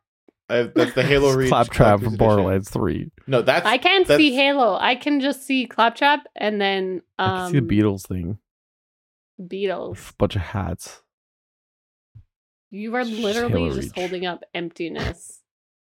I 0.49 0.55
have, 0.55 0.73
that's 0.73 0.93
the 0.93 1.03
Halo 1.03 1.33
Reach. 1.33 1.49
Claptrap 1.49 1.99
from 2.01 2.15
Borderlands 2.15 2.69
Three. 2.71 3.11
No, 3.27 3.43
that's 3.43 3.65
I 3.67 3.77
can't 3.77 4.07
that's- 4.07 4.17
see 4.17 4.33
Halo. 4.33 4.75
I 4.79 4.95
can 4.95 5.19
just 5.21 5.45
see 5.45 5.67
Claptrap 5.67 6.21
and 6.35 6.59
then 6.59 7.03
um, 7.19 7.29
I 7.29 7.37
can 7.43 7.51
see 7.51 7.59
the 7.59 7.67
Beatles 7.81 8.07
thing. 8.07 8.39
Beatles. 9.39 10.17
Bunch 10.17 10.35
of 10.35 10.41
hats. 10.41 11.02
You 12.73 12.95
are 12.95 13.05
literally 13.05 13.69
just 13.69 13.93
holding 13.93 14.25
up 14.25 14.43
emptiness. 14.55 15.42